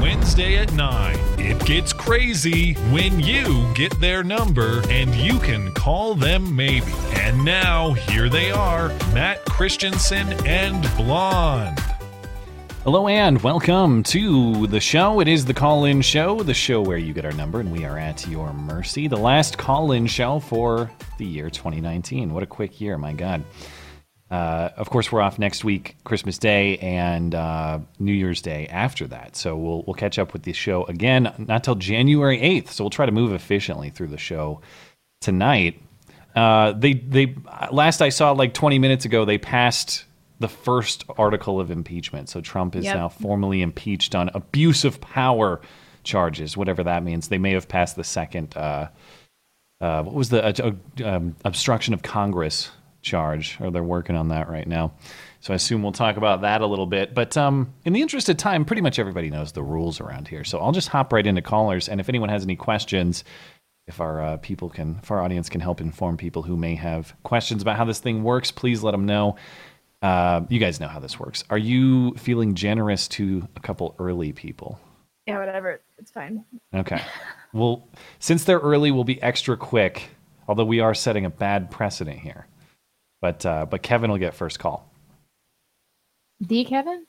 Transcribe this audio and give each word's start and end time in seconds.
Wednesday 0.00 0.56
at 0.56 0.72
9, 0.72 1.18
it 1.38 1.62
gets 1.66 1.92
crazy 1.92 2.72
when 2.90 3.20
you 3.20 3.70
get 3.74 4.00
their 4.00 4.24
number 4.24 4.82
and 4.88 5.14
you 5.14 5.38
can 5.38 5.70
call 5.72 6.14
them 6.14 6.56
maybe. 6.56 6.90
And 7.16 7.44
now, 7.44 7.92
here 7.92 8.30
they 8.30 8.50
are 8.50 8.88
Matt 9.12 9.44
Christiansen 9.44 10.28
and 10.46 10.82
Blonde. 10.96 11.78
Hello 12.82 13.08
and 13.08 13.42
welcome 13.42 14.02
to 14.04 14.66
the 14.68 14.80
show. 14.80 15.20
It 15.20 15.28
is 15.28 15.44
the 15.44 15.52
call 15.52 15.84
in 15.84 16.00
show, 16.00 16.42
the 16.42 16.54
show 16.54 16.80
where 16.80 16.96
you 16.96 17.12
get 17.12 17.26
our 17.26 17.32
number 17.32 17.60
and 17.60 17.70
we 17.70 17.84
are 17.84 17.98
at 17.98 18.26
your 18.26 18.54
mercy. 18.54 19.06
The 19.06 19.18
last 19.18 19.58
call 19.58 19.92
in 19.92 20.06
show 20.06 20.40
for 20.40 20.90
the 21.18 21.26
year 21.26 21.50
2019. 21.50 22.32
What 22.32 22.42
a 22.42 22.46
quick 22.46 22.80
year, 22.80 22.96
my 22.96 23.12
God. 23.12 23.44
Uh, 24.30 24.68
of 24.76 24.88
course, 24.90 25.10
we're 25.10 25.20
off 25.20 25.38
next 25.40 25.64
week, 25.64 25.96
Christmas 26.04 26.38
Day 26.38 26.78
and 26.78 27.34
uh, 27.34 27.80
New 27.98 28.12
Year's 28.12 28.40
Day 28.40 28.68
after 28.68 29.06
that. 29.08 29.34
So 29.34 29.56
we'll 29.56 29.82
we'll 29.86 29.94
catch 29.94 30.18
up 30.20 30.32
with 30.32 30.44
the 30.44 30.52
show 30.52 30.84
again, 30.84 31.32
not 31.38 31.64
till 31.64 31.74
January 31.74 32.38
8th. 32.38 32.68
So 32.68 32.84
we'll 32.84 32.90
try 32.90 33.06
to 33.06 33.12
move 33.12 33.32
efficiently 33.32 33.90
through 33.90 34.08
the 34.08 34.18
show 34.18 34.60
tonight. 35.20 35.80
Uh, 36.36 36.72
they 36.72 36.92
they 36.94 37.34
last 37.72 38.00
I 38.02 38.10
saw 38.10 38.30
like 38.30 38.54
20 38.54 38.78
minutes 38.78 39.04
ago, 39.04 39.24
they 39.24 39.38
passed 39.38 40.04
the 40.38 40.48
first 40.48 41.04
article 41.18 41.58
of 41.60 41.70
impeachment. 41.72 42.28
So 42.28 42.40
Trump 42.40 42.76
is 42.76 42.84
Yep. 42.84 42.96
now 42.96 43.08
formally 43.08 43.62
impeached 43.62 44.14
on 44.14 44.30
abuse 44.32 44.84
of 44.84 45.00
power 45.00 45.60
charges, 46.04 46.56
whatever 46.56 46.84
that 46.84 47.02
means. 47.02 47.28
They 47.28 47.38
may 47.38 47.52
have 47.52 47.68
passed 47.68 47.96
the 47.96 48.04
second. 48.04 48.56
Uh, 48.56 48.88
uh, 49.80 50.02
what 50.02 50.14
was 50.14 50.28
the 50.28 50.44
uh, 50.44 51.06
um, 51.06 51.34
obstruction 51.44 51.94
of 51.94 52.02
Congress 52.02 52.70
charge? 53.02 53.58
Or 53.60 53.70
they're 53.70 53.82
working 53.82 54.16
on 54.16 54.28
that 54.28 54.48
right 54.48 54.66
now. 54.66 54.92
So 55.40 55.52
I 55.52 55.56
assume 55.56 55.82
we'll 55.82 55.92
talk 55.92 56.16
about 56.16 56.42
that 56.42 56.60
a 56.60 56.66
little 56.66 56.86
bit. 56.86 57.14
But 57.14 57.36
um, 57.36 57.72
in 57.84 57.92
the 57.92 58.02
interest 58.02 58.28
of 58.28 58.36
time, 58.36 58.64
pretty 58.64 58.82
much 58.82 58.98
everybody 58.98 59.30
knows 59.30 59.52
the 59.52 59.62
rules 59.62 60.00
around 60.00 60.28
here. 60.28 60.44
So 60.44 60.58
I'll 60.58 60.72
just 60.72 60.88
hop 60.88 61.12
right 61.12 61.26
into 61.26 61.42
callers. 61.42 61.88
And 61.88 62.00
if 62.00 62.08
anyone 62.08 62.28
has 62.28 62.44
any 62.44 62.56
questions, 62.56 63.24
if 63.86 64.00
our 64.00 64.22
uh, 64.22 64.36
people 64.36 64.68
can, 64.68 65.00
if 65.02 65.10
our 65.10 65.20
audience 65.20 65.48
can 65.48 65.60
help 65.60 65.80
inform 65.80 66.16
people 66.16 66.42
who 66.42 66.56
may 66.56 66.74
have 66.74 67.14
questions 67.22 67.62
about 67.62 67.76
how 67.76 67.84
this 67.84 67.98
thing 67.98 68.22
works, 68.22 68.50
please 68.50 68.82
let 68.82 68.92
them 68.92 69.06
know. 69.06 69.36
Uh, 70.02 70.42
you 70.48 70.58
guys 70.58 70.80
know 70.80 70.88
how 70.88 71.00
this 71.00 71.18
works. 71.18 71.44
Are 71.50 71.58
you 71.58 72.14
feeling 72.14 72.54
generous 72.54 73.08
to 73.08 73.48
a 73.56 73.60
couple 73.60 73.94
early 73.98 74.32
people? 74.32 74.78
Yeah, 75.26 75.38
whatever. 75.38 75.80
It's 75.98 76.10
fine. 76.10 76.44
Okay. 76.74 77.02
well, 77.52 77.88
since 78.18 78.44
they're 78.44 78.58
early, 78.58 78.90
we'll 78.90 79.04
be 79.04 79.20
extra 79.22 79.56
quick. 79.56 80.10
Although 80.48 80.64
we 80.64 80.80
are 80.80 80.94
setting 80.94 81.24
a 81.24 81.30
bad 81.30 81.70
precedent 81.70 82.18
here. 82.18 82.46
But 83.20 83.44
uh, 83.44 83.66
but 83.66 83.82
Kevin 83.82 84.10
will 84.10 84.18
get 84.18 84.34
first 84.34 84.58
call. 84.58 84.90
The 86.40 86.64
Kevin? 86.64 87.06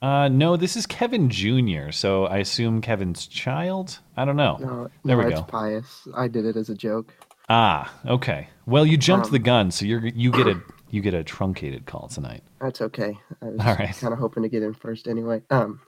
Uh, 0.00 0.28
no, 0.28 0.56
this 0.56 0.76
is 0.76 0.86
Kevin 0.86 1.30
Jr. 1.30 1.90
So 1.90 2.26
I 2.26 2.38
assume 2.38 2.80
Kevin's 2.80 3.26
child. 3.26 3.98
I 4.16 4.24
don't 4.24 4.36
know. 4.36 4.56
No, 4.60 4.88
there 5.04 5.16
no, 5.16 5.24
we 5.24 5.32
it's 5.32 5.40
go. 5.40 5.46
pious. 5.46 6.06
I 6.14 6.28
did 6.28 6.44
it 6.46 6.56
as 6.56 6.68
a 6.68 6.74
joke. 6.74 7.12
Ah, 7.48 7.92
okay. 8.06 8.48
Well, 8.66 8.86
you 8.86 8.96
jumped 8.96 9.26
Um, 9.26 9.32
the 9.32 9.38
gun, 9.38 9.70
so 9.70 9.84
you're 9.84 10.06
you 10.06 10.30
get 10.30 10.46
a 10.46 10.60
you 10.90 11.00
get 11.02 11.14
a 11.14 11.22
truncated 11.24 11.86
call 11.86 12.08
tonight. 12.08 12.42
That's 12.60 12.80
okay. 12.80 13.18
I 13.42 13.44
was 13.46 13.60
All 13.60 13.74
right. 13.74 13.94
kind 13.96 14.12
of 14.12 14.18
hoping 14.18 14.42
to 14.44 14.48
get 14.48 14.62
in 14.62 14.72
first 14.74 15.06
anyway. 15.08 15.42
Um, 15.50 15.80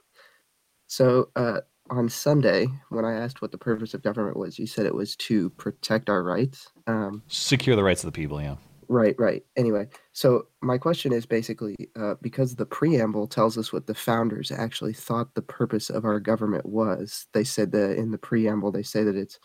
so 0.87 1.29
uh, 1.35 1.61
on 1.89 2.09
Sunday, 2.09 2.67
when 2.89 3.05
I 3.05 3.13
asked 3.15 3.41
what 3.41 3.51
the 3.51 3.57
purpose 3.57 3.93
of 3.93 4.03
government 4.03 4.37
was, 4.37 4.59
you 4.59 4.67
said 4.67 4.85
it 4.85 4.93
was 4.95 5.15
to 5.17 5.49
protect 5.51 6.09
our 6.09 6.21
rights. 6.23 6.69
Um, 6.85 7.23
Secure 7.27 7.75
the 7.75 7.83
rights 7.83 8.03
of 8.03 8.07
the 8.07 8.15
people. 8.15 8.39
Yeah. 8.41 8.55
Right, 8.89 9.15
right. 9.17 9.43
Anyway, 9.55 9.87
so 10.13 10.47
my 10.61 10.77
question 10.77 11.13
is 11.13 11.25
basically 11.25 11.75
uh, 11.95 12.15
because 12.21 12.55
the 12.55 12.65
preamble 12.65 13.27
tells 13.27 13.57
us 13.57 13.71
what 13.71 13.87
the 13.87 13.95
founders 13.95 14.51
actually 14.51 14.93
thought 14.93 15.33
the 15.35 15.41
purpose 15.41 15.89
of 15.89 16.05
our 16.05 16.19
government 16.19 16.65
was. 16.65 17.27
They 17.33 17.43
said 17.43 17.71
that 17.73 17.97
in 17.97 18.11
the 18.11 18.17
preamble, 18.17 18.71
they 18.71 18.83
say 18.83 19.03
that 19.03 19.15
it's 19.15 19.39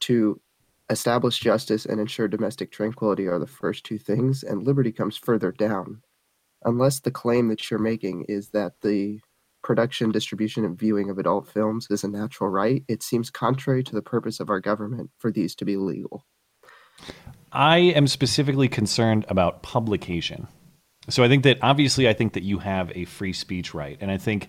to 0.00 0.40
establish 0.90 1.40
justice 1.40 1.84
and 1.84 2.00
ensure 2.00 2.28
domestic 2.28 2.70
tranquility 2.70 3.26
are 3.26 3.38
the 3.38 3.46
first 3.46 3.84
two 3.84 3.98
things, 3.98 4.42
and 4.42 4.62
liberty 4.62 4.92
comes 4.92 5.16
further 5.16 5.52
down. 5.52 6.02
Unless 6.64 7.00
the 7.00 7.10
claim 7.10 7.48
that 7.48 7.70
you're 7.70 7.78
making 7.78 8.24
is 8.28 8.50
that 8.50 8.80
the 8.82 9.20
production, 9.62 10.10
distribution, 10.10 10.64
and 10.64 10.78
viewing 10.78 11.10
of 11.10 11.18
adult 11.18 11.48
films 11.48 11.86
is 11.90 12.04
a 12.04 12.08
natural 12.08 12.48
right, 12.48 12.84
it 12.88 13.02
seems 13.02 13.30
contrary 13.30 13.82
to 13.84 13.94
the 13.94 14.02
purpose 14.02 14.40
of 14.40 14.50
our 14.50 14.60
government 14.60 15.10
for 15.18 15.30
these 15.30 15.54
to 15.56 15.64
be 15.64 15.76
legal. 15.76 16.24
I 17.52 17.78
am 17.78 18.06
specifically 18.06 18.68
concerned 18.68 19.24
about 19.28 19.62
publication. 19.62 20.48
So 21.08 21.24
I 21.24 21.28
think 21.28 21.44
that 21.44 21.58
obviously 21.62 22.08
I 22.08 22.12
think 22.12 22.34
that 22.34 22.42
you 22.42 22.58
have 22.58 22.92
a 22.94 23.04
free 23.06 23.32
speech 23.32 23.72
right, 23.72 23.96
and 24.00 24.10
I 24.10 24.18
think 24.18 24.48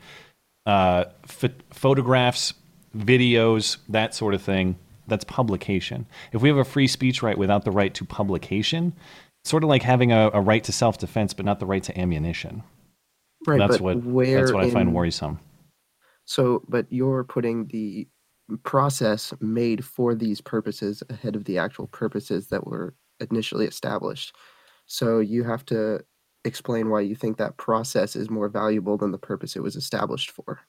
uh, 0.65 1.05
ph- 1.27 1.53
photographs, 1.71 2.53
videos, 2.95 3.77
that 3.87 4.13
sort 4.13 4.33
of 4.33 4.41
thing, 4.41 4.77
that's 5.07 5.23
publication. 5.23 6.05
If 6.33 6.41
we 6.41 6.49
have 6.49 6.57
a 6.57 6.65
free 6.65 6.87
speech 6.87 7.23
right 7.23 7.37
without 7.37 7.63
the 7.63 7.71
right 7.71 7.93
to 7.93 8.05
publication, 8.05 8.93
sort 9.43 9.63
of 9.63 9.69
like 9.69 9.83
having 9.83 10.11
a, 10.11 10.29
a 10.33 10.41
right 10.41 10.63
to 10.65 10.71
self 10.71 10.97
defense 10.97 11.33
but 11.33 11.45
not 11.45 11.59
the 11.59 11.65
right 11.65 11.83
to 11.83 11.97
ammunition. 11.97 12.63
Right, 13.47 13.57
that's 13.57 13.79
what 13.79 14.03
where 14.03 14.41
that's 14.41 14.51
what 14.51 14.65
I 14.65 14.69
find 14.69 14.93
worrisome. 14.93 15.39
So, 16.25 16.61
but 16.67 16.85
you're 16.89 17.23
putting 17.23 17.67
the 17.67 18.07
process 18.63 19.33
made 19.39 19.83
for 19.85 20.15
these 20.15 20.41
purposes 20.41 21.03
ahead 21.09 21.35
of 21.35 21.45
the 21.45 21.57
actual 21.57 21.87
purposes 21.87 22.47
that 22.47 22.65
were 22.65 22.95
initially 23.19 23.65
established. 23.65 24.35
So 24.85 25.19
you 25.19 25.43
have 25.43 25.65
to 25.67 26.03
explain 26.45 26.89
why 26.89 27.01
you 27.01 27.15
think 27.15 27.37
that 27.37 27.57
process 27.57 28.15
is 28.15 28.29
more 28.29 28.49
valuable 28.49 28.97
than 28.97 29.11
the 29.11 29.17
purpose 29.17 29.55
it 29.55 29.63
was 29.63 29.75
established 29.75 30.31
for. 30.31 30.59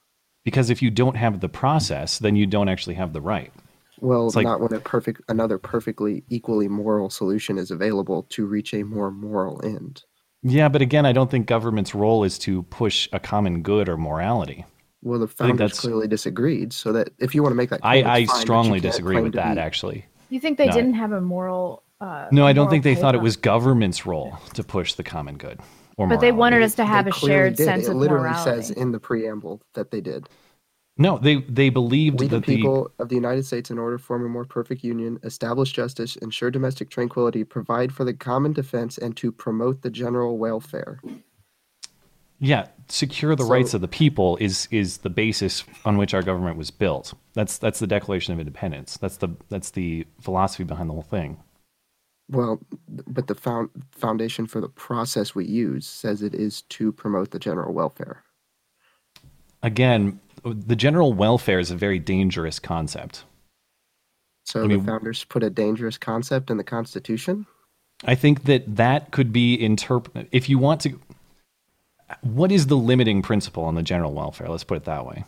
Because 0.43 0.69
if 0.69 0.81
you 0.81 0.89
don't 0.89 1.15
have 1.15 1.39
the 1.39 1.49
process, 1.49 2.19
then 2.19 2.35
you 2.35 2.45
don't 2.45 2.69
actually 2.69 2.95
have 2.95 3.13
the 3.13 3.21
right. 3.21 3.51
Well, 3.99 4.27
It's 4.27 4.35
like- 4.35 4.45
not 4.45 4.59
when 4.61 4.73
a 4.73 4.79
perfect 4.79 5.21
another 5.29 5.57
perfectly 5.57 6.23
equally 6.29 6.67
moral 6.67 7.09
solution 7.09 7.57
is 7.57 7.71
available 7.71 8.23
to 8.29 8.45
reach 8.45 8.73
a 8.73 8.83
more 8.83 9.11
moral 9.11 9.63
end. 9.63 10.03
Yeah, 10.43 10.69
but 10.69 10.81
again, 10.81 11.05
I 11.05 11.11
don't 11.11 11.29
think 11.29 11.45
government's 11.45 11.93
role 11.93 12.23
is 12.23 12.39
to 12.39 12.63
push 12.63 13.07
a 13.13 13.19
common 13.19 13.61
good 13.61 13.87
or 13.87 13.97
morality. 13.97 14.65
Well, 15.03 15.19
the 15.19 15.27
think 15.27 15.57
founders 15.57 15.79
clearly 15.79 16.07
disagreed. 16.07 16.73
So 16.73 16.91
that 16.93 17.09
if 17.19 17.33
you 17.33 17.41
want 17.43 17.51
to 17.53 17.57
make 17.57 17.69
that, 17.71 17.79
I, 17.83 18.01
claim, 18.01 18.23
it's 18.23 18.31
I 18.31 18.33
fine, 18.35 18.41
strongly 18.41 18.79
disagree 18.79 19.19
with 19.21 19.33
that, 19.33 19.55
be- 19.55 19.59
actually. 19.61 20.05
You 20.29 20.39
think 20.39 20.57
they 20.57 20.67
No. 20.67 20.73
didn't 20.73 20.93
have 20.93 21.11
a 21.11 21.21
moral? 21.21 21.83
Uh, 21.99 22.27
No, 22.31 22.45
I 22.45 22.53
don't 22.53 22.69
think 22.69 22.83
they 22.83 22.95
thought 22.95 23.15
it 23.15 23.21
was 23.21 23.35
government's 23.35 24.05
role 24.05 24.37
to 24.53 24.63
push 24.63 24.93
the 24.93 25.03
common 25.03 25.37
good. 25.37 25.59
Or 25.97 26.07
But 26.07 26.19
they 26.21 26.31
wanted 26.31 26.63
us 26.63 26.73
to 26.75 26.85
have 26.85 27.05
They 27.05 27.11
a 27.11 27.13
clearly 27.13 27.35
shared 27.35 27.55
did. 27.57 27.65
sense 27.65 27.87
it 27.87 27.91
of 27.91 27.97
literally 27.97 28.29
morality. 28.29 28.61
says 28.63 28.71
in 28.71 28.91
the 28.91 28.99
preamble 28.99 29.61
that 29.73 29.91
they 29.91 30.01
did. 30.01 30.27
No, 30.97 31.17
they 31.17 31.37
they 31.41 31.69
believed 31.69 32.19
We 32.19 32.27
the 32.27 32.37
that 32.39 32.45
the 32.45 32.55
people 32.55 32.91
of 32.99 33.09
the 33.09 33.15
United 33.15 33.45
States, 33.45 33.71
in 33.71 33.77
order 33.79 33.97
to 33.97 34.03
form 34.03 34.25
a 34.25 34.29
more 34.29 34.45
perfect 34.45 34.83
union, 34.83 35.19
establish 35.23 35.71
justice, 35.73 36.15
ensure 36.17 36.51
domestic 36.51 36.89
tranquility, 36.89 37.43
provide 37.43 37.91
for 37.93 38.03
the 38.03 38.13
common 38.13 38.53
defense, 38.53 38.97
and 38.97 39.15
to 39.17 39.31
promote 39.31 39.81
the 39.81 39.89
general 39.89 40.37
welfare. 40.37 40.99
Yeah 42.41 42.67
secure 42.89 43.35
the 43.37 43.43
So- 43.45 43.49
rights 43.49 43.73
of 43.73 43.79
the 43.79 43.87
people 43.87 44.35
is 44.37 44.67
is 44.71 44.97
the 44.97 45.09
basis 45.09 45.63
on 45.85 45.95
which 45.97 46.13
our 46.13 46.21
government 46.21 46.57
was 46.57 46.71
built. 46.71 47.13
That's 47.33 47.57
that's 47.57 47.79
the 47.79 47.87
Declaration 47.87 48.33
of 48.33 48.39
Independence. 48.39 48.97
That's 48.97 49.17
the 49.17 49.29
that's 49.47 49.71
the 49.71 50.05
philosophy 50.19 50.65
behind 50.65 50.89
the 50.89 50.93
whole 50.93 51.01
thing. 51.03 51.37
Well, 52.29 52.59
but 52.87 53.27
the 53.27 53.35
found, 53.35 53.69
foundation 53.91 54.47
for 54.47 54.61
the 54.61 54.69
process 54.69 55.35
we 55.35 55.45
use 55.45 55.85
says 55.85 56.21
it 56.21 56.33
is 56.33 56.61
to 56.63 56.91
promote 56.91 57.31
the 57.31 57.39
general 57.39 57.73
welfare. 57.73 58.23
Again, 59.63 60.19
the 60.43 60.75
general 60.75 61.13
welfare 61.13 61.59
is 61.59 61.71
a 61.71 61.75
very 61.75 61.99
dangerous 61.99 62.57
concept. 62.57 63.25
So 64.45 64.63
I 64.63 64.67
mean- 64.67 64.79
the 64.79 64.85
founders 64.85 65.23
put 65.25 65.43
a 65.43 65.49
dangerous 65.49 65.97
concept 65.97 66.49
in 66.49 66.57
the 66.57 66.63
Constitution. 66.63 67.45
I 68.05 68.15
think 68.15 68.45
that 68.45 68.75
that 68.77 69.11
could 69.11 69.31
be 69.31 69.61
interpreted 69.61 70.27
if 70.31 70.49
you 70.49 70.57
want 70.57 70.81
to. 70.81 70.99
What 72.21 72.51
is 72.51 72.67
the 72.67 72.77
limiting 72.77 73.21
principle 73.21 73.63
on 73.63 73.75
the 73.75 73.83
general 73.83 74.13
welfare? 74.13 74.49
Let's 74.49 74.63
put 74.63 74.77
it 74.77 74.85
that 74.85 75.05
way. 75.05 75.25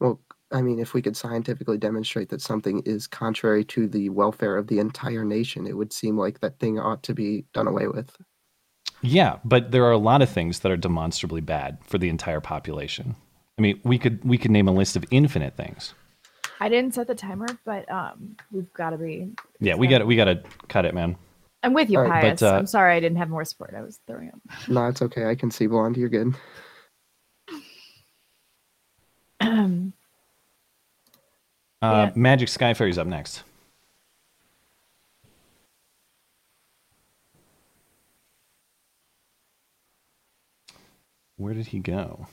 Well, 0.00 0.20
I 0.52 0.62
mean, 0.62 0.78
if 0.78 0.94
we 0.94 1.02
could 1.02 1.16
scientifically 1.16 1.78
demonstrate 1.78 2.28
that 2.30 2.42
something 2.42 2.82
is 2.84 3.06
contrary 3.06 3.64
to 3.66 3.88
the 3.88 4.10
welfare 4.10 4.56
of 4.56 4.66
the 4.66 4.78
entire 4.78 5.24
nation, 5.24 5.66
it 5.66 5.76
would 5.76 5.92
seem 5.92 6.18
like 6.18 6.40
that 6.40 6.58
thing 6.58 6.78
ought 6.78 7.02
to 7.04 7.14
be 7.14 7.44
done 7.54 7.66
away 7.66 7.88
with. 7.88 8.16
Yeah, 9.00 9.38
but 9.44 9.72
there 9.72 9.84
are 9.84 9.92
a 9.92 9.98
lot 9.98 10.22
of 10.22 10.28
things 10.28 10.60
that 10.60 10.70
are 10.70 10.76
demonstrably 10.76 11.40
bad 11.40 11.78
for 11.84 11.98
the 11.98 12.08
entire 12.08 12.40
population. 12.40 13.16
I 13.58 13.62
mean, 13.62 13.80
we 13.84 13.98
could 13.98 14.24
we 14.24 14.38
could 14.38 14.50
name 14.50 14.68
a 14.68 14.72
list 14.72 14.96
of 14.96 15.04
infinite 15.10 15.56
things. 15.56 15.94
I 16.60 16.68
didn't 16.68 16.94
set 16.94 17.08
the 17.08 17.14
timer, 17.14 17.48
but 17.64 17.90
um, 17.90 18.36
we've 18.52 18.72
got 18.72 18.90
to 18.90 18.98
be. 18.98 19.32
Yeah, 19.58 19.74
we 19.74 19.88
got 19.88 20.06
we 20.06 20.14
got 20.14 20.26
to 20.26 20.42
cut 20.68 20.84
it, 20.84 20.94
man. 20.94 21.16
I'm 21.62 21.74
with 21.74 21.90
you, 21.90 21.98
All 21.98 22.04
right, 22.08 22.22
Pius. 22.22 22.40
but, 22.40 22.54
uh, 22.54 22.58
I'm 22.58 22.66
sorry 22.66 22.94
I 22.96 23.00
didn't 23.00 23.18
have 23.18 23.28
more 23.28 23.44
support. 23.44 23.74
I 23.76 23.82
was 23.82 24.00
throwing 24.06 24.28
up. 24.30 24.40
No, 24.68 24.86
it's 24.88 25.00
okay. 25.02 25.26
I 25.26 25.34
can 25.34 25.50
see 25.50 25.66
blonde. 25.66 25.96
You're 25.96 26.08
good. 26.08 26.34
Um, 29.40 29.92
Uh, 31.80 32.06
Yeah. 32.08 32.12
Magic 32.14 32.48
Sky 32.48 32.74
Fairy's 32.74 32.98
up 32.98 33.06
next. 33.08 33.42
Where 41.36 41.54
did 41.54 41.66
he 41.66 41.78
go? 41.78 42.26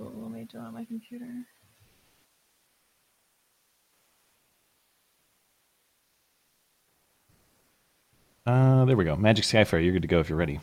let 0.00 0.32
me 0.32 0.48
do 0.50 0.58
it 0.58 0.60
on 0.60 0.74
my 0.74 0.84
computer. 0.84 1.26
Uh, 8.46 8.84
there 8.84 8.96
we 8.96 9.04
go. 9.04 9.16
Magic 9.16 9.44
Sky 9.44 9.64
Fairy, 9.64 9.84
you're 9.84 9.92
good 9.92 10.02
to 10.02 10.08
go 10.08 10.20
if 10.20 10.28
you're 10.28 10.38
ready. 10.38 10.60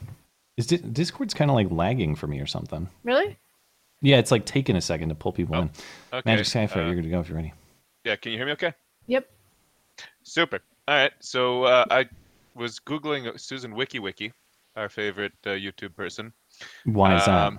Is 0.57 0.67
Di- 0.67 0.77
Discord's 0.77 1.33
kind 1.33 1.49
of 1.49 1.55
like 1.55 1.71
lagging 1.71 2.15
for 2.15 2.27
me 2.27 2.39
or 2.39 2.45
something? 2.45 2.89
Really? 3.03 3.37
Yeah, 4.01 4.17
it's 4.17 4.31
like 4.31 4.45
taking 4.45 4.75
a 4.75 4.81
second 4.81 5.09
to 5.09 5.15
pull 5.15 5.31
people 5.31 5.55
Oh, 5.55 5.61
in. 5.61 5.69
Okay. 6.13 6.21
Magic 6.29 6.45
Sky 6.45 6.67
Fairy, 6.67 6.85
uh, 6.85 6.87
you're 6.87 6.95
good 6.95 7.03
to 7.05 7.09
go 7.09 7.19
if 7.21 7.29
you're 7.29 7.35
ready. 7.37 7.53
yeah, 8.03 8.15
can 8.15 8.31
you 8.31 8.37
hear 8.37 8.45
me 8.45 8.51
okay? 8.53 8.73
Yep. 9.07 9.29
Super. 10.23 10.59
All 10.87 10.95
right. 10.95 11.11
So 11.19 11.63
uh, 11.63 11.85
I 11.89 12.05
was 12.55 12.79
Googling 12.79 13.39
Susan 13.39 13.73
WikiWiki, 13.73 14.31
our 14.75 14.89
favorite 14.89 15.33
uh, 15.45 15.51
YouTube 15.51 15.95
person. 15.95 16.33
Why 16.85 17.15
is 17.17 17.25
that? 17.25 17.53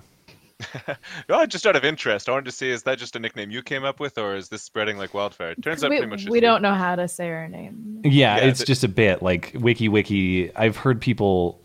Well, 1.29 1.45
just 1.47 1.65
out 1.65 1.75
of 1.75 1.83
interest, 1.85 2.27
I 2.29 2.31
wanted 2.31 2.45
to 2.45 2.51
see 2.51 2.69
is 2.69 2.83
that 2.83 2.97
just 2.97 3.15
a 3.15 3.19
nickname 3.19 3.51
you 3.51 3.61
came 3.61 3.83
up 3.83 3.99
with, 3.99 4.17
or 4.17 4.35
is 4.35 4.49
this 4.49 4.61
spreading 4.63 4.97
like 4.97 5.13
wildfire? 5.13 5.51
It 5.51 5.61
turns 5.61 5.83
out 5.83 5.89
we 5.89 5.97
pretty 5.97 6.09
much. 6.09 6.25
we 6.29 6.39
don't 6.39 6.61
know 6.61 6.73
how 6.73 6.95
to 6.95 7.07
say 7.07 7.27
her 7.27 7.47
name. 7.47 8.01
Yeah, 8.03 8.37
Yeah, 8.37 8.45
it's 8.45 8.59
the- 8.59 8.65
just 8.65 8.83
a 8.83 8.87
bit 8.89 9.21
like 9.21 9.51
Wiki 9.55 9.89
Wiki. 9.89 10.55
I've 10.55 10.77
heard 10.77 11.01
people 11.01 11.59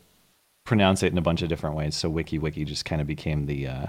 pronounce 0.64 1.02
it 1.02 1.12
in 1.12 1.18
a 1.18 1.22
bunch 1.22 1.42
of 1.42 1.48
different 1.48 1.76
ways, 1.76 1.94
so 1.96 2.08
Wiki 2.08 2.38
Wiki 2.38 2.64
just 2.64 2.84
kind 2.84 3.00
of 3.00 3.06
became 3.06 3.46
the 3.46 3.66
uh, 3.68 3.86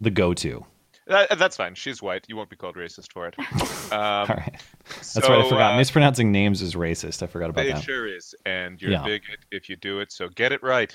the 0.00 0.10
go-to. 0.10 0.64
That, 1.06 1.38
that's 1.38 1.56
fine. 1.58 1.74
She's 1.74 2.00
white. 2.00 2.24
You 2.28 2.36
won't 2.36 2.48
be 2.48 2.56
called 2.56 2.76
racist 2.76 3.12
for 3.12 3.28
it. 3.28 3.34
Um, 3.92 4.00
All 4.00 4.26
right, 4.26 4.60
that's 4.88 5.16
right. 5.28 5.38
I 5.40 5.42
forgot. 5.44 5.74
uh, 5.74 5.76
Mispronouncing 5.76 6.32
names 6.32 6.62
is 6.62 6.74
racist. 6.74 7.22
I 7.22 7.26
forgot 7.26 7.50
about 7.50 7.66
It 7.66 7.74
that. 7.74 7.84
sure 7.84 8.08
is, 8.08 8.34
and 8.46 8.80
you're 8.80 8.90
Yeah. 8.92 9.02
a 9.02 9.04
bigot 9.04 9.38
if 9.52 9.68
you 9.68 9.76
do 9.76 10.00
it. 10.00 10.10
So 10.10 10.28
get 10.30 10.50
it 10.52 10.62
right. 10.62 10.92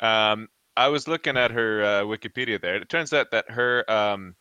Um, 0.00 0.48
I 0.76 0.88
was 0.88 1.08
looking 1.08 1.36
at 1.36 1.50
her 1.52 1.82
uh, 1.82 2.02
Wikipedia 2.02 2.60
there. 2.60 2.76
It 2.76 2.88
turns 2.88 3.12
out 3.12 3.30
that 3.30 3.50
her 3.50 3.90
um, 3.90 4.34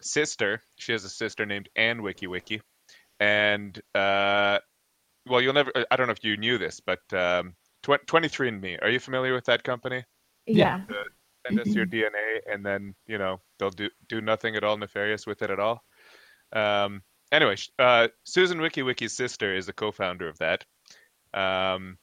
sister, 0.00 0.62
she 0.76 0.92
has 0.92 1.04
a 1.04 1.10
sister 1.10 1.44
named 1.44 1.68
Anne 1.76 2.00
WikiWiki, 2.00 2.60
and 3.20 3.80
uh, 3.94 4.58
well, 5.28 5.40
you'll 5.40 5.54
never. 5.54 5.72
I 5.90 5.96
don't 5.96 6.06
know 6.06 6.12
if 6.12 6.24
you 6.24 6.36
knew 6.36 6.58
this, 6.58 6.80
but 6.80 7.00
um, 7.12 7.54
tw- 7.82 8.06
23andMe. 8.06 8.82
Are 8.82 8.90
you 8.90 9.00
familiar 9.00 9.34
with 9.34 9.44
that 9.46 9.64
company? 9.64 10.04
Yeah. 10.46 10.80
Yeah. 10.88 10.96
Send 11.46 11.60
us 11.60 11.74
your 11.74 11.86
DNA, 11.86 12.40
and 12.50 12.64
then 12.64 12.94
you 13.06 13.18
know 13.18 13.40
they'll 13.58 13.70
do 13.70 13.88
do 14.08 14.20
nothing 14.20 14.56
at 14.56 14.64
all 14.64 14.76
nefarious 14.76 15.26
with 15.26 15.42
it 15.42 15.50
at 15.50 15.58
all. 15.58 15.82
Um, 16.52 17.02
anyway, 17.32 17.56
sh- 17.56 17.70
uh, 17.78 18.08
Susan 18.24 18.58
WikiWiki's 18.58 19.16
sister 19.16 19.54
is 19.54 19.68
a 19.68 19.72
co-founder 19.72 20.28
of 20.28 20.38
that. 20.38 20.64
Um, 21.34 21.98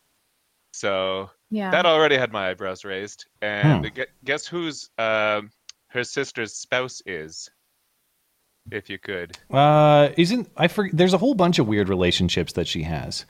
so 0.74 1.30
Yeah. 1.51 1.72
that 1.72 1.86
already 1.86 2.18
had 2.18 2.31
my 2.31 2.50
eyebrows 2.50 2.86
raised. 2.86 3.25
And 3.42 3.86
Hmm. 3.88 4.01
guess 4.24 4.46
whose 4.48 4.90
um, 4.98 5.51
her 5.88 6.04
sister's 6.04 6.54
spouse 6.54 7.01
is? 7.06 7.50
If 8.72 8.90
you 8.90 9.00
could. 9.00 9.36
Uh, 9.50 10.10
isn't 10.16 10.50
I 10.56 10.68
for, 10.68 10.90
There's 10.94 11.13
a 11.13 11.18
whole 11.18 11.34
bunch 11.34 11.57
of 11.57 11.68
weird 11.68 11.90
relationships 11.90 12.54
that 12.54 12.68
she 12.68 12.84
has. 12.84 13.25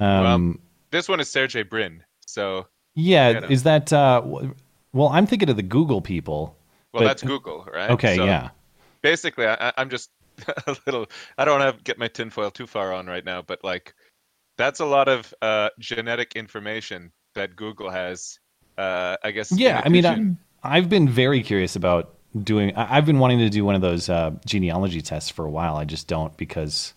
Um, 0.00 0.60
This 0.90 1.08
one 1.08 1.20
is 1.20 1.30
Sergey 1.30 1.62
Brin. 1.62 2.02
So, 2.26 2.66
yeah, 2.96 3.28
you 3.30 3.40
know. 3.40 3.46
is 3.48 3.62
that? 3.64 3.92
Uh, 3.92 4.22
well, 4.92 5.08
I'm 5.08 5.26
thinking 5.26 5.48
of 5.48 5.56
the 5.56 5.62
Google 5.62 6.00
people. 6.00 6.56
well, 6.92 7.02
But- 7.02 7.06
that's 7.06 7.22
Google, 7.22 7.68
right? 7.72 7.90
Okay, 7.90 8.16
So 8.16 8.24
yeah. 8.24 8.50
Basically, 9.02 9.46
I, 9.46 9.68
I- 9.68 9.72
I'm 9.76 9.90
just 9.90 10.10
a 10.66 10.76
little. 10.86 11.06
I 11.38 11.44
don't 11.44 11.60
want 11.60 11.76
to 11.76 11.82
get 11.84 11.98
my 11.98 12.08
tinfoil 12.08 12.50
too 12.50 12.66
far 12.66 12.92
on 12.92 13.06
right 13.06 13.24
now, 13.24 13.42
but 13.42 13.62
like, 13.62 13.94
that's 14.58 14.80
a 14.80 14.84
lot 14.86 15.06
of 15.08 15.32
uh, 15.42 15.68
genetic 15.78 16.34
information 16.34 17.12
that 17.34 17.56
Google 17.56 17.90
has. 17.90 18.38
Uh, 18.76 19.16
I 19.22 19.30
guess. 19.30 19.52
Yeah, 19.52 19.80
I 19.84 19.88
mean, 19.88 20.04
I, 20.06 20.76
I've 20.76 20.88
been 20.88 21.08
very 21.08 21.42
curious 21.42 21.76
about 21.76 22.14
doing. 22.42 22.74
I- 22.76 22.96
I've 22.96 23.06
been 23.06 23.18
wanting 23.20 23.38
to 23.38 23.50
do 23.50 23.64
one 23.64 23.74
of 23.76 23.80
those 23.82 24.08
uh, 24.08 24.32
genealogy 24.46 25.00
tests 25.02 25.30
for 25.30 25.44
a 25.44 25.50
while. 25.50 25.76
I 25.76 25.84
just 25.84 26.08
don't 26.08 26.36
because, 26.36 26.94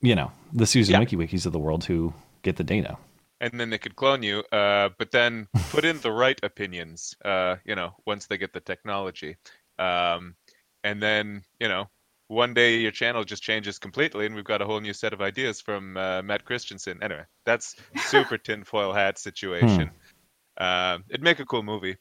you 0.00 0.14
know, 0.14 0.30
the 0.52 0.66
Susan 0.66 0.94
Yeah. 0.94 1.00
WikiWikis 1.04 1.46
of 1.46 1.52
the 1.52 1.58
world 1.58 1.84
who 1.84 2.14
get 2.42 2.56
the 2.56 2.64
data. 2.64 2.96
and 3.40 3.60
then 3.60 3.70
they 3.70 3.78
could 3.78 3.94
clone 3.94 4.22
you, 4.24 4.42
uh, 4.50 4.88
but 4.98 5.12
then 5.12 5.46
put 5.70 5.84
in 5.84 6.00
the 6.00 6.10
right 6.10 6.40
opinions, 6.42 7.14
uh, 7.24 7.54
you 7.64 7.74
know, 7.76 7.94
once 8.04 8.26
they 8.26 8.36
get 8.36 8.52
the 8.52 8.60
technology. 8.60 9.36
Um, 9.78 10.34
and 10.82 11.00
then, 11.00 11.42
you 11.60 11.68
know, 11.68 11.86
one 12.28 12.54
day 12.54 12.78
your 12.78 12.90
channel 12.90 13.24
just 13.24 13.42
changes 13.42 13.78
completely 13.78 14.26
and 14.26 14.34
we've 14.34 14.44
got 14.44 14.62
a 14.62 14.66
whole 14.66 14.80
new 14.80 14.92
set 14.92 15.12
of 15.12 15.20
ideas 15.20 15.60
from 15.60 15.96
uh, 15.96 16.22
Matt 16.22 16.44
Christiansen. 16.44 17.02
Anyway, 17.02 17.24
that's 17.44 17.74
super 18.06 18.38
tinfoil 18.38 18.92
hat 18.92 19.18
situation. 19.18 19.90
Um, 20.58 21.04
it'd 21.08 21.22
make 21.22 21.40
a 21.40 21.46
cool 21.46 21.62
movie. 21.62 21.96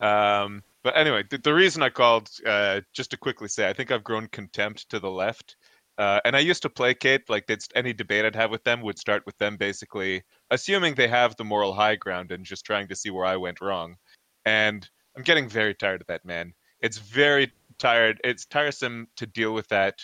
Um, 0.00 0.62
but 0.84 0.96
anyway, 0.96 1.24
the, 1.28 1.38
the 1.38 1.54
reason 1.54 1.82
I 1.82 1.88
called, 1.88 2.28
uh, 2.46 2.80
just 2.92 3.10
to 3.10 3.16
quickly 3.16 3.48
say, 3.48 3.68
I 3.68 3.72
think 3.72 3.90
I've 3.90 4.04
grown 4.04 4.28
contempt 4.28 4.88
to 4.90 5.00
the 5.00 5.10
left. 5.10 5.56
Uh, 5.98 6.20
and 6.24 6.34
I 6.34 6.40
used 6.40 6.62
to 6.62 6.70
placate, 6.70 7.28
like 7.28 7.50
any 7.74 7.92
debate 7.92 8.24
I'd 8.24 8.34
have 8.34 8.50
with 8.50 8.64
them 8.64 8.80
would 8.82 8.98
start 8.98 9.24
with 9.26 9.36
them 9.38 9.56
basically 9.56 10.22
assuming 10.50 10.94
they 10.94 11.08
have 11.08 11.36
the 11.36 11.44
moral 11.44 11.74
high 11.74 11.96
ground 11.96 12.32
and 12.32 12.44
just 12.44 12.64
trying 12.64 12.88
to 12.88 12.96
see 12.96 13.10
where 13.10 13.26
I 13.26 13.36
went 13.36 13.60
wrong. 13.60 13.96
And 14.44 14.88
I'm 15.16 15.22
getting 15.22 15.48
very 15.48 15.74
tired 15.74 16.00
of 16.00 16.06
that, 16.06 16.24
man. 16.24 16.54
It's 16.80 16.98
very 16.98 17.52
tired. 17.82 18.20
It's 18.24 18.46
tiresome 18.46 19.08
to 19.18 19.26
deal 19.26 19.54
with 19.54 19.68
that, 19.68 20.00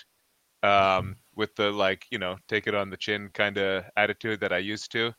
um, 0.63 1.17
with 1.37 1.55
the 1.57 1.71
like, 1.73 2.07
you 2.11 2.19
know, 2.19 2.37
take 2.49 2.67
it 2.69 2.75
on 2.75 2.91
the 2.91 2.97
chin 2.99 3.31
kind 3.35 3.59
of 3.59 3.85
attitude 3.97 4.41
that 4.41 4.53
I 4.53 4.59
used 4.59 4.93
to. 4.93 5.15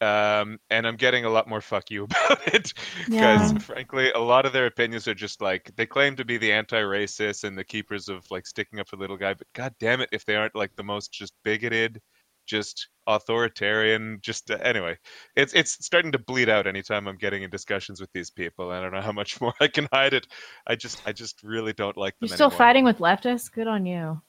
Um, 0.00 0.58
and 0.70 0.86
I'm 0.86 0.96
getting 0.96 1.24
a 1.24 1.30
lot 1.30 1.48
more 1.48 1.60
fuck 1.60 1.90
you 1.90 2.04
about 2.06 2.54
it 2.54 2.74
because, 3.10 3.52
Yeah. 3.52 3.58
frankly, 3.60 4.12
a 4.12 4.18
lot 4.20 4.46
of 4.46 4.52
their 4.52 4.66
opinions 4.66 5.08
are 5.08 5.14
just 5.14 5.42
like 5.42 5.72
they 5.76 5.86
claim 5.86 6.16
to 6.16 6.24
be 6.24 6.38
the 6.38 6.52
anti-racist 6.52 7.44
and 7.44 7.58
the 7.58 7.64
keepers 7.64 8.08
of 8.08 8.30
like 8.30 8.46
sticking 8.46 8.80
up 8.80 8.88
for 8.88 8.96
the 8.96 9.02
little 9.02 9.16
guy, 9.16 9.34
but 9.34 9.48
god 9.54 9.74
damn 9.80 10.00
it, 10.00 10.08
if 10.12 10.24
they 10.24 10.36
aren't 10.36 10.54
like 10.54 10.74
the 10.76 10.84
most 10.84 11.12
just 11.12 11.34
bigoted, 11.44 12.00
just 12.48 12.88
authoritarian, 13.06 14.18
just 14.22 14.50
uh, 14.50 14.56
anyway, 14.62 14.96
it's 15.36 15.54
it's 15.54 15.84
starting 15.84 16.10
to 16.12 16.18
bleed 16.18 16.48
out 16.48 16.66
anytime 16.66 17.06
I'm 17.06 17.16
getting 17.16 17.44
in 17.44 17.50
discussions 17.50 18.00
with 18.00 18.10
these 18.12 18.30
people. 18.30 18.70
I 18.70 18.80
don't 18.80 18.92
know 18.92 19.00
how 19.00 19.12
much 19.12 19.40
more 19.40 19.54
I 19.60 19.68
can 19.68 19.86
hide 19.92 20.14
it. 20.14 20.26
I 20.66 20.74
just 20.74 21.00
I 21.06 21.12
just 21.12 21.42
really 21.44 21.72
don't 21.72 21.96
like 21.96 22.14
them. 22.14 22.26
You're 22.28 22.34
still 22.34 22.46
anymore. 22.46 22.58
fighting 22.58 22.84
with 22.84 22.98
leftists? 22.98 23.52
Good 23.52 23.68
on 23.68 23.86
you. 23.86 24.20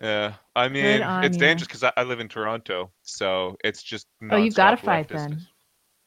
Yeah, 0.00 0.34
I 0.56 0.68
mean, 0.68 1.02
it's 1.02 1.36
you. 1.36 1.40
dangerous 1.40 1.68
because 1.68 1.84
I, 1.84 1.92
I 1.96 2.02
live 2.04 2.20
in 2.20 2.28
Toronto, 2.28 2.90
so 3.02 3.56
it's 3.62 3.82
just. 3.82 4.06
Oh, 4.30 4.36
you've 4.36 4.54
got 4.54 4.70
to 4.72 4.76
fight 4.78 5.08
leftist. 5.08 5.14
then. 5.28 5.46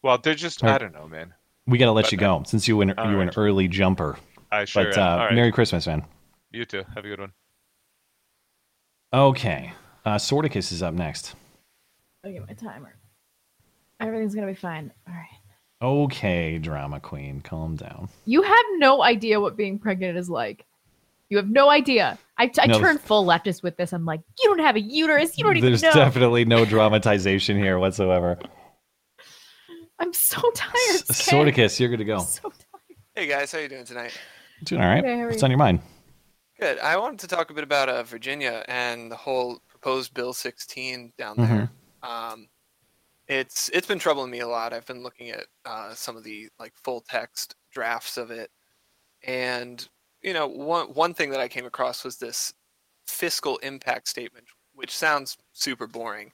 Well, 0.01 0.17
they're 0.17 0.33
just. 0.35 0.61
Right. 0.61 0.73
I 0.73 0.77
don't 0.79 0.93
know, 0.93 1.07
man. 1.07 1.33
We 1.67 1.77
got 1.77 1.85
to 1.85 1.91
let 1.91 2.05
But, 2.05 2.11
you 2.11 2.17
go 2.17 2.43
since 2.45 2.67
you 2.67 2.75
were 2.75 2.83
an, 2.83 2.93
you 3.09 3.15
were 3.15 3.21
an 3.21 3.31
early 3.37 3.67
jumper. 3.67 4.17
I 4.51 4.65
sure. 4.65 4.85
But 4.85 4.97
am. 4.97 5.03
uh, 5.03 5.11
All 5.11 5.17
right. 5.25 5.33
Merry 5.35 5.51
Christmas, 5.51 5.87
man. 5.87 6.03
You 6.51 6.65
too. 6.65 6.83
Have 6.95 7.05
a 7.05 7.07
good 7.07 7.19
one. 7.19 7.31
Okay, 9.13 9.71
uh, 10.05 10.15
Sordicus 10.15 10.71
is 10.71 10.81
up 10.81 10.95
next. 10.95 11.35
I'll 12.23 12.31
get 12.31 12.47
my 12.47 12.53
timer. 12.53 12.95
Everything's 13.99 14.35
gonna 14.35 14.47
be 14.47 14.53
fine. 14.53 14.91
All 15.07 15.13
right. 15.13 15.27
Okay, 15.81 16.57
drama 16.59 16.99
queen, 16.99 17.41
calm 17.41 17.75
down. 17.75 18.07
You 18.25 18.41
have 18.41 18.65
no 18.77 19.03
idea 19.03 19.39
what 19.41 19.57
being 19.57 19.77
pregnant 19.79 20.17
is 20.17 20.29
like. 20.29 20.65
You 21.29 21.37
have 21.37 21.49
no 21.49 21.69
idea. 21.69 22.17
I, 22.37 22.49
I 22.59 22.67
No. 22.67 22.79
turn 22.79 22.97
full 22.97 23.25
leftist 23.25 23.63
with 23.63 23.75
this. 23.75 23.91
I'm 23.91 24.05
like, 24.05 24.21
you 24.41 24.49
don't 24.49 24.59
have 24.59 24.75
a 24.75 24.81
uterus. 24.81 25.37
You 25.37 25.43
don't 25.43 25.57
even 25.57 25.71
know. 25.73 25.77
There's 25.77 25.93
definitely 25.95 26.45
no 26.45 26.63
dramatization 26.63 27.57
here 27.57 27.79
whatsoever. 27.79 28.37
I'm 29.99 30.13
so 30.13 30.39
tired. 30.55 30.73
S- 31.09 31.25
Ken. 31.25 31.45
Sordicus, 31.45 31.79
you're 31.79 31.89
good 31.89 31.97
to 31.97 32.05
go. 32.05 32.17
I'm 32.19 32.25
so 32.25 32.41
tired. 32.49 32.97
Hey 33.15 33.27
guys, 33.27 33.51
how 33.51 33.59
you 33.59 33.67
doing 33.67 33.85
tonight? 33.85 34.17
Doing 34.63 34.81
all 34.81 34.87
right. 34.87 35.03
Okay, 35.03 35.25
What's 35.25 35.41
you? 35.41 35.45
on 35.45 35.51
your 35.51 35.57
mind? 35.57 35.79
Good. 36.59 36.79
I 36.79 36.97
wanted 36.97 37.19
to 37.19 37.27
talk 37.27 37.49
a 37.49 37.53
bit 37.53 37.63
about 37.63 37.89
uh, 37.89 38.03
Virginia 38.03 38.63
and 38.67 39.11
the 39.11 39.15
whole 39.15 39.59
proposed 39.67 40.13
Bill 40.13 40.33
16 40.33 41.13
down 41.17 41.35
there. 41.37 41.69
Um, 42.03 42.47
it's 43.27 43.69
it's 43.69 43.87
been 43.87 43.99
troubling 43.99 44.31
me 44.31 44.41
a 44.41 44.47
lot. 44.47 44.73
I've 44.73 44.85
been 44.85 45.01
looking 45.03 45.29
at 45.29 45.45
uh, 45.65 45.93
some 45.93 46.17
of 46.17 46.23
the 46.23 46.49
like 46.59 46.73
full 46.75 47.01
text 47.01 47.55
drafts 47.71 48.17
of 48.17 48.31
it, 48.31 48.51
and 49.23 49.87
you 50.21 50.33
know 50.33 50.47
one 50.47 50.87
one 50.87 51.13
thing 51.13 51.29
that 51.31 51.39
I 51.39 51.47
came 51.47 51.65
across 51.65 52.03
was 52.03 52.17
this 52.17 52.53
fiscal 53.07 53.57
impact 53.57 54.07
statement, 54.09 54.45
which 54.75 54.95
sounds 54.95 55.37
super 55.53 55.87
boring, 55.87 56.31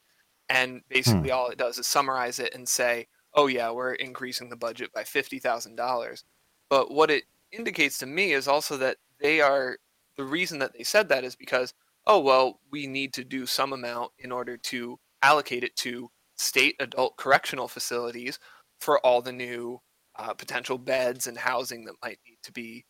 and 0.50 0.82
basically 0.90 1.32
all 1.32 1.50
it 1.50 1.60
does 1.60 1.78
is 1.78 1.88
summarize 1.88 2.40
it 2.40 2.56
and 2.56 2.68
say, 2.68 3.08
"Oh 3.36 3.48
yeah, 3.48 3.70
we're 3.72 3.94
increasing 3.94 4.50
the 4.50 4.56
budget 4.56 4.92
by 4.92 5.04
fifty 5.04 5.40
thousand 5.40 5.76
dollars," 5.76 6.24
but 6.70 6.92
what 6.92 7.12
it 7.12 7.26
indicates 7.52 8.00
to 8.00 8.06
me 8.08 8.34
is 8.34 8.48
also 8.48 8.78
that 8.78 8.98
they 9.20 9.42
are 9.42 9.78
the 10.18 10.24
reason 10.26 10.60
that 10.60 10.74
they 10.74 10.84
said 10.84 11.10
that 11.10 11.24
is 11.24 11.36
because 11.36 11.74
oh 12.08 12.20
well 12.20 12.60
we 12.72 12.88
need 12.88 13.14
to 13.14 13.24
do 13.24 13.46
some 13.46 13.74
amount 13.74 14.12
in 14.20 14.32
order 14.32 14.58
to 14.58 15.00
allocate 15.22 15.64
it 15.64 15.76
to 15.78 16.10
state 16.38 16.76
adult 16.80 17.18
correctional 17.18 17.68
facilities 17.68 18.40
for 18.80 19.00
all 19.06 19.22
the 19.22 19.32
new 19.32 19.80
uh, 20.18 20.34
potential 20.34 20.78
beds 20.78 21.28
and 21.28 21.38
housing 21.38 21.86
that 21.86 21.96
might 22.02 22.20
need 22.26 22.38
to 22.44 22.52
be 22.52 22.86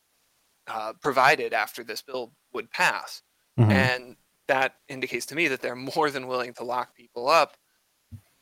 uh, 0.68 0.94
provided 1.02 1.54
after 1.54 1.84
this 1.84 2.02
bill 2.02 2.32
would 2.54 2.70
pass. 2.72 3.22
Mhm. 3.60 3.72
And 3.72 4.16
that 4.48 4.76
indicates 4.88 5.26
to 5.28 5.36
me 5.36 5.48
that 5.48 5.62
they're 5.62 5.76
more 5.98 6.10
than 6.10 6.28
willing 6.28 6.54
to 6.56 6.64
lock 6.64 6.96
people 6.96 7.28
up. 7.28 7.58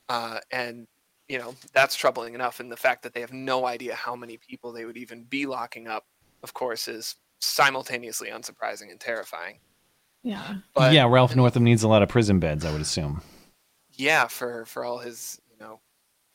Uh, 0.08 0.40
and, 0.50 0.86
you 1.28 1.38
know, 1.38 1.54
that's 1.74 1.94
troubling 1.94 2.34
enough. 2.34 2.60
And 2.60 2.72
the 2.72 2.76
fact 2.76 3.02
that 3.02 3.12
they 3.12 3.20
have 3.20 3.32
no 3.32 3.66
idea 3.66 3.94
how 3.94 4.16
many 4.16 4.38
people 4.38 4.72
they 4.72 4.86
would 4.86 4.96
even 4.96 5.24
be 5.24 5.44
locking 5.44 5.86
up, 5.86 6.06
of 6.42 6.54
course, 6.54 6.88
is 6.88 7.16
simultaneously 7.40 8.30
unsurprising 8.30 8.90
and 8.90 8.98
terrifying. 8.98 9.58
Yeah. 10.22 10.56
But 10.74 10.92
yeah, 10.92 11.06
Ralph 11.08 11.36
Northam 11.36 11.64
needs 11.64 11.82
a 11.82 11.88
lot 11.88 12.02
of 12.02 12.08
prison 12.08 12.40
beds, 12.40 12.64
I 12.64 12.72
would 12.72 12.80
assume. 12.80 13.22
Yeah, 13.98 14.28
for 14.28 14.66
for 14.66 14.84
all 14.84 14.98
his 14.98 15.40
you 15.50 15.58
know 15.58 15.82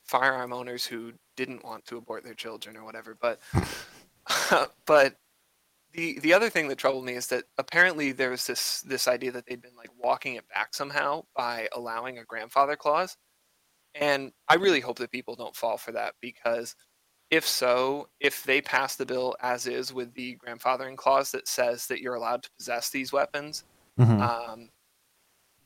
firearm 0.03 0.53
owners 0.53 0.85
who 0.85 1.13
didn't 1.37 1.63
want 1.65 1.85
to 1.87 1.97
abort 1.97 2.23
their 2.25 2.35
children 2.35 2.77
or 2.77 2.85
whatever. 2.85 3.15
But 3.21 3.41
but 4.85 5.17
the 5.91 6.19
the 6.19 6.33
other 6.33 6.49
thing 6.49 6.67
that 6.69 6.77
troubled 6.77 7.05
me 7.05 7.13
is 7.15 7.27
that 7.27 7.45
apparently 7.57 8.11
there 8.13 8.31
was 8.31 8.47
this 8.47 8.81
this 8.81 9.07
idea 9.07 9.31
that 9.33 9.45
they'd 9.47 9.61
been 9.61 9.75
like 9.75 9.91
walking 9.97 10.35
it 10.35 10.47
back 10.49 10.73
somehow 10.75 11.23
by 11.35 11.69
allowing 11.73 12.19
a 12.19 12.25
grandfather 12.25 12.75
clause, 12.75 13.17
and 13.95 14.33
I 14.49 14.55
really 14.55 14.79
hope 14.81 14.97
that 14.99 15.11
people 15.11 15.35
don't 15.35 15.55
fall 15.55 15.77
for 15.77 15.91
that 15.93 16.15
because 16.21 16.75
if 17.31 17.47
so, 17.47 18.09
if 18.21 18.43
they 18.43 18.61
pass 18.61 18.95
the 18.97 19.05
bill 19.05 19.35
as 19.41 19.67
is 19.67 19.93
with 19.93 20.13
the 20.15 20.37
grandfathering 20.37 20.97
clause 20.97 21.31
that 21.31 21.47
says 21.47 21.87
that 21.87 22.01
you're 22.01 22.15
allowed 22.15 22.43
to 22.43 22.51
possess 22.57 22.89
these 22.91 23.13
weapons, 23.13 23.65
Mhm. 23.97 24.29
um, 24.29 24.69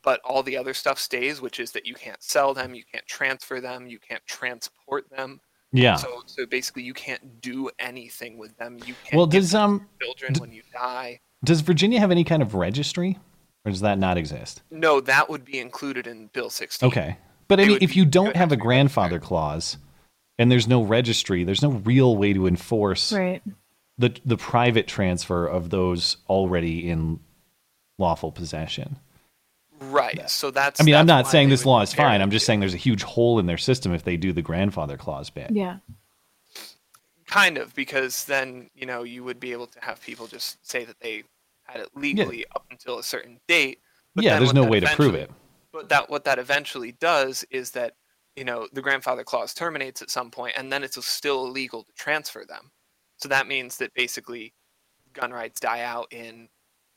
but 0.07 0.21
all 0.23 0.41
the 0.41 0.55
other 0.55 0.73
stuff 0.73 0.97
stays, 0.97 1.41
which 1.41 1.59
is 1.59 1.73
that 1.73 1.85
you 1.85 1.93
can't 1.93 2.23
sell 2.23 2.53
them, 2.53 2.73
you 2.73 2.81
can't 2.89 3.05
transfer 3.07 3.59
them, 3.59 3.87
you 3.87 3.99
can't 3.99 4.25
transport 4.25 5.03
them. 5.09 5.41
yeah. 5.73 5.95
So, 5.97 6.23
so 6.25 6.45
basically, 6.45 6.83
you 6.83 6.93
can't 6.93 7.41
do 7.41 7.69
anything 7.77 8.37
with 8.37 8.55
them. 8.55 8.77
You 8.85 8.95
can't 9.03 9.17
Well, 9.17 9.27
does 9.27 9.53
um 9.53 9.85
children 10.01 10.31
d- 10.31 10.39
when 10.39 10.53
you 10.53 10.61
die. 10.71 11.19
does 11.43 11.59
Virginia 11.59 11.99
have 11.99 12.09
any 12.09 12.23
kind 12.23 12.41
of 12.41 12.55
registry, 12.55 13.19
or 13.65 13.71
does 13.73 13.81
that 13.81 13.99
not 13.99 14.17
exist? 14.17 14.61
No, 14.71 15.01
that 15.01 15.29
would 15.29 15.43
be 15.43 15.59
included 15.59 16.07
in 16.07 16.27
Bill 16.27 16.49
16. 16.49 16.87
Okay, 16.87 17.17
but 17.49 17.59
I 17.59 17.65
mean, 17.65 17.79
if 17.81 17.97
you 17.97 18.05
don't 18.05 18.27
have 18.27 18.35
have 18.37 18.51
a 18.53 18.55
grandfather 18.55 19.19
clause, 19.19 19.75
and 20.39 20.49
there's 20.49 20.69
no 20.69 20.83
registry, 20.83 21.43
there's 21.43 21.61
no 21.61 21.71
real 21.71 22.15
way 22.15 22.31
to 22.31 22.47
enforce 22.47 23.11
Right. 23.11 23.41
the 23.97 24.15
the 24.23 24.37
private 24.37 24.87
transfer 24.87 25.45
of 25.45 25.69
those 25.69 26.15
already 26.29 26.89
in 26.89 27.19
lawful 27.99 28.31
possession. 28.31 28.99
Right. 29.79 30.29
So 30.29 30.51
that's. 30.51 30.81
I 30.81 30.83
mean, 30.83 30.95
I'm 30.95 31.05
not 31.05 31.27
saying 31.27 31.49
this 31.49 31.65
law 31.65 31.81
is 31.81 31.93
fine. 31.93 32.21
I'm 32.21 32.31
just 32.31 32.43
to- 32.43 32.47
saying 32.47 32.59
there's 32.61 32.73
a 32.73 32.77
huge 32.77 33.03
hole 33.03 33.39
in 33.39 33.45
their 33.45 33.57
system 33.57 33.93
if 33.93 34.03
they 34.03 34.17
do 34.17 34.33
the 34.33 34.41
grandfather 34.41 34.97
clause 34.97 35.29
bit. 35.29 35.51
Yeah. 35.51 35.77
Kind 37.27 37.57
of, 37.57 37.75
because 37.75 38.25
then 38.25 38.69
you 38.73 38.85
know 38.85 39.03
you 39.03 39.23
would 39.23 39.39
be 39.39 39.51
able 39.51 39.67
to 39.67 39.79
have 39.81 40.01
people 40.01 40.27
just 40.27 40.65
say 40.67 40.85
that 40.85 40.99
they 40.99 41.23
had 41.63 41.81
it 41.81 41.89
legally 41.93 42.45
up 42.55 42.65
until 42.71 42.97
a 42.99 43.03
certain 43.03 43.39
date. 43.47 43.79
But 44.15 44.23
yeah, 44.23 44.39
there's 44.39 44.53
no 44.53 44.63
way 44.63 44.79
to 44.79 44.87
prove 44.95 45.13
it. 45.13 45.29
But 45.71 45.89
that 45.89 46.09
what 46.09 46.23
that 46.23 46.39
eventually 46.39 46.93
does 46.93 47.45
is 47.51 47.71
that 47.71 47.93
you 48.35 48.45
know 48.45 48.67
the 48.73 48.81
grandfather 48.81 49.23
clause 49.23 49.53
terminates 49.53 50.01
at 50.01 50.09
some 50.09 50.31
point, 50.31 50.55
and 50.57 50.71
then 50.71 50.83
it's 50.83 51.05
still 51.05 51.45
illegal 51.45 51.83
to 51.83 51.91
transfer 51.93 52.45
them. 52.47 52.71
So 53.17 53.29
that 53.29 53.47
means 53.47 53.77
that 53.77 53.93
basically 53.93 54.53
gun 55.13 55.31
rights 55.31 55.59
die 55.59 55.81
out 55.81 56.07
in 56.11 56.47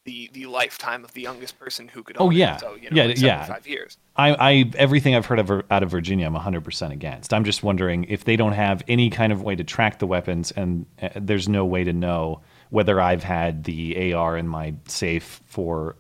the 0.05 0.31
the 0.33 0.47
lifetime 0.47 1.05
of 1.05 1.13
the 1.13 1.21
youngest 1.23 1.59
person 1.59 1.89
who 1.89 2.03
could. 2.03 2.17
Oh, 2.19 2.27
own 2.27 2.33
it. 2.33 2.37
yeah. 2.37 2.57
So 2.57 2.75
you 2.75 2.91
know, 2.91 2.97
Yeah, 2.97 3.05
like 3.05 3.21
yeah. 3.21 3.45
75 3.45 3.67
years. 3.69 3.99
I, 4.17 4.35
I 4.35 4.71
everything 4.77 5.15
I've 5.15 5.27
heard 5.27 5.39
of 5.39 5.51
out 5.71 5.83
of 5.83 5.91
Virginia, 5.91 6.27
I'm 6.27 6.33
100 6.35 6.65
percent 6.65 6.93
against. 6.93 7.33
I'm 7.35 7.45
just 7.45 7.63
wondering 7.63 8.05
if 8.05 8.25
they 8.25 8.37
don't 8.37 8.53
have 8.53 8.83
any 8.89 9.11
kind 9.11 9.33
of 9.33 9.43
way 9.43 9.57
to 9.57 9.65
track 9.65 9.99
the 9.99 10.07
weapons, 10.07 10.51
and 10.53 10.87
uh, 11.03 11.11
there's 11.17 11.49
no 11.49 11.65
way 11.65 11.85
to 11.85 11.93
know 11.93 12.41
whether 12.71 13.01
I've 13.01 13.25
had 13.25 13.65
the 13.65 14.13
AR 14.15 14.37
in 14.37 14.47
my 14.49 14.75
safe 14.87 15.41
for 15.47 15.97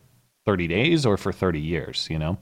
30 0.46 0.68
days 0.68 1.04
or 1.06 1.16
for 1.16 1.32
30 1.32 1.60
years. 1.60 2.06
You 2.10 2.18
know? 2.18 2.38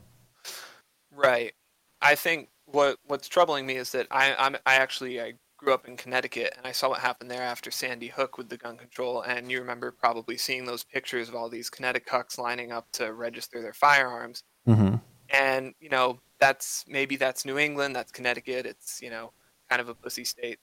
Right. 1.13 1.53
I 2.01 2.15
think 2.15 2.49
what 2.65 2.97
what's 3.05 3.27
troubling 3.27 3.65
me 3.65 3.75
is 3.75 3.91
that 3.91 4.07
I 4.11 4.35
I'm 4.37 4.55
I 4.65 4.75
actually 4.75 5.19
I 5.21 5.33
grew 5.59 5.73
up 5.73 5.87
in 5.87 5.97
Connecticut 5.97 6.53
and 6.57 6.65
I 6.65 6.71
saw 6.71 6.89
what 6.89 6.99
happened 7.01 7.29
there 7.29 7.41
after 7.43 7.69
Sandy 7.69 8.07
Hook 8.07 8.37
with 8.37 8.49
the 8.49 8.57
gun 8.57 8.77
control 8.77 9.21
and 9.21 9.51
you 9.51 9.59
remember 9.59 9.91
probably 9.91 10.37
seeing 10.37 10.65
those 10.65 10.83
pictures 10.83 11.27
of 11.27 11.35
all 11.35 11.49
these 11.49 11.69
Connecticuts 11.69 12.37
lining 12.37 12.71
up 12.71 12.89
to 12.93 13.13
register 13.13 13.61
their 13.61 13.73
firearms 13.73 14.43
Mm-hmm. 14.67 14.95
and 15.29 15.73
you 15.79 15.89
know 15.89 16.19
that's 16.39 16.85
maybe 16.87 17.15
that's 17.15 17.45
New 17.45 17.57
England 17.57 17.95
that's 17.95 18.11
Connecticut 18.11 18.65
it's 18.65 19.01
you 19.01 19.09
know 19.09 19.31
kind 19.69 19.81
of 19.81 19.89
a 19.89 19.95
pussy 19.95 20.23
state 20.23 20.59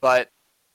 but 0.00 0.30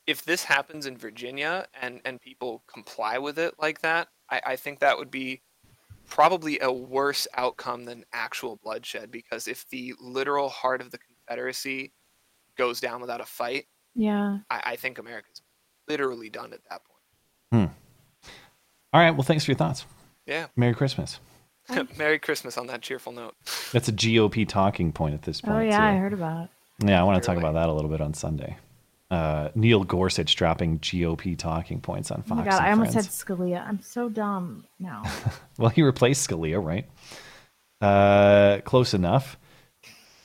if 0.06 0.26
this 0.26 0.44
happens 0.44 0.86
in 0.86 0.98
Virginia 0.98 1.68
and 1.82 2.02
and 2.06 2.20
people 2.20 2.64
comply 2.68 3.18
with 3.18 3.40
it 3.40 3.54
like 3.60 3.82
that 3.82 4.10
I, 4.30 4.42
I 4.48 4.56
think 4.56 4.80
that 4.80 4.98
would 4.98 5.12
be 5.12 5.42
probably 6.08 6.60
a 6.62 6.72
worse 6.72 7.28
outcome 7.36 7.86
than 7.86 8.04
actual 8.12 8.60
bloodshed 8.64 9.12
because 9.12 9.48
if 9.48 9.68
the 9.70 9.94
literal 10.02 10.50
heart 10.50 10.82
of 10.82 10.92
the 10.92 10.98
Confederacy 11.00 11.94
goes 12.58 12.80
down 12.80 13.02
without 13.02 13.22
a 13.22 13.26
fight, 13.26 13.66
Yeah. 13.96 14.40
I, 14.50 14.62
I 14.66 14.76
think 14.76 14.98
America's 15.00 15.42
literally 15.88 16.30
done 16.30 16.54
at 16.54 16.60
that 16.70 16.82
point. 16.86 17.70
Hmm. 17.70 17.74
All 18.94 19.02
right. 19.02 19.12
Well, 19.12 19.24
thanks 19.24 19.46
for 19.46 19.52
your 19.52 19.58
thoughts. 19.58 19.86
Yeah. 20.26 20.48
Merry 20.56 20.74
Christmas. 20.74 21.20
Merry 21.98 22.20
Christmas 22.20 22.58
on 22.58 22.68
that 22.68 22.82
cheerful 22.82 23.12
note. 23.12 23.36
That's 23.72 23.88
a 23.88 23.94
GOP 23.94 24.48
talking 24.48 24.92
point 24.92 25.14
at 25.14 25.22
this 25.24 25.42
point. 25.42 25.56
Oh 25.58 25.62
yeah, 25.62 25.78
too. 25.78 25.84
I 25.84 25.96
heard 25.98 26.14
about 26.14 26.44
it. 26.46 26.50
Yeah, 26.88 27.00
I 27.00 27.04
want 27.04 27.22
to 27.22 27.26
talk 27.26 27.38
about 27.38 27.54
that 27.54 27.70
a 27.70 27.74
little 27.74 27.90
bit 27.90 28.02
on 28.02 28.14
Sunday. 28.14 28.58
Uh, 29.12 29.50
Neil 29.56 29.84
Gorsuch 29.84 30.36
dropping 30.36 30.80
GOP 30.80 31.38
talking 31.38 31.80
points 31.80 32.10
on 32.12 32.24
Fox. 32.24 32.32
Oh 32.32 32.36
Fox. 32.36 32.46
my 32.46 32.52
god, 32.52 32.58
and 32.60 32.66
I 32.68 32.72
almost 32.72 32.94
Friends. 32.94 33.14
said 33.14 33.28
Scalia. 33.28 33.68
I'm 33.68 33.82
so 33.82 34.10
dumb 34.10 34.66
now. 34.80 35.04
Well, 35.58 35.70
he 35.70 35.84
replaced 35.84 36.28
Scalia, 36.28 36.64
right? 36.64 36.90
Uh, 37.80 38.60
close 38.66 38.94
enough. 38.94 39.38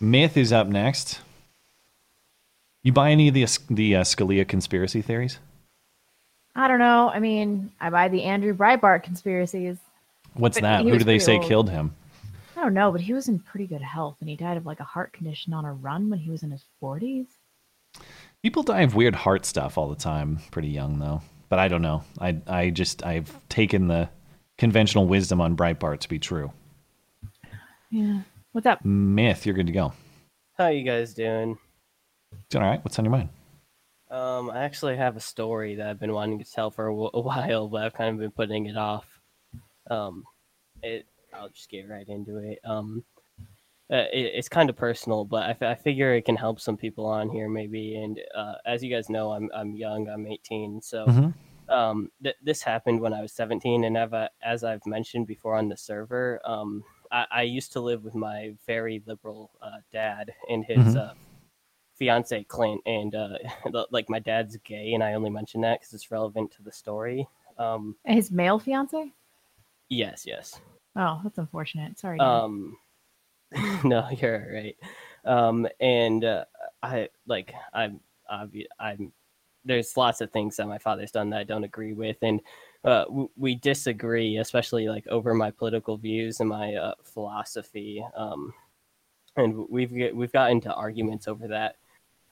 Myth 0.00 0.36
is 0.36 0.52
up 0.52 0.66
next. 0.68 1.20
You 2.88 2.92
buy 2.92 3.10
any 3.10 3.28
of 3.28 3.34
the 3.34 3.44
the 3.68 3.96
uh, 3.96 4.02
Scalia 4.02 4.48
conspiracy 4.48 5.02
theories? 5.02 5.38
I 6.56 6.68
don't 6.68 6.78
know. 6.78 7.10
I 7.10 7.18
mean, 7.20 7.70
I 7.78 7.90
buy 7.90 8.08
the 8.08 8.22
Andrew 8.22 8.54
Breitbart 8.54 9.02
conspiracies. 9.02 9.76
What's 10.32 10.56
But 10.56 10.62
that? 10.62 10.84
Who 10.86 10.96
do 10.96 11.04
they 11.04 11.18
say 11.18 11.36
old. 11.36 11.44
killed 11.46 11.68
him? 11.68 11.94
I 12.56 12.62
don't 12.62 12.72
know, 12.72 12.90
but 12.90 13.02
he 13.02 13.12
was 13.12 13.28
in 13.28 13.40
pretty 13.40 13.66
good 13.66 13.82
health, 13.82 14.16
and 14.20 14.30
he 14.30 14.36
died 14.36 14.56
of 14.56 14.64
like 14.64 14.80
a 14.80 14.84
heart 14.84 15.12
condition 15.12 15.52
on 15.52 15.66
a 15.66 15.72
run 15.74 16.08
when 16.08 16.18
he 16.18 16.30
was 16.30 16.42
in 16.42 16.50
his 16.50 16.64
40s. 16.82 17.26
People 18.42 18.62
die 18.62 18.80
of 18.80 18.94
weird 18.94 19.14
heart 19.14 19.44
stuff 19.44 19.76
all 19.76 19.90
the 19.90 19.94
time. 19.94 20.38
Pretty 20.50 20.68
young 20.68 20.98
though, 20.98 21.20
but 21.50 21.58
I 21.58 21.68
don't 21.68 21.82
know. 21.82 22.04
I 22.18 22.38
I 22.46 22.70
just 22.70 23.04
I've 23.04 23.38
taken 23.50 23.88
the 23.88 24.08
conventional 24.56 25.06
wisdom 25.06 25.42
on 25.42 25.58
Breitbart 25.58 26.00
to 26.00 26.08
be 26.08 26.18
true. 26.18 26.52
Yeah. 27.90 28.20
What's 28.52 28.66
up? 28.66 28.82
Myth, 28.82 29.44
you're 29.44 29.54
good 29.54 29.66
to 29.66 29.74
go. 29.74 29.92
How 30.56 30.68
you 30.68 30.84
guys 30.84 31.12
doing? 31.12 31.58
Doing 32.50 32.64
all 32.64 32.70
right. 32.70 32.84
What's 32.84 32.98
on 32.98 33.04
your 33.04 33.12
mind? 33.12 33.28
Um, 34.10 34.50
I 34.50 34.64
actually 34.64 34.96
have 34.96 35.16
a 35.16 35.20
story 35.20 35.74
that 35.76 35.86
I've 35.86 36.00
been 36.00 36.12
wanting 36.12 36.38
to 36.38 36.50
tell 36.50 36.70
for 36.70 36.86
a, 36.86 36.94
while, 37.20 37.68
but 37.68 37.82
I've 37.84 37.94
kind 37.94 38.10
of 38.14 38.18
been 38.18 38.30
putting 38.30 38.66
it 38.66 38.76
off. 38.76 39.06
Um, 39.90 40.24
it. 40.82 41.06
I'll 41.34 41.50
just 41.50 41.68
get 41.68 41.88
right 41.88 42.08
into 42.08 42.38
it. 42.38 42.58
Um, 42.64 43.04
uh, 43.90 44.04
it, 44.12 44.32
it's 44.34 44.48
kind 44.48 44.70
of 44.70 44.76
personal, 44.76 45.24
but 45.24 45.42
I, 45.44 45.50
f- 45.50 45.62
I 45.62 45.74
figure 45.74 46.14
it 46.14 46.24
can 46.24 46.36
help 46.36 46.58
some 46.60 46.76
people 46.76 47.04
on 47.06 47.28
here 47.28 47.48
maybe. 47.48 47.96
And 47.96 48.18
uh, 48.34 48.54
as 48.64 48.82
you 48.82 48.90
guys 48.94 49.10
know, 49.10 49.32
I'm 49.32 49.50
I'm 49.54 49.74
young. 49.76 50.08
I'm 50.08 50.26
18, 50.26 50.80
so 50.80 51.06
Mhm. 51.06 51.34
um, 51.68 52.10
th- 52.22 52.36
this 52.42 52.62
happened 52.62 53.00
when 53.00 53.12
I 53.12 53.20
was 53.20 53.32
17, 53.32 53.84
and 53.84 53.98
I've, 53.98 54.14
uh, 54.14 54.28
as 54.42 54.64
I've 54.64 54.84
mentioned 54.86 55.26
before 55.26 55.54
on 55.56 55.68
the 55.68 55.76
server, 55.76 56.40
um, 56.46 56.82
I, 57.12 57.26
I 57.30 57.42
used 57.42 57.72
to 57.74 57.80
live 57.80 58.04
with 58.04 58.14
my 58.14 58.54
very 58.66 59.02
liberal 59.06 59.50
uh, 59.60 59.80
dad 59.92 60.32
and 60.48 60.64
his 60.64 60.94
Mhm. 60.96 61.10
Fiance 61.98 62.44
Clint, 62.44 62.80
and 62.86 63.14
uh, 63.14 63.38
like 63.90 64.08
my 64.08 64.18
dad's 64.18 64.56
gay, 64.58 64.94
and 64.94 65.02
I 65.02 65.14
only 65.14 65.30
mention 65.30 65.60
that 65.62 65.80
because 65.80 65.94
it's 65.94 66.10
relevant 66.10 66.52
to 66.52 66.62
the 66.62 66.72
story. 66.72 67.26
Um, 67.58 67.96
His 68.04 68.30
male 68.30 68.58
fiance? 68.58 69.12
yes, 69.88 70.24
yes. 70.26 70.60
Oh, 70.96 71.20
that's 71.22 71.38
unfortunate. 71.38 71.98
Sorry. 71.98 72.18
Um, 72.18 72.76
no, 73.84 74.08
you're 74.10 74.48
right. 74.52 74.76
Um, 75.24 75.66
and 75.80 76.24
uh, 76.24 76.44
I 76.82 77.08
like 77.26 77.52
I'm 77.72 78.00
obvi- 78.30 78.66
I'm 78.78 79.12
there's 79.64 79.96
lots 79.96 80.20
of 80.20 80.30
things 80.30 80.56
that 80.56 80.66
my 80.66 80.78
father's 80.78 81.10
done 81.10 81.30
that 81.30 81.40
I 81.40 81.44
don't 81.44 81.64
agree 81.64 81.92
with, 81.92 82.16
and 82.22 82.40
uh, 82.84 83.04
w- 83.04 83.30
we 83.36 83.54
disagree, 83.56 84.38
especially 84.38 84.88
like 84.88 85.06
over 85.08 85.34
my 85.34 85.50
political 85.50 85.96
views 85.96 86.40
and 86.40 86.48
my 86.48 86.74
uh, 86.74 86.94
philosophy. 87.02 88.04
Um, 88.16 88.54
and 89.36 89.68
we've 89.68 89.92
get, 89.94 90.16
we've 90.16 90.32
got 90.32 90.50
into 90.50 90.72
arguments 90.72 91.28
over 91.28 91.48
that 91.48 91.76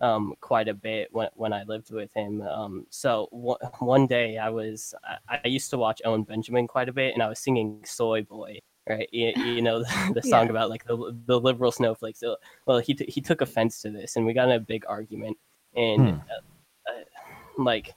um, 0.00 0.34
quite 0.40 0.68
a 0.68 0.74
bit 0.74 1.08
when 1.12 1.28
when 1.34 1.52
I 1.52 1.62
lived 1.64 1.90
with 1.90 2.12
him. 2.14 2.42
Um, 2.42 2.86
so 2.90 3.28
one 3.30 3.58
one 3.78 4.06
day 4.06 4.38
I 4.38 4.50
was 4.50 4.94
I, 5.28 5.38
I 5.44 5.48
used 5.48 5.70
to 5.70 5.78
watch 5.78 6.02
Owen 6.04 6.22
Benjamin 6.22 6.66
quite 6.66 6.88
a 6.88 6.92
bit, 6.92 7.14
and 7.14 7.22
I 7.22 7.28
was 7.28 7.38
singing 7.38 7.82
"Soy 7.84 8.22
Boy," 8.22 8.58
right? 8.88 9.08
You, 9.12 9.32
you 9.36 9.62
know 9.66 9.80
the, 9.80 10.12
the 10.14 10.22
song 10.22 10.44
Yeah. 10.46 10.50
about 10.50 10.70
like 10.70 10.84
the 10.84 11.16
the 11.26 11.40
liberal 11.40 11.72
snowflakes. 11.72 12.20
So, 12.20 12.36
well, 12.66 12.78
he 12.78 12.94
t- 12.94 13.10
he 13.10 13.20
took 13.20 13.40
offense 13.40 13.80
to 13.82 13.90
this, 13.90 14.16
and 14.16 14.26
we 14.26 14.32
got 14.34 14.48
in 14.48 14.54
a 14.56 14.60
big 14.60 14.84
argument, 14.88 15.36
and 15.74 16.08
Hmm. 16.10 16.18
uh, 16.30 16.92
uh, 16.92 17.02
like 17.58 17.94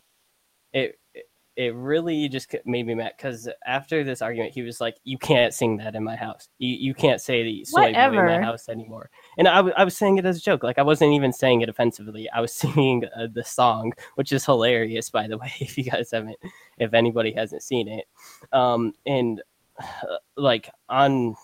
it. 0.74 1.00
it- 1.14 1.29
It 1.60 1.76
really 1.76 2.30
just 2.30 2.56
made 2.66 2.88
me 2.88 2.96
mad 2.96 3.12
because 3.18 3.50
after 3.66 4.02
this 4.06 4.22
argument, 4.22 4.54
he 4.54 4.62
was 4.62 4.80
like, 4.80 4.96
"You 5.04 5.18
can't 5.18 5.54
sing 5.54 5.76
that 5.80 5.94
in 5.94 6.06
my 6.06 6.16
house. 6.16 6.48
You 6.58 6.70
you 6.70 6.94
can't 6.94 7.20
say 7.20 7.44
the 7.44 7.66
soy 7.66 7.92
boy 7.92 8.18
in 8.20 8.26
my 8.26 8.40
house 8.40 8.70
anymore." 8.70 9.10
And 9.38 9.46
I, 9.46 9.58
w- 9.58 9.74
I 9.76 9.84
was 9.84 9.98
saying 9.98 10.20
it 10.20 10.26
as 10.26 10.38
a 10.38 10.42
joke, 10.42 10.64
like 10.64 10.80
I 10.80 10.84
wasn't 10.84 11.12
even 11.12 11.34
saying 11.34 11.60
it 11.60 11.68
offensively. 11.68 12.30
I 12.30 12.40
was 12.40 12.54
singing 12.64 13.04
uh, 13.14 13.28
the 13.30 13.44
song, 13.44 13.92
which 14.16 14.32
is 14.32 14.46
hilarious, 14.46 15.10
by 15.10 15.28
the 15.28 15.38
way. 15.42 15.52
If 15.60 15.78
you 15.78 15.84
guys 15.84 16.12
haven't, 16.12 16.38
if 16.78 16.94
anybody 16.94 17.34
hasn't 17.34 17.62
seen 17.62 17.90
it, 17.90 18.06
um, 18.54 18.94
and 19.06 19.42
uh, 19.78 20.16
like 20.38 20.70
on 20.88 21.36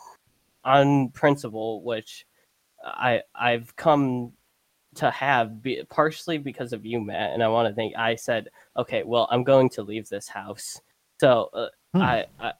on 0.64 1.10
principle, 1.10 1.84
which 1.84 2.26
I 2.86 3.24
I've 3.36 3.76
come 3.76 4.32
to 4.96 5.12
have 5.12 5.62
be, 5.62 5.84
partially 5.90 6.38
because 6.38 6.74
of 6.74 6.86
you, 6.86 7.00
Matt, 7.02 7.34
and 7.34 7.44
I 7.44 7.48
want 7.48 7.68
to 7.70 7.76
think 7.76 7.96
I 7.98 8.16
said, 8.16 8.50
okay, 8.78 9.04
well, 9.04 9.28
I'm 9.32 9.44
going 9.44 9.70
to 9.72 9.84
leave 9.84 10.10
this 10.10 10.28
house, 10.28 10.82
so 11.20 11.50
uh, 11.54 11.68
Hmm. 11.94 12.02
I, 12.04 12.26
I 12.40 12.54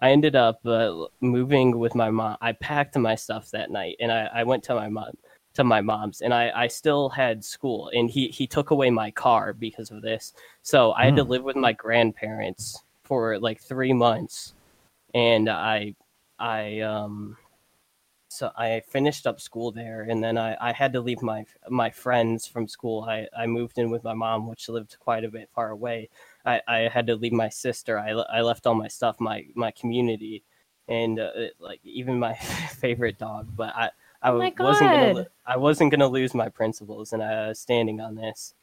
I 0.00 0.10
ended 0.10 0.34
up 0.34 0.64
uh, 0.66 1.06
moving 1.20 1.78
with 1.78 1.94
my 1.94 2.10
mom. 2.10 2.36
I 2.40 2.52
packed 2.52 2.96
my 2.96 3.14
stuff 3.14 3.50
that 3.52 3.70
night, 3.70 3.96
and 4.00 4.10
I, 4.12 4.28
I 4.34 4.44
went 4.44 4.64
to 4.64 4.74
my 4.74 4.88
mom 4.88 5.12
to 5.54 5.64
my 5.64 5.80
mom's, 5.80 6.22
and 6.22 6.32
I, 6.34 6.50
I 6.54 6.66
still 6.68 7.08
had 7.10 7.44
school, 7.44 7.90
and 7.94 8.10
he 8.10 8.28
he 8.28 8.46
took 8.46 8.70
away 8.70 8.90
my 8.90 9.10
car 9.10 9.52
because 9.52 9.90
of 9.90 10.02
this, 10.02 10.32
so 10.62 10.92
I 10.92 11.04
had 11.04 11.16
to 11.16 11.22
Hmm. 11.22 11.24
live 11.24 11.42
with 11.44 11.56
my 11.56 11.72
grandparents 11.72 12.82
for 13.04 13.38
like 13.38 13.60
three 13.60 13.92
months, 13.92 14.54
and 15.14 15.48
I 15.48 15.94
I 16.38 16.80
um 16.80 17.36
so 18.32 18.50
I 18.56 18.80
finished 18.88 19.26
up 19.26 19.40
school 19.40 19.72
there, 19.72 20.02
and 20.02 20.22
then 20.22 20.38
I, 20.38 20.56
I 20.60 20.72
had 20.72 20.92
to 20.94 21.00
leave 21.00 21.22
my 21.22 21.44
my 21.68 21.90
friends 21.90 22.46
from 22.46 22.68
school. 22.68 23.02
I, 23.04 23.28
I 23.36 23.46
moved 23.46 23.78
in 23.78 23.90
with 23.90 24.04
my 24.04 24.14
mom, 24.14 24.48
which 24.48 24.68
lived 24.68 24.96
quite 25.00 25.24
a 25.24 25.30
bit 25.30 25.50
far 25.54 25.70
away. 25.70 26.10
I, 26.44 26.60
I 26.68 26.78
had 26.88 27.06
to 27.08 27.16
leave 27.16 27.32
my 27.32 27.48
sister. 27.48 27.98
I, 27.98 28.10
I 28.10 28.40
left 28.42 28.66
all 28.66 28.74
my 28.74 28.88
stuff, 28.88 29.20
my 29.20 29.46
my 29.54 29.70
community, 29.72 30.44
and 30.88 31.18
uh, 31.20 31.30
it- 31.34 31.54
like 31.60 31.80
even 31.84 32.18
my 32.18 32.34
favorite 32.80 33.18
dog. 33.18 33.48
But 33.56 33.74
I 33.76 33.90
I 34.22 34.30
Oh 34.32 34.50
wasn't 34.58 34.92
gonna 34.92 35.26
I 35.46 35.56
wasn't 35.56 35.90
gonna 35.90 36.08
lose 36.08 36.34
my 36.34 36.48
principles, 36.48 37.12
and 37.12 37.22
I 37.22 37.48
was 37.48 37.60
standing 37.60 38.00
on 38.00 38.14
this. 38.16 38.54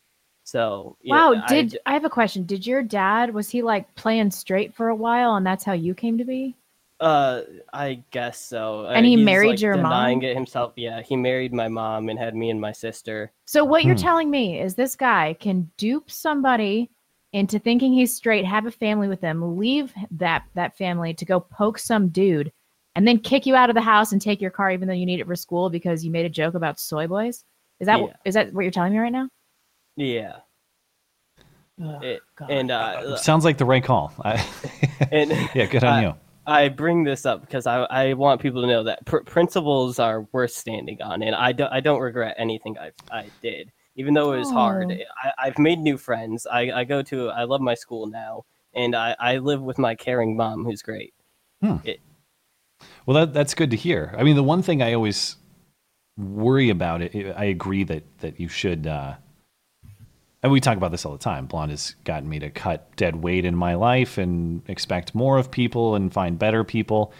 So 0.43 0.97
yeah, 1.03 1.21
Wow, 1.21 1.33
I- 1.33 1.67
did 1.67 1.77
I, 1.85 1.93
have 1.93 2.05
a 2.05 2.09
question? 2.09 2.45
Did 2.45 2.65
your 2.65 2.81
dad 2.83 3.33
was 3.33 3.49
he 3.49 3.61
like 3.61 3.95
playing 3.95 4.31
straight 4.31 4.73
for 4.73 4.87
a 4.87 4.95
while 4.95 5.35
and 5.35 5.45
that's 5.45 5.65
how 5.65 5.73
you 5.73 5.93
came 5.93 6.17
to 6.17 6.23
be? 6.25 6.55
Uh, 6.99 7.41
I 7.71 8.03
guess 8.11 8.39
so. 8.39 8.85
Uh, 8.85 8.89
And 8.95 9.05
he 9.05 9.15
he's, 9.15 9.23
married 9.25 9.49
like, 9.51 9.61
your 9.61 9.75
denying 9.75 10.19
mom? 10.19 10.25
it 10.25 10.35
himself. 10.35 10.73
Yeah, 10.75 11.01
he 11.01 11.15
married 11.15 11.53
my 11.53 11.67
mom 11.69 12.09
and 12.09 12.19
had 12.19 12.35
me 12.35 12.49
and 12.49 12.59
my 12.59 12.71
sister. 12.73 13.31
So 13.45 13.63
what 13.63 13.85
you're 13.85 13.95
Hmm. 13.95 14.01
telling 14.01 14.29
me 14.29 14.59
is 14.59 14.75
this 14.75 14.95
guy 14.95 15.35
can 15.39 15.71
dupe 15.77 16.11
somebody 16.11 16.89
into 17.31 17.57
thinking 17.59 17.93
he's 17.93 18.13
straight, 18.15 18.43
have 18.43 18.65
a 18.65 18.71
family 18.71 19.07
with 19.07 19.21
them, 19.21 19.57
leave 19.57 19.93
that 20.11 20.43
that 20.55 20.75
family 20.77 21.13
to 21.13 21.25
go 21.25 21.39
poke 21.39 21.77
some 21.79 22.09
dude, 22.09 22.51
and 22.95 23.07
then 23.07 23.19
kick 23.19 23.45
you 23.45 23.55
out 23.55 23.69
of 23.69 23.75
the 23.75 23.81
house 23.81 24.11
and 24.11 24.21
take 24.21 24.41
your 24.41 24.51
car 24.51 24.71
even 24.71 24.87
though 24.87 24.93
you 24.93 25.05
need 25.05 25.19
it 25.21 25.27
for 25.27 25.35
school 25.35 25.69
because 25.69 26.03
you 26.03 26.11
made 26.11 26.25
a 26.25 26.29
joke 26.29 26.55
about 26.55 26.79
soy 26.79 27.07
boys? 27.07 27.45
Is 27.79 27.85
that 27.85 27.99
Yeah. 27.99 28.13
is 28.25 28.33
that 28.33 28.51
what 28.53 28.63
you're 28.63 28.71
telling 28.71 28.91
me 28.91 28.99
right 28.99 29.11
now? 29.11 29.29
Yeah, 29.95 30.37
Ugh, 31.81 32.03
it, 32.03 32.21
God. 32.35 32.49
and 32.51 32.71
uh, 32.71 33.15
Sounds 33.17 33.45
like 33.45 33.57
the 33.57 33.63
right 33.65 33.83
call. 33.83 34.11
I, 34.25 34.45
and 35.11 35.31
yeah, 35.55 35.65
good 35.65 35.83
on 35.85 35.93
I- 35.93 36.01
you. 36.01 36.13
I 36.49 36.69
bring 36.69 37.03
this 37.03 37.25
up 37.25 37.41
because 37.41 37.67
I, 37.67 37.83
I 37.83 38.13
want 38.13 38.41
people 38.41 38.61
to 38.61 38.67
know 38.67 38.83
that 38.83 39.05
pr- 39.05 39.19
principles 39.19 39.99
are 39.99 40.27
worth 40.31 40.51
standing 40.51 41.01
on, 41.01 41.21
and 41.21 41.35
I 41.35 41.51
don't 41.51 41.71
I 41.71 41.79
don't 41.79 41.99
regret 41.99 42.35
anything 42.37 42.77
I 42.77 42.91
I 43.11 43.27
did, 43.41 43.71
even 43.95 44.13
though 44.13 44.33
it 44.33 44.39
was 44.39 44.51
hard. 44.51 44.91
Oh. 44.91 44.95
I, 45.23 45.47
I've 45.47 45.59
made 45.59 45.79
new 45.79 45.97
friends. 45.97 46.47
I, 46.47 46.71
I 46.71 46.83
go 46.85 47.01
to 47.03 47.29
I 47.29 47.43
love 47.43 47.61
my 47.61 47.75
school 47.75 48.07
now, 48.07 48.45
and 48.73 48.95
I, 48.95 49.15
I 49.19 49.37
live 49.37 49.61
with 49.61 49.77
my 49.77 49.95
caring 49.95 50.35
mom 50.35 50.65
who's 50.65 50.81
great. 50.81 51.13
Well, 53.05 53.15
that 53.15 53.33
that's 53.33 53.53
good 53.53 53.71
to 53.71 53.77
hear. 53.77 54.15
I 54.17 54.23
mean, 54.23 54.35
the 54.35 54.43
one 54.43 54.61
thing 54.61 54.81
I 54.81 54.93
always 54.93 55.35
worry 56.17 56.69
about 56.69 57.01
it, 57.01 57.35
I 57.37 57.45
agree 57.45 57.83
that 57.83 58.03
that 58.19 58.39
you 58.39 58.47
should. 58.47 58.87
Uh, 58.87 59.15
and 60.41 60.51
we 60.51 60.59
talk 60.59 60.77
about 60.77 60.91
this 60.91 61.05
all 61.05 61.11
the 61.11 61.17
time. 61.17 61.47
Blonde 61.47 61.71
has 61.71 61.95
gotten 62.03 62.29
me 62.29 62.39
to 62.39 62.49
cut 62.49 62.95
dead 62.95 63.17
weight 63.17 63.45
in 63.45 63.55
my 63.55 63.75
life 63.75 64.17
and 64.17 64.61
expect 64.69 65.13
more 65.13 65.37
of 65.37 65.51
people 65.51 65.95
and 65.95 66.13
find 66.13 66.39
better 66.39 66.63
people. 66.63 67.13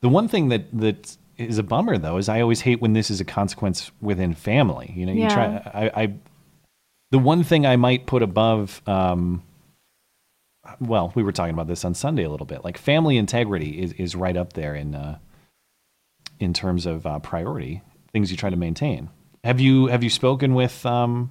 The 0.00 0.08
one 0.08 0.28
thing 0.28 0.48
that 0.48 0.66
that 0.78 1.16
is 1.36 1.58
a 1.58 1.62
bummer 1.62 1.98
though 1.98 2.16
is 2.16 2.28
I 2.28 2.40
always 2.40 2.62
hate 2.62 2.80
when 2.80 2.94
this 2.94 3.10
is 3.10 3.20
a 3.20 3.24
consequence 3.24 3.90
within 4.00 4.34
family. 4.34 4.92
You 4.96 5.06
know, 5.06 5.12
you 5.12 5.28
try. 5.28 5.46
I, 5.74 6.02
I 6.02 6.14
the 7.10 7.18
one 7.18 7.44
thing 7.44 7.66
I 7.66 7.76
might 7.76 8.06
put 8.06 8.22
above. 8.22 8.80
Um, 8.86 9.42
well, 10.80 11.12
we 11.14 11.22
were 11.22 11.32
talking 11.32 11.54
about 11.54 11.68
this 11.68 11.84
on 11.84 11.94
Sunday 11.94 12.24
a 12.24 12.30
little 12.30 12.46
bit. 12.46 12.64
Like 12.64 12.76
family 12.76 13.16
integrity 13.16 13.80
is, 13.82 13.92
is 13.92 14.16
right 14.16 14.36
up 14.36 14.54
there 14.54 14.74
in 14.74 14.94
uh, 14.94 15.18
in 16.40 16.52
terms 16.52 16.86
of 16.86 17.06
uh, 17.06 17.18
priority 17.18 17.82
things 18.12 18.30
you 18.30 18.36
try 18.36 18.50
to 18.50 18.56
maintain. 18.56 19.10
Have 19.44 19.60
you 19.60 19.86
have 19.86 20.02
you 20.02 20.10
spoken 20.10 20.54
with 20.54 20.84
um, 20.86 21.30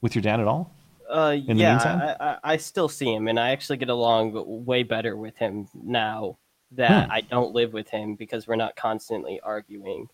with 0.00 0.14
your 0.14 0.22
dad 0.22 0.40
at 0.40 0.46
all? 0.46 0.74
Uh, 1.08 1.30
the 1.30 1.36
yeah, 1.38 1.72
meantime? 1.74 2.16
I, 2.20 2.24
I, 2.24 2.38
I 2.52 2.56
still 2.58 2.88
see 2.88 3.12
him, 3.12 3.28
and 3.28 3.40
I 3.40 3.50
actually 3.50 3.78
get 3.78 3.88
along 3.88 4.32
way 4.66 4.82
better 4.82 5.16
with 5.16 5.36
him 5.36 5.68
now 5.74 6.36
that 6.72 7.06
Hmm. 7.06 7.10
I 7.12 7.20
don't 7.22 7.54
live 7.54 7.72
with 7.72 7.88
him 7.88 8.14
because 8.14 8.46
we're 8.46 8.56
not 8.56 8.76
constantly 8.76 9.40
arguing. 9.40 10.08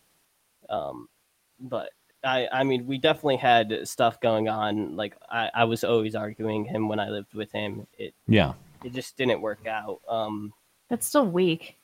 Um, 0.69 1.09
but 1.59 1.89
I, 2.23 2.47
I 2.51 2.63
mean, 2.63 2.87
we 2.87 2.97
definitely 2.97 3.35
had 3.37 3.85
stuff 3.87 4.19
going 4.21 4.47
on. 4.47 4.95
Like 4.95 5.15
I, 5.29 5.49
I 5.53 5.63
was 5.65 5.83
always 5.83 6.15
arguing 6.15 6.63
him 6.63 6.87
when 6.87 6.99
I 6.99 7.09
lived 7.09 7.33
with 7.33 7.51
him. 7.51 7.85
It, 7.97 8.13
Yeah. 8.27 8.53
it 8.85 8.93
just 8.93 9.17
didn't 9.17 9.41
work 9.41 9.67
out. 9.67 9.99
Um, 10.07 10.53
That's 10.89 11.05
still 11.05 11.27
weak. 11.27 11.75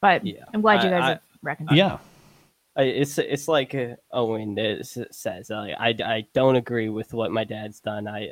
But 0.00 0.24
Yeah. 0.26 0.44
I'm 0.54 0.60
glad 0.60 0.84
you 0.84 0.90
guys 0.90 1.02
I- 1.02 1.08
have 1.08 1.20
reconciled. 1.42 1.76
Yeah. 1.78 1.98
I, 2.78 2.82
it's 2.82 3.18
it's 3.18 3.48
like 3.48 3.74
uh, 3.74 3.96
Owen 4.12 4.56
says. 5.10 5.50
I, 5.50 5.74
I 5.78 5.94
I 6.04 6.26
don't 6.32 6.56
agree 6.56 6.88
with 6.88 7.12
what 7.12 7.30
my 7.32 7.44
dad's 7.44 7.80
done. 7.80 8.08
I. 8.08 8.30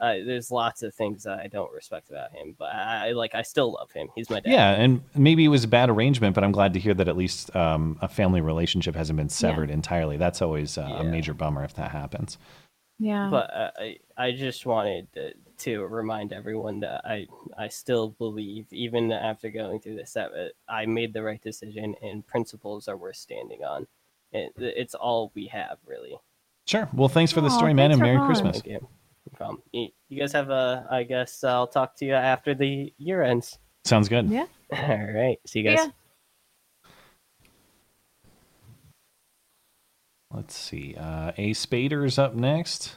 Uh, 0.00 0.18
there's 0.24 0.52
lots 0.52 0.84
of 0.84 0.94
things 0.94 1.24
that 1.24 1.40
I 1.40 1.48
don't 1.48 1.72
respect 1.72 2.08
about 2.08 2.30
him, 2.30 2.54
but 2.56 2.66
I, 2.72 3.08
I 3.08 3.12
like 3.14 3.34
I 3.34 3.42
still 3.42 3.72
love 3.72 3.90
him. 3.90 4.06
He's 4.14 4.30
my 4.30 4.38
dad. 4.38 4.52
Yeah, 4.52 4.70
and 4.70 5.02
maybe 5.16 5.44
it 5.44 5.48
was 5.48 5.64
a 5.64 5.68
bad 5.68 5.90
arrangement, 5.90 6.36
but 6.36 6.44
I'm 6.44 6.52
glad 6.52 6.72
to 6.74 6.78
hear 6.78 6.94
that 6.94 7.08
at 7.08 7.16
least 7.16 7.54
um, 7.56 7.98
a 8.00 8.06
family 8.06 8.40
relationship 8.40 8.94
hasn't 8.94 9.16
been 9.16 9.28
severed 9.28 9.72
entirely. 9.72 10.16
That's 10.16 10.40
always 10.40 10.78
uh, 10.78 10.82
a 10.82 11.02
major 11.02 11.34
bummer 11.34 11.64
if 11.64 11.74
that 11.74 11.90
happens. 11.90 12.38
Yeah. 13.00 13.28
but 13.28 13.52
uh, 13.52 13.70
I 13.76 13.96
I 14.16 14.30
just 14.30 14.64
wanted 14.66 15.08
to, 15.58 15.64
to 15.72 15.86
remind 15.86 16.32
everyone 16.32 16.80
that 16.80 17.02
I 17.04 17.26
I 17.56 17.68
still 17.68 18.10
believe 18.10 18.66
even 18.72 19.12
after 19.12 19.50
going 19.50 19.80
through 19.80 19.96
this 19.96 20.12
that 20.12 20.30
uh, 20.32 20.72
I 20.72 20.86
made 20.86 21.12
the 21.12 21.22
right 21.22 21.40
decision 21.42 21.94
and 22.02 22.26
principles 22.26 22.88
are 22.88 22.96
worth 22.96 23.16
standing 23.16 23.64
on. 23.64 23.86
It, 24.32 24.52
it's 24.58 24.94
all 24.94 25.32
we 25.34 25.46
have 25.48 25.78
really. 25.86 26.16
Sure. 26.66 26.88
Well, 26.92 27.08
thanks 27.08 27.32
for 27.32 27.40
the 27.40 27.48
Aw, 27.48 27.56
story, 27.56 27.72
man, 27.74 27.92
and 27.92 27.98
for 27.98 28.04
Merry 28.04 28.16
calling. 28.18 28.30
Christmas. 28.30 28.56
Thank 28.60 28.66
you. 28.66 28.80
No 28.80 29.36
problem. 29.36 29.62
You, 29.72 29.88
you 30.08 30.20
guys 30.20 30.32
have 30.32 30.50
a. 30.50 30.86
I 30.90 31.02
guess 31.02 31.42
I'll 31.42 31.66
talk 31.66 31.96
to 31.96 32.04
you 32.04 32.14
after 32.14 32.54
the 32.54 32.92
year 32.98 33.22
ends. 33.22 33.58
Sounds 33.84 34.08
good. 34.08 34.28
yeah. 34.28 34.46
All 34.72 35.12
right. 35.12 35.38
See 35.46 35.60
you 35.60 35.70
guys. 35.70 35.78
Yeah. 35.86 35.90
Let's 40.30 40.54
see. 40.54 40.94
Uh, 40.94 41.32
a 41.38 41.54
Spader's 41.54 42.18
up 42.18 42.34
next. 42.34 42.96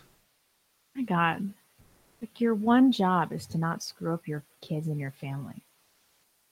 My 0.96 1.04
God. 1.04 1.54
Like 2.22 2.40
your 2.40 2.54
one 2.54 2.92
job 2.92 3.34
is 3.34 3.48
to 3.48 3.58
not 3.58 3.82
screw 3.82 4.14
up 4.14 4.28
your 4.28 4.44
kids 4.62 4.88
and 4.88 5.00
your 5.00 5.12
family. 5.12 5.64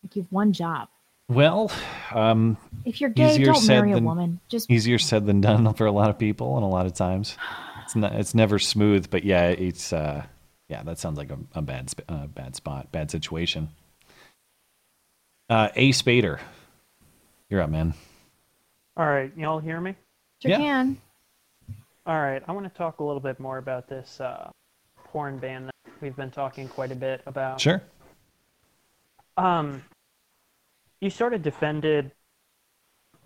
Like 0.03 0.15
you've 0.15 0.32
one 0.32 0.51
job. 0.51 0.89
Well, 1.29 1.71
um, 2.12 2.58
If 2.86 2.99
you're 3.01 3.12
gay, 3.12 3.34
Easier 3.34 3.45
don't 3.47 3.62
said 3.62 3.86
marry 3.86 3.91
a 3.91 3.99
woman. 3.99 4.39
Just 4.49 4.69
easier 4.71 4.97
said 4.97 5.27
than 5.27 5.41
done 5.41 5.71
for 5.75 5.86
a 5.86 5.91
lot 5.91 6.10
of 6.10 6.17
people, 6.17 6.55
and 6.55 6.63
a 6.63 6.67
lot 6.67 6.88
of 6.88 6.93
times 6.95 7.38
it's 7.84 7.95
not. 7.95 8.13
It's 8.13 8.34
never 8.34 8.58
smooth, 8.58 9.10
but 9.10 9.23
yeah, 9.23 9.49
it's. 9.49 9.93
Uh, 9.93 10.25
yeah, 10.69 10.84
that 10.84 10.99
sounds 10.99 11.17
like 11.17 11.32
a, 11.32 11.38
a 11.55 11.62
bad, 11.62 11.89
sp- 11.89 12.05
uh, 12.10 12.27
bad 12.27 12.55
spot, 12.55 12.91
bad 12.91 13.10
situation. 13.10 13.69
Uh, 15.49 15.69
a 15.75 15.89
Spader, 15.91 16.39
you're 17.49 17.62
up, 17.62 17.71
man. 17.71 17.95
All 18.95 19.08
right, 19.08 19.32
y'all 19.36 19.60
hear 19.60 19.82
me? 19.82 19.95
sure 20.41 20.51
Yeah. 20.51 20.58
can. 20.58 21.01
All 22.05 22.19
right, 22.19 22.43
I 22.47 22.51
want 22.51 22.71
to 22.71 22.77
talk 22.77 22.99
a 22.99 23.03
little 23.03 23.19
bit 23.19 23.39
more 23.39 23.58
about 23.58 23.89
this 23.89 24.19
uh, 24.21 24.51
porn 25.12 25.38
ban 25.38 25.65
that 25.65 25.76
we've 26.02 26.15
been 26.15 26.32
talking 26.32 26.67
quite 26.67 26.91
a 26.91 26.95
bit 26.95 27.22
about. 27.26 27.60
Sure. 27.60 27.82
Um, 29.38 29.84
you 31.02 31.10
sort 31.10 31.34
of 31.34 31.41
defended 31.41 32.12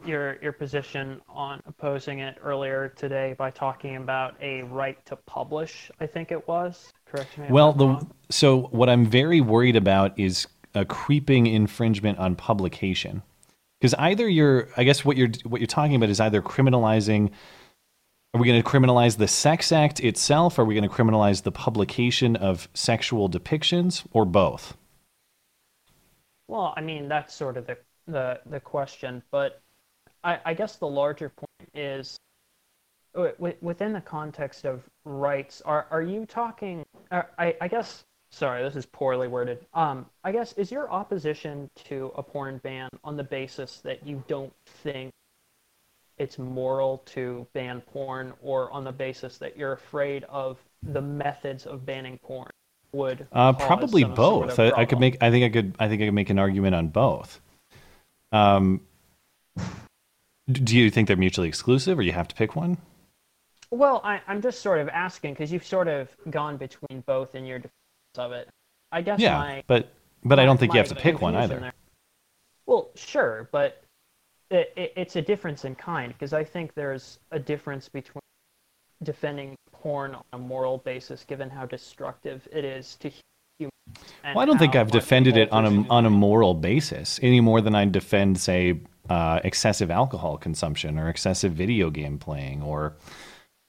your 0.06 0.38
your 0.42 0.52
position 0.52 1.22
on 1.30 1.62
opposing 1.66 2.20
it 2.20 2.38
earlier 2.44 2.90
today 2.90 3.36
by 3.38 3.50
talking 3.50 3.96
about 3.96 4.36
a 4.42 4.64
right 4.64 5.04
to 5.06 5.16
publish. 5.16 5.90
I 6.00 6.08
think 6.08 6.32
it 6.32 6.48
was. 6.48 6.92
Correct 7.06 7.38
me. 7.38 7.48
Well, 7.50 7.74
the 7.74 7.88
wrong. 7.88 8.12
so 8.30 8.64
what 8.72 8.90
I'm 8.90 9.06
very 9.06 9.42
worried 9.42 9.76
about 9.76 10.18
is 10.20 10.48
a 10.76 10.86
creeping 10.86 11.48
infringement 11.48 12.18
on 12.20 12.36
publication? 12.36 13.22
Because 13.80 13.94
either 13.96 14.28
you're, 14.28 14.70
I 14.78 14.84
guess 14.84 15.04
what 15.04 15.18
you're 15.18 15.30
what 15.44 15.62
you're 15.62 15.68
talking 15.68 15.96
about 15.96 16.10
is 16.10 16.20
either 16.20 16.42
criminalizing. 16.42 17.32
Are 18.34 18.42
we 18.42 18.48
going 18.48 18.62
to 18.62 18.68
criminalize 18.68 19.18
the 19.18 19.28
sex 19.28 19.72
act 19.72 20.00
itself? 20.00 20.58
Are 20.58 20.66
we 20.66 20.74
going 20.74 20.90
to 20.90 20.94
criminalize 20.94 21.44
the 21.44 21.52
publication 21.52 22.36
of 22.36 22.68
sexual 22.74 23.30
depictions, 23.30 24.08
or 24.12 24.26
both? 24.26 24.76
Well, 26.48 26.74
I 26.76 26.82
mean 26.82 27.08
that's 27.08 27.34
sort 27.34 27.58
of 27.58 27.68
the 27.68 27.78
the 28.08 28.40
the 28.48 28.60
question, 28.60 29.22
but 29.30 29.62
I, 30.24 30.40
I 30.46 30.54
guess 30.56 30.78
the 30.78 30.88
larger 30.88 31.30
point 31.30 31.70
is 31.76 32.18
within 33.62 33.94
the 33.94 34.02
context 34.02 34.66
of 34.66 34.84
rights. 35.06 35.62
Are 35.62 35.86
are 35.92 36.02
you 36.02 36.26
talking? 36.26 36.84
Uh, 37.12 37.24
I 37.38 37.56
I 37.62 37.68
guess 37.68 38.04
sorry, 38.32 38.64
this 38.64 38.76
is 38.76 38.88
poorly 38.88 39.28
worded. 39.28 39.66
Um, 39.76 40.08
I 40.24 40.32
guess 40.32 40.54
is 40.54 40.72
your 40.72 40.92
opposition 40.92 41.70
to 41.86 42.12
a 42.16 42.24
porn 42.24 42.60
ban 42.64 42.90
on 43.04 43.16
the 43.16 43.24
basis 43.24 43.78
that 43.82 44.08
you 44.08 44.24
don't 44.28 44.54
think 44.66 45.12
it's 46.18 46.38
moral 46.38 47.00
to 47.08 47.46
ban 47.54 47.82
porn, 47.82 48.34
or 48.42 48.72
on 48.72 48.84
the 48.84 48.92
basis 48.92 49.38
that 49.40 49.58
you're 49.58 49.74
afraid 49.74 50.24
of 50.26 50.58
the 50.84 51.02
methods 51.02 51.66
of 51.66 51.86
banning 51.86 52.18
porn? 52.20 52.50
Would 52.92 53.28
Uh, 53.32 53.54
probably 53.54 54.04
some 54.04 54.16
sort 54.16 54.48
both. 54.50 54.60
of 54.60 54.74
I, 54.78 54.82
I 54.82 54.86
could 54.86 55.00
make. 55.00 55.18
I 55.22 55.32
think 55.32 55.44
I 55.46 55.50
could. 55.50 55.76
I 55.80 55.88
think 55.88 56.02
I 56.02 56.06
could 56.06 56.14
make 56.14 56.30
an 56.30 56.38
argument 56.38 56.76
on 56.76 56.90
both. 56.90 57.42
Um, 58.32 58.82
do 60.52 60.78
you 60.78 60.90
think 60.90 61.08
they're 61.08 61.18
mutually 61.18 61.48
exclusive, 61.48 61.98
or 61.98 62.02
you 62.02 62.12
have 62.12 62.28
to 62.28 62.36
pick 62.36 62.56
one? 62.56 62.78
Well, 63.72 64.02
I, 64.04 64.22
I'm 64.28 64.42
just 64.42 64.62
sort 64.62 64.80
of 64.80 64.90
asking 64.90 65.34
because 65.34 65.52
you've 65.52 65.66
sort 65.66 65.88
of 65.88 66.10
gone 66.30 66.58
between 66.58 67.02
both 67.08 67.34
in 67.34 67.46
your 67.46 67.58
defense 67.58 67.74
of 68.18 68.32
it. 68.32 68.48
I 68.92 69.02
guess 69.02 69.20
Yeah, 69.20 69.38
my 69.40 69.64
but 69.66 69.92
but 70.24 70.40
I 70.40 70.46
don't 70.46 70.60
think 70.60 70.74
you 70.74 70.78
have 70.78 70.90
to 70.90 70.96
pick 70.96 71.20
one 71.22 71.36
either. 71.36 71.60
there- 71.60 71.74
Well, 72.68 72.92
sure, 72.96 73.50
but 73.52 73.83
it, 74.54 74.72
it, 74.76 74.94
it's 74.96 75.16
a 75.16 75.22
difference 75.22 75.66
in 75.66 75.76
kind 75.76 76.14
because 76.14 76.34
I 76.34 76.44
think 76.44 76.74
there's 76.76 77.20
a 77.32 77.40
difference 77.40 77.90
between 77.90 78.22
defending 79.04 79.56
porn 79.72 80.16
on 80.16 80.24
a 80.34 80.38
moral 80.38 80.78
basis, 80.78 81.26
given 81.26 81.50
how 81.50 81.66
destructive 81.66 82.48
it 82.52 82.64
is 82.64 82.96
to 82.98 83.12
humans. 83.60 83.72
Well, 84.24 84.40
I 84.40 84.46
don't 84.46 84.58
think 84.58 84.76
I've 84.76 84.92
defended 84.92 85.36
it 85.36 85.52
on 85.52 85.66
a 85.66 85.90
on 85.90 86.06
a 86.06 86.10
moral 86.10 86.54
basis 86.54 87.20
any 87.22 87.42
more 87.42 87.60
than 87.62 87.76
I 87.76 87.86
defend, 87.86 88.40
say, 88.40 88.80
uh, 89.10 89.40
excessive 89.44 89.92
alcohol 89.92 90.38
consumption 90.38 90.98
or 90.98 91.10
excessive 91.10 91.54
video 91.54 91.90
game 91.90 92.18
playing 92.18 92.62
or 92.62 92.94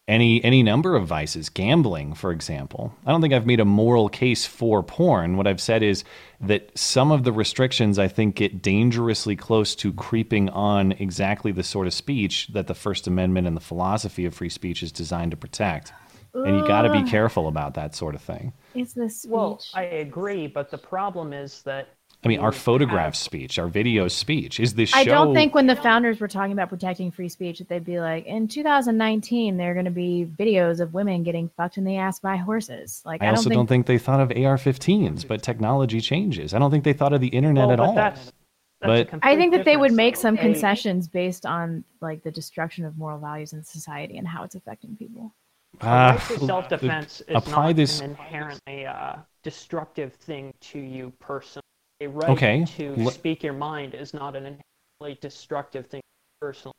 any 0.06 0.42
any 0.44 0.62
number 0.62 0.96
of 0.96 1.06
vices, 1.06 1.48
gambling, 1.48 2.14
for 2.14 2.30
example. 2.30 2.94
I 3.06 3.10
don't 3.10 3.22
think 3.22 3.32
I've 3.32 3.46
made 3.46 3.60
a 3.60 3.64
moral 3.64 4.08
case 4.08 4.44
for 4.44 4.82
porn. 4.82 5.36
What 5.36 5.46
I've 5.46 5.60
said 5.60 5.82
is 5.82 6.04
that 6.40 6.70
some 6.76 7.10
of 7.10 7.24
the 7.24 7.32
restrictions 7.32 7.98
I 7.98 8.08
think 8.08 8.36
get 8.36 8.60
dangerously 8.60 9.34
close 9.34 9.74
to 9.76 9.92
creeping 9.92 10.50
on 10.50 10.92
exactly 10.92 11.52
the 11.52 11.62
sort 11.62 11.86
of 11.86 11.94
speech 11.94 12.48
that 12.48 12.66
the 12.66 12.74
First 12.74 13.06
Amendment 13.06 13.46
and 13.46 13.56
the 13.56 13.62
philosophy 13.62 14.26
of 14.26 14.34
free 14.34 14.50
speech 14.50 14.82
is 14.82 14.92
designed 14.92 15.30
to 15.30 15.36
protect. 15.36 15.92
And 16.34 16.58
you 16.58 16.66
got 16.66 16.82
to 16.82 16.90
be 16.90 17.08
careful 17.08 17.46
about 17.46 17.74
that 17.74 17.94
sort 17.94 18.16
of 18.16 18.20
thing. 18.20 18.52
Is 18.74 18.92
this 18.92 19.22
speech? 19.22 19.30
Well, 19.30 19.62
I 19.72 19.84
agree, 19.84 20.48
but 20.48 20.68
the 20.68 20.78
problem 20.78 21.32
is 21.32 21.62
that 21.62 21.90
I 22.24 22.28
mean, 22.28 22.40
our 22.40 22.52
you 22.52 22.58
photograph 22.58 23.14
speech, 23.14 23.58
our 23.58 23.68
video 23.68 24.08
speech, 24.08 24.58
is 24.58 24.74
this 24.74 24.88
show? 24.90 24.98
I 24.98 25.04
don't 25.04 25.34
think 25.34 25.54
when 25.54 25.66
the 25.66 25.76
founders 25.76 26.20
were 26.20 26.28
talking 26.28 26.52
about 26.52 26.70
protecting 26.70 27.10
free 27.10 27.28
speech 27.28 27.58
that 27.58 27.68
they'd 27.68 27.84
be 27.84 28.00
like, 28.00 28.24
in 28.24 28.48
2019, 28.48 29.56
there 29.58 29.70
are 29.70 29.74
going 29.74 29.84
to 29.84 29.90
be 29.90 30.26
videos 30.38 30.80
of 30.80 30.94
women 30.94 31.22
getting 31.22 31.50
fucked 31.56 31.76
in 31.76 31.84
the 31.84 31.96
ass 31.98 32.18
by 32.20 32.36
horses. 32.36 33.02
Like, 33.04 33.22
I 33.22 33.26
I, 33.26 33.30
also 33.30 33.50
don't 33.50 33.56
don't 33.58 33.66
think, 33.66 33.86
think 33.86 34.00
they 34.00 34.04
thought 34.04 34.20
of 34.20 34.30
AR-15s, 34.30 35.28
but 35.28 35.42
technology 35.42 36.00
changes. 36.00 36.54
I 36.54 36.58
don't 36.58 36.70
think 36.70 36.84
they 36.84 36.94
thought 36.94 37.12
of 37.12 37.20
the 37.20 37.28
internet 37.28 37.64
Well, 37.66 37.72
at 37.72 37.78
but 37.78 37.84
all. 37.88 37.94
that's- 37.94 38.32
that's 38.80 39.10
But- 39.10 39.20
I 39.22 39.36
think 39.36 39.52
that 39.54 39.64
they 39.64 39.76
would 39.76 39.92
make 39.92 40.16
some 40.16 40.36
concessions 40.36 41.08
based 41.08 41.44
on 41.46 41.84
like 42.00 42.22
the 42.22 42.30
destruction 42.30 42.84
of 42.84 42.96
moral 42.98 43.18
values 43.18 43.52
in 43.52 43.62
society 43.64 44.18
and 44.18 44.26
how 44.28 44.44
it's 44.44 44.54
affecting 44.54 44.96
people. 44.96 45.32
A 45.80 45.86
right 45.86 46.20
to 46.20 46.38
self-defense 46.46 47.20
is 47.22 47.36
apply 47.36 47.66
not 47.68 47.76
this- 47.76 48.00
an 48.00 48.10
inherently 48.10 48.86
uh, 48.86 49.16
destructive 49.42 50.14
thing 50.14 50.52
to 50.60 50.78
you 50.78 51.12
personally. 51.18 51.62
A 52.00 52.06
right 52.08 52.36
Okay, 52.36 52.64
to 52.76 52.94
le- 52.96 53.10
speak 53.12 53.42
your 53.42 53.52
mind 53.52 53.94
is 53.94 54.12
not 54.12 54.36
an 54.36 54.46
inherently 54.46 55.20
destructive 55.20 55.86
thing 55.86 56.02
personally. 56.40 56.74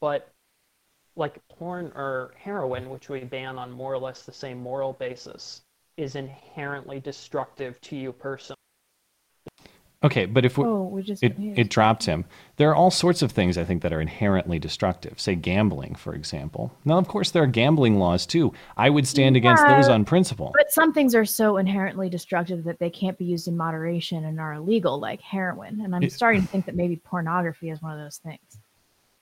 But 0.00 0.30
like 1.16 1.40
porn 1.48 1.92
or 1.94 2.34
heroin, 2.36 2.90
which 2.90 3.08
we 3.08 3.24
ban 3.24 3.58
on 3.58 3.72
more 3.72 3.92
or 3.92 3.98
less 3.98 4.22
the 4.22 4.32
same 4.32 4.58
moral 4.58 4.92
basis, 4.92 5.62
is 5.96 6.14
inherently 6.14 7.00
destructive 7.00 7.80
to 7.82 7.96
you 7.96 8.12
personally. 8.12 8.57
Okay, 10.04 10.26
but 10.26 10.44
if 10.44 10.56
we, 10.56 10.64
Oh, 10.64 10.84
we 10.84 11.02
just 11.02 11.24
it, 11.24 11.34
it 11.38 11.70
dropped 11.70 12.06
him. 12.06 12.24
There 12.56 12.70
are 12.70 12.74
all 12.76 12.90
sorts 12.92 13.20
of 13.20 13.32
things 13.32 13.58
I 13.58 13.64
think 13.64 13.82
that 13.82 13.92
are 13.92 14.00
inherently 14.00 14.60
destructive. 14.60 15.18
Say 15.18 15.34
gambling, 15.34 15.96
for 15.96 16.14
example. 16.14 16.72
Now, 16.84 16.98
of 16.98 17.08
course, 17.08 17.32
there 17.32 17.42
are 17.42 17.48
gambling 17.48 17.98
laws 17.98 18.24
too. 18.24 18.52
I 18.76 18.90
would 18.90 19.08
stand 19.08 19.34
against 19.36 19.66
those 19.66 19.88
on 19.88 20.04
principle. 20.04 20.52
But 20.56 20.70
some 20.70 20.92
things 20.92 21.16
are 21.16 21.24
so 21.24 21.56
inherently 21.56 22.08
destructive 22.08 22.62
that 22.64 22.78
they 22.78 22.90
can't 22.90 23.18
be 23.18 23.24
used 23.24 23.48
in 23.48 23.56
moderation 23.56 24.24
and 24.24 24.38
are 24.38 24.52
illegal, 24.54 25.00
like 25.00 25.20
heroin. 25.20 25.80
And 25.80 25.92
I'm 25.96 26.04
It- 26.04 26.12
starting 26.12 26.42
to 26.42 26.46
think 26.48 26.66
that 26.66 26.76
maybe 26.76 26.94
pornography 26.96 27.70
is 27.70 27.82
one 27.82 27.92
of 27.92 27.98
those 27.98 28.18
things. 28.18 28.60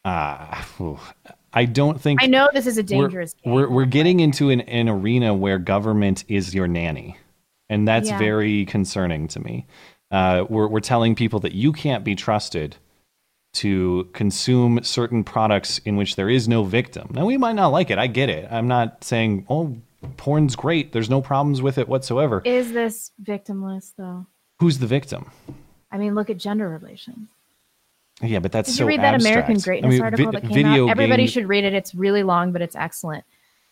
Ah, 0.04 0.62
phew. 0.76 0.98
I 1.54 1.64
don't 1.64 1.98
think. 1.98 2.22
I 2.22 2.26
know 2.26 2.50
this 2.52 2.66
is 2.66 2.76
a 2.76 2.82
we're- 2.82 3.00
dangerous 3.04 3.32
game. 3.42 3.54
We're, 3.54 3.68
we're 3.70 3.84
getting 3.86 4.20
into 4.20 4.50
an, 4.50 4.60
an 4.60 4.90
arena 4.90 5.32
where 5.32 5.58
government 5.58 6.24
is 6.28 6.54
your 6.54 6.68
nanny, 6.68 7.16
and 7.70 7.88
that's 7.88 8.10
Yeah. 8.10 8.18
very 8.18 8.66
concerning 8.66 9.26
to 9.28 9.40
me. 9.40 9.66
Uh, 10.11 10.45
we're 10.49 10.69
we're 10.69 10.81
telling 10.81 11.14
people 11.14 11.40
that 11.40 11.53
you 11.53 11.73
can't 11.73 12.05
be 12.05 12.14
trusted 12.14 12.77
to 13.55 14.09
consume 14.12 14.83
certain 14.83 15.25
products 15.25 15.79
in 15.79 15.97
which 15.97 16.16
there 16.16 16.29
is 16.29 16.47
no 16.47 16.62
victim. 16.62 17.09
Now 17.12 17.25
we 17.25 17.38
might 17.38 17.55
not 17.55 17.69
like 17.69 17.90
it. 17.90 17.99
I 17.99 18.07
get 18.07 18.29
it. 18.29 18.47
I'm 18.51 18.69
not 18.69 19.03
saying 19.03 19.47
oh 19.49 19.77
porn's 20.16 20.57
great. 20.57 20.92
There's 20.92 21.11
no 21.11 21.21
problems 21.21 21.62
with 21.62 21.79
it 21.79 21.88
whatsoever. 21.88 22.42
Is 22.45 22.73
this 22.73 23.11
victimless 23.23 23.92
though? 23.97 24.27
Who's 24.61 24.79
the 24.79 24.87
victim? 24.87 25.31
I 25.90 25.99
mean, 25.99 26.14
look 26.14 26.31
at 26.31 26.37
gender 26.37 26.69
relations. 26.69 27.29
Yeah, 28.23 28.38
but 28.38 28.53
that's 28.53 28.69
Did 28.71 28.77
so 28.77 28.85
you 28.85 28.88
read 28.88 29.01
that 29.01 29.21
American. 29.21 29.59
Greatness 29.59 29.88
I 29.88 29.92
mean, 29.92 30.03
article 30.03 30.33
vi- 30.33 30.40
that 30.40 30.49
came 30.49 30.66
out? 30.66 30.88
Everybody 30.88 31.25
game- 31.25 31.29
should 31.29 31.49
read 31.49 31.64
it. 31.64 31.75
It's 31.75 31.95
really 31.95 32.23
long, 32.23 32.53
but 32.53 32.62
it's 32.62 32.77
excellent. 32.77 33.25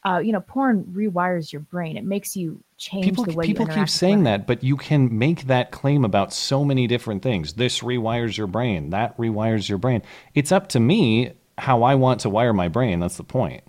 Uh, 0.05 0.19
you 0.19 0.33
know, 0.33 0.41
porn 0.41 0.85
rewires 0.85 1.53
your 1.53 1.63
brain. 1.63 1.97
It 1.97 2.05
makes 2.05 2.37
you 2.37 2.63
change 2.77 3.07
people 3.07 3.25
the 3.25 3.33
way 3.33 3.47
people 3.47 3.67
keep 3.67 3.89
saying 3.89 4.25
that, 4.25 4.47
but 4.47 4.63
you 4.63 4.77
can 4.77 5.17
make 5.17 5.47
that 5.47 5.71
claim 5.71 6.05
about 6.05 6.33
so 6.33 6.65
many 6.65 6.87
different 6.87 7.23
things. 7.23 7.55
This 7.55 7.81
rewires 7.81 8.37
your 8.37 8.47
brain. 8.47 8.91
That 8.91 9.17
rewires 9.17 9.69
your 9.69 9.79
brain. 9.79 10.03
It's 10.35 10.53
up 10.53 10.69
to 10.71 10.81
me 10.81 11.33
how 11.57 11.83
I 11.85 11.95
want 11.95 12.21
to 12.21 12.29
wire 12.29 12.53
my 12.53 12.69
brain. 12.69 13.01
That's 13.01 13.17
the 13.17 13.25
point. 13.25 13.65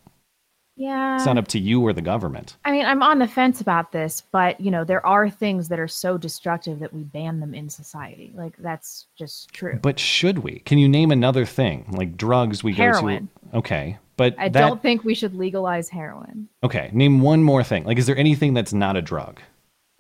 Yeah. 0.78 1.16
It's 1.16 1.26
not 1.26 1.38
up 1.38 1.48
to 1.50 1.60
you 1.60 1.82
or 1.82 1.94
the 1.94 2.02
government. 2.02 2.58
I 2.66 2.72
mean, 2.72 2.86
I'm 2.86 3.02
on 3.02 3.20
the 3.20 3.28
fence 3.28 3.62
about 3.62 3.94
this, 3.94 4.22
but 4.32 4.60
you 4.60 4.72
know, 4.72 4.84
there 4.84 5.06
are 5.06 5.30
things 5.30 5.70
that 5.70 5.80
are 5.80 5.88
so 5.88 6.18
destructive 6.18 6.80
that 6.80 6.94
we 6.94 7.04
ban 7.04 7.40
them 7.40 7.54
in 7.54 7.70
society. 7.70 8.34
Like 8.36 8.58
that's 8.58 9.08
just 9.18 9.54
true. 9.54 9.80
But 9.82 10.00
should 10.00 10.40
we? 10.40 10.60
Can 10.60 10.78
you 10.78 10.90
name 10.90 11.12
another 11.12 11.46
thing 11.46 11.86
like 11.92 12.18
drugs? 12.18 12.64
We 12.64 12.74
Heroin. 12.74 13.30
go 13.44 13.52
to. 13.52 13.58
Okay, 13.60 13.98
but 14.18 14.36
I 14.38 14.50
that 14.50 14.60
don't 14.60 14.82
think 14.82 15.04
we 15.04 15.16
should 15.16 15.36
legalize 15.36 15.90
heroin. 15.90 16.48
okay. 16.64 16.90
Name 16.94 17.22
one 17.22 17.44
more 17.44 17.64
thing. 17.64 17.84
Like, 17.84 17.98
is 17.98 18.06
there 18.06 18.18
anything 18.18 18.54
that's 18.54 18.74
not 18.74 18.96
a 18.96 19.02
drug? 19.02 19.40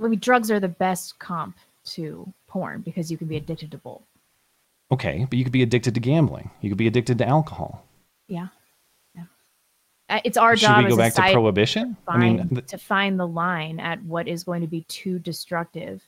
I 0.01 0.07
mean, 0.07 0.19
drugs 0.19 0.51
are 0.51 0.59
the 0.59 0.67
best 0.67 1.19
comp 1.19 1.57
to 1.85 2.31
porn 2.47 2.81
because 2.81 3.11
you 3.11 3.17
can 3.17 3.27
be 3.27 3.37
addicted 3.37 3.71
to 3.71 3.77
both. 3.77 4.01
Okay, 4.91 5.25
but 5.29 5.37
you 5.37 5.43
could 5.43 5.53
be 5.53 5.63
addicted 5.63 5.93
to 5.95 5.99
gambling. 5.99 6.51
You 6.61 6.69
could 6.69 6.77
be 6.77 6.87
addicted 6.87 7.17
to 7.17 7.27
alcohol. 7.27 7.85
Yeah. 8.27 8.47
yeah. 9.15 10.19
It's 10.23 10.37
our 10.37 10.55
Should 10.55 10.67
job 10.67 10.83
we 10.83 10.89
go 10.89 10.97
back 10.97 11.13
to 11.15 11.21
prohibition? 11.21 11.97
To 12.07 12.11
I 12.11 12.17
mean, 12.17 12.49
th- 12.49 12.67
to 12.67 12.77
find 12.77 13.19
the 13.19 13.27
line 13.27 13.79
at 13.79 14.03
what 14.03 14.27
is 14.27 14.43
going 14.43 14.61
to 14.61 14.67
be 14.67 14.81
too 14.81 15.19
destructive 15.19 16.07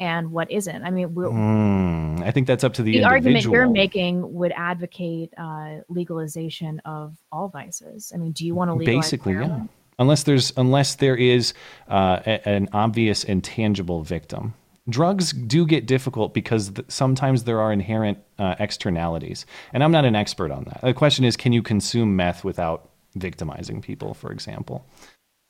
and 0.00 0.32
what 0.32 0.50
isn't. 0.50 0.82
I 0.82 0.90
mean, 0.90 1.14
we're, 1.14 1.28
Hmm, 1.28 2.22
I 2.22 2.30
think 2.30 2.46
that's 2.46 2.64
up 2.64 2.72
to 2.74 2.82
the, 2.82 2.98
the 2.98 3.04
argument 3.04 3.44
you're 3.44 3.68
making 3.68 4.32
would 4.32 4.52
advocate 4.56 5.32
uh, 5.36 5.76
legalization 5.88 6.80
of 6.84 7.16
all 7.30 7.48
vices. 7.48 8.10
I 8.12 8.16
mean, 8.16 8.32
do 8.32 8.46
you 8.46 8.54
want 8.54 8.70
to 8.70 8.74
legalize 8.74 9.04
basically 9.04 9.34
yeah. 9.34 9.60
unless 9.98 10.22
there's 10.24 10.52
unless 10.56 10.96
there 10.96 11.16
is 11.16 11.52
uh, 11.88 12.20
a- 12.26 12.48
an 12.48 12.68
obvious 12.72 13.22
and 13.24 13.44
tangible 13.44 14.02
victim. 14.02 14.54
Drugs 14.88 15.32
do 15.32 15.66
get 15.66 15.86
difficult 15.86 16.34
because 16.34 16.70
th- 16.70 16.90
sometimes 16.90 17.44
there 17.44 17.60
are 17.60 17.72
inherent 17.72 18.18
uh, 18.38 18.56
externalities. 18.58 19.46
And 19.72 19.84
i'm 19.84 19.92
not 19.92 20.04
an 20.04 20.16
expert 20.16 20.50
on 20.50 20.64
that. 20.64 20.80
The 20.80 20.94
question 20.94 21.24
is 21.24 21.36
can 21.36 21.52
you 21.52 21.62
consume 21.62 22.16
meth 22.16 22.42
without 22.42 22.88
victimizing 23.14 23.82
people 23.82 24.14
for 24.14 24.32
example 24.32 24.86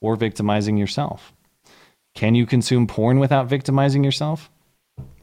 or 0.01 0.17
victimizing 0.17 0.77
yourself 0.77 1.33
can 2.21 2.35
you 2.35 2.45
consume 2.47 2.87
porn 2.87 3.19
without 3.19 3.47
victimizing 3.47 4.05
yourself 4.05 4.51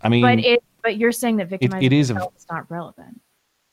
i 0.01 0.09
mean 0.09 0.23
But 0.23 0.39
it, 0.39 0.63
but 0.83 0.97
you're 0.97 1.11
saying 1.11 1.37
that 1.37 1.47
victimizing 1.47 1.85
it 1.85 1.93
is 1.93 2.09
a- 2.09 2.13
yourself 2.15 2.33
is 2.37 2.45
not 2.49 2.69
relevant. 2.71 3.21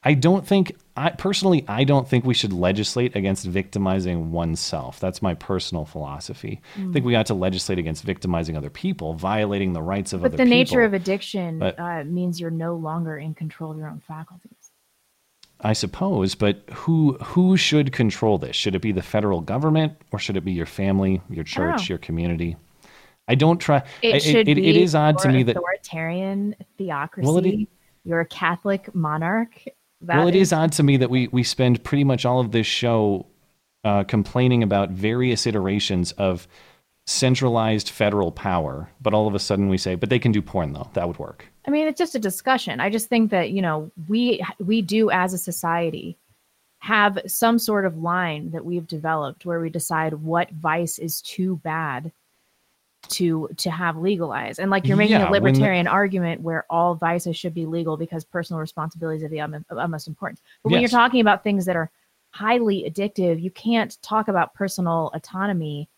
I 0.06 0.12
don't 0.12 0.46
think 0.46 0.76
I 0.96 1.08
personally 1.26 1.64
I 1.66 1.84
don't 1.84 2.06
think 2.06 2.26
we 2.26 2.34
should 2.34 2.52
legislate 2.52 3.16
against 3.16 3.46
victimizing 3.46 4.32
oneself. 4.32 5.00
That's 5.00 5.22
my 5.22 5.32
personal 5.32 5.86
philosophy. 5.86 6.60
I 6.76 6.92
think 6.92 7.06
we 7.06 7.12
got 7.12 7.24
to 7.32 7.34
legislate 7.34 7.78
against 7.78 8.02
victimizing 8.04 8.54
other 8.54 8.68
people, 8.68 9.14
violating 9.14 9.72
the 9.72 9.80
rights 9.80 10.12
of 10.12 10.20
But 10.20 10.26
other 10.34 10.36
the 10.36 10.42
people. 10.44 10.58
nature 10.58 10.82
of 10.82 10.92
addiction 10.92 11.58
But- 11.58 11.80
uh, 11.80 12.04
means 12.04 12.38
you're 12.38 12.50
no 12.50 12.74
longer 12.76 13.16
in 13.16 13.32
control 13.32 13.70
of 13.72 13.78
your 13.78 13.88
own 13.88 14.00
faculties. 14.06 14.52
I 15.62 15.72
suppose, 15.72 16.34
but 16.34 16.56
who 16.74 17.14
who 17.32 17.56
should 17.56 17.90
control 17.92 18.36
this? 18.36 18.54
Should 18.56 18.74
it 18.74 18.82
be 18.82 18.92
the 18.92 19.02
federal 19.14 19.40
government 19.40 19.94
or 20.12 20.18
should 20.18 20.36
it 20.36 20.44
be 20.44 20.52
your 20.52 20.66
family, 20.66 21.22
your 21.30 21.44
church, 21.44 21.88
your 21.88 21.96
community? 21.98 22.56
I 23.28 23.34
don't 23.34 23.58
try. 23.58 23.82
It 24.02 24.16
I- 24.16 24.18
should 24.18 24.48
it, 24.48 24.56
be 24.56 24.68
it 24.68 24.76
is 24.76 24.94
odd 24.94 25.18
to 25.18 25.28
me 25.28 25.42
that 25.44 25.56
authoritarian 25.56 26.54
theocracy. 26.76 27.26
Well, 27.26 27.38
it 27.38 27.68
you're 28.04 28.20
a 28.20 28.26
Catholic 28.26 28.94
monarch. 28.94 29.64
That 30.02 30.18
well, 30.18 30.28
it 30.28 30.34
is 30.34 30.52
odd 30.52 30.72
to 30.72 30.82
me 30.82 30.98
that 30.98 31.08
we 31.08 31.28
we 31.28 31.42
spend 31.42 31.82
pretty 31.84 32.04
much 32.04 32.26
all 32.26 32.40
of 32.40 32.52
this 32.52 32.66
show 32.66 33.26
uh, 33.84 34.04
complaining 34.04 34.62
about 34.62 34.90
various 34.90 35.46
iterations 35.46 36.12
of 36.12 36.46
centralized 37.06 37.90
federal 37.90 38.32
power, 38.32 38.90
but 39.00 39.12
all 39.14 39.26
of 39.26 39.34
a 39.34 39.38
sudden 39.38 39.68
we 39.68 39.76
say, 39.78 39.94
but 39.94 40.10
they 40.10 40.18
can 40.18 40.32
do 40.32 40.42
porn 40.42 40.72
though. 40.72 40.90
That 40.94 41.06
would 41.06 41.18
work. 41.18 41.46
I 41.66 41.70
mean, 41.70 41.86
it's 41.86 41.98
just 41.98 42.14
a 42.14 42.18
discussion. 42.18 42.80
I 42.80 42.90
just 42.90 43.08
think 43.08 43.30
that 43.30 43.50
you 43.50 43.62
know 43.62 43.90
we 44.08 44.44
we 44.58 44.82
do 44.82 45.10
as 45.10 45.32
a 45.32 45.38
society 45.38 46.18
have 46.80 47.18
some 47.26 47.58
sort 47.58 47.86
of 47.86 47.96
line 47.96 48.50
that 48.50 48.64
we've 48.64 48.86
developed 48.86 49.46
where 49.46 49.58
we 49.58 49.70
decide 49.70 50.12
what 50.12 50.50
vice 50.50 50.98
is 50.98 51.22
too 51.22 51.56
bad 51.64 52.12
to 53.08 53.48
to 53.56 53.70
have 53.70 53.96
legalized. 53.96 54.58
And 54.58 54.70
like 54.70 54.86
you're 54.86 54.96
making 54.96 55.12
Yeah, 55.18 55.28
a 55.28 55.30
when 55.30 55.42
the- 55.42 55.48
libertarian 55.48 55.86
argument 55.86 56.40
where 56.42 56.64
all 56.70 56.94
vices 56.94 57.36
should 57.36 57.54
be 57.54 57.66
legal 57.66 57.96
because 57.96 58.24
personal 58.24 58.60
responsibilities 58.60 59.22
are 59.22 59.28
the 59.28 59.40
utmost 59.40 60.08
importance. 60.08 60.40
But 60.62 60.72
when 60.72 60.80
Yes. 60.82 60.90
you're 60.92 60.98
talking 61.00 61.20
about 61.20 61.42
things 61.42 61.64
that 61.66 61.76
are 61.76 61.90
highly 62.30 62.88
addictive, 62.90 63.40
you 63.40 63.50
can't 63.50 63.96
talk 64.02 64.28
about 64.28 64.54
personal 64.54 65.10
autonomy 65.14 65.88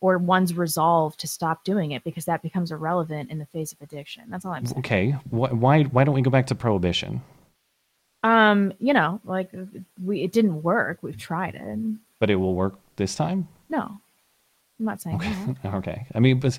or 0.00 0.18
one's 0.18 0.54
resolve 0.54 1.16
to 1.16 1.26
stop 1.26 1.64
doing 1.64 1.92
it 1.92 2.04
because 2.04 2.24
that 2.26 2.42
becomes 2.42 2.70
irrelevant 2.72 3.30
in 3.30 3.38
the 3.38 3.46
face 3.46 3.72
of 3.72 3.80
addiction. 3.80 4.24
That's 4.28 4.44
all 4.44 4.52
I'm 4.52 4.66
saying. 4.66 4.78
Okay, 4.80 5.10
why 5.30 5.82
why 5.84 6.04
don't 6.04 6.14
we 6.14 6.22
go 6.22 6.30
back 6.30 6.46
to 6.48 6.54
prohibition? 6.54 7.22
Um, 8.22 8.72
you 8.78 8.92
know, 8.94 9.20
like 9.24 9.50
we 10.02 10.22
it 10.22 10.32
didn't 10.32 10.62
work. 10.62 10.98
We've 11.02 11.16
tried 11.16 11.54
it. 11.54 11.78
But 12.20 12.30
it 12.30 12.36
will 12.36 12.54
work 12.54 12.78
this 12.96 13.14
time. 13.14 13.48
No, 13.68 13.98
I'm 14.84 14.86
not 14.86 15.00
saying 15.00 15.18
that. 15.18 15.74
Okay, 15.76 16.06
I 16.14 16.20
mean, 16.20 16.40
but 16.40 16.58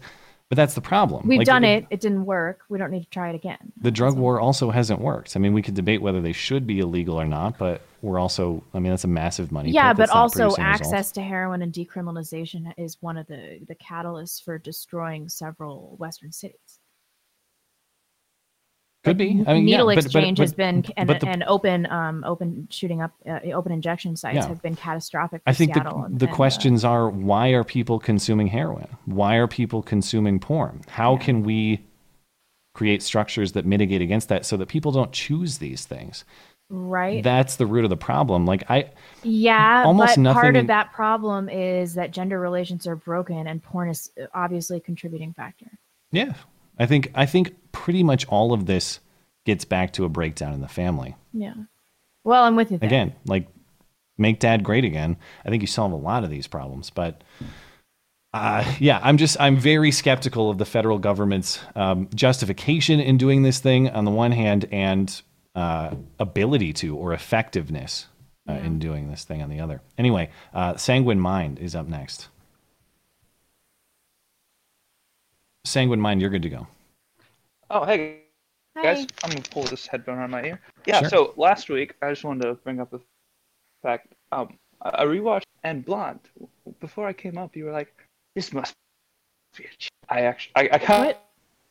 but 0.50 0.56
that's 0.58 0.76
the 0.76 0.82
problem. 0.82 1.28
We've 1.28 1.40
Like, 1.40 1.48
done 1.48 1.64
it. 1.64 1.88
It 1.90 2.00
didn't 2.00 2.26
work. 2.26 2.62
We 2.70 2.78
don't 2.78 2.92
need 2.92 3.04
to 3.04 3.10
try 3.10 3.30
it 3.30 3.36
again. 3.36 3.72
The 3.82 3.90
drug 3.90 4.16
war 4.16 4.40
also 4.40 4.70
hasn't 4.70 5.00
worked. 5.02 5.36
I 5.36 5.40
mean, 5.40 5.54
we 5.54 5.64
could 5.64 5.74
debate 5.74 6.02
whether 6.04 6.22
they 6.22 6.34
should 6.34 6.68
be 6.68 6.80
illegal 6.80 7.20
or 7.20 7.26
not, 7.26 7.58
but 7.58 7.82
we're 8.04 8.20
also, 8.20 8.64
I 8.74 8.80
mean, 8.80 8.92
that's 8.92 9.04
a 9.06 9.08
massive 9.08 9.52
money. 9.52 9.72
yeah, 9.72 9.94
but 9.94 10.10
also 10.12 10.56
access 10.58 10.92
results. 10.92 11.12
to 11.14 11.22
heroin 11.22 11.64
and 11.64 11.74
decriminalization 11.74 12.72
is 12.78 12.98
one 13.02 13.18
of 13.18 13.26
the 13.28 13.60
the 13.68 13.76
catalysts 13.76 14.44
for 14.44 14.60
destroying 14.60 15.30
several 15.30 15.96
Western 15.98 16.32
cities. 16.32 16.80
Could 19.06 19.18
be. 19.18 19.44
I 19.48 19.54
mean, 19.54 19.66
Needle 19.66 19.92
yeah, 19.92 19.96
but- 19.96 20.04
but- 20.04 20.06
exchange 20.06 20.40
has 20.40 20.54
been 20.54 20.84
and, 20.98 21.08
the- 21.08 21.28
and 21.28 21.44
open 21.44 21.86
um 21.92 22.24
open 22.26 22.68
shooting 22.72 23.02
up 23.02 23.12
uh, 23.30 23.40
open 23.54 23.72
injection 23.72 24.16
sites 24.16 24.36
Yeah. 24.36 24.48
have 24.48 24.62
been 24.62 24.76
catastrophic. 24.76 25.42
I 25.46 25.54
think 25.54 25.74
Seattle 25.76 26.00
the, 26.00 26.06
and, 26.06 26.20
the 26.20 26.26
and, 26.26 26.34
uh, 26.34 26.36
questions 26.36 26.84
are 26.84 27.10
why 27.10 27.50
are 27.50 27.64
people 27.64 28.00
consuming 28.00 28.48
heroin? 28.48 28.88
Why 29.06 29.36
are 29.36 29.48
people 29.48 29.82
consuming 29.82 30.40
porn? 30.40 30.82
How 30.90 31.18
can 31.18 31.44
we 31.44 31.86
create 32.74 33.02
structures 33.02 33.54
that 33.54 33.66
mitigate 33.66 34.02
against 34.02 34.28
that 34.30 34.46
so 34.46 34.58
that 34.58 34.68
people 34.68 34.92
don't 34.92 35.12
choose 35.12 35.60
these 35.60 35.86
things? 35.86 36.26
right. 36.72 37.24
That's 37.24 37.58
the 37.58 37.66
root 37.68 37.84
of 37.84 37.92
the 37.92 37.96
problem. 37.98 38.48
Like 38.48 38.70
I 38.72 38.90
Yeah, 39.22 39.84
Almost 39.86 40.16
but 40.16 40.22
nothing 40.22 40.42
part 40.42 40.56
of 40.56 40.66
that 40.68 40.92
problem 40.94 41.48
is 41.48 41.94
that 41.94 42.10
gender 42.10 42.40
relations 42.40 42.88
are 42.88 42.96
broken, 42.96 43.46
and 43.46 43.62
porn 43.62 43.88
is 43.90 44.10
uh, 44.20 44.26
obviously 44.34 44.78
a 44.78 44.80
contributing 44.80 45.32
factor. 45.32 45.68
yeah, 46.12 46.34
I 46.80 46.88
think 46.88 47.12
I 47.14 47.28
think 47.28 47.54
pretty 47.76 48.04
much 48.04 48.26
all 48.28 48.54
of 48.54 48.66
this 48.66 49.02
gets 49.46 49.66
back 49.66 49.92
to 49.94 50.06
a 50.06 50.10
breakdown 50.10 50.54
in 50.54 50.62
the 50.62 50.68
family. 50.68 51.14
Yeah. 51.34 51.54
Well, 52.24 52.46
I'm 52.46 52.56
with 52.56 52.72
you. 52.72 52.78
There. 52.78 52.88
Again, 52.88 53.14
like 53.26 53.48
make 54.18 54.40
dad 54.40 54.64
great 54.64 54.86
again. 54.86 55.18
I 55.46 55.50
think 55.50 55.62
you 55.62 55.68
solve 55.68 55.92
a 55.92 55.98
lot 55.98 56.24
of 56.24 56.30
these 56.30 56.48
problems, 56.48 56.90
but 56.90 57.22
uh, 58.34 58.64
yeah, 58.80 59.00
I'm 59.04 59.18
just 59.18 59.38
I'm 59.40 59.58
very 59.58 59.92
skeptical 59.92 60.50
of 60.50 60.58
the 60.58 60.66
federal 60.66 60.98
government's 60.98 61.60
um, 61.76 62.10
justification 62.16 63.02
in 63.02 63.18
doing 63.18 63.44
this 63.44 63.60
thing 63.60 63.90
on 63.90 64.06
the 64.06 64.12
one 64.12 64.32
hand, 64.32 64.68
and 64.72 65.22
uh, 65.54 65.96
ability 66.18 66.74
to 66.74 66.96
or 66.96 67.14
effectiveness 67.14 68.08
uh, 68.50 68.54
in 68.54 68.80
doing 68.80 69.10
this 69.10 69.26
thing 69.26 69.42
on 69.42 69.50
the 69.50 69.60
other. 69.60 69.82
Anyway, 69.98 70.30
uh, 70.54 70.76
Sanguine 70.76 71.20
Mind 71.20 71.60
is 71.60 71.76
up 71.76 71.88
next. 71.88 72.30
Sanguine 75.66 76.00
Mind, 76.00 76.22
you're 76.22 76.30
good 76.30 76.44
to 76.44 76.50
go. 76.50 76.68
Oh, 77.70 77.86
hey 77.86 78.22
Hi. 78.78 78.84
guys, 78.84 79.08
I'm 79.24 79.30
gonna 79.32 79.42
pull 79.50 79.64
this 79.64 79.88
headphone 79.88 80.20
on 80.20 80.30
my 80.32 80.44
ear. 80.44 80.62
Yeah, 80.86 81.00
Sure. 81.02 81.10
so 81.10 81.34
last 81.38 81.70
week 81.70 81.96
I 82.02 82.10
just 82.12 82.24
wanted 82.24 82.44
to 82.46 82.54
bring 82.56 82.80
up 82.80 82.92
the 82.92 83.00
fact 83.82 84.14
um 84.32 84.58
I 84.82 84.90
I 84.90 85.06
rewatched 85.06 85.44
and 85.64 85.84
Blonde. 85.84 86.20
Before 86.80 87.08
I 87.08 87.14
came 87.14 87.38
up, 87.38 87.56
you 87.56 87.66
were 87.66 87.72
like, 87.72 87.94
"This 88.36 88.54
must 88.54 88.74
be 89.58 89.66
a." 89.66 89.68
Ch-. 89.78 89.90
I 90.10 90.22
actually 90.22 90.52
I, 90.56 90.76
I 90.76 90.78
kind 90.80 91.16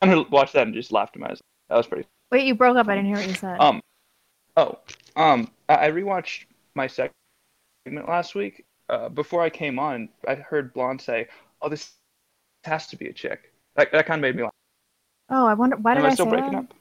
What? 0.03 0.19
of 0.19 0.31
watched 0.33 0.55
that 0.55 0.67
and 0.67 0.75
just 0.75 0.91
laughed 0.93 1.13
to 1.15 1.19
myself. 1.21 1.41
That 1.69 1.77
was 1.77 1.87
pretty. 1.87 2.07
Wait, 2.33 2.45
you 2.47 2.55
broke 2.55 2.77
up. 2.77 2.89
I 2.89 2.97
didn't 2.97 3.09
hear 3.09 3.19
what 3.19 3.29
you 3.29 3.35
said. 3.35 3.61
Um, 3.61 3.81
oh, 4.57 4.79
um, 5.17 5.49
I, 5.69 5.87
I 5.87 5.91
rewatched 5.91 6.47
my 6.75 6.87
segment 6.89 7.15
last 8.09 8.35
week. 8.35 8.65
Uh, 8.89 9.09
before 9.09 9.43
I 9.43 9.51
came 9.51 9.79
on, 9.79 10.09
I 10.27 10.35
heard 10.35 10.73
Blonde 10.75 11.01
say, 11.01 11.29
"Oh, 11.63 11.69
this 11.69 11.93
has 12.65 12.89
to 12.89 12.97
be 12.97 13.07
a 13.09 13.13
chick." 13.13 13.53
That 13.77 13.93
that 13.93 14.07
kind 14.07 14.19
of 14.19 14.23
made 14.23 14.37
me 14.37 14.43
laugh. 14.43 14.53
Oh, 15.35 15.47
I 15.47 15.55
wonder 15.55 15.77
why 15.77 15.93
Am 15.93 15.97
did 15.99 16.07
I 16.07 16.11
I 16.11 16.15
still 16.15 16.27
say 16.27 16.31
breaking 16.31 16.53
that? 16.53 16.59
up? 16.59 16.75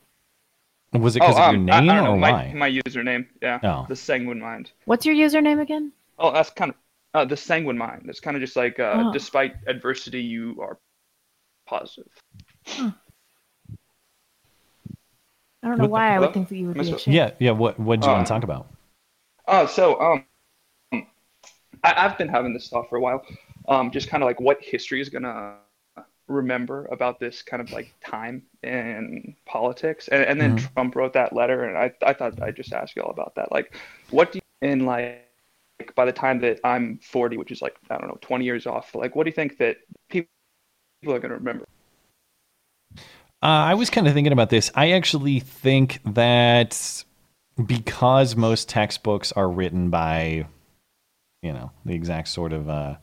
Was 1.01 1.15
it 1.15 1.21
because 1.21 1.35
oh, 1.37 1.41
of 1.41 1.49
um, 1.49 1.55
your 1.55 1.63
name 1.65 1.89
I, 1.89 1.95
don't 1.95 2.03
know, 2.03 2.11
or 2.11 2.17
my, 2.17 2.31
why? 2.31 2.53
My 2.55 2.69
username, 2.69 3.25
yeah. 3.41 3.59
Oh. 3.63 3.85
The 3.89 3.95
Sanguine 3.95 4.39
Mind. 4.39 4.71
What's 4.85 5.07
your 5.07 5.15
username 5.15 5.59
again? 5.59 5.91
Oh, 6.19 6.31
that's 6.31 6.51
kind 6.51 6.69
of 6.69 6.75
uh, 7.15 7.25
the 7.25 7.35
Sanguine 7.35 7.77
Mind. 7.77 8.05
It's 8.07 8.19
kind 8.19 8.37
of 8.37 8.41
just 8.41 8.55
like, 8.55 8.79
uh, 8.79 9.05
Oh. 9.07 9.13
despite 9.13 9.55
adversity, 9.65 10.21
you 10.21 10.55
are 10.61 10.77
positive. 11.65 12.11
I 12.67 12.93
don't 15.63 15.77
know 15.77 15.83
What- 15.85 15.91
why 15.91 16.15
I 16.15 16.19
would 16.19 16.33
think 16.33 16.49
that 16.49 16.57
you 16.57 16.67
would 16.67 16.77
be 16.77 16.87
a 16.87 16.91
Miss- 16.91 17.07
Yeah, 17.07 17.31
yeah. 17.39 17.51
What 17.51 17.79
what 17.79 18.01
do 18.01 18.07
you 18.07 18.11
want 18.11 18.21
Uh, 18.21 18.25
to 18.25 18.29
talk 18.29 18.43
about? 18.43 18.67
Oh, 19.47 19.65
so 19.65 19.99
um, 19.99 20.25
I, 21.83 22.05
I've 22.05 22.17
been 22.17 22.29
having 22.29 22.53
this 22.53 22.69
thought 22.69 22.89
for 22.89 22.97
a 22.97 23.01
while. 23.01 23.25
Um, 23.67 23.91
just 23.91 24.09
kind 24.09 24.21
of 24.21 24.27
like 24.27 24.39
what 24.39 24.61
history 24.61 25.01
is 25.01 25.09
gonna 25.09 25.55
remember 26.27 26.85
about 26.91 27.19
this 27.19 27.41
kind 27.41 27.61
of 27.61 27.71
like 27.71 27.93
time 28.05 28.43
in 28.63 29.35
politics, 29.45 30.07
and, 30.07 30.23
and 30.23 30.39
then 30.41 30.55
Mhm. 30.55 30.67
Trump 30.75 30.95
wrote 30.95 31.13
that 31.13 31.33
letter, 31.33 31.65
and 31.65 31.77
I 31.77 31.91
I 32.05 32.13
thought 32.13 32.41
I'd 32.41 32.55
just 32.55 32.73
ask 32.73 32.95
you 32.95 33.03
all 33.03 33.11
about 33.11 33.35
that. 33.35 33.51
Like, 33.51 33.75
what 34.09 34.31
do 34.31 34.39
you 34.39 34.69
in 34.69 34.85
like 34.85 35.23
by 35.95 36.05
the 36.05 36.13
time 36.13 36.39
that 36.41 36.59
I'm 36.63 36.99
40, 36.99 37.37
which 37.37 37.51
is 37.51 37.61
like 37.61 37.75
I 37.89 37.97
don't 37.97 38.07
know 38.07 38.17
20 38.21 38.45
years 38.45 38.67
off, 38.67 38.95
like 38.95 39.15
what 39.15 39.25
do 39.25 39.29
you 39.29 39.35
think 39.35 39.57
that 39.59 39.77
people 40.09 40.29
people 41.01 41.15
are 41.15 41.19
gonna 41.19 41.35
remember? 41.35 41.65
Uh, 43.41 43.45
I 43.71 43.73
was 43.73 43.89
kind 43.89 44.07
of 44.07 44.13
thinking 44.13 44.31
about 44.31 44.49
this. 44.49 44.71
I 44.73 44.91
actually 44.91 45.39
think 45.39 45.99
that 46.05 47.03
because 47.65 48.35
most 48.35 48.69
textbooks 48.69 49.31
are 49.33 49.49
written 49.49 49.89
by, 49.89 50.47
you 51.41 51.53
know, 51.53 51.71
the 51.85 51.93
exact 51.95 52.29
sort 52.29 52.53
of 52.53 52.69
uh, 52.69 52.97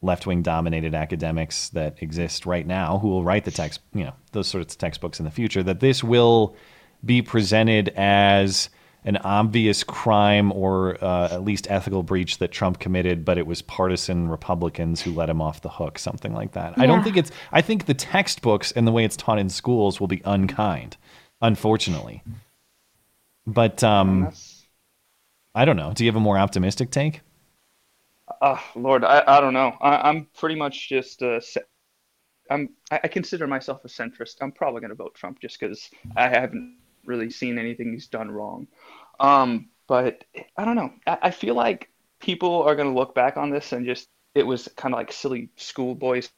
left-wing 0.00 0.42
dominated 0.42 0.94
academics 0.94 1.70
that 1.70 2.02
exist 2.02 2.46
right 2.46 2.66
now, 2.66 2.98
who 2.98 3.08
will 3.08 3.24
write 3.24 3.44
the 3.44 3.50
text, 3.50 3.80
you 3.94 4.04
know, 4.04 4.14
those 4.32 4.46
sorts 4.46 4.74
of 4.74 4.78
textbooks 4.78 5.18
in 5.18 5.24
the 5.24 5.30
future, 5.30 5.62
that 5.62 5.80
this 5.80 6.04
will 6.04 6.54
be 7.04 7.22
presented 7.22 7.88
as 7.96 8.70
an 9.04 9.16
obvious 9.18 9.84
crime 9.84 10.52
or 10.52 11.02
uh, 11.02 11.28
at 11.32 11.42
least 11.44 11.70
ethical 11.70 12.02
breach 12.02 12.38
that 12.38 12.50
Trump 12.52 12.78
committed, 12.78 13.24
but 13.24 13.38
it 13.38 13.46
was 13.46 13.62
partisan 13.62 14.28
Republicans 14.28 15.00
who 15.00 15.12
let 15.12 15.30
him 15.30 15.40
off 15.40 15.62
the 15.62 15.68
hook, 15.68 15.98
something 15.98 16.34
like 16.34 16.52
that. 16.52 16.74
I 16.76 16.86
don't 16.86 17.02
think 17.02 17.16
it's. 17.16 17.30
I 17.52 17.62
think 17.62 17.86
the 17.86 17.94
textbooks 17.94 18.72
and 18.72 18.86
the 18.86 18.92
way 18.92 19.04
it's 19.04 19.16
taught 19.16 19.38
in 19.38 19.48
schools 19.48 20.00
will 20.00 20.08
be 20.08 20.20
unkind, 20.24 20.96
unfortunately. 21.40 22.22
But 23.46 23.82
um, 23.82 24.30
I 25.54 25.64
don't 25.64 25.76
know. 25.76 25.92
Do 25.94 26.04
you 26.04 26.08
have 26.08 26.16
a 26.16 26.20
more 26.20 26.36
optimistic 26.38 26.90
take? 26.90 27.22
Oh 28.40 28.62
Lord, 28.76 29.04
I, 29.04 29.22
I 29.26 29.40
don't 29.40 29.54
know. 29.54 29.76
I, 29.80 30.08
I'm 30.08 30.26
pretty 30.36 30.54
much 30.54 30.88
just 30.88 31.22
uh, 31.22 31.40
I'm 32.50 32.70
I, 32.90 33.00
I 33.04 33.08
consider 33.08 33.46
myself 33.46 33.84
a 33.84 33.88
centrist. 33.88 34.36
I'm 34.40 34.52
probably 34.52 34.80
gonna 34.80 34.94
vote 34.94 35.14
Trump 35.14 35.40
just 35.40 35.58
because 35.58 35.90
I 36.16 36.28
haven't 36.28 36.78
really 37.04 37.30
seen 37.30 37.58
anything 37.58 37.92
he's 37.92 38.08
done 38.08 38.30
wrong. 38.30 38.68
Um, 39.20 39.70
but 39.86 40.24
I 40.56 40.64
don't 40.64 40.76
know. 40.76 40.92
I, 41.06 41.18
I 41.22 41.30
feel 41.30 41.54
like 41.54 41.90
people 42.20 42.62
are 42.62 42.76
gonna 42.76 42.94
look 42.94 43.14
back 43.14 43.36
on 43.36 43.50
this 43.50 43.72
and 43.72 43.86
just 43.86 44.08
it 44.34 44.46
was 44.46 44.68
kind 44.76 44.94
of 44.94 44.98
like 44.98 45.12
silly 45.12 45.50
schoolboys 45.56 46.30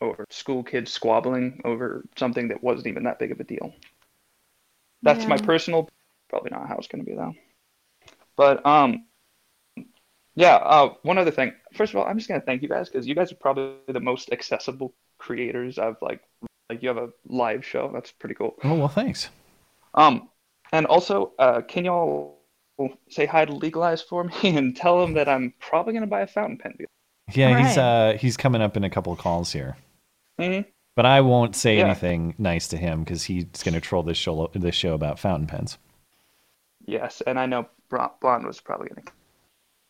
or 0.00 0.24
school 0.30 0.62
kids 0.62 0.92
squabbling 0.92 1.60
over 1.64 2.04
something 2.16 2.48
that 2.48 2.62
wasn't 2.62 2.86
even 2.86 3.04
that 3.04 3.18
big 3.18 3.32
of 3.32 3.40
a 3.40 3.44
deal. 3.44 3.74
That's 5.02 5.28
my 5.28 5.38
personal 5.38 5.88
probably 6.28 6.50
not 6.50 6.68
how 6.68 6.76
it's 6.76 6.88
going 6.88 7.04
to 7.04 7.10
be 7.10 7.16
though. 7.16 7.34
But 8.36 8.64
um, 8.66 9.06
yeah. 10.34 10.56
Uh, 10.56 10.94
one 11.02 11.18
other 11.18 11.30
thing. 11.30 11.52
First 11.74 11.92
of 11.94 12.00
all, 12.00 12.06
I'm 12.06 12.16
just 12.18 12.28
gonna 12.28 12.40
thank 12.40 12.62
you 12.62 12.68
guys 12.68 12.88
because 12.88 13.06
you 13.06 13.14
guys 13.14 13.32
are 13.32 13.36
probably 13.36 13.74
the 13.88 14.00
most 14.00 14.32
accessible 14.32 14.94
creators 15.18 15.78
I've 15.78 15.96
like. 16.02 16.20
Like 16.70 16.82
you 16.82 16.88
have 16.88 16.98
a 16.98 17.10
live 17.26 17.64
show. 17.64 17.90
That's 17.92 18.10
pretty 18.10 18.34
cool. 18.34 18.54
Oh 18.64 18.74
well, 18.74 18.88
thanks. 18.88 19.28
Um, 19.94 20.28
and 20.72 20.86
also, 20.86 21.32
uh, 21.38 21.60
can 21.60 21.84
y'all 21.84 22.38
say 23.08 23.26
hi 23.26 23.44
to 23.44 23.52
Legalize 23.54 24.02
for 24.02 24.24
me 24.24 24.34
and 24.56 24.76
tell 24.76 25.02
him 25.02 25.14
that 25.14 25.28
I'm 25.28 25.54
probably 25.60 25.92
gonna 25.94 26.06
buy 26.06 26.22
a 26.22 26.26
fountain 26.26 26.58
pen. 26.58 26.76
Yeah, 27.32 27.56
All 27.56 27.62
he's 27.64 27.78
uh 27.78 28.18
he's 28.20 28.36
coming 28.36 28.60
up 28.62 28.76
in 28.76 28.84
a 28.84 28.90
couple 28.90 29.12
of 29.12 29.18
calls 29.18 29.52
here. 29.52 29.76
Mhm. 30.38 30.66
But 30.96 31.06
I 31.06 31.20
won't 31.22 31.56
say 31.56 31.78
Yeah. 31.78 31.86
anything 31.86 32.34
nice 32.38 32.68
to 32.68 32.76
him 32.76 33.02
because 33.02 33.24
he's 33.24 33.44
going 33.64 33.74
to 33.74 33.80
troll 33.80 34.04
this 34.04 34.16
show 34.16 34.48
this 34.54 34.74
show 34.76 34.94
about 34.94 35.18
fountain 35.18 35.46
pens. 35.48 35.76
Yes, 36.86 37.20
and 37.26 37.38
I 37.38 37.46
know 37.46 37.68
Blonde 37.90 38.46
was 38.46 38.60
probably 38.60 38.88
gonna 38.88 39.02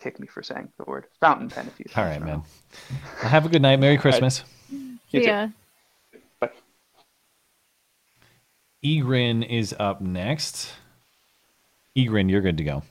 kick 0.05 0.19
me 0.19 0.27
for 0.27 0.43
saying 0.43 0.69
the 0.77 0.83
word 0.83 1.07
fountain 1.19 1.49
pen 1.49 1.65
if 1.65 1.79
you. 1.79 1.85
All 1.95 2.03
right, 2.03 2.21
man. 2.21 2.43
Well, 3.21 3.31
have 3.31 3.43
a 3.43 3.49
good 3.49 3.63
night. 3.63 3.79
Merry 3.79 3.97
Christmas. 4.05 4.43
You 4.69 4.99
too. 5.11 5.21
Yeah. 5.21 5.49
Egrin 8.83 9.43
is 9.43 9.75
up 9.79 10.01
next. 10.01 10.71
Egrin, 11.97 12.29
you're 12.29 12.41
good 12.41 12.57
to 12.57 12.63
go. 12.63 12.83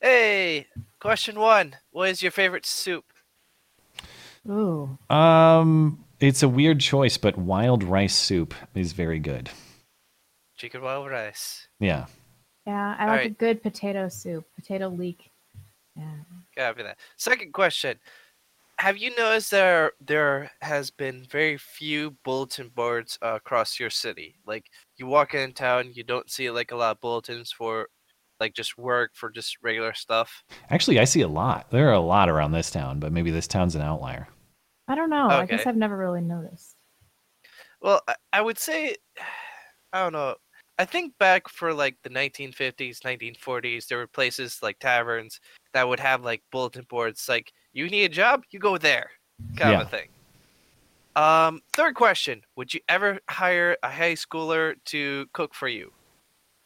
Hey, 0.00 0.68
question 1.00 1.40
one. 1.40 1.74
What 1.90 2.10
is 2.10 2.22
your 2.22 2.30
favorite 2.30 2.64
soup? 2.64 3.04
Ooh. 4.48 4.96
Um, 5.10 6.04
it's 6.20 6.44
a 6.44 6.48
weird 6.48 6.78
choice, 6.78 7.16
but 7.16 7.36
wild 7.36 7.82
rice 7.82 8.14
soup 8.14 8.54
is 8.72 8.92
very 8.92 9.18
good. 9.18 9.50
Chicken 10.56 10.80
wild 10.82 11.10
rice. 11.10 11.66
Yeah. 11.80 12.06
Yeah, 12.68 12.94
I 12.96 13.02
All 13.02 13.16
like 13.16 13.26
a 13.26 13.30
good 13.30 13.64
potato 13.64 14.08
soup, 14.08 14.44
potato 14.54 14.88
leek. 14.88 15.32
Yeah. 15.96 16.04
Copy 16.56 16.82
that. 16.82 16.98
Second 17.16 17.52
question. 17.52 17.98
Have 18.78 18.98
you 18.98 19.14
noticed 19.16 19.52
there 19.52 19.92
there 20.04 20.50
has 20.60 20.90
been 20.90 21.24
very 21.30 21.56
few 21.56 22.16
bulletin 22.24 22.70
boards 22.74 23.18
uh, 23.22 23.34
across 23.36 23.78
your 23.78 23.90
city? 23.90 24.36
Like 24.46 24.66
you 24.96 25.06
walk 25.06 25.34
in 25.34 25.52
town, 25.52 25.92
you 25.94 26.02
don't 26.02 26.30
see 26.30 26.50
like 26.50 26.72
a 26.72 26.76
lot 26.76 26.92
of 26.92 27.00
bulletins 27.00 27.52
for 27.52 27.88
like 28.40 28.54
just 28.54 28.76
work 28.76 29.12
for 29.14 29.30
just 29.30 29.58
regular 29.62 29.94
stuff. 29.94 30.42
Actually, 30.70 30.98
I 30.98 31.04
see 31.04 31.20
a 31.20 31.28
lot. 31.28 31.70
There 31.70 31.88
are 31.88 31.92
a 31.92 32.00
lot 32.00 32.28
around 32.28 32.52
this 32.52 32.70
town, 32.70 32.98
but 32.98 33.12
maybe 33.12 33.30
this 33.30 33.46
town's 33.46 33.76
an 33.76 33.82
outlier. 33.82 34.28
I 34.88 34.94
don't 34.94 35.10
know. 35.10 35.26
Okay. 35.26 35.36
I 35.36 35.46
guess 35.46 35.66
I've 35.66 35.76
never 35.76 35.96
really 35.96 36.20
noticed. 36.20 36.76
Well, 37.80 38.02
I, 38.08 38.14
I 38.32 38.42
would 38.42 38.58
say, 38.58 38.96
I 39.92 40.02
don't 40.02 40.12
know. 40.12 40.34
I 40.78 40.84
think 40.84 41.16
back 41.18 41.48
for 41.48 41.72
like 41.72 41.96
the 42.02 42.10
1950s, 42.10 43.00
1940s, 43.04 43.86
there 43.86 43.98
were 43.98 44.06
places 44.08 44.58
like 44.62 44.78
taverns 44.80 45.40
that 45.72 45.88
would 45.88 46.00
have 46.00 46.24
like 46.24 46.42
bulletin 46.50 46.84
boards 46.88 47.28
like, 47.28 47.52
you 47.72 47.88
need 47.88 48.04
a 48.04 48.08
job, 48.08 48.42
you 48.50 48.58
go 48.58 48.76
there, 48.78 49.10
kind 49.56 49.72
Yeah. 49.72 49.80
of 49.82 49.86
a 49.86 49.90
thing. 49.90 50.08
Um, 51.16 51.60
third 51.74 51.94
question 51.94 52.42
Would 52.56 52.74
you 52.74 52.80
ever 52.88 53.20
hire 53.30 53.76
a 53.82 53.90
high 53.90 54.14
schooler 54.14 54.74
to 54.86 55.26
cook 55.32 55.54
for 55.54 55.68
you? 55.68 55.92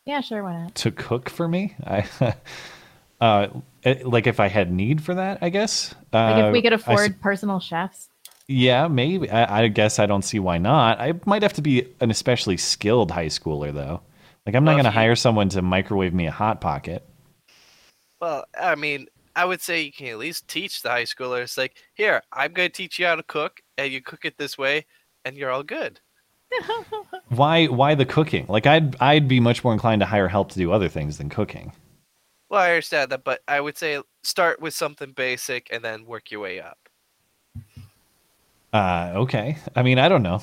Yeah, 0.06 0.22
sure, 0.22 0.42
why 0.42 0.54
not? 0.62 0.74
To 0.76 0.90
cook 0.90 1.28
for 1.28 1.46
me, 1.48 1.74
I, 1.86 2.08
uh, 3.20 3.48
eh, 3.84 3.96
like 4.04 4.26
if 4.26 4.40
I 4.40 4.48
had 4.48 4.72
need 4.72 5.02
for 5.02 5.14
that, 5.14 5.38
I 5.42 5.50
guess. 5.50 5.94
Like 6.12 6.46
if 6.46 6.52
we 6.52 6.60
Uh, 6.60 6.62
could 6.62 6.72
I 6.72 6.76
s- 6.76 6.82
afford 6.82 7.20
personal 7.20 7.60
chefs. 7.60 8.08
Yeah, 8.48 8.88
maybe. 8.88 9.30
I, 9.30 9.64
I 9.64 9.68
guess 9.68 9.98
I 9.98 10.06
don't 10.06 10.22
see 10.22 10.38
why 10.38 10.58
not. 10.58 11.00
I 11.00 11.14
might 11.26 11.42
have 11.42 11.52
to 11.54 11.62
be 11.62 11.86
an 12.00 12.10
especially 12.10 12.56
skilled 12.56 13.10
high 13.10 13.26
schooler, 13.26 13.72
though. 13.72 14.00
Like, 14.46 14.54
I'm 14.54 14.64
not 14.64 14.72
Well, 14.72 14.76
going 14.76 14.84
to 14.84 14.90
hire 14.90 15.16
someone 15.16 15.50
to 15.50 15.60
microwave 15.62 16.14
me 16.14 16.26
a 16.26 16.30
hot 16.30 16.60
pocket. 16.60 17.04
Well, 18.20 18.44
I 18.58 18.74
mean, 18.74 19.08
I 19.36 19.44
would 19.44 19.60
say 19.60 19.82
you 19.82 19.92
can 19.92 20.06
at 20.08 20.18
least 20.18 20.48
teach 20.48 20.82
the 20.82 20.90
high 20.90 21.04
schoolers, 21.04 21.56
like, 21.56 21.76
here, 21.94 22.22
I'm 22.32 22.52
going 22.52 22.68
to 22.70 22.72
teach 22.76 22.98
you 22.98 23.06
how 23.06 23.16
to 23.16 23.22
cook, 23.22 23.60
and 23.76 23.92
you 23.92 24.00
cook 24.02 24.24
it 24.24 24.38
this 24.38 24.56
way, 24.58 24.86
and 25.24 25.36
you're 25.36 25.50
all 25.50 25.62
good. 25.64 26.00
Why? 27.28 27.66
Why 27.66 27.94
the 27.94 28.04
cooking? 28.04 28.44
Like, 28.48 28.66
I'd 28.66 28.96
I'd 29.00 29.28
be 29.28 29.40
much 29.40 29.64
more 29.64 29.72
inclined 29.72 30.00
to 30.00 30.06
hire 30.06 30.28
help 30.28 30.50
to 30.52 30.58
do 30.58 30.72
other 30.72 30.88
things 30.88 31.18
than 31.18 31.28
cooking. 31.30 31.72
Well, 32.50 32.60
I 32.60 32.70
understand 32.70 33.10
that, 33.12 33.24
but 33.24 33.42
I 33.48 33.60
would 33.60 33.76
say 33.78 34.02
start 34.22 34.60
with 34.60 34.74
something 34.74 35.12
basic 35.12 35.68
and 35.72 35.84
then 35.84 36.04
work 36.06 36.30
your 36.30 36.40
way 36.40 36.60
up. 36.60 36.87
Uh, 38.72 39.12
okay. 39.16 39.58
I 39.74 39.82
mean, 39.82 39.98
I 39.98 40.08
don't 40.08 40.22
know. 40.22 40.42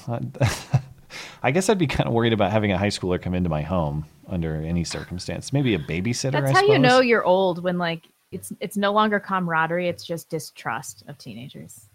I 1.44 1.52
guess 1.52 1.70
I'd 1.70 1.78
be 1.78 1.88
kind 1.88 2.08
of 2.08 2.14
worried 2.14 2.34
about 2.34 2.52
having 2.52 2.72
a 2.72 2.78
high 2.78 2.88
schooler 2.90 3.22
come 3.22 3.34
into 3.34 3.50
my 3.50 3.62
home 3.62 4.06
under 4.28 4.56
any 4.56 4.84
circumstance. 4.84 5.54
Maybe 5.54 5.76
a 5.76 5.80
babysitter. 5.80 6.32
That's 6.32 6.52
I 6.52 6.54
how 6.54 6.62
you 6.62 6.80
know 6.80 7.00
you're 7.02 7.24
old 7.24 7.64
when 7.64 7.78
like 7.78 8.08
it's 8.32 8.52
it's 8.60 8.78
no 8.78 8.92
longer 8.92 9.20
camaraderie, 9.20 9.88
it's 9.88 10.04
just 10.04 10.30
distrust 10.30 11.04
of 11.08 11.18
teenagers. 11.18 11.86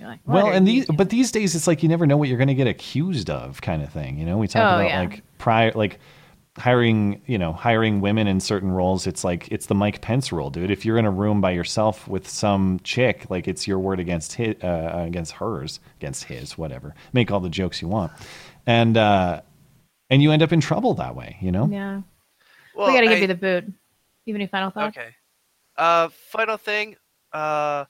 Like, 0.00 0.20
Well, 0.26 0.48
and 0.48 0.66
these, 0.66 0.86
but 0.86 1.10
these 1.10 1.30
days 1.30 1.54
it's 1.54 1.66
like 1.66 1.82
you 1.82 1.88
never 1.88 2.06
know 2.06 2.16
what 2.16 2.28
you're 2.28 2.38
going 2.38 2.48
to 2.48 2.54
get 2.54 2.66
accused 2.66 3.30
of, 3.30 3.60
kind 3.60 3.82
of 3.82 3.90
thing. 3.92 4.18
You 4.18 4.26
know, 4.26 4.38
we 4.38 4.48
talk 4.48 4.62
Oh, 4.62 4.74
about 4.80 4.88
yeah. 4.88 5.00
like 5.00 5.22
prior, 5.38 5.72
like 5.74 5.98
hiring, 6.60 7.20
you 7.26 7.38
know, 7.38 7.52
hiring 7.52 8.00
women 8.00 8.26
in 8.26 8.38
certain 8.38 8.70
roles. 8.70 9.06
It's 9.06 9.24
like 9.24 9.48
it's 9.50 9.66
the 9.66 9.74
Mike 9.74 10.00
Pence 10.00 10.30
rule, 10.30 10.50
dude. 10.50 10.70
If 10.70 10.84
you're 10.84 10.98
in 10.98 11.06
a 11.06 11.10
room 11.10 11.40
by 11.40 11.50
yourself 11.50 12.06
with 12.06 12.28
some 12.28 12.80
chick, 12.84 13.28
like 13.30 13.48
it's 13.48 13.66
your 13.66 13.78
word 13.78 13.98
against 13.98 14.34
his, 14.34 14.56
uh, 14.62 15.04
against 15.06 15.32
hers, 15.32 15.80
against 15.98 16.24
his, 16.24 16.56
whatever. 16.56 16.94
Make 17.12 17.30
all 17.32 17.40
the 17.40 17.48
jokes 17.48 17.82
you 17.82 17.88
want, 17.88 18.12
and 18.66 18.96
uh, 18.96 19.40
and 20.10 20.22
you 20.22 20.30
end 20.30 20.42
up 20.42 20.52
in 20.52 20.60
trouble 20.60 20.94
that 20.94 21.16
way. 21.16 21.36
You 21.40 21.50
know. 21.50 21.66
Yeah. 21.66 22.02
Well, 22.74 22.86
we 22.86 22.94
gotta 22.94 23.08
give 23.08 23.18
I- 23.18 23.20
you 23.22 23.26
the 23.26 23.34
boot. 23.34 23.64
You 24.26 24.34
have 24.34 24.40
any 24.40 24.46
final 24.46 24.70
thoughts? 24.70 24.96
Okay. 24.96 25.08
Uh, 25.76 26.08
final 26.30 26.56
thing. 26.56 26.94
Uh, 27.32 27.86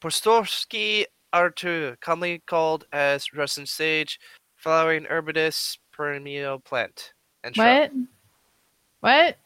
Postorsky 0.00 1.04
Artur, 1.32 1.96
commonly 2.00 2.42
called 2.46 2.86
as 2.92 3.32
Russian 3.34 3.66
sage, 3.66 4.20
flowering 4.56 5.06
herbaceous 5.06 5.78
perennial 5.92 6.60
plant. 6.60 7.11
And 7.44 7.54
shrub. 7.54 7.90
What? 7.90 7.92
What? 9.00 9.38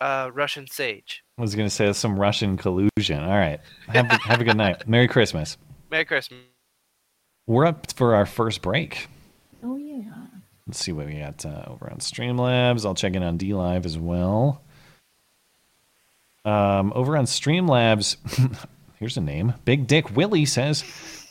Uh, 0.00 0.30
Russian 0.32 0.66
sage. 0.66 1.24
I 1.36 1.42
was 1.42 1.54
going 1.54 1.66
to 1.68 1.74
say 1.74 1.86
that's 1.86 1.98
some 1.98 2.18
Russian 2.18 2.56
collusion. 2.56 3.20
All 3.22 3.30
right. 3.30 3.60
Have, 3.88 4.06
a- 4.10 4.18
have 4.22 4.40
a 4.40 4.44
good 4.44 4.56
night. 4.56 4.88
Merry 4.88 5.08
Christmas. 5.08 5.56
Merry 5.90 6.04
Christmas. 6.04 6.40
We're 7.46 7.66
up 7.66 7.92
for 7.92 8.14
our 8.14 8.26
first 8.26 8.60
break. 8.62 9.08
Oh 9.64 9.76
yeah. 9.76 10.02
Let's 10.66 10.78
see 10.78 10.92
what 10.92 11.06
we 11.06 11.14
got 11.14 11.44
uh, 11.46 11.64
over 11.66 11.90
on 11.90 11.98
Streamlabs. 11.98 12.84
I'll 12.84 12.94
check 12.94 13.14
in 13.14 13.22
on 13.22 13.38
DLive 13.38 13.86
as 13.86 13.96
well. 13.98 14.60
Um, 16.44 16.92
over 16.94 17.16
on 17.16 17.24
Streamlabs, 17.24 18.16
here's 18.98 19.16
a 19.16 19.20
name. 19.20 19.54
Big 19.64 19.86
Dick 19.86 20.14
Willie 20.14 20.44
says, 20.44 20.84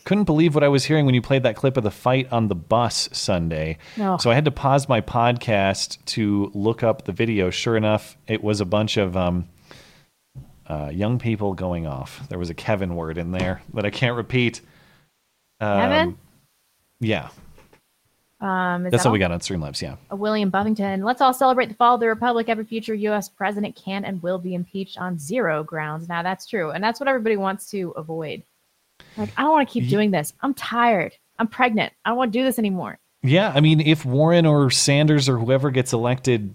couldn't 0.08 0.24
believe 0.24 0.56
what 0.56 0.64
I 0.64 0.70
was 0.70 0.86
hearing 0.86 1.06
when 1.06 1.16
you 1.16 1.22
played 1.22 1.44
that 1.44 1.58
clip 1.58 1.76
of 1.76 1.84
the 1.84 1.92
fight 1.92 2.32
on 2.32 2.48
the 2.48 2.56
bus 2.56 3.10
Sunday. 3.12 3.78
No. 3.98 4.16
So 4.16 4.32
I 4.32 4.36
had 4.36 4.46
to 4.46 4.52
pause 4.52 4.88
my 4.88 5.02
podcast 5.02 5.98
to 6.06 6.50
look 6.54 6.82
up 6.82 7.04
the 7.04 7.12
video. 7.12 7.50
Sure 7.50 7.76
enough, 7.76 8.18
it 8.26 8.42
was 8.42 8.62
a 8.62 8.66
bunch 8.66 8.96
of 8.96 9.18
um, 9.18 9.50
uh, 10.66 10.92
young 10.94 11.20
people 11.20 11.54
going 11.56 11.88
off. 11.88 12.26
There 12.30 12.40
was 12.40 12.50
a 12.50 12.54
Kevin 12.54 12.96
word 12.96 13.18
in 13.18 13.32
there 13.32 13.62
that 13.74 13.86
I 13.86 13.90
can't 13.90 14.16
repeat. 14.16 14.62
Um, 15.60 15.82
Kevin? 15.82 16.18
Yeah. 17.02 17.28
Um, 18.40 18.84
That's 18.84 19.04
that 19.04 19.10
what 19.10 19.12
we 19.12 19.20
got 19.20 19.34
on 19.34 19.42
Streamlabs. 19.42 19.82
Yeah. 19.82 19.98
Uh, 20.10 20.16
William 20.16 20.50
Buffington. 20.50 21.04
Let's 21.04 21.20
all 21.20 21.34
celebrate 21.34 21.68
the 21.68 21.76
fall 21.76 21.96
of 21.96 22.00
the 22.00 22.08
republic. 22.08 22.48
Every 22.48 22.64
future 22.64 22.94
U.S. 22.94 23.28
president 23.28 23.76
can 23.76 24.06
and 24.06 24.24
will 24.24 24.40
be 24.40 24.56
impeached 24.56 24.98
on 24.98 25.20
zero 25.20 25.66
grounds. 25.66 26.08
Now 26.08 26.24
that's 26.24 26.46
true, 26.46 26.72
and 26.72 26.82
that's 26.82 27.02
what 27.02 27.10
everybody 27.10 27.36
wants 27.36 27.70
to 27.72 27.90
avoid. 27.98 28.44
Like, 29.18 29.30
I 29.38 29.44
don't 29.44 29.52
want 29.52 29.68
to 29.68 29.74
keep 29.74 29.90
doing 29.90 30.12
this. 30.12 30.34
I'm 30.42 30.54
tired. 30.54 31.14
I'm 31.40 31.48
pregnant. 31.48 31.94
I 32.06 32.10
don't 32.10 32.18
want 32.18 32.34
to 32.34 32.40
do 32.40 32.44
this 32.44 32.60
anymore. 32.60 33.00
Yeah, 33.24 33.52
I 33.54 33.62
mean, 33.62 33.82
if 33.82 34.06
Warren 34.06 34.46
or 34.46 34.70
Sanders 34.70 35.28
or 35.28 35.38
whoever 35.38 35.72
gets 35.72 35.94
elected 35.94 36.54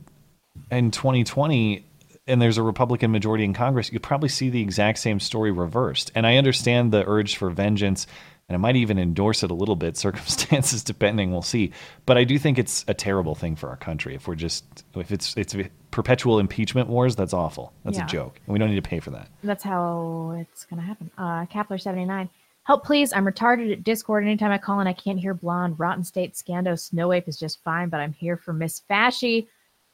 in 0.70 0.90
2020 0.90 1.84
and 2.26 2.40
there's 2.40 2.58
a 2.58 2.62
Republican 2.62 3.10
majority 3.10 3.44
in 3.44 3.52
Congress, 3.52 3.92
you 3.92 3.98
probably 3.98 4.28
see 4.28 4.48
the 4.48 4.62
exact 4.62 4.98
same 4.98 5.18
story 5.18 5.50
reversed. 5.50 6.12
And 6.14 6.26
I 6.26 6.36
understand 6.36 6.92
the 6.92 7.06
urge 7.06 7.36
for 7.36 7.50
vengeance, 7.50 8.06
and 8.48 8.54
I 8.54 8.58
might 8.58 8.76
even 8.76 8.98
endorse 8.98 9.42
it 9.42 9.50
a 9.50 9.54
little 9.54 9.76
bit, 9.76 9.96
circumstances 9.98 10.84
depending, 10.84 11.32
we'll 11.32 11.42
see. 11.42 11.72
But 12.06 12.16
I 12.16 12.24
do 12.24 12.38
think 12.38 12.58
it's 12.58 12.84
a 12.86 12.94
terrible 12.94 13.34
thing 13.34 13.56
for 13.56 13.68
our 13.68 13.76
country 13.76 14.14
if 14.14 14.28
we're 14.28 14.36
just 14.36 14.64
if 14.94 15.10
it's 15.10 15.36
it's 15.36 15.54
perpetual 15.92 16.40
impeachment 16.40 16.88
wars. 16.88 17.14
That's 17.14 17.32
awful. 17.32 17.72
That's 17.84 17.98
Yeah. 17.98 18.04
a 18.04 18.08
joke, 18.08 18.40
and 18.46 18.52
we 18.52 18.58
don't 18.58 18.68
need 18.70 18.82
to 18.82 18.88
pay 18.88 18.98
for 18.98 19.10
that. 19.10 19.28
That's 19.44 19.62
how 19.62 20.34
it's 20.40 20.64
gonna 20.64 20.82
happen. 20.82 21.10
Uh, 21.16 21.44
Kapler79. 21.46 22.28
Help, 22.64 22.84
please. 22.84 23.12
I'm 23.12 23.24
retarded 23.24 23.72
at 23.72 23.82
Discord. 23.84 24.24
Anytime 24.24 24.50
I 24.52 24.58
call 24.58 24.80
in, 24.80 24.86
I 24.86 24.92
can't 24.92 25.18
hear 25.20 25.34
blonde. 25.34 25.78
Rotten 25.78 26.04
State 26.04 26.34
Scando 26.34 26.78
Snow 26.78 27.12
Ape 27.12 27.28
is 27.28 27.38
just 27.38 27.62
fine, 27.62 27.88
but 27.88 28.00
I'm 28.00 28.12
here 28.12 28.36
for 28.36 28.52
Miss 28.52 28.82
Fashy 28.90 29.46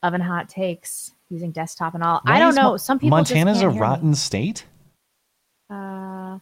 oven 0.03 0.20
hot 0.20 0.49
takes 0.49 1.12
using 1.30 1.51
desktop 1.51 1.94
and 1.94 2.03
all. 2.05 2.20
I 2.26 2.38
don't 2.38 2.55
know. 2.55 2.76
Some 2.76 2.99
people 2.99 3.16
Montana's 3.16 3.57
just 3.57 3.64
a 3.64 3.70
hear 3.70 3.74
me. 3.74 3.80
rotten 3.80 4.14
state. 4.14 4.64
Uh, 5.70 6.38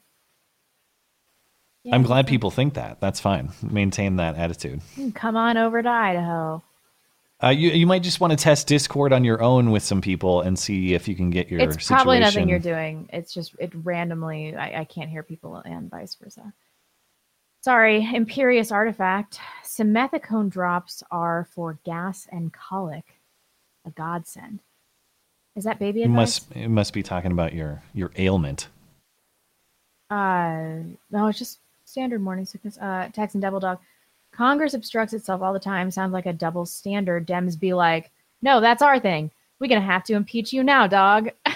I'm 1.93 2.03
glad 2.03 2.27
people 2.27 2.51
think 2.51 2.75
that. 2.75 3.01
That's 3.01 3.21
fine. 3.21 3.51
Maintain 3.63 4.17
that 4.17 4.37
attitude. 4.37 4.81
come 5.15 5.37
on 5.37 5.57
over 5.57 5.81
to 5.83 5.89
Idaho. 5.89 6.63
Uh, 7.43 7.49
you 7.49 7.71
you 7.71 7.87
might 7.87 8.03
just 8.03 8.19
want 8.19 8.31
to 8.31 8.37
test 8.37 8.67
Discord 8.67 9.13
on 9.13 9.23
your 9.23 9.43
own 9.43 9.71
with 9.71 9.83
some 9.83 10.01
people 10.01 10.41
and 10.41 10.59
see 10.59 10.95
if 10.95 11.07
you 11.07 11.15
can 11.15 11.29
get 11.29 11.51
your. 11.51 11.61
it's 11.61 11.87
probably 11.87 12.19
nothing 12.19 12.49
you're 12.49 12.59
doing. 12.59 13.09
It's 13.13 13.35
just 13.35 13.55
it 13.59 13.73
randomly. 13.75 14.57
I, 14.57 14.81
I 14.81 14.85
can't 14.85 15.11
hear 15.11 15.23
people 15.23 15.57
and 15.57 15.91
vice 15.91 16.15
versa. 16.15 16.53
Sorry, 17.61 18.09
Imperious 18.15 18.71
artifact. 18.71 19.39
Simethicone 19.65 20.49
drops 20.49 21.03
are 21.11 21.47
for 21.53 21.79
gas 21.85 22.27
and 22.33 22.53
colic. 22.53 23.05
A 23.85 23.91
godsend. 23.91 24.61
Is 25.57 25.65
that 25.65 25.79
baby 25.79 26.03
It 26.03 26.07
advice? 26.07 26.47
must 26.49 26.57
it 26.57 26.69
must 26.69 26.93
be 26.95 27.03
talking 27.03 27.33
about 27.33 27.53
your 27.53 27.83
your 27.93 28.13
ailment. 28.17 28.69
Uh, 30.09 30.79
no, 31.11 31.27
it's 31.27 31.39
just 31.39 31.59
standard 31.85 32.21
morning 32.23 32.47
sickness. 32.47 32.79
Uh, 32.79 33.11
Texan 33.13 33.41
Devil 33.41 33.61
Dog. 33.61 33.79
Congress 34.37 34.75
obstructs 34.75 35.15
itself 35.15 35.41
all 35.43 35.53
the 35.53 35.59
time. 35.59 35.91
Sounds 35.91 36.13
like 36.13 36.27
a 36.27 36.33
double 36.33 36.67
standard. 36.67 37.27
Dems 37.27 37.59
be 37.59 37.73
like, 37.73 38.11
no, 38.43 38.61
that's 38.61 38.83
our 38.83 38.99
thing. 39.01 39.31
We're 39.59 39.69
gonna 39.69 39.81
have 39.81 40.05
to 40.05 40.15
impeach 40.15 40.53
you 40.53 40.63
now, 40.63 40.87
dog. 40.87 41.31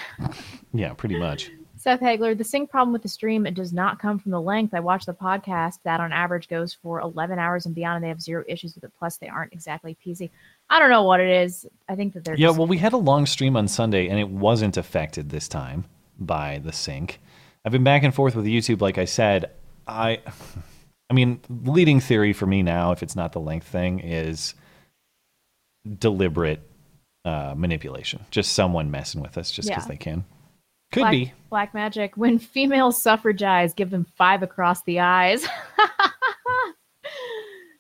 Yeah, 0.73 0.93
pretty 0.95 1.19
much. 1.19 1.51
Seth 1.77 1.99
Hagler, 2.01 2.39
the 2.39 2.45
sync 2.45 2.71
problem 2.71 2.93
with 2.93 3.03
the 3.03 3.09
stream, 3.09 3.45
it 3.45 3.55
does 3.55 3.73
not 3.73 3.99
come 3.99 4.21
from 4.21 4.31
the 4.31 4.41
length. 4.41 4.73
I 4.73 4.79
watch 4.79 5.05
the 5.05 5.13
podcast 5.15 5.81
that 5.83 5.99
on 5.99 6.13
average 6.13 6.47
goes 6.47 6.73
for 6.75 7.01
11 7.01 7.41
hours 7.41 7.67
and 7.67 7.75
beyond, 7.75 7.97
and 7.97 8.05
they 8.05 8.09
have 8.09 8.23
zero 8.23 8.45
issues 8.47 8.77
with 8.77 8.85
it. 8.85 8.93
Plus, 8.97 9.17
they 9.17 9.27
aren't 9.29 9.53
exactly 9.53 9.97
PC. 10.07 10.31
I 10.69 10.79
don't 10.79 10.91
know 10.91 11.03
what 11.03 11.19
it 11.21 11.29
is. 11.43 11.67
I 11.89 11.97
think 11.97 12.15
that 12.15 12.25
they're 12.25 12.37
Yeah, 12.37 12.49
just- 12.49 12.59
well, 12.59 12.69
we 12.69 12.79
had 12.79 12.93
a 12.93 12.99
long 12.99 13.27
stream 13.27 13.57
on 13.57 13.67
Sunday, 13.67 14.09
and 14.09 14.19
it 14.21 14.29
wasn't 14.29 14.77
affected 14.77 15.31
this 15.31 15.49
time 15.49 15.87
by 16.21 16.59
the 16.63 16.71
sync. 16.73 17.19
I've 17.65 17.73
been 17.73 17.83
back 17.83 18.05
and 18.05 18.15
forth 18.15 18.37
with 18.37 18.45
YouTube, 18.45 18.81
like 18.81 18.97
I 18.99 19.07
said. 19.07 19.51
I, 19.89 20.21
I 21.11 21.13
mean, 21.13 21.41
leading 21.49 22.01
theory 22.01 22.33
for 22.33 22.47
me 22.47 22.63
now, 22.63 22.93
if 22.93 23.03
it's 23.03 23.17
not 23.17 23.33
the 23.33 23.41
length 23.41 23.67
thing, 23.67 23.99
is 23.99 24.55
deliberate 25.99 26.61
uh, 27.25 27.55
manipulation. 27.57 28.25
Just 28.31 28.53
someone 28.53 28.91
messing 28.91 29.21
with 29.21 29.37
us 29.37 29.51
just 29.51 29.69
because 29.69 29.85
Yeah. 29.85 29.89
they 29.89 29.97
can. 29.97 30.25
Could 30.93 31.01
black, 31.01 31.11
be. 31.13 31.33
black 31.51 31.75
magic. 31.75 32.17
When 32.17 32.39
female 32.39 32.93
suffragize, 32.93 33.75
give 33.75 33.91
them 33.91 34.07
five 34.17 34.43
across 34.43 34.83
the 34.83 35.01
eyes. 35.01 35.47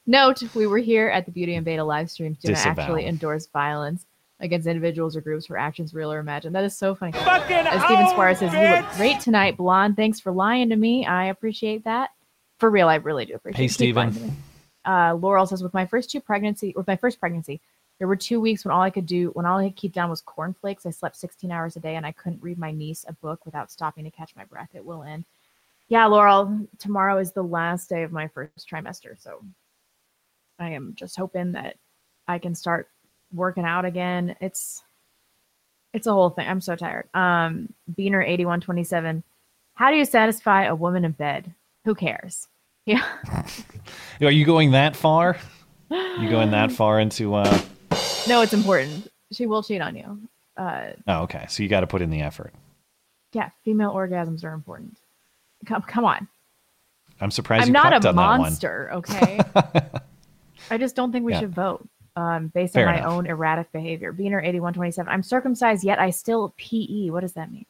Note: 0.06 0.42
We 0.54 0.66
were 0.66 0.78
here 0.78 1.08
at 1.08 1.26
the 1.26 1.32
Beauty 1.32 1.54
and 1.54 1.64
Beta 1.64 1.84
live 1.84 2.10
stream 2.10 2.34
to 2.36 2.46
Disavow. 2.48 2.82
actually 2.82 3.06
endorse 3.06 3.46
violence 3.46 4.06
against 4.40 4.66
individuals 4.66 5.16
or 5.16 5.20
groups 5.20 5.46
for 5.46 5.56
actions 5.56 5.94
real 5.94 6.12
or 6.12 6.18
imagined. 6.18 6.54
That 6.54 6.64
is 6.64 6.76
so 6.76 6.94
funny. 6.94 7.12
As 7.16 7.84
Steven 7.84 8.08
Squire 8.08 8.34
says, 8.34 8.52
"You 8.52 8.60
look 8.60 8.90
great 8.96 9.20
tonight, 9.20 9.56
blonde. 9.56 9.96
Thanks 9.96 10.18
for 10.18 10.32
lying 10.32 10.68
to 10.70 10.76
me. 10.76 11.06
I 11.06 11.26
appreciate 11.26 11.84
that. 11.84 12.10
For 12.60 12.70
real, 12.70 12.88
I 12.88 12.96
really 12.96 13.24
do 13.24 13.34
appreciate. 13.34 13.58
Hey, 13.58 13.64
it. 13.64 13.68
Keep 13.68 13.74
Steven. 13.74 13.96
lying 13.96 14.14
to 14.14 14.20
me. 14.20 14.32
Uh, 14.84 15.14
Laurel 15.14 15.46
says, 15.46 15.62
with 15.62 15.74
my 15.74 15.86
first 15.86 16.10
two 16.10 16.20
pregnancy, 16.20 16.72
with 16.76 16.86
my 16.86 16.96
first 16.96 17.18
pregnancy, 17.18 17.60
there 17.98 18.06
were 18.06 18.16
two 18.16 18.40
weeks 18.40 18.64
when 18.64 18.72
all 18.72 18.82
I 18.82 18.90
could 18.90 19.06
do, 19.06 19.30
when 19.30 19.46
all 19.46 19.58
I 19.58 19.68
could 19.68 19.76
keep 19.76 19.92
down 19.92 20.08
was 20.08 20.20
cornflakes. 20.20 20.86
I 20.86 20.90
slept 20.90 21.16
16 21.16 21.50
hours 21.50 21.76
a 21.76 21.80
day, 21.80 21.96
and 21.96 22.06
I 22.06 22.12
couldn't 22.12 22.42
read 22.42 22.58
my 22.58 22.70
niece 22.70 23.04
a 23.08 23.12
book 23.14 23.44
without 23.44 23.70
stopping 23.70 24.04
to 24.04 24.10
catch 24.10 24.36
my 24.36 24.44
breath. 24.44 24.70
It 24.74 24.84
will 24.84 25.02
end. 25.02 25.24
Yeah, 25.88 26.06
Laurel. 26.06 26.66
Tomorrow 26.78 27.18
is 27.18 27.32
the 27.32 27.42
last 27.42 27.88
day 27.88 28.02
of 28.02 28.12
my 28.12 28.28
first 28.28 28.68
trimester, 28.70 29.20
so 29.20 29.42
I 30.58 30.70
am 30.70 30.94
just 30.94 31.16
hoping 31.16 31.52
that 31.52 31.76
I 32.28 32.38
can 32.38 32.54
start 32.54 32.88
working 33.34 33.64
out 33.64 33.84
again. 33.84 34.36
It's 34.40 34.82
it's 35.92 36.06
a 36.06 36.12
whole 36.12 36.30
thing. 36.30 36.46
I'm 36.46 36.60
so 36.60 36.76
tired. 36.76 37.08
Um, 37.14 37.72
Beaner 37.98 38.22
8127. 38.22 39.24
How 39.74 39.90
do 39.90 39.96
you 39.96 40.04
satisfy 40.04 40.64
a 40.64 40.74
woman 40.74 41.04
in 41.04 41.12
bed? 41.12 41.52
Who 41.84 41.94
cares? 41.94 42.48
Yeah. 42.86 43.04
Are 44.20 44.30
you 44.30 44.44
going 44.44 44.72
that 44.72 44.96
far? 44.96 45.36
You 45.90 46.28
going 46.30 46.50
that 46.52 46.72
far 46.80 47.00
into? 47.00 47.34
uh 47.34 47.60
No, 48.28 48.40
it's 48.42 48.52
important. 48.52 49.10
She 49.32 49.46
will 49.46 49.62
cheat 49.62 49.80
on 49.80 49.96
you. 49.96 50.20
Uh, 50.56 50.90
Oh, 51.06 51.22
okay. 51.22 51.46
So 51.48 51.62
you 51.62 51.68
got 51.68 51.80
to 51.80 51.86
put 51.86 52.02
in 52.02 52.10
the 52.10 52.20
effort. 52.22 52.52
yeah, 53.32 53.50
female 53.64 53.92
orgasms 53.94 54.44
are 54.44 54.52
important. 54.52 54.98
Come, 55.66 55.82
come 55.82 56.04
on. 56.04 56.26
I'm 57.20 57.30
surprised 57.30 57.66
I'm 57.66 57.72
not 57.72 57.92
a 58.04 58.06
one. 58.08 58.14
monster, 58.16 58.90
okay? 58.94 59.40
I 60.70 60.78
just 60.78 60.96
don't 60.96 61.12
think 61.12 61.24
we 61.24 61.32
Yeah. 61.32 61.40
should 61.40 61.54
vote 61.54 61.86
um, 62.16 62.48
based 62.48 62.74
Fair 62.74 62.88
on 62.88 62.94
my 62.94 63.00
enough. 63.00 63.12
own 63.12 63.26
erratic 63.26 63.70
behavior. 63.72 64.12
Beaner 64.12 64.40
8127. 64.42 65.12
I'm 65.12 65.22
circumcised, 65.22 65.84
yet 65.84 65.98
I 65.98 66.10
still 66.10 66.54
PE. 66.58 67.10
What 67.10 67.20
does 67.20 67.34
that 67.34 67.52
mean? 67.52 67.66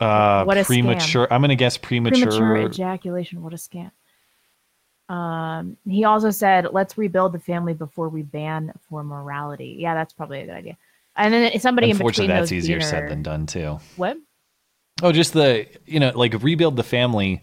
Uh, 0.00 0.44
What 0.44 0.56
a 0.56 0.60
scam. 0.60 0.66
premature. 0.66 1.28
I'm 1.30 1.40
gonna 1.42 1.54
guess 1.54 1.76
premature. 1.76 2.26
Premature 2.30 2.66
ejaculation. 2.66 3.42
What 3.42 3.52
a 3.52 3.56
scam. 3.56 3.90
Um, 5.12 5.76
he 5.86 6.04
also 6.04 6.30
said, 6.30 6.68
"Let's 6.72 6.96
rebuild 6.96 7.32
the 7.32 7.38
family 7.38 7.74
before 7.74 8.08
we 8.08 8.22
ban 8.22 8.72
for 8.88 9.02
morality." 9.04 9.76
Yeah, 9.78 9.94
that's 9.94 10.12
probably 10.12 10.40
a 10.40 10.46
good 10.46 10.54
idea. 10.54 10.76
And 11.16 11.34
then 11.34 11.58
somebody 11.60 11.88
in 11.88 11.92
Unfortunately, 11.92 12.28
between 12.28 12.40
that's 12.40 12.52
easier 12.52 12.80
said 12.80 13.10
than 13.10 13.22
done 13.22 13.46
too. 13.46 13.78
What? 13.96 14.16
Oh, 15.02 15.12
just 15.12 15.32
the 15.32 15.66
you 15.86 16.00
know, 16.00 16.12
like 16.14 16.40
rebuild 16.42 16.76
the 16.76 16.82
family. 16.82 17.42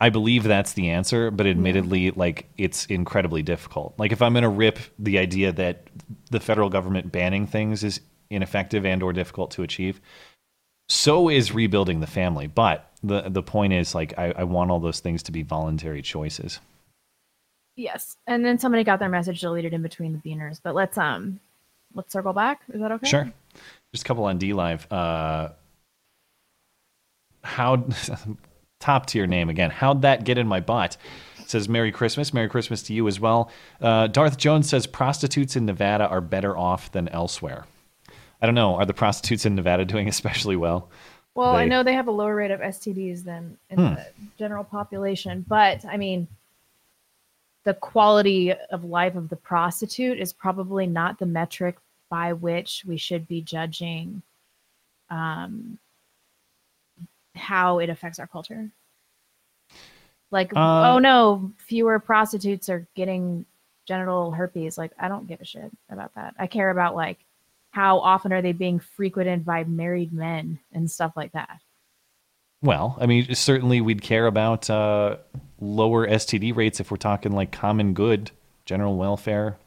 I 0.00 0.10
believe 0.10 0.42
that's 0.42 0.72
the 0.72 0.90
answer, 0.90 1.30
but 1.30 1.46
admittedly, 1.46 2.10
like 2.10 2.48
it's 2.58 2.84
incredibly 2.86 3.42
difficult. 3.42 3.94
Like 3.98 4.10
if 4.12 4.20
I'm 4.22 4.32
going 4.32 4.42
to 4.42 4.48
rip 4.48 4.78
the 4.98 5.18
idea 5.18 5.52
that 5.52 5.86
the 6.30 6.40
federal 6.40 6.68
government 6.68 7.12
banning 7.12 7.46
things 7.46 7.84
is 7.84 8.00
ineffective 8.28 8.84
and 8.84 9.02
or 9.02 9.12
difficult 9.12 9.52
to 9.52 9.62
achieve, 9.62 10.00
so 10.88 11.28
is 11.28 11.52
rebuilding 11.52 12.00
the 12.00 12.06
family. 12.06 12.46
But 12.46 12.90
the 13.02 13.28
the 13.28 13.42
point 13.42 13.72
is, 13.72 13.94
like, 13.94 14.14
I, 14.18 14.32
I 14.38 14.44
want 14.44 14.70
all 14.70 14.80
those 14.80 15.00
things 15.00 15.22
to 15.24 15.32
be 15.32 15.42
voluntary 15.42 16.02
choices. 16.02 16.60
Yes. 17.76 18.16
And 18.26 18.44
then 18.44 18.58
somebody 18.58 18.84
got 18.84 19.00
their 19.00 19.08
message 19.08 19.40
deleted 19.40 19.74
in 19.74 19.82
between 19.82 20.12
the 20.12 20.18
beaners. 20.18 20.60
But 20.62 20.74
let's 20.74 20.96
um, 20.96 21.40
let's 21.94 22.12
circle 22.12 22.32
back. 22.32 22.62
Is 22.72 22.80
that 22.80 22.92
okay? 22.92 23.08
Sure. 23.08 23.32
Just 23.92 24.04
a 24.04 24.06
couple 24.06 24.24
on 24.24 24.38
DLive. 24.38 24.86
Uh, 24.90 25.50
how 27.42 27.86
top 28.80 29.06
tier 29.06 29.26
name 29.26 29.48
again? 29.48 29.70
How'd 29.70 30.02
that 30.02 30.24
get 30.24 30.38
in 30.38 30.46
my 30.46 30.60
butt? 30.60 30.96
Says 31.46 31.68
Merry 31.68 31.92
Christmas. 31.92 32.32
Merry 32.32 32.48
Christmas 32.48 32.82
to 32.84 32.94
you 32.94 33.06
as 33.06 33.20
well. 33.20 33.50
Uh, 33.80 34.06
Darth 34.06 34.38
Jones 34.38 34.68
says 34.68 34.86
prostitutes 34.86 35.56
in 35.56 35.66
Nevada 35.66 36.06
are 36.08 36.22
better 36.22 36.56
off 36.56 36.90
than 36.92 37.08
elsewhere. 37.08 37.66
I 38.44 38.46
don't 38.46 38.54
know. 38.54 38.74
Are 38.74 38.84
the 38.84 38.92
prostitutes 38.92 39.46
in 39.46 39.54
Nevada 39.54 39.86
doing 39.86 40.06
especially 40.06 40.54
well? 40.54 40.90
Well, 41.34 41.56
I 41.56 41.64
know 41.64 41.82
they 41.82 41.94
have 41.94 42.08
a 42.08 42.10
lower 42.10 42.34
rate 42.34 42.50
of 42.50 42.60
STDs 42.60 43.24
than 43.24 43.56
in 43.70 43.78
Hmm. 43.78 43.94
the 43.94 44.06
general 44.38 44.64
population, 44.64 45.46
but 45.48 45.82
I 45.86 45.96
mean, 45.96 46.28
the 47.62 47.72
quality 47.72 48.52
of 48.52 48.84
life 48.84 49.16
of 49.16 49.30
the 49.30 49.36
prostitute 49.36 50.18
is 50.20 50.34
probably 50.34 50.86
not 50.86 51.18
the 51.18 51.24
metric 51.24 51.78
by 52.10 52.34
which 52.34 52.84
we 52.86 52.98
should 52.98 53.26
be 53.26 53.40
judging 53.40 54.20
um, 55.08 55.78
how 57.34 57.78
it 57.78 57.88
affects 57.88 58.18
our 58.18 58.26
culture. 58.26 58.70
Like, 60.30 60.52
Uh, 60.54 60.92
oh 60.92 60.98
no, 60.98 61.50
fewer 61.56 61.98
prostitutes 61.98 62.68
are 62.68 62.86
getting 62.94 63.46
genital 63.86 64.32
herpes. 64.32 64.76
Like, 64.76 64.92
I 64.98 65.08
don't 65.08 65.26
give 65.26 65.40
a 65.40 65.46
shit 65.46 65.72
about 65.88 66.14
that. 66.16 66.34
I 66.38 66.46
care 66.46 66.68
about 66.68 66.94
like 66.94 67.23
how 67.74 67.98
often 67.98 68.32
are 68.32 68.40
they 68.40 68.52
being 68.52 68.78
frequented 68.78 69.44
by 69.44 69.64
married 69.64 70.12
men 70.12 70.60
and 70.72 70.88
stuff 70.88 71.12
like 71.16 71.32
that. 71.32 71.58
Well, 72.62 72.96
I 73.00 73.06
mean, 73.06 73.34
certainly 73.34 73.80
we'd 73.80 74.00
care 74.00 74.28
about 74.28 74.70
uh, 74.70 75.16
lower 75.60 76.06
STD 76.06 76.54
rates 76.54 76.78
if 76.78 76.92
we're 76.92 76.98
talking 76.98 77.32
like 77.32 77.50
common 77.50 77.92
good, 77.92 78.30
general 78.64 78.96
welfare, 78.96 79.58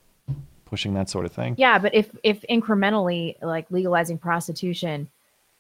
pushing 0.64 0.94
that 0.94 1.10
sort 1.10 1.26
of 1.26 1.34
thing. 1.34 1.56
Yeah, 1.58 1.80
but 1.80 1.94
if 1.94 2.10
if 2.24 2.46
incrementally 2.50 3.36
like 3.42 3.70
legalizing 3.72 4.18
prostitution 4.18 5.10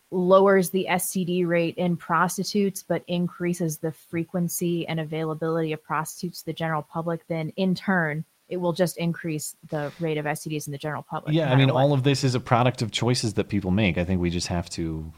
lowers 0.09 0.69
the 0.69 0.87
STD 0.89 1.45
rate 1.45 1.75
in 1.75 1.97
prostitutes 1.97 2.81
but 2.81 3.03
increases 3.07 3.79
the 3.79 3.91
frequency 3.91 4.87
and 4.87 5.01
availability 5.01 5.73
of 5.73 5.83
prostitutes 5.83 6.39
to 6.39 6.45
the 6.45 6.53
general 6.53 6.81
public, 6.81 7.27
then 7.27 7.51
in 7.57 7.75
turn 7.75 8.23
it 8.49 8.57
will 8.57 8.73
just 8.73 8.97
increase 8.97 9.55
the 9.69 9.91
rate 9.99 10.17
of 10.17 10.25
STDs 10.25 10.67
in 10.67 10.71
the 10.71 10.77
general 10.77 11.03
public. 11.03 11.35
yeah, 11.35 11.45
no 11.47 11.51
I 11.51 11.55
mean, 11.55 11.67
what. 11.73 11.81
all 11.81 11.93
of 11.93 12.03
this 12.03 12.23
is 12.23 12.33
a 12.35 12.39
product 12.39 12.81
of 12.81 12.91
choices 12.91 13.33
that 13.35 13.49
people 13.49 13.71
make. 13.71 13.97
I 13.97 14.03
think 14.05 14.21
we 14.21 14.29
just 14.29 14.47
have 14.47 14.69
to 14.71 15.11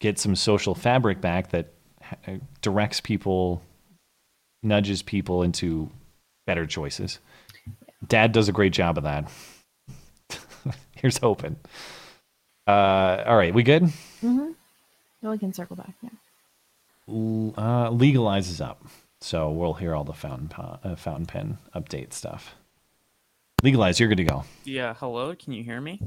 get 0.00 0.18
some 0.18 0.36
social 0.36 0.74
fabric 0.74 1.20
back 1.20 1.50
that 1.50 1.72
uh, 2.26 2.32
directs 2.60 3.00
people, 3.00 3.62
nudges 4.62 5.02
people 5.02 5.42
into 5.42 5.90
better 6.46 6.66
choices. 6.66 7.18
Dad 8.06 8.32
does 8.32 8.48
a 8.48 8.52
great 8.52 8.72
job 8.72 8.98
of 8.98 9.04
that. 9.04 9.30
Here's 10.96 11.18
hoping. 11.18 11.56
Uh, 12.66 13.22
all 13.26 13.36
right, 13.36 13.54
we 13.54 13.62
good? 13.62 13.84
Mm-hmm. 14.22 14.50
We 15.22 15.38
can 15.38 15.52
circle 15.52 15.76
back. 15.76 15.94
Yeah. 16.02 16.10
Uh, 17.08 17.90
legalizes 17.90 18.64
up, 18.64 18.84
so 19.20 19.50
we'll 19.50 19.74
hear 19.74 19.94
all 19.94 20.04
the 20.04 20.12
fountain 20.12 20.48
po- 20.48 20.78
uh, 20.84 20.94
fountain 20.96 21.26
pen 21.26 21.58
update 21.74 22.12
stuff. 22.12 22.54
Legalize, 23.62 23.98
you're 23.98 24.08
good 24.10 24.18
to 24.18 24.24
go. 24.24 24.44
Yeah, 24.64 24.94
hello, 24.94 25.34
can 25.34 25.52
you 25.54 25.64
hear 25.64 25.80
me? 25.80 26.00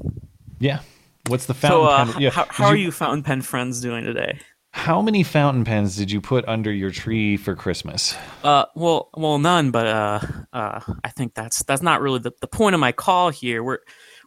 Yeah. 0.60 0.80
What's 1.26 1.46
the 1.46 1.54
So, 1.54 1.84
fountain 1.84 2.08
uh, 2.08 2.12
pen? 2.12 2.22
yeah, 2.22 2.30
how, 2.30 2.46
how 2.48 2.66
are 2.66 2.76
you- 2.76 2.86
you 2.86 2.92
fountain 2.92 3.22
pen 3.24 3.42
friends 3.42 3.80
doing 3.80 4.04
today? 4.04 4.38
How 4.72 5.02
many 5.02 5.24
fountain 5.24 5.64
pens 5.64 5.96
did 5.96 6.12
you 6.12 6.20
put 6.20 6.46
under 6.46 6.72
your 6.72 6.90
tree 6.92 7.36
for 7.36 7.56
Christmas? 7.56 8.14
Uh, 8.44 8.66
well, 8.76 9.10
well, 9.16 9.40
none. 9.40 9.72
But 9.72 9.86
uh, 9.88 10.20
uh, 10.52 10.80
I 11.02 11.08
think 11.08 11.34
that's 11.34 11.64
that's 11.64 11.82
not 11.82 12.00
really 12.00 12.20
the, 12.20 12.30
the 12.40 12.46
point 12.46 12.74
of 12.74 12.80
my 12.80 12.92
call 12.92 13.30
here. 13.30 13.64
We're 13.64 13.78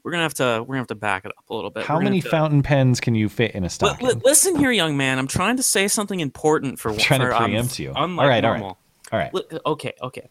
we're 0.03 0.11
gonna 0.11 0.23
have 0.23 0.33
to 0.35 0.59
we're 0.59 0.73
gonna 0.73 0.79
have 0.79 0.87
to 0.87 0.95
back 0.95 1.23
it 1.23 1.31
up 1.37 1.49
a 1.49 1.55
little 1.55 1.69
bit. 1.69 1.85
How 1.85 1.97
many 1.97 2.19
to- 2.19 2.27
fountain 2.29 2.61
pens 2.61 2.99
can 2.99 3.15
you 3.15 3.29
fit 3.29 3.51
in 3.55 3.63
a 3.63 3.69
stocking? 3.69 4.05
li- 4.05 4.15
listen 4.25 4.57
here, 4.57 4.69
young 4.73 4.97
man. 4.97 5.17
I'm 5.17 5.27
trying 5.27 5.55
to 5.55 5.63
say 5.63 5.87
something 5.87 6.19
important 6.19 6.77
for 6.77 6.91
I'm 6.91 6.97
trying 6.97 7.21
to 7.21 7.27
for, 7.27 7.33
um, 7.35 7.51
you. 7.77 7.93
All 7.95 8.05
right, 8.05 8.19
all 8.19 8.27
right. 8.27 8.41
normal. 8.43 8.77
All 9.13 9.19
right. 9.19 9.31
Okay, 9.65 9.93
okay. 10.01 10.27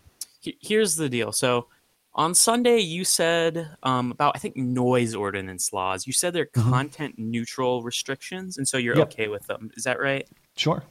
Here's 0.60 0.96
the 0.96 1.08
deal. 1.08 1.32
So 1.32 1.68
on 2.14 2.34
Sunday, 2.34 2.78
you 2.78 3.04
said 3.04 3.68
um, 3.82 4.12
about 4.12 4.32
I 4.36 4.38
think 4.38 4.56
noise 4.56 5.14
ordinance 5.14 5.72
laws. 5.72 6.06
You 6.06 6.12
said 6.12 6.32
they're 6.32 6.46
Mhm. 6.46 6.70
content 6.70 7.14
neutral 7.18 7.82
restrictions, 7.82 8.58
and 8.58 8.66
so 8.68 8.76
you're 8.76 8.96
Yep. 8.96 9.12
okay 9.12 9.28
with 9.28 9.46
them. 9.46 9.70
Is 9.76 9.84
that 9.84 9.98
right? 10.00 10.28
Sure. 10.56 10.82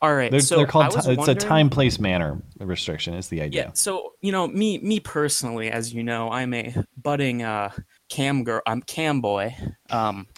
All 0.00 0.14
right. 0.14 0.30
They're, 0.30 0.40
so 0.40 0.56
they're 0.58 0.66
called. 0.66 0.92
ti- 0.92 1.10
it's 1.10 1.28
a 1.28 1.34
time, 1.34 1.68
place, 1.68 1.98
manner 1.98 2.40
restriction. 2.60 3.14
Is 3.14 3.28
the 3.28 3.42
idea? 3.42 3.64
Yeah. 3.66 3.70
So 3.74 4.14
you 4.20 4.30
know, 4.32 4.46
me 4.46 4.78
me 4.78 5.00
personally, 5.00 5.70
as 5.70 5.92
you 5.92 6.02
know, 6.04 6.30
I'm 6.30 6.54
a 6.54 6.74
budding 6.96 7.42
uh, 7.42 7.70
cam 8.08 8.44
girl. 8.44 8.62
I'm 8.64 8.80
cam 8.82 9.20
boy. 9.20 9.54
Um, 9.90 10.28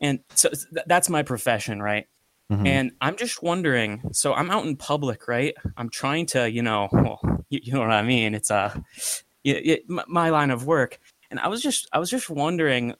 and 0.00 0.20
so 0.34 0.48
th- 0.48 0.84
that's 0.86 1.08
my 1.10 1.22
profession, 1.22 1.80
right? 1.82 2.06
Mhm. 2.52 2.66
And 2.66 2.92
I'm 3.00 3.16
just 3.16 3.42
wondering. 3.42 4.02
So 4.12 4.34
I'm 4.34 4.50
out 4.50 4.64
in 4.66 4.76
public, 4.76 5.28
right? 5.28 5.54
I'm 5.76 5.88
trying 5.88 6.26
to, 6.26 6.50
you 6.50 6.62
know, 6.62 6.88
well, 6.92 7.20
you, 7.48 7.60
you 7.62 7.72
know 7.72 7.80
what 7.80 7.90
I 7.90 8.02
mean. 8.02 8.34
It's 8.34 8.50
y 8.50 8.74
y- 9.44 9.80
m 9.90 10.00
my 10.08 10.30
line 10.30 10.50
of 10.50 10.66
work, 10.66 10.98
and 11.30 11.40
I 11.40 11.48
was 11.48 11.62
just 11.62 11.88
I 11.92 11.98
was 11.98 12.10
just 12.10 12.30
wondering, 12.30 12.94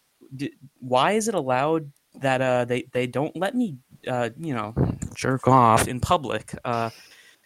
why 0.81 1.13
is 1.13 1.29
it 1.29 1.35
allowed 1.35 1.93
that 2.21 2.41
uh 2.41 2.65
they 2.65 2.85
they 2.93 3.07
don't 3.07 3.35
let 3.37 3.55
me 3.55 3.77
uh 4.07 4.31
you 4.39 4.55
know 4.55 4.75
jerk 5.15 5.47
off 5.49 5.89
in 5.89 6.01
public? 6.01 6.55
Uh, 6.65 6.91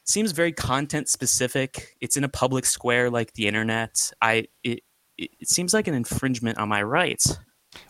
seems 0.04 0.32
very 0.32 0.52
content 0.52 1.08
specific. 1.08 1.96
It's 2.00 2.16
in 2.16 2.24
a 2.24 2.28
public 2.28 2.64
square 2.66 3.10
like 3.10 3.32
the 3.34 3.46
internet. 3.46 4.12
I 4.22 4.48
it 4.62 4.80
it, 5.18 5.30
it 5.40 5.48
seems 5.48 5.74
like 5.74 5.88
an 5.88 5.94
infringement 5.94 6.58
on 6.58 6.68
my 6.68 6.82
rights. 6.82 7.38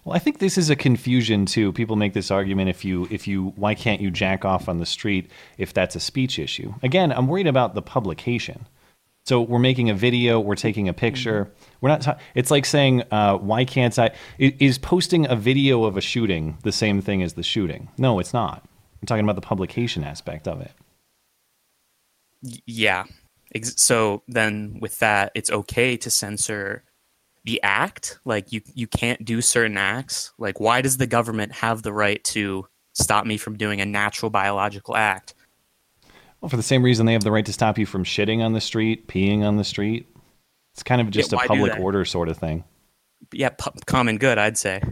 Well, 0.04 0.14
I 0.16 0.18
think 0.18 0.38
this 0.38 0.56
is 0.58 0.70
a 0.70 0.76
confusion 0.76 1.46
too. 1.46 1.72
People 1.72 1.96
make 1.96 2.12
this 2.12 2.30
argument 2.30 2.70
if 2.70 2.84
you 2.84 3.08
if 3.10 3.26
you 3.26 3.52
why 3.56 3.74
can't 3.74 4.00
you 4.00 4.10
jack 4.10 4.44
off 4.44 4.68
on 4.68 4.78
the 4.78 4.86
street 4.86 5.30
if 5.58 5.72
that's 5.74 5.96
a 5.96 6.00
speech 6.00 6.38
issue? 6.38 6.74
Again, 6.82 7.12
I'm 7.12 7.26
worried 7.28 7.46
about 7.46 7.74
the 7.74 7.82
publication. 7.82 8.66
So 9.24 9.40
we're 9.42 9.58
making 9.58 9.90
a 9.90 9.94
video, 9.94 10.38
we're 10.38 10.54
taking 10.54 10.88
a 10.88 10.92
picture. 10.92 11.50
We're 11.80 11.88
not. 11.88 12.00
Ta- 12.02 12.18
it's 12.36 12.50
like 12.52 12.64
saying, 12.64 13.02
uh, 13.10 13.38
"Why 13.38 13.64
can't 13.64 13.98
I?" 13.98 14.12
i- 14.40 14.54
Is 14.60 14.78
posting 14.78 15.28
a 15.28 15.34
video 15.34 15.84
of 15.84 15.96
a 15.96 16.00
shooting 16.00 16.58
the 16.62 16.70
same 16.70 17.00
thing 17.02 17.22
as 17.24 17.32
the 17.34 17.42
shooting? 17.42 17.88
No, 17.98 18.20
it's 18.20 18.32
not. 18.32 18.64
I'm 19.02 19.06
talking 19.06 19.24
about 19.24 19.34
the 19.34 19.40
publication 19.42 20.04
aspect 20.04 20.46
of 20.46 20.60
it. 20.60 20.70
Yeah. 22.66 23.04
So 23.62 24.22
then 24.28 24.78
with 24.80 24.98
that, 25.00 25.32
it's 25.34 25.50
okay 25.50 25.96
to 25.96 26.10
censor 26.10 26.84
the 27.46 27.62
act. 27.62 28.18
Like 28.24 28.52
you 28.52 28.60
you 28.74 28.86
can't 28.86 29.24
do 29.24 29.40
certain 29.40 29.78
acts. 29.78 30.32
Like 30.38 30.60
why 30.60 30.82
does 30.82 30.98
the 30.98 31.06
government 31.06 31.52
have 31.52 31.82
the 31.82 31.92
right 31.92 32.22
to 32.24 32.66
stop 32.92 33.24
me 33.24 33.38
from 33.38 33.56
doing 33.56 33.80
a 33.80 33.86
natural 33.86 34.28
biological 34.28 34.96
act? 34.96 35.34
Well, 36.40 36.50
for 36.50 36.56
the 36.56 36.62
same 36.62 36.82
reason 36.82 37.06
they 37.06 37.14
have 37.14 37.24
the 37.24 37.32
right 37.32 37.46
to 37.46 37.52
stop 37.52 37.78
you 37.78 37.86
from 37.86 38.04
shitting 38.04 38.40
on 38.40 38.52
the 38.52 38.60
street, 38.60 39.08
peeing 39.08 39.42
on 39.42 39.56
the 39.56 39.64
street. 39.64 40.06
It's 40.74 40.82
kind 40.82 41.00
of 41.00 41.10
just 41.10 41.32
why 41.32 41.44
a 41.44 41.48
public 41.48 41.78
order 41.78 42.04
sort 42.04 42.28
of 42.28 42.36
thing. 42.36 42.64
Yeah, 43.32 43.48
pu- 43.48 43.70
common 43.86 44.18
good, 44.18 44.36
I'd 44.36 44.58
say. 44.58 44.82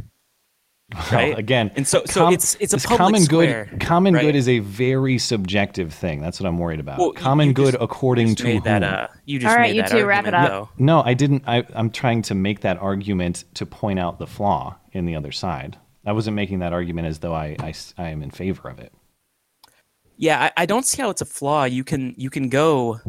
Well, 1.10 1.20
Right? 1.20 1.38
again, 1.38 1.70
And 1.76 1.86
so- 1.86 2.02
so 2.06 2.28
it's- 2.28 2.56
it's 2.60 2.72
a 2.72 2.78
public 2.78 2.98
common 2.98 3.20
square, 3.22 3.66
good. 3.70 3.80
Common 3.80 4.14
right? 4.14 4.20
good 4.22 4.36
is 4.36 4.48
a 4.48 4.60
very 4.60 5.18
subjective 5.18 5.92
thing. 5.92 6.20
That's 6.20 6.40
what 6.40 6.46
I'm 6.48 6.58
worried 6.58 6.80
about. 6.80 6.98
Well, 6.98 7.12
common 7.12 7.48
you 7.48 7.54
good 7.54 7.72
just- 7.72 7.82
according 7.82 8.28
just 8.28 8.38
to 8.38 8.44
made 8.44 8.52
whom? 8.54 8.62
that, 8.64 8.82
uh, 8.82 9.08
you 9.24 9.38
just 9.38 9.50
All 9.50 9.56
right, 9.56 9.70
made 9.70 9.76
you 9.76 9.82
that 9.82 9.90
two, 9.90 10.06
wrap 10.06 10.26
it 10.26 10.34
up. 10.34 10.48
though. 10.48 10.68
No, 10.78 11.02
I 11.04 11.14
didn't. 11.14 11.42
I, 11.46 11.64
I'm 11.74 11.90
trying 11.90 12.22
to 12.22 12.34
make 12.34 12.60
that 12.60 12.78
argument 12.78 13.44
to 13.54 13.66
point 13.66 13.98
out 13.98 14.18
the 14.18 14.26
flaw 14.26 14.76
in 14.92 15.04
the 15.06 15.16
other 15.16 15.32
side. 15.32 15.76
I 16.06 16.12
wasn't 16.12 16.36
making 16.36 16.58
that 16.60 16.72
argument 16.72 17.06
as 17.08 17.18
though 17.20 17.34
I 17.34 17.56
I 17.98 18.08
am 18.08 18.22
in 18.22 18.30
favor 18.30 18.68
of 18.68 18.78
it. 18.78 18.92
Yeah, 20.16 20.44
I, 20.56 20.62
I 20.62 20.66
don't 20.66 20.84
see 20.86 21.00
how 21.02 21.10
it's 21.10 21.20
a 21.22 21.26
flaw. 21.26 21.64
You 21.64 21.82
can 21.82 22.14
you 22.16 22.30
can 22.30 22.48
go, 22.48 23.00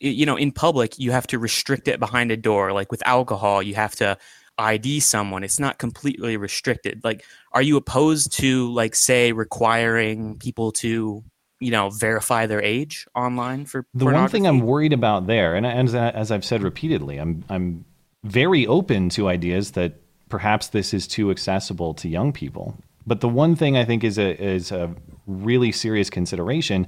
you 0.00 0.24
know, 0.24 0.36
in 0.36 0.52
public. 0.52 0.98
You 0.98 1.10
have 1.12 1.26
to 1.28 1.38
restrict 1.38 1.88
it 1.88 2.00
behind 2.00 2.30
a 2.30 2.36
door. 2.36 2.72
Like 2.72 2.90
with 2.90 3.02
alcohol, 3.06 3.62
you 3.62 3.74
have 3.74 3.94
to 3.96 4.16
ID 4.58 5.00
someone. 5.00 5.44
It's 5.44 5.58
not 5.58 5.78
completely 5.78 6.36
restricted. 6.36 7.00
Like, 7.02 7.24
are 7.52 7.62
you 7.62 7.76
opposed 7.76 8.32
to 8.38 8.72
like 8.72 8.94
say 8.94 9.32
requiring 9.32 10.38
people 10.38 10.72
to 10.72 11.24
you 11.60 11.70
know 11.70 11.90
verify 11.90 12.46
their 12.46 12.62
age 12.62 13.06
online 13.14 13.66
for 13.66 13.86
The 13.94 14.06
one 14.06 14.28
thing? 14.28 14.46
I'm 14.46 14.60
worried 14.60 14.92
about 14.92 15.26
there, 15.26 15.54
and 15.54 15.66
as, 15.66 15.94
as 15.94 16.30
I've 16.30 16.44
said 16.44 16.62
repeatedly, 16.62 17.18
I'm 17.18 17.44
I'm 17.48 17.84
very 18.24 18.66
open 18.66 19.08
to 19.10 19.28
ideas 19.28 19.72
that 19.72 19.94
perhaps 20.28 20.68
this 20.68 20.94
is 20.94 21.06
too 21.06 21.30
accessible 21.30 21.94
to 21.94 22.08
young 22.08 22.32
people. 22.32 22.76
But 23.06 23.20
the 23.20 23.28
one 23.28 23.56
thing 23.56 23.76
I 23.76 23.84
think 23.84 24.04
is 24.04 24.18
a 24.18 24.40
is 24.42 24.72
a 24.72 24.94
really 25.26 25.72
serious 25.72 26.10
consideration 26.10 26.86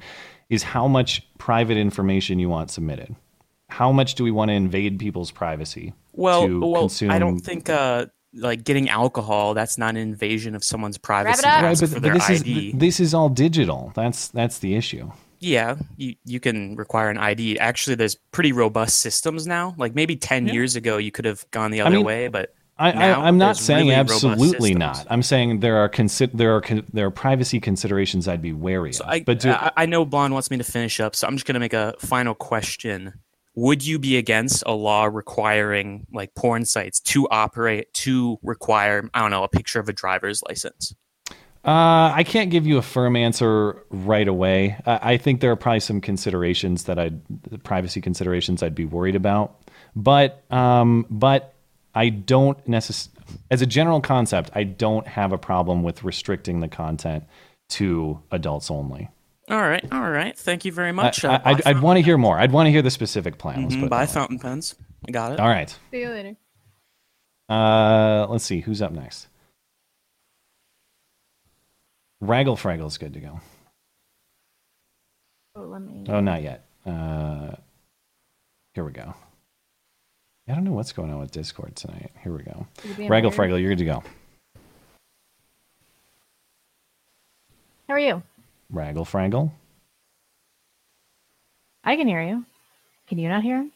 is 0.51 0.63
how 0.63 0.87
much 0.87 1.27
private 1.39 1.77
information 1.77 2.39
you 2.39 2.49
want 2.49 2.71
submitted. 2.71 3.15
How 3.75 3.91
much 3.91 4.15
do 4.15 4.23
we 4.23 4.31
want 4.31 4.51
to 4.51 4.53
invade 4.55 5.01
people's 5.01 5.33
privacy 5.33 5.95
well, 6.13 6.47
to 6.47 6.61
well, 6.61 6.83
consume? 6.83 7.11
I 7.11 7.19
don't 7.19 7.41
think 7.41 7.69
uh 7.69 8.07
like 8.37 8.63
getting 8.63 8.89
alcohol 8.89 9.55
that's 9.55 9.79
not 9.79 9.91
an 9.91 9.97
invasion 9.97 10.55
of 10.55 10.63
someone's 10.63 10.97
privacy. 10.97 11.43
Right, 11.45 11.79
but, 11.79 11.89
for 11.89 11.95
but 11.95 12.03
their 12.03 12.15
this 12.15 12.31
ID. 12.31 12.69
is 12.69 12.75
this 12.79 13.01
is 13.01 13.15
all 13.15 13.29
digital. 13.29 13.93
That's 13.97 14.29
that's 14.29 14.61
the 14.61 14.77
issue. 14.77 15.11
Yeah, 15.41 15.77
you, 15.97 16.15
you 16.25 16.39
can 16.39 16.77
require 16.77 17.11
an 17.11 17.19
ID. 17.19 17.59
Actually, 17.59 17.97
there's 17.97 18.15
pretty 18.15 18.53
robust 18.53 19.01
systems 19.01 19.47
now. 19.47 19.75
Like 19.77 19.95
maybe 19.95 20.17
10 20.17 20.49
years 20.49 20.75
ago, 20.75 20.97
you 20.97 21.11
could 21.11 21.27
have 21.27 21.45
gone 21.51 21.71
the 21.71 21.83
I 21.83 21.87
other 21.87 21.97
mean, 21.97 22.07
way, 22.07 22.29
but 22.29 22.55
I, 22.79 22.93
I, 22.93 23.27
I'm 23.29 23.39
not 23.39 23.57
saying 23.57 23.89
really 23.89 23.95
absolutely 23.95 24.75
not. 24.75 25.07
I'm 25.11 25.23
saying 25.23 25.61
there 25.61 25.77
are 25.77 25.89
consi- 25.89 26.33
there 26.33 26.57
are 26.57 26.61
con- 26.61 26.87
there 26.93 27.07
are 27.07 27.11
privacy 27.11 27.61
considerations 27.61 28.27
I'd 28.27 28.43
be 28.43 28.53
wary 28.53 28.91
of. 28.91 29.03
I, 29.05 29.21
but 29.21 29.41
do, 29.41 29.51
I, 29.51 29.71
I 29.77 29.87
know 29.87 30.05
Blonde 30.05 30.33
wants 30.33 30.51
me 30.51 30.57
to 30.57 30.65
finish 30.65 30.99
up, 30.99 31.15
so 31.15 31.27
I'm 31.27 31.37
just 31.37 31.47
going 31.47 31.55
to 31.55 31.61
make 31.61 31.75
a 31.75 31.95
final 31.99 32.35
question. 32.35 33.13
Would 33.57 33.87
you 33.87 33.99
be 33.99 34.17
against 34.17 34.65
a 34.67 34.73
law 34.73 35.05
requiring 35.05 36.07
like 36.13 36.35
porn 36.35 36.65
sites 36.65 37.01
to 37.01 37.29
operate 37.31 37.93
to 37.95 38.39
require 38.43 39.09
I 39.15 39.21
don't 39.21 39.31
know 39.31 39.45
a 39.45 39.49
picture 39.49 39.79
of 39.79 39.89
a 39.89 39.93
driver's 39.93 40.43
license? 40.49 40.95
Uh, 41.65 42.13
I 42.15 42.25
can't 42.27 42.51
give 42.51 42.67
you 42.67 42.77
a 42.77 42.83
firm 42.83 43.17
answer 43.17 43.83
right 43.89 44.29
away. 44.29 44.77
I 44.85 45.15
I 45.15 45.17
think 45.17 45.41
there 45.41 45.51
are 45.51 45.57
probably 45.57 45.81
some 45.81 46.01
considerations 46.01 46.85
that 46.85 46.99
I'd 46.99 47.21
privacy 47.65 48.01
considerations 48.01 48.63
I'd 48.63 48.75
be 48.75 48.85
worried 48.85 49.17
about, 49.17 49.63
but 49.97 50.43
um, 50.51 51.07
but 51.09 51.55
I 51.95 52.09
don't 52.09 52.67
necessarily, 52.67 53.41
as 53.51 53.63
a 53.63 53.67
general 53.67 54.01
concept, 54.01 54.51
I 54.55 54.65
don't 54.65 55.07
have 55.07 55.33
a 55.33 55.39
problem 55.39 55.83
with 55.83 56.03
restricting 56.05 56.61
the 56.61 56.69
content 56.69 57.25
to 57.71 58.21
adults 58.31 58.71
only. 58.71 59.11
All 59.51 59.61
right, 59.61 59.85
all 59.93 60.09
right. 60.11 60.37
Thank 60.39 60.65
you 60.65 60.73
very 60.73 60.93
much. 60.93 61.25
I, 61.25 61.35
Uh, 61.35 61.41
I, 61.45 61.51
I'd, 61.51 61.67
I'd 61.67 61.81
want 61.83 61.99
to 61.99 62.03
hear 62.03 62.17
more. 62.17 62.39
I'd 62.39 62.51
want 62.53 62.67
to 62.67 62.71
hear 62.71 62.81
the 62.83 62.91
specific 62.91 63.37
plan. 63.39 63.63
Let's 63.63 63.75
Mhm, 63.75 63.81
put 63.81 63.87
it 63.87 63.91
buy 63.91 64.05
that 64.07 64.09
way. 64.11 64.15
fountain 64.15 64.39
pens. 64.39 64.75
I 65.07 65.11
got 65.11 65.33
it. 65.33 65.41
All 65.41 65.49
right. 65.49 65.69
See 65.91 66.01
you 66.01 66.09
later. 66.09 66.37
Uh, 67.49 68.27
let's 68.31 68.45
see 68.45 68.61
who's 68.61 68.81
up 68.81 68.93
next. 68.93 69.29
Raggle 72.23 72.57
Fraggle's 72.57 72.97
good 72.97 73.13
to 73.13 73.21
go. 73.21 73.41
Oh, 75.57 75.63
let 75.63 75.83
me. 75.83 76.05
Oh, 76.09 76.21
not 76.21 76.43
yet. 76.43 76.65
Uh, 76.87 77.53
here 78.73 78.83
we 78.85 78.93
go. 78.93 79.15
I 80.49 80.55
don't 80.55 80.65
know 80.65 80.73
what's 80.73 80.93
going 80.93 81.13
on 81.13 81.21
with 81.21 81.33
Discord 81.33 81.77
tonight. 81.77 82.11
Here 82.23 82.33
we 82.35 82.43
go. 82.45 82.67
Is 82.83 82.91
it 82.93 82.97
being 82.97 83.11
Raggle? 83.11 83.33
Fraggle, 83.33 83.61
you're 83.61 83.71
good 83.73 83.79
to 83.79 83.85
go. 83.85 84.03
How 87.89 87.95
are 87.95 87.99
you? 87.99 88.23
Raggle 88.75 89.05
Fraggle. 89.07 89.51
I 91.85 91.97
can 91.97 92.09
hear 92.09 92.23
you. 92.23 92.45
Can 93.07 93.19
you 93.19 93.29
not 93.29 93.43
hear 93.43 93.59
him? 93.59 93.73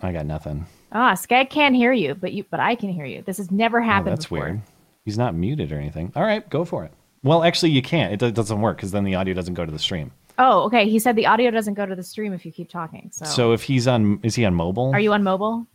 I 0.00 0.12
got 0.12 0.26
nothing. 0.26 0.66
Ah, 0.92 1.14
Skag 1.14 1.50
can't 1.50 1.74
hear 1.74 1.92
you, 1.92 2.14
but 2.14 2.32
you, 2.32 2.44
but 2.50 2.60
I 2.60 2.74
can 2.76 2.88
hear 2.90 3.04
you. 3.04 3.22
This 3.22 3.38
has 3.38 3.50
never 3.50 3.80
Oh, 3.80 3.84
happened 3.84 4.12
that's 4.12 4.26
before. 4.26 4.38
weird. 4.40 4.62
He's 5.04 5.18
not 5.18 5.34
muted 5.34 5.72
or 5.72 5.78
anything. 5.78 6.12
All 6.14 6.22
right, 6.22 6.48
go 6.48 6.64
for 6.64 6.84
it. 6.84 6.92
Well, 7.24 7.42
actually, 7.42 7.70
you 7.72 7.82
can't. 7.82 8.12
It 8.22 8.34
doesn't 8.34 8.60
work 8.60 8.76
because 8.76 8.92
then 8.92 9.02
the 9.04 9.16
audio 9.16 9.34
doesn't 9.34 9.54
go 9.54 9.66
to 9.66 9.72
the 9.72 9.78
stream. 9.78 10.12
Oh, 10.38 10.62
okay. 10.66 10.88
He 10.88 11.00
said 11.00 11.16
the 11.16 11.26
audio 11.26 11.50
doesn't 11.50 11.74
go 11.74 11.84
to 11.84 11.96
the 11.96 12.02
stream 12.02 12.32
if 12.32 12.46
you 12.46 12.52
keep 12.52 12.68
talking. 12.70 13.10
So, 13.12 13.24
So 13.24 13.52
if 13.52 13.64
he's 13.64 13.88
on, 13.88 14.20
is 14.22 14.36
he 14.36 14.44
on 14.44 14.54
mobile? 14.54 14.92
are 14.94 15.00
you 15.00 15.12
on 15.12 15.24
mobile? 15.24 15.66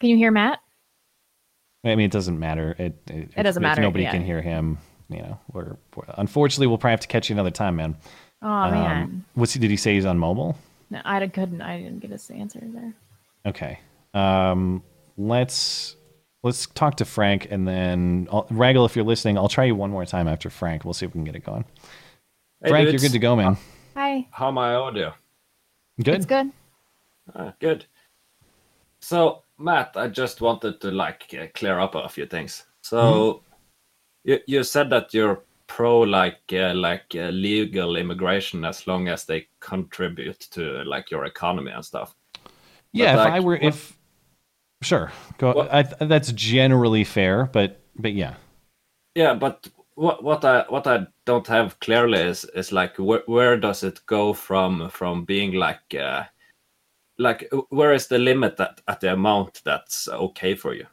Can 0.00 0.08
you 0.08 0.16
hear 0.16 0.30
Matt? 0.30 0.60
I 1.84 1.94
mean, 1.96 2.06
it 2.06 2.12
doesn't 2.12 2.38
matter. 2.38 2.74
It 2.78 2.98
it, 3.08 3.30
It 3.36 3.42
doesn't 3.42 3.62
matter, 3.62 3.82
If 3.82 3.84
nobody 3.84 4.04
yeah. 4.04 4.12
can 4.12 4.24
hear 4.24 4.40
him, 4.40 4.78
you 5.08 5.18
know, 5.18 5.38
we're, 5.52 5.76
we're 5.94 6.04
unfortunately 6.18 6.66
we'll 6.66 6.78
probably 6.78 6.92
have 6.92 7.00
to 7.00 7.08
catch 7.08 7.28
you 7.30 7.34
another 7.34 7.50
time, 7.50 7.76
man. 7.76 7.96
Oh 8.42 8.48
Um, 8.48 8.70
man, 8.72 9.24
What's 9.34 9.52
he? 9.54 9.60
Did 9.60 9.70
he 9.70 9.76
say 9.76 9.94
he's 9.94 10.04
on 10.04 10.18
mobile? 10.18 10.56
no, 10.90 11.00
I 11.04 11.26
couldn't. 11.26 11.62
I 11.62 11.78
didn't 11.78 12.00
get 12.00 12.10
his 12.10 12.30
answer 12.30 12.60
there. 12.62 12.94
Okay. 13.46 13.78
Um, 14.14 14.82
let's 15.16 15.96
let's 16.42 16.66
talk 16.66 16.96
to 16.96 17.04
Frank, 17.04 17.48
and 17.50 17.66
then 17.66 18.28
I'll, 18.30 18.44
Raggle, 18.44 18.86
if 18.86 18.94
you're 18.96 19.04
listening, 19.04 19.36
I'll 19.38 19.48
try 19.48 19.64
you 19.64 19.74
one 19.74 19.90
more 19.90 20.04
time 20.04 20.28
after 20.28 20.50
Frank. 20.50 20.84
We'll 20.84 20.94
see 20.94 21.06
if 21.06 21.12
we 21.12 21.18
can 21.18 21.24
get 21.24 21.34
it 21.36 21.44
going. 21.44 21.64
Hey, 22.62 22.70
Frank, 22.70 22.88
dudes. 22.88 23.02
you're 23.02 23.08
good 23.08 23.14
to 23.14 23.18
go, 23.18 23.36
man. 23.36 23.56
Hi. 23.94 24.26
How 24.30 24.50
my 24.50 24.74
audio? 24.74 25.14
Good. 26.02 26.14
It's 26.16 26.26
good. 26.26 26.50
Ah, 27.34 27.54
good. 27.60 27.86
So, 29.00 29.42
Matt, 29.58 29.92
I 29.96 30.08
just 30.08 30.40
wanted 30.40 30.80
to 30.80 30.90
like 30.90 31.34
uh, 31.40 31.46
clear 31.54 31.78
up 31.80 31.94
a 31.94 32.08
few 32.08 32.26
things. 32.26 32.64
So, 32.82 33.42
you 34.26 34.40
you 34.46 34.64
said 34.64 34.90
that 34.90 35.14
you're 35.14 35.42
pro 35.68 36.00
like 36.00 36.52
uh, 36.52 36.74
like 36.74 37.06
uh, 37.14 37.30
legal 37.30 37.96
immigration 37.96 38.64
as 38.64 38.86
long 38.86 39.08
as 39.08 39.24
they 39.24 39.48
contribute 39.60 40.40
to 40.50 40.84
like 40.84 41.10
your 41.10 41.24
economy 41.24 41.72
and 41.72 41.84
stuff. 41.84 42.14
Yeah, 42.92 43.14
But, 43.14 43.20
if 43.20 43.24
like, 43.24 43.32
I 43.32 43.40
were, 43.40 43.52
what- 43.54 43.62
if 43.62 43.98
sure, 44.82 45.12
go. 45.38 45.68
I, 45.70 45.82
that's 45.82 46.32
generally 46.32 47.04
fair, 47.04 47.46
but 47.46 47.80
but 47.96 48.12
yeah. 48.12 48.34
Yeah, 49.14 49.34
but 49.34 49.68
what 49.94 50.22
what 50.22 50.44
I 50.44 50.64
what 50.68 50.86
I 50.86 51.06
don't 51.24 51.46
have 51.46 51.80
clearly 51.80 52.20
is 52.20 52.44
is 52.54 52.72
like 52.72 52.96
where 52.98 53.22
where 53.26 53.56
does 53.56 53.82
it 53.82 54.00
go 54.06 54.34
from 54.34 54.90
from 54.90 55.24
being 55.24 55.54
like 55.54 55.94
uh, 55.94 56.24
like 57.18 57.48
where 57.70 57.94
is 57.94 58.08
the 58.08 58.18
limit 58.18 58.60
at, 58.60 58.80
at 58.88 59.00
the 59.00 59.12
amount 59.12 59.62
that's 59.64 60.08
okay 60.08 60.54
for 60.54 60.74
you? 60.74 60.86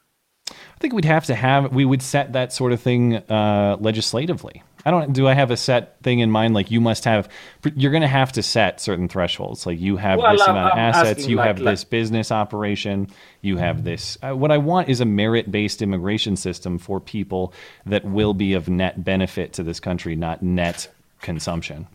I 0.75 0.79
think 0.79 0.93
we'd 0.93 1.05
have 1.05 1.25
to 1.25 1.35
have 1.35 1.73
we 1.73 1.85
would 1.85 2.01
set 2.01 2.33
that 2.33 2.51
sort 2.53 2.71
of 2.71 2.81
thing 2.81 3.15
uh, 3.17 3.77
legislatively. 3.79 4.63
I 4.85 4.91
don't. 4.91 5.13
Do 5.13 5.29
I 5.29 5.33
have 5.33 5.49
a 5.49 5.55
set 5.55 6.01
thing 6.03 6.19
in 6.19 6.29
mind? 6.29 6.53
Like 6.53 6.69
you 6.69 6.81
must 6.81 7.05
have. 7.05 7.29
You're 7.73 7.91
going 7.91 8.01
to 8.01 8.07
have 8.07 8.33
to 8.33 8.43
set 8.43 8.81
certain 8.81 9.07
thresholds. 9.07 9.65
Like 9.65 9.79
you 9.79 9.95
have 9.95 10.19
Well, 10.19 10.33
this 10.33 10.41
I'm- 10.41 10.51
amount 10.57 10.73
of 10.73 10.77
assets. 10.77 11.25
You 11.25 11.37
like- 11.37 11.47
have 11.47 11.59
like- 11.59 11.73
this 11.73 11.83
business 11.85 12.31
operation. 12.33 13.07
You 13.41 13.55
have 13.57 13.85
this. 13.85 14.17
Uh, 14.21 14.35
what 14.35 14.51
I 14.51 14.57
want 14.57 14.89
is 14.89 14.99
a 14.99 15.05
merit-based 15.05 15.81
immigration 15.81 16.35
system 16.35 16.77
for 16.79 16.99
people 16.99 17.53
that 17.85 18.03
will 18.03 18.33
be 18.33 18.53
of 18.55 18.67
net 18.67 19.05
benefit 19.05 19.53
to 19.53 19.63
this 19.63 19.79
country, 19.79 20.17
not 20.17 20.43
net 20.43 20.89
consumption 21.21 21.87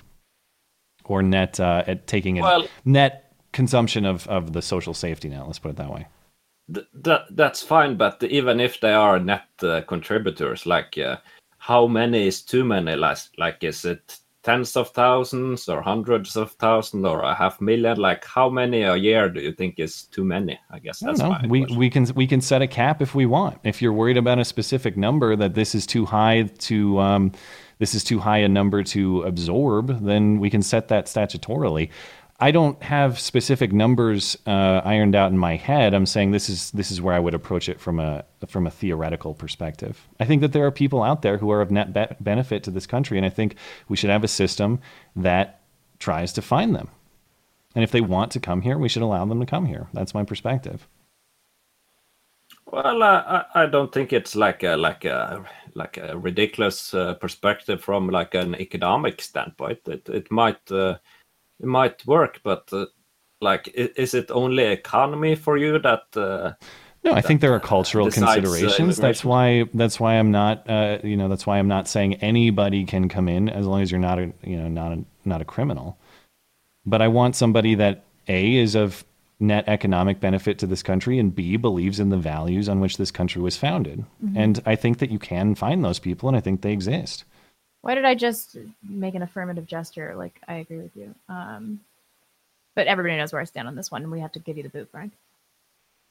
or 1.04 1.22
net 1.22 1.61
uh, 1.61 1.84
at 1.86 2.06
taking 2.06 2.38
a 2.38 2.42
Well- 2.42 2.66
net 2.86 3.32
consumption 3.52 4.06
of 4.06 4.26
of 4.28 4.54
the 4.54 4.62
social 4.62 4.94
safety 4.94 5.28
net. 5.28 5.46
Let's 5.46 5.59
put 5.59 5.70
it 5.72 5.76
that 5.76 5.92
way. 5.92 6.06
Th- 6.73 6.87
that 6.95 7.25
that's 7.31 7.62
fine, 7.62 7.97
but 7.97 8.23
even 8.23 8.61
if 8.61 8.81
they 8.81 8.93
are 8.93 9.19
net 9.19 9.49
uh, 9.62 9.81
contributors, 9.83 10.66
like 10.66 10.99
uh, 10.99 11.16
how 11.59 11.87
many 11.87 12.27
is 12.27 12.43
too 12.43 12.64
many? 12.64 12.95
Like, 12.95 13.19
like 13.39 13.64
is 13.64 13.85
it 13.85 14.19
tens 14.43 14.77
of 14.77 14.89
thousands 14.91 15.69
or 15.69 15.83
hundreds 15.83 16.37
of 16.37 16.53
thousands 16.53 17.05
or 17.05 17.21
a 17.23 17.35
half 17.35 17.61
million? 17.61 17.99
Like 17.99 18.25
how 18.25 18.49
many 18.49 18.83
a 18.83 18.97
year 18.97 19.29
do 19.29 19.41
you 19.41 19.53
think 19.53 19.79
is 19.79 20.05
too 20.05 20.25
many? 20.25 20.59
I 20.71 20.79
guess 20.79 21.01
that's 21.01 21.21
my 21.21 21.45
We 21.47 21.66
we 21.66 21.91
can 21.91 22.07
we 22.14 22.27
can 22.27 22.41
set 22.41 22.62
a 22.62 22.66
cap 22.66 23.03
if 23.03 23.14
we 23.14 23.27
want. 23.27 23.59
If 23.64 23.83
you're 23.83 23.93
worried 23.93 24.16
about 24.16 24.39
a 24.39 24.45
specific 24.45 24.97
number 24.97 25.37
that 25.37 25.55
this 25.55 25.75
is 25.75 25.87
too 25.87 26.07
high 26.07 26.43
to 26.43 26.99
um, 26.99 27.33
this 27.79 27.95
is 27.95 28.05
too 28.05 28.19
high 28.19 28.39
a 28.39 28.49
number 28.49 28.83
to 28.83 29.23
absorb, 29.23 30.05
then 30.05 30.41
we 30.41 30.51
can 30.51 30.62
set 30.62 30.89
that 30.89 31.07
statutorily. 31.07 31.91
I 32.41 32.53
don't 32.53 32.80
have 32.84 33.18
specific 33.18 33.72
numbers 33.72 34.39
uh, 34.47 34.80
ironed 34.84 35.16
out 35.16 35.32
in 35.32 35.39
my 35.39 35.57
head. 35.57 35.93
I'm 35.93 36.07
saying 36.07 36.30
this 36.30 36.49
is 36.49 36.70
this 36.70 36.93
is 36.93 37.01
where 37.01 37.14
I 37.14 37.18
would 37.18 37.34
approach 37.34 37.68
it 37.68 37.80
from 37.80 37.99
a 37.99 38.24
from 38.47 38.66
a 38.66 38.70
theoretical 38.70 39.34
perspective. 39.34 40.07
I 40.20 40.24
think 40.24 40.43
that 40.43 40.53
there 40.53 40.64
are 40.64 40.70
people 40.70 41.03
out 41.03 41.22
there 41.22 41.39
who 41.39 41.51
are 41.51 41.61
of 41.61 41.72
net 41.72 41.93
be- 41.93 42.14
benefit 42.20 42.62
to 42.64 42.70
this 42.70 42.86
country, 42.86 43.18
and 43.18 43.26
I 43.26 43.30
think 43.30 43.57
we 43.89 43.97
should 43.97 44.11
have 44.11 44.22
a 44.22 44.28
system 44.28 44.80
that 45.16 45.61
tries 45.99 46.32
to 46.34 46.43
find 46.43 46.76
them. 46.76 46.89
And 47.74 47.82
if 47.82 47.91
they 47.91 48.01
want 48.01 48.30
to 48.32 48.41
come 48.41 48.62
here, 48.62 48.78
we 48.78 48.89
should 48.89 49.03
allow 49.03 49.24
them 49.24 49.41
to 49.41 49.47
come 49.47 49.66
here. 49.66 49.89
That's 49.93 50.14
my 50.14 50.22
perspective. 50.22 50.86
Well, 52.66 53.03
I 53.03 53.45
I 53.55 53.66
don't 53.66 53.93
think 53.93 54.12
it's 54.12 54.36
like 54.36 54.62
a 54.62 54.76
like 54.76 55.05
a 55.05 55.45
like 55.74 55.97
a 55.97 56.16
ridiculous 56.16 56.95
uh, 56.95 57.14
perspective 57.14 57.82
from 57.82 58.11
like 58.11 58.34
an 58.34 58.55
economic 58.55 59.22
standpoint. 59.22 59.80
It 59.89 60.09
it 60.09 60.30
might 60.30 60.70
uh, 60.70 60.99
it 61.61 61.66
might 61.66 62.06
work, 62.06 62.40
but 62.42 62.68
uh, 62.72 62.86
like 63.40 63.68
i- 63.78 63.90
is 63.96 64.14
it 64.14 64.30
only 64.30 64.64
economy 64.64 65.34
for 65.34 65.56
you 65.56 65.78
that? 65.78 66.02
Uh, 66.16 66.52
No, 67.04 67.12
I 67.14 67.20
think 67.20 67.40
there 67.40 67.54
are 67.54 67.61
cultural 67.61 68.09
uh, 68.09 68.11
considerations. 68.11 68.96
that's 68.96 69.24
why 69.24 69.64
that's 69.74 70.00
why 70.00 70.14
I'm 70.18 70.30
not 70.30 70.68
uh, 70.68 70.98
you 71.04 71.16
know 71.16 71.28
that's 71.28 71.46
why 71.46 71.59
I'm 71.59 71.68
not 71.68 71.86
saying 71.88 72.14
anybody 72.14 72.84
can 72.84 73.09
come 73.09 73.28
in 73.28 73.48
as 73.48 73.66
long 73.66 73.80
as 73.82 73.90
you're 73.90 74.00
not 74.11 74.18
a 74.18 74.32
you 74.42 74.56
know 74.56 74.68
not 74.68 74.92
a, 74.92 75.04
not 75.24 75.40
a 75.40 75.44
criminal. 75.44 75.96
But 76.84 77.00
I 77.02 77.09
want 77.09 77.36
somebody 77.36 77.74
that 77.76 78.04
a 78.28 78.56
is 78.56 78.74
of 78.74 79.04
net 79.40 79.64
economic 79.68 80.18
benefit 80.20 80.59
to 80.59 80.66
this 80.66 80.82
country 80.82 81.18
and 81.20 81.32
b 81.34 81.56
believes 81.56 82.00
in 82.00 82.09
the 82.09 82.16
values 82.16 82.68
on 82.68 82.80
which 82.80 82.96
this 82.96 83.12
country 83.12 83.40
was 83.40 83.56
founded. 83.56 84.04
Mhm. 84.24 84.36
And 84.36 84.61
I 84.66 84.74
think 84.76 84.98
that 84.98 85.11
you 85.11 85.18
can 85.20 85.54
find 85.54 85.84
those 85.84 86.00
people 86.00 86.28
and 86.28 86.36
I 86.36 86.40
think 86.40 86.61
they 86.62 86.72
exist. 86.72 87.24
Why 87.83 87.95
did 87.95 88.05
I 88.05 88.14
just 88.14 88.57
make 88.89 89.14
an 89.14 89.22
affirmative 89.22 89.66
gesture? 89.66 90.14
Like 90.16 90.41
I 90.49 90.55
agree 90.55 90.79
with 90.79 90.97
you. 90.97 91.14
Um, 91.29 91.81
but 92.74 92.87
everybody 92.87 93.16
knows 93.16 93.33
where 93.33 93.41
I 93.41 93.45
stand 93.45 93.66
on 93.68 93.74
this 93.74 93.91
one, 93.91 94.03
and 94.03 94.12
we 94.12 94.20
have 94.20 94.33
to 94.33 94.39
give 94.39 94.57
you 94.57 94.62
the 94.62 94.68
boot, 94.68 94.89
Frank. 94.91 95.12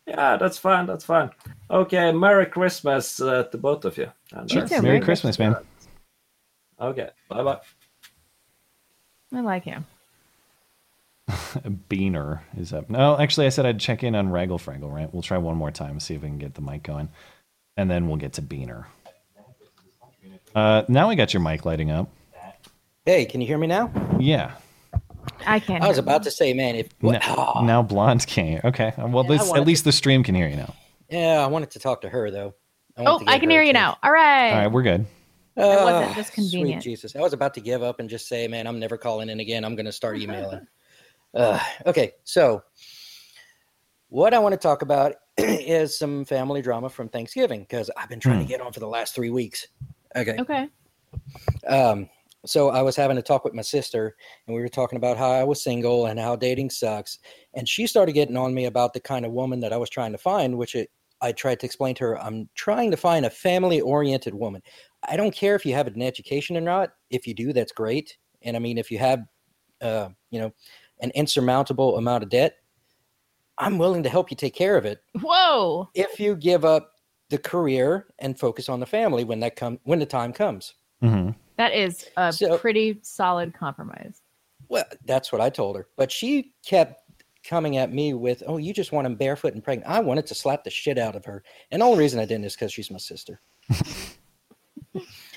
Yeah, 0.05 0.37
that's 0.37 0.57
fine. 0.57 0.85
That's 0.85 1.03
fine. 1.05 1.29
Okay, 1.69 2.11
Merry 2.11 2.45
Christmas 2.45 3.21
uh, 3.21 3.43
to 3.43 3.57
both 3.57 3.83
of 3.85 3.97
you. 3.97 4.09
And, 4.31 4.49
Sure. 4.49 4.63
uh, 4.63 4.67
Merry 4.69 4.81
Merry 4.81 4.99
Christmas, 5.01 5.37
man. 5.37 5.55
Okay, 6.79 7.09
bye 7.29 7.43
bye. 7.43 7.59
I 9.33 9.41
like 9.41 9.63
him. 9.63 9.85
Beaner 11.89 12.39
is 12.57 12.71
up. 12.71 12.89
No, 12.89 13.17
actually, 13.19 13.47
I 13.47 13.49
said 13.49 13.65
I'd 13.65 13.79
check 13.79 14.03
in 14.03 14.15
on 14.15 14.29
Raggle 14.29 14.59
Fraggle, 14.59 14.91
right? 14.93 15.13
We'll 15.13 15.23
try 15.23 15.37
one 15.37 15.57
more 15.57 15.71
time, 15.71 15.99
see 15.99 16.15
if 16.15 16.21
we 16.21 16.29
can 16.29 16.37
get 16.37 16.53
the 16.53 16.61
mic 16.61 16.83
going. 16.83 17.09
And 17.75 17.91
then 17.91 18.07
we'll 18.07 18.17
get 18.17 18.33
to 18.33 18.41
Beaner. 18.41 18.85
Uh, 20.57 20.83
now 20.87 21.07
we 21.07 21.15
got 21.15 21.35
your 21.35 21.41
mic 21.43 21.65
lighting 21.65 21.91
up. 21.91 22.09
Hey, 23.05 23.25
can 23.25 23.41
you 23.41 23.47
hear 23.47 23.59
me 23.59 23.67
now? 23.67 23.91
Yeah. 24.19 24.53
I 25.45 25.59
can't. 25.59 25.83
I 25.83 25.87
was 25.87 25.97
hear 25.97 26.03
about 26.03 26.23
to 26.23 26.31
say, 26.31 26.51
man, 26.55 26.75
if 26.75 26.89
Now, 26.99 27.11
what, 27.11 27.61
now 27.63 27.83
Blonde 27.83 28.25
can't. 28.25 28.65
Okay. 28.65 28.91
Well, 28.97 29.23
Yeah, 29.23 29.37
this, 29.37 29.53
at 29.53 29.67
least 29.67 29.83
the 29.83 29.91
stream 29.91 30.23
can 30.23 30.33
hear 30.33 30.47
you 30.47 30.55
now. 30.55 30.73
yeah, 31.11 31.43
I 31.43 31.45
wanted 31.45 31.69
to 31.71 31.79
talk 31.79 32.01
to 32.01 32.09
her 32.09 32.31
though. 32.31 32.55
wanted 32.97 33.27
Oh, 33.27 33.31
I 33.31 33.37
can 33.37 33.51
hear 33.51 33.61
you 33.61 33.71
now. 33.71 33.99
All 34.01 34.11
right. 34.11 34.51
All 34.51 34.57
right, 34.57 34.71
we're 34.71 34.81
good. 34.81 35.05
It 35.57 35.83
wasn't 35.83 36.15
just 36.15 36.33
convenient. 36.33 36.81
Sweet 36.81 36.91
Jesus. 36.91 37.15
I 37.15 37.21
was 37.21 37.33
about 37.33 37.53
to 37.53 37.61
give 37.61 37.83
up 37.83 37.99
and 37.99 38.09
just 38.09 38.27
say, 38.27 38.47
man, 38.47 38.65
I'm 38.65 38.79
never 38.79 38.97
calling 38.97 39.29
in 39.29 39.39
again. 39.39 39.63
I'm 39.63 39.75
going 39.75 39.85
to 39.85 39.91
start 39.91 40.17
emailing. 40.17 40.65
uh, 41.35 41.59
okay, 41.85 42.13
so 42.23 42.63
what 44.09 44.33
I 44.33 44.39
want 44.39 44.53
to 44.53 44.57
talk 44.57 44.81
about 44.81 45.13
is 45.37 45.95
some 45.95 46.25
family 46.25 46.63
drama 46.63 46.89
from 46.89 47.09
Thanksgiving 47.09 47.59
because 47.59 47.91
I've 47.95 48.09
been 48.09 48.19
trying 48.19 48.39
to 48.39 48.45
get 48.45 48.59
on 48.59 48.73
for 48.73 48.79
the 48.79 48.87
last 48.87 49.13
three 49.13 49.29
weeks. 49.29 49.67
Okay. 50.15 50.37
Okay. 50.39 50.69
Um, 51.67 52.09
so 52.45 52.69
I 52.69 52.81
was 52.81 52.95
having 52.95 53.17
a 53.17 53.21
talk 53.21 53.43
with 53.43 53.53
my 53.53 53.61
sister, 53.61 54.15
and 54.45 54.55
we 54.55 54.61
were 54.61 54.69
talking 54.69 54.97
about 54.97 55.17
how 55.17 55.29
I 55.29 55.43
was 55.43 55.63
single 55.63 56.05
and 56.05 56.19
how 56.19 56.35
dating 56.35 56.69
sucks. 56.69 57.19
And 57.53 57.67
she 57.67 57.87
started 57.87 58.13
getting 58.13 58.37
on 58.37 58.53
me 58.53 58.65
about 58.65 58.93
the 58.93 58.99
kind 58.99 59.25
of 59.25 59.31
woman 59.31 59.59
that 59.61 59.73
I 59.73 59.77
was 59.77 59.89
trying 59.89 60.13
to 60.13 60.17
find, 60.17 60.57
which 60.57 60.75
it, 60.75 60.89
I 61.21 61.31
tried 61.31 61.59
to 61.59 61.65
explain 61.65 61.95
to 61.95 62.05
her. 62.05 62.21
I'm 62.21 62.47
trying 62.55 62.91
to 62.91 62.97
find 62.97 63.25
a 63.25 63.29
family-oriented 63.29 64.33
woman. 64.33 64.61
I 65.07 65.17
don't 65.17 65.33
care 65.33 65.55
if 65.55 65.65
you 65.65 65.73
have 65.73 65.87
an 65.87 66.01
education 66.01 66.55
or 66.55 66.61
not. 66.61 66.91
If 67.09 67.27
you 67.27 67.33
do, 67.33 67.53
that's 67.53 67.71
great. 67.71 68.17
And 68.43 68.55
I 68.55 68.59
mean, 68.59 68.77
if 68.77 68.91
you 68.91 68.99
have, 68.99 69.23
uh, 69.81 70.09
you 70.29 70.39
know, 70.39 70.53
an 71.01 71.11
insurmountable 71.15 71.97
amount 71.97 72.23
of 72.23 72.29
debt, 72.29 72.55
I'm 73.57 73.77
willing 73.77 74.03
to 74.03 74.09
help 74.09 74.29
you 74.29 74.37
take 74.37 74.53
care 74.53 74.77
of 74.77 74.85
it 74.85 74.99
Whoa. 75.19 75.89
if 75.95 76.19
you 76.19 76.35
give 76.35 76.63
up 76.63 76.91
the 77.29 77.37
career 77.37 78.07
and 78.19 78.39
focus 78.39 78.69
on 78.69 78.79
the 78.79 78.85
family 78.85 79.23
when 79.23 79.39
that 79.41 79.55
come 79.55 79.79
when 79.83 79.99
the 79.99 80.05
time 80.05 80.33
comes. 80.33 80.75
Mm-hmm. 81.03 81.31
That 81.57 81.73
is 81.73 82.05
a 82.17 82.57
pretty 82.57 82.99
solid 83.01 83.53
compromise. 83.53 84.21
Well, 84.69 84.85
that's 85.05 85.31
what 85.31 85.41
I 85.41 85.49
told 85.49 85.75
her. 85.75 85.87
But 85.97 86.11
she 86.11 86.53
kept 86.65 87.03
coming 87.43 87.77
at 87.77 87.91
me 87.91 88.13
with, 88.13 88.43
"Oh, 88.45 88.57
you 88.57 88.73
just 88.73 88.91
want 88.91 89.07
him 89.07 89.15
barefoot 89.15 89.53
and 89.53 89.63
pregnant." 89.63 89.89
I 89.89 89.99
wanted 89.99 90.27
to 90.27 90.35
slap 90.35 90.63
the 90.63 90.69
shit 90.69 90.97
out 90.97 91.15
of 91.15 91.25
her, 91.25 91.43
and 91.71 91.81
the 91.81 91.85
only 91.85 91.99
reason 91.99 92.19
I 92.19 92.25
didn't 92.25 92.45
is 92.45 92.55
because 92.55 92.71
she's 92.73 92.91
my 92.91 92.97
sister. 92.97 93.39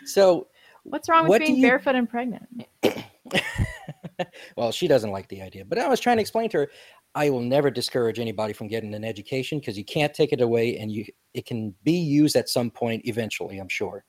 so, 0.04 0.48
What's 0.84 1.08
wrong 1.08 1.24
with 1.24 1.28
What 1.30 1.40
being 1.42 1.56
you- 1.56 1.62
barefoot 1.62 1.94
and 1.94 2.08
pregnant? 2.08 2.66
well, 4.56 4.72
she 4.72 4.88
doesn't 4.88 5.10
like 5.10 5.28
the 5.28 5.42
idea. 5.42 5.64
But 5.64 5.78
I 5.78 5.88
was 5.88 6.00
trying 6.00 6.16
to 6.16 6.20
explain 6.22 6.48
to 6.50 6.58
her, 6.58 6.70
I 7.14 7.30
will 7.30 7.40
never 7.40 7.70
discourage 7.70 8.18
anybody 8.18 8.52
from 8.52 8.68
getting 8.68 8.94
an 8.94 9.04
education 9.04 9.58
because 9.58 9.76
you 9.76 9.84
can't 9.84 10.14
take 10.14 10.32
it 10.32 10.40
away, 10.40 10.76
and 10.78 10.92
you 10.92 11.04
it 11.34 11.46
can 11.46 11.74
be 11.82 11.92
used 11.98 12.36
at 12.36 12.48
some 12.48 12.70
point 12.70 13.02
eventually. 13.06 13.58
I'm 13.58 13.68
sure, 13.68 14.04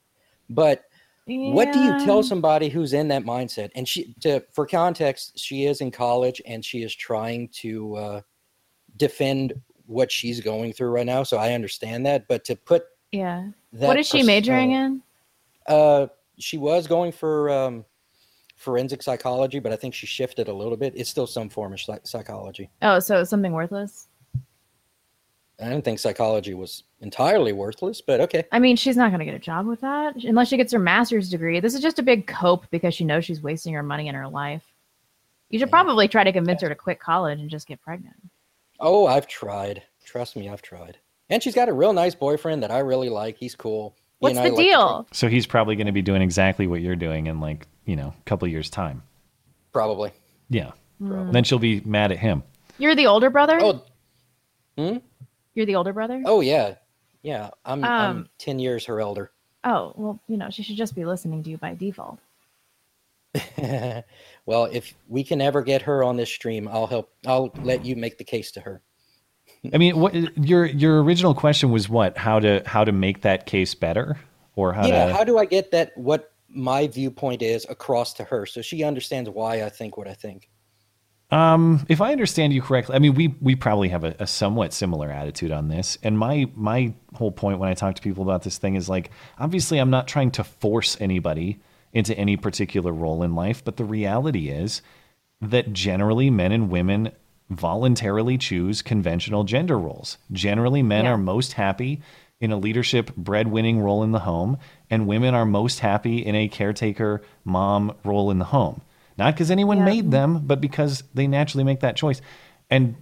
but. 0.50 0.84
What 1.28 1.72
do 1.72 1.80
you 1.80 1.94
tell 1.94 2.24
somebody 2.24 2.68
who's 2.68 2.94
in 2.94 3.08
that 3.08 3.24
mindset? 3.24 3.70
And 3.74 3.88
she, 3.88 4.14
to, 4.20 4.44
for 4.52 4.68
context, 4.68 5.40
she 5.40 5.66
is 5.66 5.80
in 5.80 5.90
college 5.90 6.42
and 6.46 6.64
she 6.66 6.84
is 6.84 6.94
trying 6.94 7.48
to 7.62 7.96
uh, 7.96 8.22
defend 8.98 9.54
what 9.86 10.12
she's 10.12 10.42
going 10.42 10.74
through 10.74 10.90
right 10.90 11.06
now. 11.06 11.24
So 11.24 11.38
I 11.38 11.54
understand 11.54 12.06
that. 12.06 12.28
But 12.28 12.44
to 12.46 12.56
put 12.56 12.84
Yeah. 13.12 13.50
what 13.72 13.98
is 13.98 14.08
she 14.08 14.20
pers- 14.20 14.28
majoring 14.28 14.74
uh, 14.74 14.80
in? 14.86 15.04
Uh, 15.68 16.08
she 16.38 16.58
was 16.58 16.86
going 16.88 17.12
for 17.12 17.50
um, 17.50 17.86
forensic 18.62 19.02
psychology, 19.02 19.60
but 19.60 19.72
I 19.72 19.76
think 19.76 19.96
she 19.96 20.06
shifted 20.06 20.48
a 20.48 20.54
little 20.54 20.78
bit. 20.78 20.94
It's 20.96 21.10
still 21.10 21.26
some 21.26 21.50
form 21.50 21.74
of 21.74 21.82
psy- 21.82 22.00
psychology. 22.04 22.70
Oh, 22.84 23.00
so 23.00 23.24
something 23.24 23.52
worthless. 23.52 24.08
I 25.60 25.66
do 25.66 25.76
not 25.76 25.84
think 25.84 26.00
psychology 26.00 26.54
was 26.54 26.84
entirely 27.02 27.54
worthless, 27.54 28.02
but 28.02 28.22
okay. 28.22 28.44
I 28.52 28.60
mean, 28.60 28.76
she's 28.76 28.98
not 28.98 29.10
going 29.10 29.20
to 29.20 29.26
get 29.26 29.34
a 29.34 29.40
job 29.40 29.66
with 29.66 29.82
that 29.82 30.16
unless 30.24 30.48
she 30.48 30.58
gets 30.58 30.74
her 30.74 30.80
master's 30.80 31.30
degree. 31.30 31.60
This 31.60 31.74
is 31.74 31.82
just 31.82 32.00
a 32.00 32.04
big 32.04 32.28
cope 32.28 32.70
because 32.72 32.94
she 32.94 33.04
knows 33.04 33.26
she's 33.26 33.42
wasting 33.42 33.74
her 33.74 33.84
money 33.84 34.08
and 34.08 34.18
her 34.18 34.28
life. 34.28 34.64
You 35.50 35.60
should 35.60 35.70
probably 35.70 36.08
try 36.08 36.24
to 36.24 36.32
convince 36.32 36.62
her 36.62 36.70
to 36.70 36.76
quit 36.76 37.00
college 37.00 37.40
and 37.40 37.50
just 37.50 37.68
get 37.68 37.82
pregnant. 37.82 38.16
Oh, 38.80 39.06
I've 39.06 39.28
tried. 39.28 39.84
Trust 40.06 40.36
me, 40.36 40.50
I've 40.50 40.62
tried. 40.62 40.98
And 41.30 41.44
she's 41.44 41.56
got 41.56 41.70
a 41.70 41.74
real 41.74 41.94
nice 41.94 42.16
boyfriend 42.16 42.64
that 42.64 42.72
I 42.72 42.80
really 42.80 43.10
like. 43.10 43.38
He's 43.38 43.56
cool. 43.56 43.96
He 43.98 44.26
What's 44.26 44.38
the 44.38 44.44
like 44.44 44.56
deal? 44.56 45.08
So 45.12 45.28
he's 45.28 45.46
probably 45.46 45.76
going 45.76 45.88
to 45.88 45.94
be 45.94 46.02
doing 46.02 46.22
exactly 46.22 46.68
what 46.68 46.82
you're 46.82 46.96
doing 46.96 47.28
in 47.28 47.40
like 47.40 47.68
you 47.86 47.96
know 47.96 48.14
a 48.18 48.24
couple 48.26 48.48
years 48.48 48.70
time. 48.70 49.04
Probably. 49.74 50.12
Yeah. 50.50 50.72
Hmm. 51.00 51.32
Then 51.32 51.44
she'll 51.44 51.60
be 51.60 51.82
mad 51.82 52.12
at 52.12 52.20
him. 52.20 52.44
You're 52.78 52.96
the 52.96 53.08
older 53.08 53.30
brother? 53.30 53.60
Oh. 53.62 53.84
Hmm? 54.78 54.98
You're 55.54 55.66
the 55.66 55.76
older 55.76 55.94
brother? 55.94 56.22
Oh 56.26 56.42
yeah, 56.42 56.76
yeah. 57.22 57.50
I'm 57.66 57.84
I'm 57.84 58.18
Um, 58.18 58.30
ten 58.38 58.60
years 58.60 58.86
her 58.86 59.00
elder. 59.00 59.32
Oh, 59.64 59.94
well, 59.96 60.20
you 60.28 60.38
know, 60.38 60.50
she 60.50 60.64
should 60.64 60.78
just 60.78 60.96
be 60.96 61.06
listening 61.06 61.44
to 61.44 61.50
you 61.50 61.58
by 61.58 61.76
default. 61.76 62.20
well, 64.46 64.66
if 64.66 64.94
we 65.08 65.24
can 65.24 65.40
ever 65.40 65.62
get 65.62 65.84
her 65.84 66.04
on 66.04 66.18
this 66.18 66.30
stream, 66.30 66.68
I'll 66.68 66.88
help. 66.88 67.12
I'll 67.26 67.52
let 67.62 67.86
you 67.86 67.96
make 67.96 68.18
the 68.18 68.24
case 68.24 68.52
to 68.54 68.62
her. 68.62 68.82
I 69.74 69.78
mean, 69.78 70.00
what 70.00 70.14
your 70.38 70.66
your 70.66 71.04
original 71.04 71.36
question 71.36 71.72
was 71.72 71.88
what? 71.88 72.18
How 72.18 72.40
to 72.40 72.64
how 72.66 72.84
to 72.84 72.92
make 72.92 73.22
that 73.22 73.46
case 73.46 73.76
better, 73.76 74.18
or 74.56 74.74
how 74.74 74.88
yeah. 74.88 75.08
to? 75.08 75.14
How 75.14 75.24
do 75.24 75.38
I 75.38 75.46
get 75.46 75.72
that? 75.72 75.96
What 75.96 76.31
my 76.54 76.88
viewpoint 76.88 77.42
is 77.42 77.66
across 77.70 78.14
to 78.16 78.24
her, 78.26 78.46
so 78.46 78.62
she 78.62 78.84
understands 78.84 79.30
why 79.30 79.64
I 79.64 79.70
think 79.70 79.98
what 79.98 80.08
I 80.08 80.14
think. 80.14 80.50
Um, 81.32 81.86
if 81.88 82.02
I 82.02 82.12
understand 82.12 82.52
you 82.52 82.62
correctly, 82.62 82.96
I 82.96 83.00
mean 83.00 83.14
we 83.14 83.36
we 83.40 83.56
probably 83.56 83.88
have 83.90 84.04
a, 84.04 84.16
a 84.20 84.28
somewhat 84.28 84.74
similar 84.74 85.10
attitude 85.10 85.52
on 85.52 85.70
this. 85.70 85.98
And 86.04 86.18
my 86.18 86.50
my 86.56 86.94
whole 87.14 87.32
point 87.32 87.60
when 87.60 87.70
I 87.70 87.74
talk 87.74 87.96
to 87.96 88.02
people 88.02 88.24
about 88.24 88.44
this 88.44 88.58
thing 88.58 88.76
is 88.76 88.90
like, 88.90 89.12
obviously, 89.40 89.78
I'm 89.78 89.90
not 89.90 90.08
trying 90.08 90.32
to 90.32 90.44
force 90.44 90.98
anybody 91.00 91.60
into 91.94 92.18
any 92.18 92.36
particular 92.38 92.92
role 92.92 93.24
in 93.24 93.34
life, 93.36 93.64
but 93.64 93.78
the 93.78 93.86
reality 93.86 94.50
is 94.50 94.82
that 95.42 95.74
generally 95.74 96.30
men 96.30 96.52
and 96.52 96.70
women 96.70 97.12
voluntarily 97.50 98.38
choose 98.38 98.82
conventional 98.82 99.44
gender 99.44 99.78
roles. 99.78 100.18
Generally, 100.32 100.84
men 100.84 101.06
Yeah. 101.06 101.12
are 101.12 101.18
most 101.18 101.54
happy 101.54 102.02
in 102.42 102.52
a 102.52 102.58
leadership 102.58 103.12
breadwinning 103.16 103.80
role 103.80 104.04
in 104.04 104.12
the 104.12 104.20
home, 104.20 104.58
and 104.90 105.08
women 105.08 105.34
are 105.34 105.46
most 105.46 105.80
happy 105.80 106.18
in 106.26 106.36
a 106.36 106.48
caretaker 106.48 107.22
mom 107.46 107.94
role 108.04 108.32
in 108.32 108.40
the 108.40 108.46
home. 108.46 108.82
Not 109.18 109.34
because 109.36 109.52
anyone 109.52 109.78
Yeah. 109.78 109.86
made 109.86 110.12
them, 110.12 110.40
but 110.46 110.60
because 110.60 111.04
they 111.14 111.28
naturally 111.28 111.64
make 111.64 111.82
that 111.82 111.96
choice. 111.96 112.22
And 112.70 112.96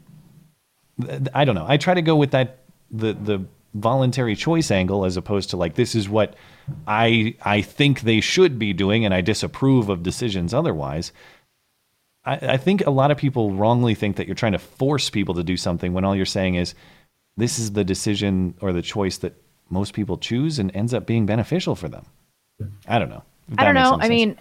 th- 1.02 1.22
I 1.34 1.46
don't 1.46 1.56
know. 1.56 1.66
I 1.68 1.78
try 1.78 1.94
to 1.94 2.02
go 2.02 2.16
with 2.16 2.32
that 2.32 2.60
the 2.92 3.14
the 3.14 3.46
voluntary 3.76 4.36
choice 4.36 4.72
angle 4.72 5.06
as 5.06 5.16
opposed 5.16 5.52
to 5.52 5.58
like 5.58 5.76
this 5.76 5.94
is 5.96 6.10
what 6.10 6.36
I 6.88 7.36
I 7.42 7.62
think 7.62 8.02
they 8.02 8.20
should 8.20 8.60
be 8.60 8.74
doing, 8.74 9.06
and 9.06 9.14
I 9.14 9.22
disapprove 9.22 9.90
of 9.90 10.04
decisions 10.04 10.54
otherwise. 10.54 11.12
I, 12.26 12.36
I 12.36 12.58
think 12.58 12.86
a 12.86 12.92
lot 12.92 13.12
of 13.12 13.18
people 13.18 13.54
wrongly 13.54 13.96
think 13.96 14.18
that 14.18 14.28
you're 14.28 14.36
trying 14.36 14.52
to 14.52 14.60
force 14.60 15.10
people 15.10 15.36
to 15.36 15.44
do 15.44 15.56
something 15.56 15.94
when 15.94 16.04
all 16.04 16.16
you're 16.16 16.26
saying 16.26 16.56
is 16.56 16.76
this 17.40 17.60
is 17.60 17.72
the 17.72 17.84
decision 17.84 18.56
or 18.62 18.74
the 18.74 18.82
choice 18.82 19.18
that 19.18 19.34
most 19.70 19.94
people 19.94 20.18
choose 20.18 20.60
and 20.60 20.76
ends 20.76 20.94
up 20.94 21.06
being 21.06 21.26
beneficial 21.26 21.76
for 21.76 21.90
them. 21.90 22.06
I 22.88 23.00
don't 23.00 23.10
know. 23.10 23.24
I 23.58 23.66
don't 23.66 23.76
know. 23.76 23.96
I 23.96 24.02
sense. 24.02 24.10
mean, 24.10 24.38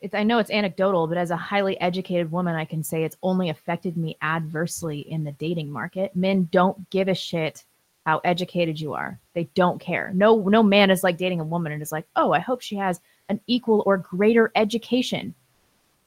it's, 0.00 0.14
I 0.14 0.22
know 0.22 0.38
it's 0.38 0.50
anecdotal, 0.50 1.06
but 1.06 1.18
as 1.18 1.30
a 1.30 1.36
highly 1.36 1.80
educated 1.80 2.30
woman, 2.30 2.54
I 2.54 2.64
can 2.64 2.82
say 2.82 3.02
it's 3.02 3.16
only 3.22 3.50
affected 3.50 3.96
me 3.96 4.16
adversely 4.22 5.00
in 5.00 5.24
the 5.24 5.32
dating 5.32 5.70
market. 5.70 6.14
Men 6.14 6.48
don't 6.52 6.88
give 6.90 7.08
a 7.08 7.14
shit 7.14 7.64
how 8.04 8.20
educated 8.24 8.80
you 8.80 8.94
are. 8.94 9.18
They 9.34 9.44
don't 9.54 9.80
care. 9.80 10.12
No, 10.14 10.40
no 10.48 10.62
man 10.62 10.90
is 10.90 11.02
like 11.02 11.16
dating 11.16 11.40
a 11.40 11.44
woman 11.44 11.72
and 11.72 11.82
is 11.82 11.92
like, 11.92 12.06
oh, 12.14 12.32
I 12.32 12.38
hope 12.38 12.60
she 12.60 12.76
has 12.76 13.00
an 13.28 13.40
equal 13.46 13.82
or 13.84 13.96
greater 13.96 14.52
education. 14.54 15.34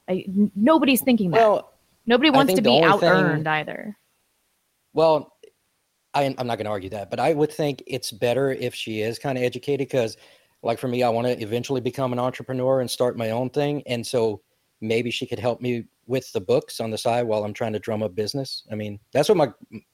I, 0.07 0.23
n- 0.27 0.51
nobody's 0.55 1.01
thinking 1.01 1.31
that. 1.31 1.37
Well, 1.37 1.73
Nobody 2.09 2.31
wants 2.31 2.55
to 2.55 2.61
be 2.63 2.81
out 2.81 3.03
earned 3.03 3.47
either. 3.47 3.95
Well, 4.93 5.31
I, 6.13 6.23
I'm 6.37 6.47
not 6.47 6.57
going 6.57 6.65
to 6.65 6.71
argue 6.71 6.89
that, 6.91 7.09
but 7.09 7.19
I 7.19 7.33
would 7.33 7.51
think 7.51 7.83
it's 7.85 8.11
better 8.11 8.51
if 8.51 8.73
she 8.73 9.01
is 9.01 9.19
kind 9.19 9.37
of 9.37 9.43
educated 9.43 9.87
because, 9.87 10.17
like 10.63 10.79
for 10.79 10.87
me, 10.87 11.03
I 11.03 11.09
want 11.09 11.27
to 11.27 11.39
eventually 11.41 11.81
become 11.81 12.13
an 12.13 12.19
entrepreneur 12.19 12.81
and 12.81 12.89
start 12.89 13.17
my 13.17 13.29
own 13.31 13.49
thing, 13.49 13.83
and 13.85 14.05
so 14.05 14.41
maybe 14.81 15.11
she 15.11 15.25
could 15.27 15.39
help 15.39 15.61
me 15.61 15.85
with 16.07 16.31
the 16.33 16.41
books 16.41 16.79
on 16.79 16.89
the 16.89 16.97
side 16.97 17.27
while 17.27 17.43
I'm 17.43 17.53
trying 17.53 17.73
to 17.73 17.79
drum 17.79 18.01
up 18.01 18.15
business. 18.15 18.63
I 18.71 18.75
mean, 18.75 18.99
that's 19.13 19.29
what 19.29 19.37
my 19.37 19.49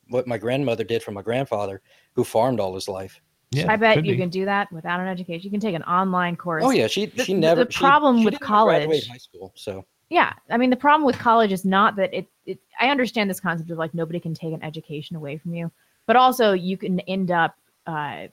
what 0.08 0.26
my 0.26 0.38
grandmother 0.38 0.84
did 0.84 1.02
for 1.02 1.10
my 1.12 1.22
grandfather, 1.22 1.82
who 2.14 2.24
farmed 2.24 2.60
all 2.60 2.74
his 2.74 2.88
life. 2.88 3.20
I 3.68 3.76
bet 3.76 4.04
you 4.04 4.16
can 4.16 4.28
do 4.28 4.44
that 4.44 4.70
without 4.72 5.00
an 5.00 5.06
education. 5.06 5.44
You 5.44 5.50
can 5.50 5.60
take 5.60 5.74
an 5.74 5.82
online 5.84 6.36
course. 6.36 6.64
Oh 6.64 6.70
yeah, 6.70 6.86
she 6.88 7.06
The- 7.06 7.24
she 7.24 7.34
the- 7.34 7.40
never. 7.40 7.64
The 7.64 7.70
problem 7.72 8.18
she 8.18 8.24
with 8.24 8.32
didn't 8.32 8.46
graduate 8.48 9.04
college. 9.04 9.08
high 9.08 9.16
school, 9.18 9.52
so 9.54 9.84
Yeah, 10.08 10.32
I 10.50 10.56
mean 10.56 10.70
the 10.70 10.76
problem 10.76 11.04
with 11.06 11.18
college 11.18 11.52
is 11.52 11.64
not 11.64 11.96
that 11.96 12.12
it, 12.14 12.26
it. 12.46 12.58
I 12.80 12.88
understand 12.88 13.28
this 13.28 13.40
concept 13.40 13.70
of 13.70 13.78
like 13.78 13.92
nobody 13.94 14.18
can 14.20 14.34
take 14.34 14.52
an 14.54 14.62
education 14.62 15.16
away 15.16 15.36
from 15.38 15.54
you, 15.54 15.70
but 16.06 16.16
also 16.16 16.52
you 16.52 16.76
can 16.76 17.00
end 17.00 17.30
up 17.30 17.56
uh, 17.86 18.26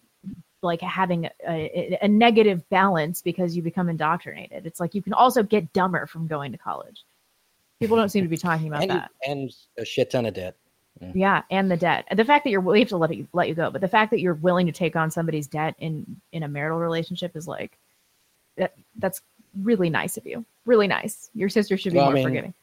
like 0.61 0.82
having 0.82 1.30
a, 1.47 1.97
a, 2.01 2.07
negative 2.07 2.67
balance 2.69 3.21
because 3.21 3.55
you 3.55 3.61
become 3.61 3.89
indoctrinated. 3.89 4.65
It's 4.65 4.80
like 4.80 4.95
you 4.95 5.01
can 5.01 5.13
also 5.13 5.43
get 5.43 5.71
dumber 5.74 6.07
from 6.07 6.28
going 6.28 6.51
to 6.51 6.57
college. 6.57 7.03
People 7.80 7.97
don't 7.97 8.09
seem 8.09 8.24
to 8.24 8.30
be 8.30 8.38
talking 8.38 8.67
about 8.67 8.82
and 8.84 8.91
you- 8.91 8.97
that. 8.97 9.11
and 9.28 9.51
a 9.78 9.86
shit 9.86 10.11
ton 10.11 10.26
of 10.26 10.34
debt. 10.34 10.55
Yeah, 11.13 11.41
and 11.51 11.69
the 11.69 11.76
debt. 11.76 12.05
The 12.15 12.24
fact 12.24 12.45
that 12.45 12.51
you're 12.51 12.61
we 12.61 12.80
have 12.80 12.88
to 12.89 12.97
let 12.97 13.13
you 13.15 13.28
let 13.34 13.49
you 13.49 13.55
go, 13.55 13.69
but 13.69 13.82
the 13.82 13.88
fact 13.89 14.09
that 14.11 14.21
you're 14.21 14.36
willing 14.36 14.65
to 14.67 14.71
take 14.71 14.95
on 14.95 15.11
somebody's 15.11 15.47
debt 15.47 15.76
in 15.80 16.05
in 16.32 16.43
a 16.43 16.47
marital 16.47 16.80
relationship 16.80 17.36
is 17.36 17.45
like 17.47 17.78
that. 18.57 18.74
That's 18.97 19.21
really 19.61 19.89
nice 19.89 20.17
of 20.17 20.26
you. 20.26 20.45
Really 20.65 20.88
nice. 20.88 21.30
Your 21.34 21.49
sister 21.49 21.78
should 21.78 21.91
be 21.91 21.97
Well, 21.97 22.05
I 22.05 22.09
more 22.09 22.15
mean, 22.15 22.28
forgiving. 22.28 22.53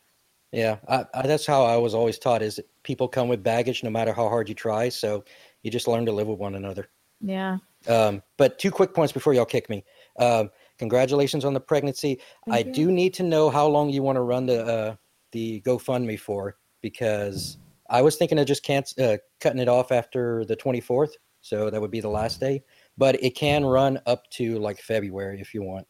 Yeah, 0.52 0.78
I, 0.88 1.04
I, 1.14 1.26
that's 1.26 1.46
how 1.46 1.64
I 1.64 1.76
was 1.76 1.94
always 1.94 2.18
taught: 2.18 2.42
is 2.42 2.60
people 2.82 3.08
come 3.08 3.28
with 3.28 3.42
baggage, 3.42 3.84
no 3.84 3.90
matter 3.90 4.12
how 4.12 4.28
hard 4.28 4.48
you 4.48 4.54
try. 4.54 4.88
So 4.88 5.24
you 5.62 5.70
just 5.70 5.86
learn 5.86 6.06
to 6.06 6.12
live 6.12 6.26
with 6.26 6.38
one 6.38 6.54
another. 6.56 6.88
Yeah. 7.20 7.58
Um, 7.88 8.22
but 8.36 8.58
two 8.58 8.70
quick 8.70 8.94
points 8.94 9.12
before 9.12 9.32
y'all 9.32 9.44
kick 9.44 9.70
me. 9.70 9.84
Um, 10.18 10.50
congratulations 10.78 11.44
on 11.44 11.54
the 11.54 11.60
pregnancy. 11.60 12.20
I 12.50 12.58
you. 12.60 12.72
do 12.72 12.90
need 12.90 13.14
to 13.14 13.22
know 13.22 13.48
how 13.48 13.66
long 13.66 13.90
you 13.90 14.02
want 14.02 14.16
to 14.16 14.22
run 14.22 14.46
the 14.46 14.64
uh, 14.64 14.96
the 15.32 15.60
GoFundMe 15.62 16.18
for 16.18 16.56
because 16.82 17.58
I 17.88 18.02
was 18.02 18.16
thinking 18.16 18.38
of 18.38 18.46
just 18.46 18.62
can't 18.62 18.92
uh, 18.98 19.18
cutting 19.40 19.60
it 19.60 19.68
off 19.68 19.92
after 19.92 20.44
the 20.44 20.56
24th, 20.56 21.12
so 21.40 21.70
that 21.70 21.80
would 21.80 21.90
be 21.90 22.00
the 22.00 22.08
last 22.08 22.40
day. 22.40 22.62
But 22.98 23.22
it 23.22 23.34
can 23.34 23.64
run 23.64 24.00
up 24.06 24.28
to 24.32 24.58
like 24.58 24.80
February 24.80 25.40
if 25.40 25.54
you 25.54 25.62
want. 25.62 25.86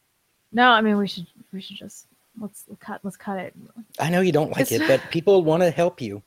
No, 0.51 0.69
I 0.69 0.81
mean 0.81 0.97
we 0.97 1.07
should 1.07 1.27
we 1.51 1.61
should 1.61 1.77
just 1.77 2.07
let's 2.39 2.65
cut 2.79 3.01
let's 3.03 3.17
cut 3.17 3.37
it. 3.39 3.53
I 3.99 4.09
know 4.09 4.21
you 4.21 4.31
don't 4.31 4.51
like 4.51 4.71
It's- 4.71 4.81
it, 4.81 4.87
but 5.01 5.11
people 5.11 5.43
want 5.43 5.63
to 5.63 5.71
help 5.71 6.01
you. 6.01 6.21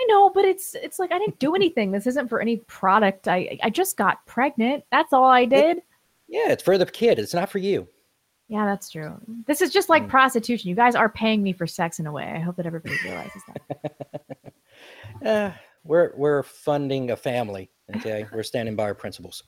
I 0.00 0.04
know, 0.08 0.30
but 0.30 0.44
it's 0.44 0.74
it's 0.74 0.98
like 0.98 1.12
I 1.12 1.18
didn't 1.18 1.38
do 1.38 1.54
anything. 1.54 1.92
This 1.92 2.06
isn't 2.06 2.28
for 2.28 2.40
any 2.40 2.56
product. 2.56 3.28
I 3.28 3.58
I 3.62 3.70
just 3.70 3.96
got 3.96 4.24
pregnant. 4.26 4.84
That's 4.90 5.12
all 5.12 5.24
I 5.24 5.44
did. 5.44 5.78
Yeah, 6.28 6.50
it's 6.50 6.62
for 6.62 6.76
the 6.78 6.86
kid. 6.86 7.18
It's 7.18 7.34
not 7.34 7.50
for 7.50 7.58
you. 7.58 7.86
Yeah, 8.48 8.66
that's 8.66 8.90
true. 8.90 9.14
This 9.46 9.62
is 9.62 9.70
just 9.70 9.88
like 9.88 10.08
prostitution. 10.08 10.68
You 10.70 10.74
guys 10.74 10.94
are 10.94 11.08
paying 11.08 11.42
me 11.42 11.52
for 11.52 11.66
sex 11.66 11.98
in 12.00 12.06
a 12.06 12.12
way. 12.12 12.24
I 12.34 12.38
hope 12.40 12.56
that 12.56 12.66
everybody 12.66 12.96
realizes 13.04 13.42
that. 13.48 14.52
Uh, 15.24 15.52
we're 15.84 16.12
we're 16.16 16.42
funding 16.42 17.10
a 17.12 17.16
family. 17.16 17.70
Okay, 17.96 18.26
we're 18.32 18.42
standing 18.42 18.74
by 18.74 18.84
our 18.84 18.94
principles. 18.94 19.42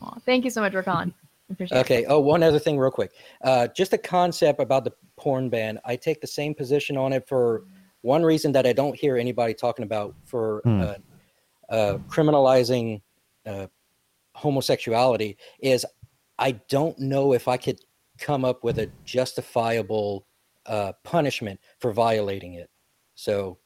Aw, 0.00 0.18
thank 0.24 0.44
you 0.44 0.50
so 0.50 0.60
much 0.60 0.72
for 0.72 0.82
calling. 0.82 1.12
I 1.12 1.12
Appreciate 1.12 1.27
Okay. 1.72 2.04
Oh, 2.06 2.20
one 2.20 2.42
other 2.42 2.58
thing, 2.58 2.78
real 2.78 2.90
quick. 2.90 3.12
Uh, 3.42 3.68
just 3.68 3.92
a 3.92 3.98
concept 3.98 4.60
about 4.60 4.84
the 4.84 4.92
porn 5.16 5.48
ban. 5.48 5.78
I 5.84 5.96
take 5.96 6.20
the 6.20 6.26
same 6.26 6.54
position 6.54 6.96
on 6.96 7.12
it 7.12 7.26
for 7.26 7.64
one 8.02 8.22
reason 8.22 8.52
that 8.52 8.66
I 8.66 8.72
don't 8.72 8.96
hear 8.96 9.16
anybody 9.16 9.54
talking 9.54 9.82
about 9.84 10.14
for 10.24 10.60
Hmm. 10.64 10.80
uh, 10.80 10.94
uh, 11.68 11.98
criminalizing 12.08 13.02
uh, 13.46 13.66
homosexuality. 14.34 15.36
Is 15.60 15.84
I 16.38 16.52
don't 16.68 16.98
know 16.98 17.32
if 17.32 17.48
I 17.48 17.56
could 17.56 17.80
come 18.18 18.44
up 18.44 18.64
with 18.64 18.78
a 18.78 18.90
justifiable 19.04 20.26
uh, 20.66 20.92
punishment 21.02 21.60
for 21.80 21.92
violating 21.92 22.54
it. 22.54 22.70
So, 23.14 23.58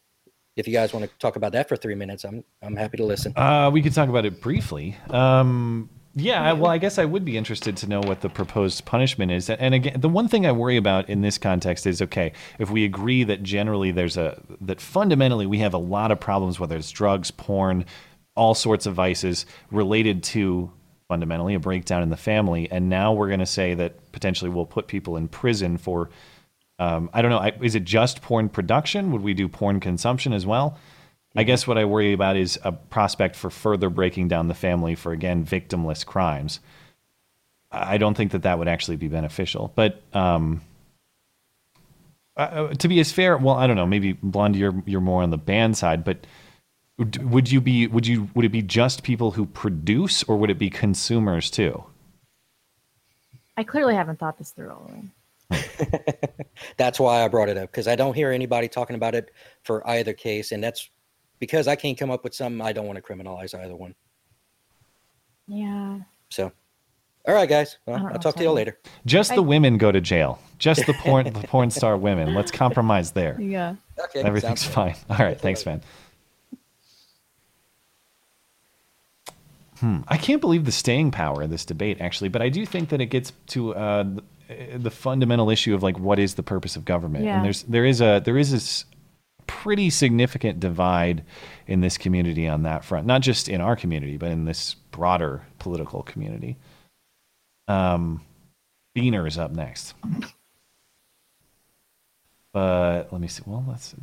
if 0.57 0.67
you 0.67 0.73
guys 0.73 0.93
want 0.93 1.05
to 1.05 1.11
talk 1.19 1.37
about 1.37 1.53
that 1.53 1.69
for 1.69 1.77
three 1.77 1.95
minutes, 1.95 2.25
I'm 2.25 2.45
I'm 2.63 2.77
happy 2.77 2.97
to 2.99 3.05
listen. 3.05 3.37
Uh, 3.37 3.71
we 3.73 3.83
could 3.83 3.95
talk 3.95 4.09
about 4.09 4.25
it 4.25 4.41
briefly. 4.41 4.97
Um, 5.11 5.91
yeah, 6.15 6.53
well, 6.53 6.71
I 6.71 6.79
guess 6.79 6.99
I 6.99 7.07
would 7.07 7.25
be 7.25 7.39
interested 7.39 7.77
to 7.79 7.89
know 7.89 8.01
what 8.01 8.21
the 8.21 8.29
proposed 8.29 8.85
punishment 8.85 9.33
is. 9.33 9.49
And 9.49 9.75
again, 9.75 10.01
the 10.01 10.11
one 10.11 10.29
thing 10.29 10.45
I 10.45 10.53
worry 10.53 10.77
about 10.77 11.09
in 11.09 11.23
this 11.23 11.39
context 11.39 11.87
is 11.87 12.03
okay, 12.03 12.33
if 12.59 12.71
we 12.71 12.85
agree 12.85 13.25
that 13.25 13.43
generally 13.43 13.93
there's 13.93 14.19
a 14.19 14.41
that 14.61 14.81
fundamentally 14.81 15.47
we 15.47 15.59
have 15.59 15.73
a 15.73 15.79
lot 15.79 16.11
of 16.11 16.21
problems, 16.21 16.61
whether 16.61 16.77
it's 16.77 16.91
drugs, 16.91 17.31
porn, 17.31 17.87
all 18.37 18.55
sorts 18.55 18.85
of 18.85 18.95
vices 18.95 19.47
related 19.71 20.23
to 20.23 20.71
fundamentally 21.09 21.55
a 21.55 21.61
breakdown 21.61 22.03
in 22.03 22.11
the 22.11 22.17
family, 22.17 22.71
and 22.71 22.91
now 22.91 23.13
we're 23.13 23.29
going 23.29 23.41
to 23.41 23.47
say 23.47 23.73
that 23.75 24.13
potentially 24.13 24.51
we'll 24.51 24.67
put 24.67 24.89
people 24.89 25.17
in 25.17 25.29
prison 25.29 25.79
for. 25.79 26.11
Um, 26.79 27.11
I 27.13 27.23
don't 27.23 27.31
know. 27.31 27.39
I, 27.39 27.53
is 27.63 27.75
it 27.75 27.85
just 27.85 28.23
porn 28.23 28.49
production? 28.49 29.13
Would 29.13 29.23
we 29.23 29.35
do 29.35 29.49
porn 29.49 29.79
consumption 29.79 30.33
as 30.33 30.45
well? 30.45 30.77
I 31.35 31.45
guess 31.45 31.67
what 31.67 31.79
I 31.79 31.85
worry 31.85 32.13
about 32.13 32.37
is 32.37 32.59
a 32.63 32.73
prospect 32.73 33.37
for 33.37 33.51
further 33.51 33.89
breaking 33.89 34.29
down 34.29 34.49
the 34.49 34.55
family 34.55 34.95
for 34.95 35.13
again 35.13 35.45
victimless 35.45 36.05
crimes. 36.05 36.61
I 37.71 37.97
don't 37.97 38.15
think 38.15 38.33
that 38.33 38.43
that 38.43 38.59
would 38.59 38.69
actually 38.69 38.97
be 38.97 39.09
beneficial. 39.09 39.73
But 39.75 40.03
um, 40.13 40.61
uh, 42.37 42.69
to 42.75 42.89
be 42.89 43.01
as 43.01 43.13
fair, 43.13 43.39
well, 43.39 43.55
I 43.55 43.67
don't 43.67 43.77
know. 43.77 43.87
Maybe 43.87 44.13
Blondie, 44.13 44.59
you're 44.59 44.83
you're 44.85 45.01
more 45.01 45.23
on 45.23 45.31
the 45.31 45.39
band 45.39 45.77
side, 45.77 46.05
but 46.05 46.27
would- 46.99 47.31
would 47.31 47.51
you 47.51 47.61
be 47.61 47.87
would 47.87 48.07
you 48.07 48.29
would 48.35 48.45
it 48.45 48.51
be 48.51 48.63
just 48.63 49.03
people 49.03 49.31
who 49.33 49.47
produce, 49.47 50.23
or 50.25 50.37
would 50.37 50.51
it 50.51 50.59
be 50.59 50.69
consumers 50.69 51.51
too? 51.51 51.85
I 53.57 53.65
clearly 53.65 53.95
haven't 53.95 54.19
thought 54.19 54.39
this 54.39 54.51
through 54.51 54.71
all 54.71 54.87
the 54.87 54.95
way. 54.95 56.39
That's 56.79 56.99
why 56.99 57.23
I 57.23 57.29
brought 57.29 57.49
it 57.51 57.59
up 57.59 57.71
because 57.71 57.87
I 57.87 57.97
don't 57.97 58.15
hear 58.15 58.31
anybody 58.31 58.69
talking 58.69 58.97
about 58.97 59.15
it 59.15 59.31
for 59.63 59.87
either 59.89 60.13
case, 60.13 60.53
and 60.53 60.63
that's 60.63 60.91
because 61.43 61.67
I 61.67 61.75
can't 61.75 61.99
come 61.99 62.09
up 62.13 62.23
with 62.23 62.35
something. 62.37 62.61
I 62.65 62.73
don't 62.73 62.87
want 62.87 62.99
to 62.99 63.03
criminalize 63.03 63.53
either 63.53 63.75
one. 63.75 63.97
Yeah. 65.49 65.99
So, 66.31 66.53
all 67.27 67.35
right, 67.35 67.49
guys. 67.49 67.79
Well, 67.85 67.97
I 67.97 67.99
don't 67.99 68.07
I'll 68.07 68.13
know, 68.15 68.21
talk 68.21 68.35
to 68.37 68.43
you 68.43 68.47
sorry. 68.47 68.55
later. 68.55 68.79
Just 69.07 69.33
I- 69.33 69.35
the 69.35 69.43
women 69.43 69.77
go 69.77 69.91
to 69.91 70.01
jail. 70.01 70.39
Just 70.59 70.87
the 70.87 70.93
porn 71.01 71.25
the 71.33 71.41
porn 71.41 71.73
star 71.73 71.97
women. 71.97 72.33
Let's 72.33 72.53
compromise 72.53 73.11
there. 73.11 73.37
Yeah. 73.41 73.75
Okay. 73.99 74.21
Everything's 74.23 74.61
sounds 74.61 74.73
fine. 74.73 74.95
All 75.11 75.17
right, 75.27 75.37
thanks, 75.41 75.67
man. 75.67 75.83
Hmm. 79.81 80.03
I 80.07 80.17
can't 80.17 80.41
believe 80.41 80.65
the 80.65 80.71
staying 80.71 81.11
power 81.11 81.43
of 81.43 81.51
this 81.51 81.65
debate, 81.65 82.01
actually, 82.01 82.29
but 82.29 82.41
I 82.41 82.51
do 82.51 82.65
think 82.65 82.91
that 82.91 83.01
it 83.01 83.07
gets 83.07 83.33
to 83.49 83.75
uh, 83.75 84.05
the, 84.05 84.79
the 84.79 84.91
fundamental 84.93 85.51
issue 85.51 85.75
of 85.75 85.83
like 85.83 85.99
what 85.99 86.21
is 86.21 86.35
the 86.37 86.45
purpose 86.45 86.77
of 86.77 86.85
government, 86.85 87.25
Yeah. 87.25 87.35
and 87.39 87.45
there's 87.45 87.65
there 87.65 87.85
is 87.85 88.01
a 88.01 88.23
there 88.25 88.39
is 88.39 88.53
this 88.53 88.85
pretty 89.61 89.91
significant 89.91 90.59
divide 90.59 91.23
in 91.67 91.83
this 91.83 91.99
community 91.99 92.49
on 92.49 92.63
that 92.63 92.85
front, 92.85 93.07
not 93.07 93.21
just 93.21 93.49
in 93.49 93.61
our 93.61 93.77
community, 93.77 94.17
but 94.17 94.31
in 94.31 94.47
this 94.47 94.75
broader 94.91 95.43
political 95.59 96.03
community. 96.03 96.57
Um, 97.69 98.23
Beaner 98.97 99.29
is 99.29 99.39
up 99.39 99.53
next, 99.53 99.95
but 102.53 103.13
let 103.13 103.21
me 103.21 103.29
see. 103.29 103.43
Well, 103.47 103.65
let's. 103.69 103.95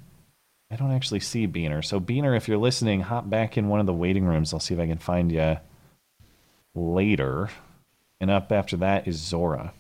I 0.72 0.76
don't 0.76 0.92
actually 0.92 1.20
see 1.20 1.48
Beaner. 1.48 1.84
So 1.84 2.00
Beaner, 2.00 2.38
if 2.38 2.48
you're 2.48 2.58
listening, 2.58 3.02
hop 3.02 3.28
back 3.28 3.58
in 3.58 3.70
one 3.70 3.80
of 3.80 3.88
the 3.88 3.94
waiting 3.94 4.26
rooms. 4.26 4.54
I'll 4.54 4.60
see 4.60 4.76
if 4.76 4.80
I 4.80 4.86
can 4.88 5.00
find 5.00 5.32
you 5.32 5.58
later. 6.76 7.50
And 8.22 8.30
up 8.30 8.52
after 8.52 8.78
that 8.78 9.08
is 9.08 9.16
Zora. 9.16 9.74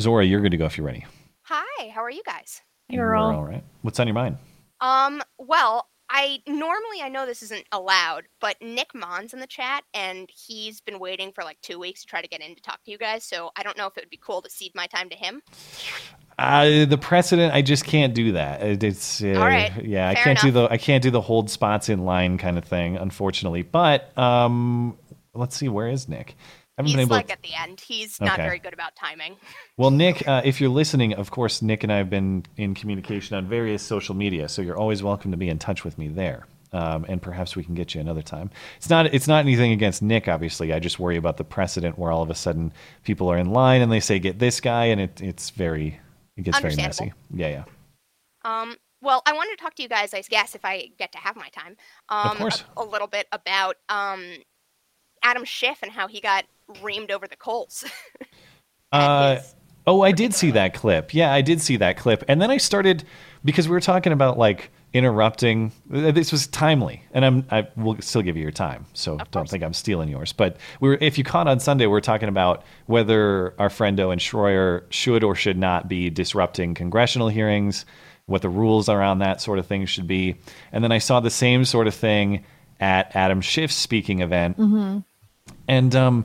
Zora, 0.00 0.24
you're 0.24 0.40
good 0.40 0.52
to 0.52 0.56
go 0.56 0.66
if 0.66 0.78
you're 0.78 0.86
ready. 0.86 1.04
Hi, 1.42 1.88
how 1.88 2.02
are 2.02 2.10
you 2.10 2.22
guys? 2.24 2.62
We're 2.90 3.14
all 3.34 3.44
right. 3.44 3.64
What's 3.82 3.98
on 4.00 4.06
your 4.06 4.14
mind? 4.14 4.38
Um, 4.80 5.22
well, 5.38 5.88
I 6.08 6.40
normally 6.46 7.02
I 7.02 7.08
know 7.08 7.26
this 7.26 7.42
isn't 7.42 7.64
allowed, 7.72 8.24
but 8.40 8.56
Nick 8.62 8.94
Mon's 8.94 9.34
in 9.34 9.40
the 9.40 9.46
chat 9.46 9.82
and 9.92 10.30
he's 10.32 10.80
been 10.80 11.00
waiting 11.00 11.32
for 11.32 11.42
like 11.42 11.60
two 11.62 11.78
weeks 11.80 12.02
to 12.02 12.06
try 12.06 12.22
to 12.22 12.28
get 12.28 12.40
in 12.40 12.54
to 12.54 12.62
talk 12.62 12.82
to 12.84 12.90
you 12.90 12.98
guys. 12.98 13.24
So 13.24 13.50
I 13.56 13.62
don't 13.64 13.76
know 13.76 13.86
if 13.86 13.96
it 13.96 14.02
would 14.02 14.10
be 14.10 14.20
cool 14.22 14.40
to 14.42 14.50
cede 14.50 14.72
my 14.74 14.86
time 14.86 15.08
to 15.08 15.16
him. 15.16 15.42
Uh, 16.38 16.84
the 16.84 16.98
precedent, 16.98 17.54
I 17.54 17.62
just 17.62 17.84
can't 17.86 18.14
do 18.14 18.32
that. 18.32 18.62
It- 18.62 18.84
It's 18.84 19.22
uh, 19.22 19.28
All 19.36 19.46
right, 19.46 19.72
yeah, 19.84 20.08
I 20.10 20.14
can't 20.14 20.38
do 20.40 20.50
the 20.52 20.68
I 20.70 20.76
can't 20.76 21.02
do 21.02 21.10
the 21.10 21.20
hold 21.22 21.50
spots 21.50 21.88
in 21.88 22.04
line 22.04 22.38
kind 22.38 22.56
of 22.58 22.64
thing, 22.64 22.96
unfortunately. 22.96 23.62
But 23.62 24.16
um, 24.18 24.96
let's 25.34 25.56
see, 25.56 25.68
where 25.68 25.88
is 25.88 26.08
Nick? 26.08 26.36
Haven't 26.76 26.88
He's 26.88 26.96
been 26.96 27.00
able. 27.02 27.16
like 27.16 27.28
to... 27.28 27.32
at 27.32 27.42
the 27.42 27.54
end. 27.58 27.80
He's 27.80 28.20
not 28.20 28.34
Okay. 28.34 28.42
very 28.42 28.58
good 28.58 28.74
about 28.74 28.94
timing. 28.96 29.36
Well, 29.78 29.90
Nick, 29.90 30.26
uh, 30.28 30.42
if 30.44 30.60
you're 30.60 30.70
listening, 30.70 31.14
of 31.14 31.30
course, 31.30 31.62
Nick 31.62 31.82
and 31.84 31.92
I 31.92 31.96
have 31.96 32.10
been 32.10 32.44
in 32.56 32.74
communication 32.74 33.36
on 33.36 33.46
various 33.48 33.82
social 33.82 34.14
media, 34.14 34.48
so 34.48 34.60
you're 34.60 34.76
always 34.76 35.02
welcome 35.02 35.30
to 35.30 35.36
be 35.38 35.48
in 35.48 35.58
touch 35.58 35.84
with 35.84 35.96
me 35.96 36.08
there. 36.08 36.46
Um, 36.72 37.06
and 37.08 37.22
perhaps 37.22 37.56
we 37.56 37.64
can 37.64 37.74
get 37.74 37.94
you 37.94 38.00
another 38.02 38.20
time. 38.20 38.50
It's 38.76 38.90
not 38.90 39.06
it's 39.06 39.28
not 39.28 39.38
anything 39.38 39.72
against 39.72 40.02
Nick, 40.02 40.28
obviously. 40.28 40.72
I 40.74 40.80
just 40.80 40.98
worry 40.98 41.16
about 41.16 41.38
the 41.38 41.44
precedent 41.44 41.98
where 41.98 42.10
all 42.10 42.22
of 42.22 42.28
a 42.28 42.34
sudden 42.34 42.72
people 43.04 43.30
are 43.30 43.38
in 43.38 43.50
line 43.52 43.80
and 43.80 43.90
they 43.90 44.00
say 44.00 44.18
get 44.18 44.38
this 44.38 44.60
guy, 44.60 44.86
and 44.86 45.00
it, 45.00 45.22
it's 45.22 45.50
very 45.50 45.98
it 46.36 46.42
gets 46.42 46.58
very 46.58 46.76
messy. 46.76 47.12
Yeah, 47.32 47.48
yeah. 47.48 47.64
Um, 48.44 48.76
well, 49.00 49.22
I 49.26 49.32
wanted 49.32 49.56
to 49.56 49.62
talk 49.62 49.74
to 49.76 49.82
you 49.82 49.88
guys, 49.88 50.12
I 50.12 50.20
guess, 50.22 50.54
if 50.54 50.64
I 50.64 50.88
get 50.98 51.12
to 51.12 51.18
have 51.18 51.36
my 51.36 51.48
time, 51.48 51.76
um, 52.08 52.36
course. 52.36 52.64
A, 52.76 52.82
a 52.82 52.84
little 52.84 53.06
bit 53.08 53.26
about 53.32 53.76
um, 53.88 54.22
Adam 55.26 55.44
Schiff 55.44 55.78
and 55.82 55.90
how 55.90 56.06
he 56.06 56.20
got 56.20 56.44
reamed 56.82 57.10
over 57.10 57.26
the 57.26 57.36
coals. 57.36 57.84
Uh, 58.92 59.40
oh, 59.86 60.00
I 60.00 60.12
did 60.12 60.32
see 60.32 60.52
that 60.52 60.72
clip. 60.72 61.12
Yeah, 61.12 61.32
I 61.34 61.42
did 61.42 61.60
see 61.60 61.76
that 61.78 61.96
clip. 61.98 62.22
And 62.28 62.40
then 62.40 62.50
I 62.52 62.56
started 62.56 63.04
because 63.44 63.68
we 63.68 63.72
were 63.72 63.80
talking 63.80 64.12
about 64.12 64.38
like 64.38 64.70
interrupting. 64.94 65.72
uh, 65.92 66.12
This 66.12 66.30
was 66.30 66.46
timely, 66.46 67.02
and 67.12 67.24
I'm 67.24 67.44
I 67.50 67.66
will 67.76 68.00
still 68.00 68.22
give 68.22 68.36
you 68.36 68.42
your 68.42 68.52
time. 68.52 68.86
So 68.94 69.18
don't 69.32 69.50
think 69.50 69.64
I'm 69.64 69.74
stealing 69.74 70.08
yours. 70.08 70.32
But 70.32 70.56
we 70.80 70.88
were, 70.90 70.98
if 71.00 71.18
you 71.18 71.24
caught 71.24 71.48
on 71.48 71.58
Sunday, 71.58 71.86
we 71.86 71.98
are 71.98 72.00
talking 72.00 72.28
about 72.28 72.62
whether 72.86 73.54
our 73.58 73.68
friend 73.68 73.98
Owen 74.00 74.20
Schroyer 74.20 74.84
should 74.90 75.24
or 75.24 75.34
should 75.34 75.58
not 75.58 75.88
be 75.88 76.08
disrupting 76.08 76.72
congressional 76.74 77.28
hearings, 77.28 77.84
what 78.26 78.42
the 78.42 78.48
rules 78.48 78.88
around 78.88 79.18
that 79.18 79.40
sort 79.40 79.58
of 79.58 79.66
thing 79.66 79.84
should 79.84 80.06
be. 80.06 80.36
And 80.72 80.82
then 80.82 80.92
I 80.92 80.98
saw 80.98 81.18
the 81.20 81.28
same 81.28 81.64
sort 81.64 81.88
of 81.88 81.94
thing 81.94 82.44
at 82.80 83.14
Adam 83.16 83.40
Schiff's 83.40 83.74
speaking 83.74 84.20
event. 84.20 84.58
Mm-hmm. 84.58 85.00
And 85.68 85.94
um, 85.94 86.24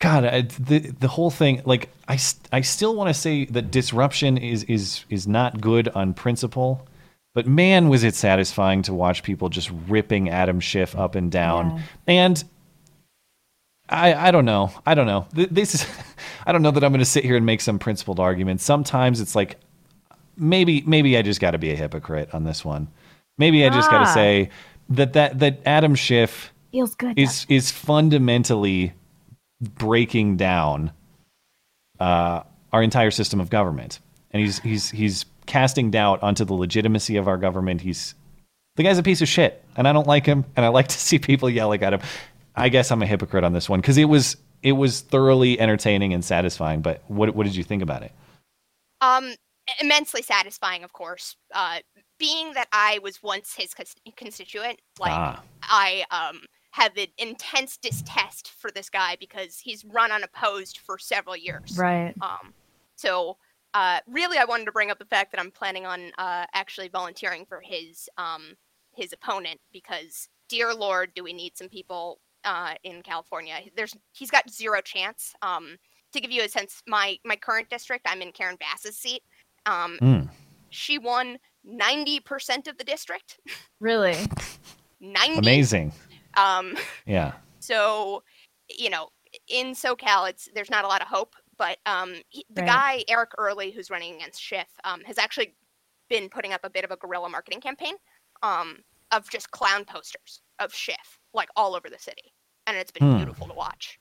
God, 0.00 0.24
I, 0.24 0.40
the 0.42 0.78
the 0.78 1.08
whole 1.08 1.30
thing, 1.30 1.62
like 1.64 1.88
I, 2.08 2.18
I 2.52 2.60
still 2.62 2.94
want 2.94 3.08
to 3.08 3.14
say 3.14 3.44
that 3.46 3.70
disruption 3.70 4.36
is 4.38 4.64
is 4.64 5.04
is 5.10 5.28
not 5.28 5.60
good 5.60 5.88
on 5.88 6.12
principle, 6.14 6.86
but 7.34 7.46
man, 7.46 7.88
was 7.88 8.02
it 8.04 8.14
satisfying 8.14 8.82
to 8.82 8.94
watch 8.94 9.22
people 9.22 9.48
just 9.48 9.70
ripping 9.88 10.28
Adam 10.28 10.60
Schiff 10.60 10.96
up 10.96 11.14
and 11.14 11.30
down. 11.30 11.82
And 12.06 12.42
I 13.88 14.14
I 14.28 14.30
don't 14.30 14.44
know, 14.44 14.72
I 14.86 14.94
don't 14.94 15.06
know. 15.06 15.26
This 15.32 15.74
is, 15.74 15.86
I 16.46 16.52
don't 16.52 16.62
know 16.62 16.70
that 16.72 16.82
I'm 16.82 16.92
going 16.92 16.98
to 16.98 17.04
sit 17.04 17.24
here 17.24 17.36
and 17.36 17.46
make 17.46 17.60
some 17.60 17.78
principled 17.78 18.18
arguments. 18.20 18.64
Sometimes 18.64 19.20
it's 19.20 19.34
like 19.36 19.56
maybe 20.36 20.82
maybe 20.82 21.16
I 21.16 21.22
just 21.22 21.40
got 21.40 21.52
to 21.52 21.58
be 21.58 21.70
a 21.70 21.76
hypocrite 21.76 22.34
on 22.34 22.44
this 22.44 22.64
one. 22.64 22.88
Maybe 23.38 23.64
I 23.64 23.70
just 23.70 23.90
got 23.90 23.98
to 24.00 24.10
Ah. 24.10 24.14
say 24.14 24.50
that 24.90 25.12
that 25.12 25.38
that 25.38 25.60
Adam 25.64 25.94
Schiff 25.94 26.51
Feels 26.72 26.94
good. 26.94 27.18
is 27.18 27.46
is 27.48 27.70
fundamentally 27.70 28.94
breaking 29.60 30.36
down 30.36 30.92
uh, 32.00 32.42
our 32.72 32.82
entire 32.82 33.10
system 33.10 33.40
of 33.40 33.50
government, 33.50 34.00
and 34.30 34.42
he's 34.42 34.58
he's 34.60 34.90
he's 34.90 35.24
casting 35.46 35.90
doubt 35.90 36.22
onto 36.22 36.44
the 36.44 36.54
legitimacy 36.54 37.16
of 37.16 37.28
our 37.28 37.36
government. 37.36 37.82
He's 37.82 38.14
the 38.76 38.82
guy's 38.82 38.98
a 38.98 39.02
piece 39.02 39.20
of 39.20 39.28
shit, 39.28 39.62
and 39.76 39.86
I 39.86 39.92
don't 39.92 40.06
like 40.06 40.24
him, 40.24 40.44
and 40.56 40.64
I 40.64 40.68
like 40.68 40.88
to 40.88 40.98
see 40.98 41.18
people 41.18 41.50
yelling 41.50 41.82
at 41.82 41.92
him. 41.92 42.00
I 42.56 42.68
guess 42.68 42.90
I'm 42.90 43.02
a 43.02 43.06
hypocrite 43.06 43.44
on 43.44 43.52
this 43.52 43.68
one 43.68 43.80
because 43.80 43.98
it 43.98 44.04
was 44.06 44.36
it 44.62 44.72
was 44.72 45.00
thoroughly 45.02 45.60
entertaining 45.60 46.14
and 46.14 46.24
satisfying. 46.24 46.80
But 46.80 47.02
what 47.08 47.34
what 47.34 47.44
did 47.44 47.54
you 47.54 47.64
think 47.64 47.82
about 47.82 48.02
it? 48.02 48.12
Um, 49.00 49.34
immensely 49.80 50.22
satisfying, 50.22 50.84
of 50.84 50.92
course. 50.92 51.36
Uh, 51.54 51.80
being 52.18 52.52
that 52.54 52.68
I 52.72 53.00
was 53.02 53.22
once 53.22 53.54
his 53.56 53.74
constituent, 54.16 54.80
like 54.98 55.12
Ah. 55.12 55.42
I 55.62 56.04
um 56.10 56.40
have 56.72 56.96
an 56.96 57.06
intense 57.18 57.76
distaste 57.76 58.50
for 58.58 58.70
this 58.70 58.90
guy 58.90 59.16
because 59.20 59.58
he's 59.58 59.84
run 59.84 60.10
unopposed 60.10 60.78
for 60.78 60.98
several 60.98 61.36
years. 61.36 61.76
Right. 61.78 62.14
Um, 62.20 62.52
so 62.96 63.36
uh, 63.74 64.00
really, 64.06 64.36
I 64.38 64.44
wanted 64.44 64.64
to 64.66 64.72
bring 64.72 64.90
up 64.90 64.98
the 64.98 65.04
fact 65.06 65.32
that 65.32 65.40
I'm 65.40 65.50
planning 65.50 65.86
on 65.86 66.10
uh, 66.18 66.44
actually 66.54 66.88
volunteering 66.88 67.46
for 67.46 67.60
his 67.62 68.08
um 68.18 68.54
his 68.94 69.12
opponent 69.14 69.58
because, 69.72 70.28
dear 70.48 70.74
Lord, 70.74 71.12
do 71.14 71.24
we 71.24 71.32
need 71.32 71.56
some 71.56 71.68
people 71.68 72.20
uh, 72.44 72.74
in 72.84 73.02
California? 73.02 73.54
There's 73.76 73.94
he's 74.12 74.30
got 74.30 74.50
zero 74.50 74.80
chance. 74.82 75.34
Um, 75.40 75.76
to 76.12 76.20
give 76.20 76.30
you 76.30 76.42
a 76.42 76.48
sense, 76.48 76.82
my 76.86 77.18
my 77.24 77.36
current 77.36 77.70
district, 77.70 78.06
I'm 78.06 78.20
in 78.22 78.32
Karen 78.32 78.56
Bass's 78.56 78.96
seat. 78.98 79.22
Um, 79.66 79.98
Mm. 80.02 80.28
she 80.70 80.98
won 80.98 81.38
90% 81.66 82.66
of 82.66 82.76
the 82.76 82.84
district. 82.84 83.38
Really? 83.80 84.16
90. 85.00 85.38
Amazing. 85.38 85.92
Um, 86.34 86.76
Yeah. 87.06 87.32
so, 87.60 88.22
you 88.68 88.90
know, 88.90 89.10
in 89.48 89.68
SoCal, 89.72 90.28
it's 90.28 90.48
there's 90.54 90.70
not 90.70 90.84
a 90.84 90.88
lot 90.88 91.00
of 91.02 91.08
hope. 91.08 91.34
But 91.58 91.78
um, 91.86 92.14
he, 92.30 92.44
the 92.50 92.62
Right. 92.62 92.66
guy 92.66 93.04
Eric 93.08 93.32
Early, 93.38 93.70
who's 93.70 93.90
running 93.90 94.14
against 94.16 94.40
Schiff, 94.42 94.68
um, 94.84 95.02
has 95.04 95.18
actually 95.18 95.54
been 96.08 96.28
putting 96.28 96.52
up 96.52 96.60
a 96.64 96.70
bit 96.70 96.84
of 96.84 96.90
a 96.90 96.96
guerrilla 96.96 97.28
marketing 97.28 97.60
campaign 97.60 97.94
um, 98.42 98.82
of 99.12 99.28
just 99.30 99.50
clown 99.50 99.84
posters 99.84 100.40
of 100.58 100.72
Schiff, 100.74 101.18
like 101.34 101.48
all 101.54 101.74
over 101.76 101.88
the 101.88 101.98
city, 101.98 102.32
and 102.66 102.76
it's 102.76 102.90
been 102.90 103.10
Hmm. 103.12 103.16
beautiful 103.18 103.46
to 103.48 103.54
watch. 103.54 103.98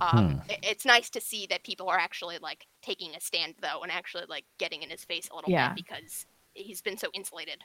Um, 0.00 0.40
Hmm. 0.40 0.50
i- 0.50 0.58
It's 0.62 0.84
nice 0.84 1.08
to 1.10 1.20
see 1.20 1.46
that 1.46 1.62
people 1.64 1.88
are 1.88 1.98
actually 1.98 2.38
like 2.38 2.66
taking 2.82 3.14
a 3.14 3.20
stand 3.20 3.54
though, 3.60 3.82
and 3.82 3.92
actually 3.92 4.24
like 4.26 4.46
getting 4.58 4.82
in 4.82 4.90
his 4.90 5.04
face 5.04 5.28
a 5.30 5.34
little 5.36 5.50
Yeah. 5.50 5.68
bit 5.74 5.84
because 5.84 6.26
he's 6.54 6.82
been 6.82 6.96
so 6.98 7.08
insulated 7.12 7.62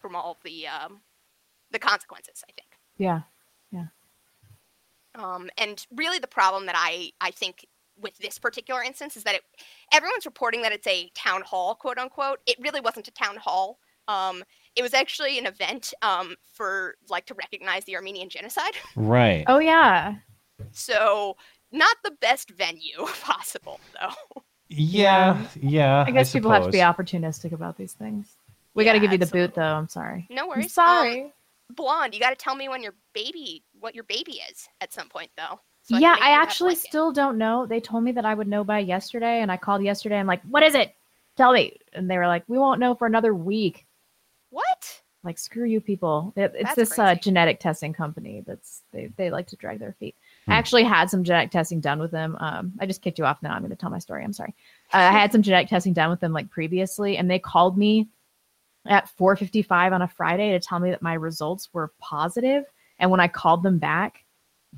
from 0.00 0.14
all 0.16 0.38
the 0.44 0.66
um, 0.66 1.02
the 1.70 1.78
consequences. 1.78 2.44
I 2.48 2.52
think. 2.52 2.76
Yeah. 2.98 3.06
Yeah. 3.08 3.20
Um, 5.14 5.50
and 5.58 5.84
really, 5.94 6.18
the 6.18 6.26
problem 6.26 6.66
that 6.66 6.76
I 6.76 7.12
I 7.20 7.30
think 7.30 7.66
with 8.00 8.16
this 8.18 8.38
particular 8.38 8.82
instance 8.82 9.16
is 9.16 9.24
that 9.24 9.34
it, 9.34 9.42
everyone's 9.92 10.26
reporting 10.26 10.62
that 10.62 10.72
it's 10.72 10.86
a 10.86 11.10
town 11.14 11.42
hall, 11.42 11.74
quote 11.74 11.98
unquote. 11.98 12.40
It 12.46 12.56
really 12.60 12.80
wasn't 12.80 13.08
a 13.08 13.12
town 13.12 13.36
hall. 13.36 13.78
Um, 14.08 14.42
it 14.74 14.82
was 14.82 14.94
actually 14.94 15.38
an 15.38 15.46
event 15.46 15.94
um, 16.02 16.34
for 16.54 16.96
like 17.08 17.26
to 17.26 17.34
recognize 17.34 17.84
the 17.84 17.96
Armenian 17.96 18.28
genocide. 18.28 18.74
Right. 18.96 19.44
Oh 19.46 19.58
yeah. 19.58 20.16
So 20.72 21.36
not 21.70 21.96
the 22.04 22.12
best 22.20 22.50
venue 22.50 22.96
possible 23.22 23.80
though. 24.00 24.42
Yeah, 24.68 25.46
yeah. 25.60 26.04
I 26.06 26.10
guess 26.10 26.32
people 26.32 26.50
have 26.50 26.64
to 26.64 26.70
be 26.70 26.78
opportunistic 26.78 27.52
about 27.52 27.76
these 27.76 27.92
things. 27.92 28.36
We 28.74 28.84
got 28.84 28.94
to 28.94 29.00
give 29.00 29.12
you 29.12 29.18
the 29.18 29.26
boot, 29.26 29.54
though. 29.54 29.62
I'm 29.62 29.88
sorry. 29.88 30.26
No 30.30 30.44
I'm 30.44 30.48
worries. 30.48 30.72
sorry. 30.72 31.24
Um, 31.24 31.32
Blonde, 31.74 32.14
you 32.14 32.20
got 32.20 32.30
to 32.30 32.36
tell 32.36 32.54
me 32.54 32.68
when 32.68 32.82
your 32.82 32.94
baby, 33.12 33.62
what 33.82 33.94
your 33.94 34.04
baby 34.04 34.40
is 34.50 34.68
at 34.80 34.92
some 34.92 35.08
point 35.08 35.30
though. 35.36 35.60
so 35.82 35.98
yeah, 35.98 36.12
make 36.14 36.22
I 36.22 36.30
actually 36.40 36.74
blanket. 36.74 36.88
still 36.88 37.12
don't 37.12 37.36
know. 37.38 37.66
They 37.66 37.80
told 37.80 38.04
me 38.04 38.12
that 38.12 38.24
I 38.24 38.34
would 38.34 38.48
know 38.48 38.64
by 38.64 38.78
yesterday, 38.78 39.40
and 39.42 39.50
I 39.52 39.56
called 39.56 39.82
yesterday. 39.82 40.18
I'm 40.18 40.26
like, 40.26 40.42
"What 40.44 40.62
is 40.62 40.74
it? 40.74 40.94
Tell 41.36 41.52
me." 41.52 41.78
And 41.92 42.10
they 42.10 42.18
were 42.18 42.26
like, 42.28 42.44
"We 42.48 42.58
won't 42.58 42.80
know 42.80 42.94
for 42.94 43.06
another 43.06 43.34
week." 43.34 43.86
What? 44.50 45.00
Like, 45.24 45.38
screw 45.38 45.64
you, 45.66 45.80
people. 45.80 46.32
It- 46.36 46.52
It's 46.54 46.62
That's 46.64 46.74
this 46.74 46.98
uh, 46.98 47.14
genetic 47.14 47.60
testing 47.60 47.92
company 47.92 48.42
that's 48.46 48.82
they 48.92 49.06
they 49.16 49.30
like 49.30 49.46
to 49.48 49.56
drag 49.56 49.78
their 49.78 49.92
feet. 50.00 50.16
I 50.48 50.54
actually 50.54 50.82
had 50.84 51.08
some 51.10 51.22
genetic 51.24 51.50
testing 51.52 51.80
done 51.80 52.00
with 52.00 52.10
them. 52.10 52.36
Um, 52.40 52.72
I 52.80 52.86
just 52.86 53.02
kicked 53.02 53.18
you 53.18 53.24
off. 53.24 53.40
Now 53.42 53.52
I'm 53.54 53.60
going 53.62 53.70
to 53.70 53.76
tell 53.76 53.90
my 53.90 53.98
story. 54.00 54.24
I'm 54.24 54.32
sorry. 54.32 54.54
Uh, 54.92 54.96
I 54.98 55.12
had 55.12 55.30
some 55.32 55.42
genetic 55.42 55.68
testing 55.68 55.92
done 55.92 56.10
with 56.10 56.18
them 56.20 56.32
like 56.32 56.50
previously, 56.50 57.16
and 57.18 57.30
they 57.30 57.38
called 57.38 57.78
me 57.78 58.08
at 58.86 59.08
4:55 59.16 59.92
on 59.92 60.02
a 60.02 60.08
Friday 60.08 60.50
to 60.50 60.60
tell 60.60 60.80
me 60.80 60.90
that 60.90 61.02
my 61.02 61.14
results 61.14 61.68
were 61.72 61.92
positive. 62.00 62.64
And 63.02 63.10
when 63.10 63.20
I 63.20 63.28
called 63.28 63.62
them 63.62 63.78
back, 63.78 64.24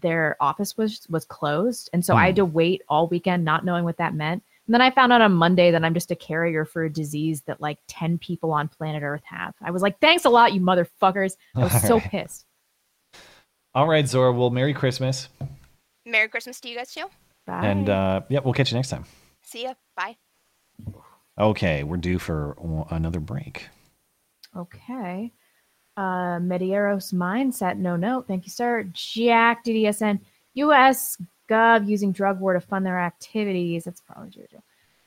their 0.01 0.37
office 0.41 0.77
was 0.77 1.07
was 1.09 1.25
closed, 1.25 1.89
and 1.93 2.05
so 2.05 2.17
I 2.17 2.27
had 2.27 2.37
to 2.37 2.45
wait 2.45 2.83
all 2.89 3.07
weekend, 3.07 3.45
not 3.45 3.65
knowing 3.65 3.85
what 3.85 3.99
that 3.99 4.15
meant. 4.15 4.43
And 4.67 4.75
then 4.75 4.81
I 4.81 4.91
found 4.91 5.13
out 5.13 5.21
on 5.21 5.33
Monday 5.35 5.71
that 5.71 5.85
I'm 5.85 5.95
just 5.95 6.11
a 6.11 6.17
carrier 6.17 6.65
for 6.65 6.85
a 6.85 6.91
disease 6.91 7.43
that 7.43 7.61
like 7.61 7.79
10 7.87 8.17
people 8.19 8.51
on 8.51 8.67
planet 8.67 9.03
Earth 9.03 9.23
have. 9.25 9.55
I 9.63 9.71
was 9.71 9.83
like, 9.83 10.01
thanks 10.01 10.25
a 10.25 10.31
lot, 10.31 10.55
you 10.55 10.61
motherfuckers. 10.63 11.37
I 11.55 11.65
was 11.65 11.83
so 11.83 11.95
Alright. 11.97 12.11
pissed. 12.11 12.47
All 13.75 13.87
right, 13.87 14.09
Zora. 14.09 14.33
Well, 14.33 14.49
Merry 14.51 14.73
Christmas, 14.73 15.29
Merry 16.07 16.29
Christmas 16.29 16.61
to 16.61 16.69
you 16.71 16.77
guys 16.77 16.93
too. 16.93 17.05
Bye. 17.47 17.67
and 17.67 17.89
uh, 17.91 18.23
yeah, 18.31 18.41
we'll 18.43 18.55
catch 18.55 18.73
you 18.73 18.77
next 18.77 18.89
time. 18.89 19.05
See 19.43 19.65
ya. 19.65 19.75
Bye. 19.97 20.17
Okay, 21.39 21.85
we're 21.85 21.99
due 21.99 22.19
for 22.19 22.55
w- 22.57 22.87
another 22.91 23.21
break. 23.21 23.69
Okay. 24.57 25.33
Uh, 25.97 26.39
Medieros 26.41 27.13
Mindset, 27.15 27.77
no 27.79 27.95
note. 27.97 28.27
Thank 28.27 28.45
you, 28.47 28.51
sir. 28.51 28.85
Jack 28.93 29.65
DDSN, 29.65 30.19
US 30.55 31.17
Gov 31.49 31.87
using 31.87 32.11
drug 32.11 32.41
war 32.41 32.53
to 32.53 32.61
fund 32.61 32.85
their 32.85 32.99
activities. 32.99 33.85
That's 33.85 34.01
probably 34.01 34.31
Jojo. 34.31 34.61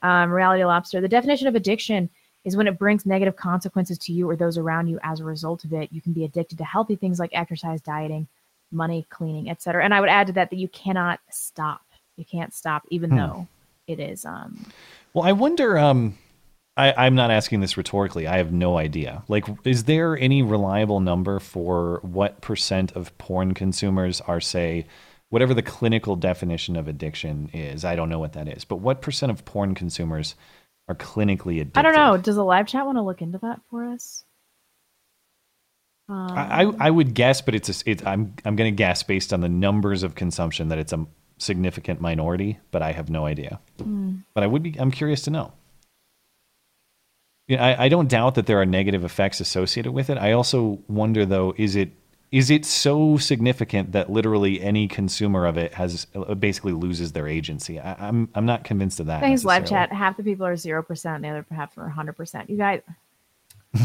Um, 0.07 0.31
Reality 0.31 0.63
Lobster, 0.63 1.01
the 1.01 1.07
definition 1.07 1.47
of 1.47 1.55
addiction 1.55 2.09
is 2.45 2.55
when 2.55 2.67
it 2.67 2.79
brings 2.79 3.05
negative 3.05 3.35
consequences 3.35 3.97
to 3.97 4.13
you 4.13 4.29
or 4.29 4.35
those 4.37 4.57
around 4.57 4.87
you 4.87 4.97
as 5.03 5.19
a 5.19 5.25
result 5.25 5.65
of 5.65 5.73
it. 5.73 5.89
You 5.91 5.99
can 6.01 6.13
be 6.13 6.23
addicted 6.23 6.57
to 6.59 6.63
healthy 6.63 6.95
things 6.95 7.19
like 7.19 7.31
exercise, 7.33 7.81
dieting, 7.81 8.25
money, 8.71 9.05
cleaning, 9.09 9.49
etc. 9.49 9.83
And 9.83 9.93
I 9.93 9.99
would 9.99 10.09
add 10.09 10.27
to 10.27 10.33
that 10.33 10.49
that 10.51 10.57
you 10.57 10.69
cannot 10.69 11.19
stop. 11.29 11.81
You 12.15 12.23
can't 12.23 12.53
stop, 12.53 12.83
even 12.89 13.09
Hmm. 13.09 13.17
though 13.17 13.47
it 13.87 13.99
is 13.99 14.23
um, 14.23 14.65
Well, 15.13 15.25
I 15.25 15.33
wonder. 15.33 15.77
Um, 15.77 16.17
I, 16.77 17.05
I'm 17.05 17.15
not 17.15 17.31
asking 17.31 17.61
this 17.61 17.75
rhetorically. 17.75 18.27
I 18.27 18.37
have 18.37 18.53
no 18.53 18.77
idea. 18.77 19.23
Like, 19.27 19.45
is 19.65 19.85
there 19.85 20.17
any 20.17 20.43
reliable 20.43 20.99
number 20.99 21.39
for 21.39 21.99
what 22.03 22.41
percent 22.41 22.91
of 22.91 23.17
porn 23.17 23.53
consumers 23.53 24.21
are, 24.21 24.39
say, 24.39 24.85
whatever 25.29 25.53
the 25.53 25.63
clinical 25.63 26.15
definition 26.15 26.75
of 26.75 26.87
addiction 26.87 27.49
is? 27.51 27.83
I 27.83 27.95
don't 27.95 28.09
know 28.09 28.19
what 28.19 28.33
that 28.33 28.47
is, 28.47 28.63
but 28.63 28.77
what 28.77 29.01
percent 29.01 29.31
of 29.31 29.43
porn 29.43 29.73
consumers 29.73 30.35
are 30.87 30.95
clinically 30.95 31.59
addicted? 31.59 31.79
I 31.79 31.81
don't 31.81 31.95
know. 31.95 32.17
Does 32.17 32.35
the 32.35 32.45
live 32.45 32.67
chat 32.67 32.85
want 32.85 32.97
to 32.97 33.01
look 33.01 33.21
into 33.21 33.39
that 33.39 33.59
for 33.69 33.85
us? 33.85 34.23
Um, 36.09 36.31
I, 36.31 36.71
I 36.79 36.89
would 36.89 37.13
guess, 37.13 37.41
but 37.41 37.55
it's 37.55 37.69
a, 37.69 37.89
it, 37.89 38.07
I'm 38.07 38.33
I'm 38.45 38.55
going 38.55 38.71
to 38.71 38.75
guess 38.75 39.03
based 39.03 39.33
on 39.33 39.41
the 39.41 39.49
numbers 39.49 40.03
of 40.03 40.15
consumption 40.15 40.69
that 40.69 40.77
it's 40.77 40.93
a 40.93 41.05
significant 41.37 41.99
minority, 41.99 42.59
but 42.71 42.81
I 42.81 42.93
have 42.93 43.09
no 43.09 43.25
idea. 43.25 43.59
Hmm. 43.77 44.17
But 44.33 44.43
I 44.43 44.47
would 44.47 44.63
be 44.63 44.75
I'm 44.79 44.91
curious 44.91 45.23
to 45.23 45.31
know. 45.31 45.51
Yeah, 47.47 47.65
I, 47.65 47.85
I 47.85 47.89
don't 47.89 48.09
doubt 48.09 48.35
that 48.35 48.45
there 48.45 48.59
are 48.59 48.65
negative 48.65 49.05
effects 49.05 49.39
associated 49.39 49.93
with 49.93 50.09
it. 50.09 50.17
I 50.17 50.33
also 50.33 50.79
wonder 50.87 51.25
though, 51.25 51.53
is 51.57 51.75
it 51.75 51.91
is 52.29 52.49
it 52.49 52.65
so 52.65 53.17
significant 53.17 53.93
that 53.93 54.09
literally 54.11 54.61
any 54.61 54.87
consumer 54.87 55.45
of 55.45 55.57
it 55.57 55.73
has 55.73 56.07
uh, 56.13 56.35
basically 56.35 56.73
loses 56.73 57.13
their 57.13 57.27
agency? 57.27 57.79
I, 57.79 58.07
I'm 58.07 58.29
I'm 58.35 58.45
not 58.45 58.65
convinced 58.65 58.99
of 58.99 59.05
that. 59.05 59.21
Thanks, 59.21 59.45
live 59.45 59.65
chat. 59.65 59.93
Half 59.93 60.17
the 60.17 60.23
people 60.23 60.45
are 60.45 60.57
zero 60.57 60.83
percent, 60.83 61.23
the 61.23 61.29
other 61.29 61.45
half 61.51 61.77
are 61.77 61.87
hundred 61.87 62.13
percent. 62.13 62.49
You 62.49 62.57
guys. 62.57 62.81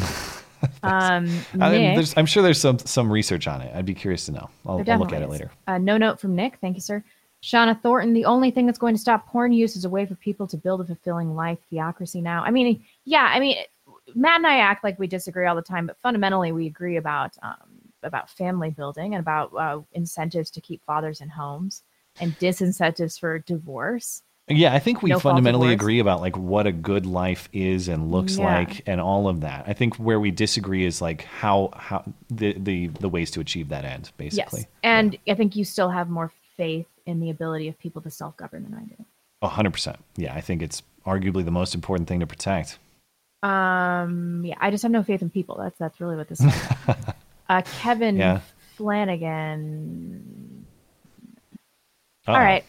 um, 0.82 1.28
I, 1.60 1.70
Nick, 1.70 1.94
there's, 1.96 2.16
I'm 2.16 2.26
sure 2.26 2.42
there's 2.42 2.60
some 2.60 2.80
some 2.80 3.12
research 3.12 3.46
on 3.46 3.60
it. 3.60 3.72
I'd 3.76 3.86
be 3.86 3.94
curious 3.94 4.26
to 4.26 4.32
know. 4.32 4.50
I'll, 4.66 4.82
I'll 4.88 4.98
look 4.98 5.12
at 5.12 5.22
it 5.22 5.28
later. 5.28 5.52
Uh, 5.68 5.78
no 5.78 5.96
note 5.96 6.18
from 6.18 6.34
Nick. 6.34 6.58
Thank 6.60 6.76
you, 6.76 6.80
sir. 6.80 7.04
Shauna 7.42 7.80
Thornton. 7.80 8.12
The 8.12 8.24
only 8.24 8.50
thing 8.50 8.66
that's 8.66 8.78
going 8.78 8.94
to 8.94 9.00
stop 9.00 9.26
porn 9.26 9.52
use 9.52 9.76
is 9.76 9.84
a 9.84 9.88
way 9.88 10.06
for 10.06 10.14
people 10.14 10.46
to 10.48 10.56
build 10.56 10.80
a 10.80 10.84
fulfilling 10.84 11.34
life. 11.34 11.58
Theocracy 11.70 12.20
now. 12.20 12.42
I 12.44 12.50
mean, 12.50 12.82
yeah. 13.04 13.30
I 13.32 13.40
mean, 13.40 13.56
Matt 14.14 14.36
and 14.36 14.46
I 14.46 14.58
act 14.58 14.84
like 14.84 14.98
we 14.98 15.06
disagree 15.06 15.46
all 15.46 15.56
the 15.56 15.62
time, 15.62 15.86
but 15.86 15.98
fundamentally 16.00 16.52
we 16.52 16.66
agree 16.66 16.96
about 16.96 17.36
um, 17.42 17.56
about 18.02 18.30
family 18.30 18.70
building 18.70 19.14
and 19.14 19.20
about 19.20 19.52
uh, 19.54 19.80
incentives 19.92 20.50
to 20.50 20.60
keep 20.60 20.84
fathers 20.84 21.20
in 21.20 21.28
homes 21.28 21.82
and 22.20 22.38
disincentives 22.38 23.18
for 23.18 23.38
divorce. 23.38 24.22
Yeah, 24.48 24.74
I 24.74 24.80
think 24.80 25.02
we 25.02 25.10
No 25.10 25.20
fundamentally 25.20 25.72
agree 25.72 26.00
about 26.00 26.20
like 26.20 26.36
what 26.36 26.66
a 26.66 26.72
good 26.72 27.06
life 27.06 27.48
is 27.52 27.88
and 27.88 28.10
looks 28.10 28.38
Yeah. 28.38 28.58
like 28.58 28.82
and 28.86 29.00
all 29.00 29.28
of 29.28 29.40
that. 29.42 29.64
I 29.68 29.72
think 29.72 29.96
where 29.96 30.18
we 30.18 30.30
disagree 30.30 30.84
is 30.84 31.00
like 31.00 31.22
how 31.22 31.70
how 31.76 32.04
the 32.28 32.54
the, 32.58 32.88
the 32.88 33.08
ways 33.08 33.30
to 33.32 33.40
achieve 33.40 33.68
that 33.68 33.84
end, 33.84 34.10
basically. 34.16 34.60
Yes, 34.60 34.68
and 34.82 35.16
I 35.28 35.34
think 35.34 35.54
you 35.54 35.64
still 35.64 35.90
have 35.90 36.10
more 36.10 36.32
faith 36.56 36.86
in 37.06 37.20
the 37.20 37.30
ability 37.30 37.68
of 37.68 37.78
people 37.78 38.02
to 38.02 38.10
self 38.10 38.36
govern 38.36 38.64
than 38.64 38.74
I 38.74 38.82
do. 38.84 39.04
A 39.42 39.48
hundred 39.48 39.72
percent. 39.72 39.98
Yeah, 40.16 40.34
I 40.34 40.40
think 40.40 40.60
it's 40.60 40.82
arguably 41.06 41.44
the 41.44 41.50
most 41.52 41.74
important 41.74 42.08
thing 42.08 42.20
to 42.20 42.26
protect. 42.26 42.78
Um, 43.42 44.42
yeah, 44.44 44.54
I 44.60 44.70
just 44.70 44.82
have 44.82 44.92
no 44.92 45.02
faith 45.02 45.22
in 45.22 45.30
people. 45.30 45.56
That's 45.58 45.78
that's 45.78 46.00
really 46.00 46.16
what 46.16 46.28
this 46.28 46.40
is. 46.40 46.52
uh, 47.48 47.62
Kevin 47.80 48.16
Yeah. 48.16 48.40
Flanagan. 48.76 50.64
Uh-oh. 52.26 52.34
All 52.34 52.40
right, 52.40 52.64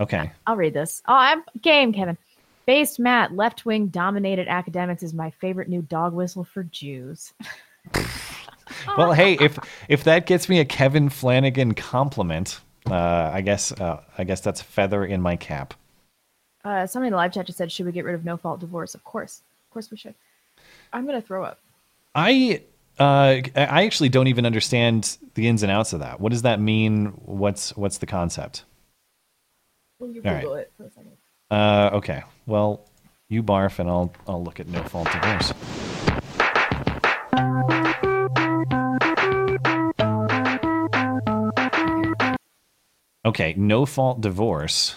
Okay. 0.00 0.30
I'll 0.46 0.56
read 0.56 0.74
this. 0.74 1.00
Oh, 1.06 1.14
I'm 1.14 1.44
game, 1.62 1.92
Kevin. 1.92 2.18
Based 2.66 2.98
Matt, 2.98 3.34
left 3.36 3.64
wing 3.66 3.86
dominated 3.88 4.48
academics 4.48 5.02
is 5.02 5.14
my 5.14 5.30
favorite 5.30 5.68
new 5.68 5.82
dog 5.82 6.12
whistle 6.12 6.44
for 6.44 6.64
Jews. 6.64 7.32
Well, 8.96 9.12
hey, 9.12 9.34
if 9.34 9.58
if 9.88 10.04
that 10.04 10.26
gets 10.26 10.48
me 10.48 10.60
a 10.60 10.64
Kevin 10.64 11.08
Flanagan 11.08 11.74
compliment, 11.74 12.60
uh, 12.88 13.30
I 13.34 13.40
guess 13.40 13.72
uh, 13.72 14.00
I 14.16 14.22
guess 14.24 14.40
that's 14.40 14.60
a 14.60 14.64
feather 14.64 15.04
in 15.04 15.20
my 15.20 15.34
cap. 15.36 15.74
Uh, 16.64 16.86
somebody 16.86 17.08
in 17.08 17.12
the 17.12 17.16
live 17.16 17.32
chat 17.32 17.46
just 17.46 17.58
said, 17.58 17.72
"Should 17.72 17.86
we 17.86 17.92
get 17.92 18.04
rid 18.04 18.14
of 18.14 18.24
no 18.24 18.36
fault 18.36 18.60
divorce?" 18.60 18.94
Of 18.94 19.02
course, 19.02 19.42
of 19.70 19.74
course 19.74 19.90
we 19.92 19.96
should. 19.96 20.16
I'm 20.92 21.06
gonna 21.06 21.22
throw 21.22 21.44
up. 21.44 21.60
I 22.12 22.62
uh, 22.98 23.38
I 23.54 23.84
actually 23.84 24.08
don't 24.08 24.26
even 24.26 24.44
understand 24.44 25.16
the 25.34 25.46
ins 25.46 25.62
and 25.62 25.70
outs 25.70 25.92
of 25.92 26.00
that. 26.00 26.20
What 26.20 26.32
does 26.32 26.42
that 26.42 26.60
mean? 26.60 27.06
What's 27.24 27.76
what's 27.76 27.98
the 27.98 28.06
concept? 28.06 28.64
Will 30.00 30.10
you 30.10 30.22
All 30.24 30.32
right. 30.32 30.42
Google 30.42 30.56
it 30.56 30.72
for 30.76 30.86
a 30.86 30.90
second? 30.90 31.12
Uh, 31.52 31.90
okay. 31.92 32.24
Well, 32.46 32.84
you 33.28 33.44
barf, 33.44 33.78
and 33.78 33.88
I'll 33.88 34.12
I'll 34.26 34.42
look 34.42 34.58
at 34.58 34.66
no 34.66 34.82
fault 34.82 35.08
divorce. 35.12 35.52
Okay, 43.24 43.54
no 43.56 43.86
fault 43.86 44.20
divorce 44.20 44.96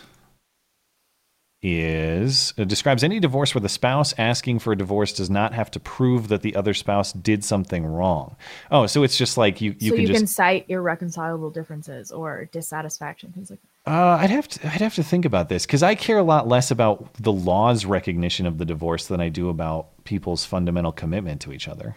is 1.63 2.53
it 2.57 2.67
describes 2.67 3.03
any 3.03 3.21
divorce 3.21 3.55
where 3.55 3.61
the 3.61 3.69
spouse 3.69 4.13
asking 4.17 4.59
for 4.59 4.73
a 4.73 4.77
divorce 4.77 5.13
does 5.13 5.29
not 5.29 5.53
have 5.53 5.71
to 5.71 5.79
prove 5.79 6.27
that 6.27 6.41
the 6.41 6.55
other 6.57 6.73
spouse 6.73 7.13
did 7.13 7.43
something 7.43 7.85
wrong. 7.85 8.35
Oh, 8.69 8.85
so 8.85 9.03
it's 9.03 9.17
just 9.17 9.37
like 9.37 9.61
you 9.61 9.73
you 9.79 9.89
so 9.91 9.95
can 9.95 10.01
you 10.01 10.07
just 10.07 10.19
can 10.19 10.27
cite 10.27 10.65
irreconcilable 10.67 11.49
differences 11.49 12.11
or 12.11 12.49
dissatisfaction, 12.51 13.31
things 13.31 13.49
like 13.49 13.59
that. 13.61 13.91
Uh, 13.91 14.17
I'd 14.19 14.29
have 14.29 14.47
to 14.49 14.67
I'd 14.67 14.81
have 14.81 14.95
to 14.95 15.03
think 15.03 15.23
about 15.23 15.47
this 15.47 15.65
because 15.65 15.83
I 15.83 15.95
care 15.95 16.17
a 16.17 16.23
lot 16.23 16.47
less 16.47 16.69
about 16.69 17.13
the 17.15 17.31
law's 17.31 17.85
recognition 17.85 18.45
of 18.45 18.57
the 18.57 18.65
divorce 18.65 19.07
than 19.07 19.21
I 19.21 19.29
do 19.29 19.47
about 19.47 20.03
people's 20.03 20.43
fundamental 20.43 20.91
commitment 20.91 21.41
to 21.41 21.53
each 21.53 21.69
other. 21.69 21.95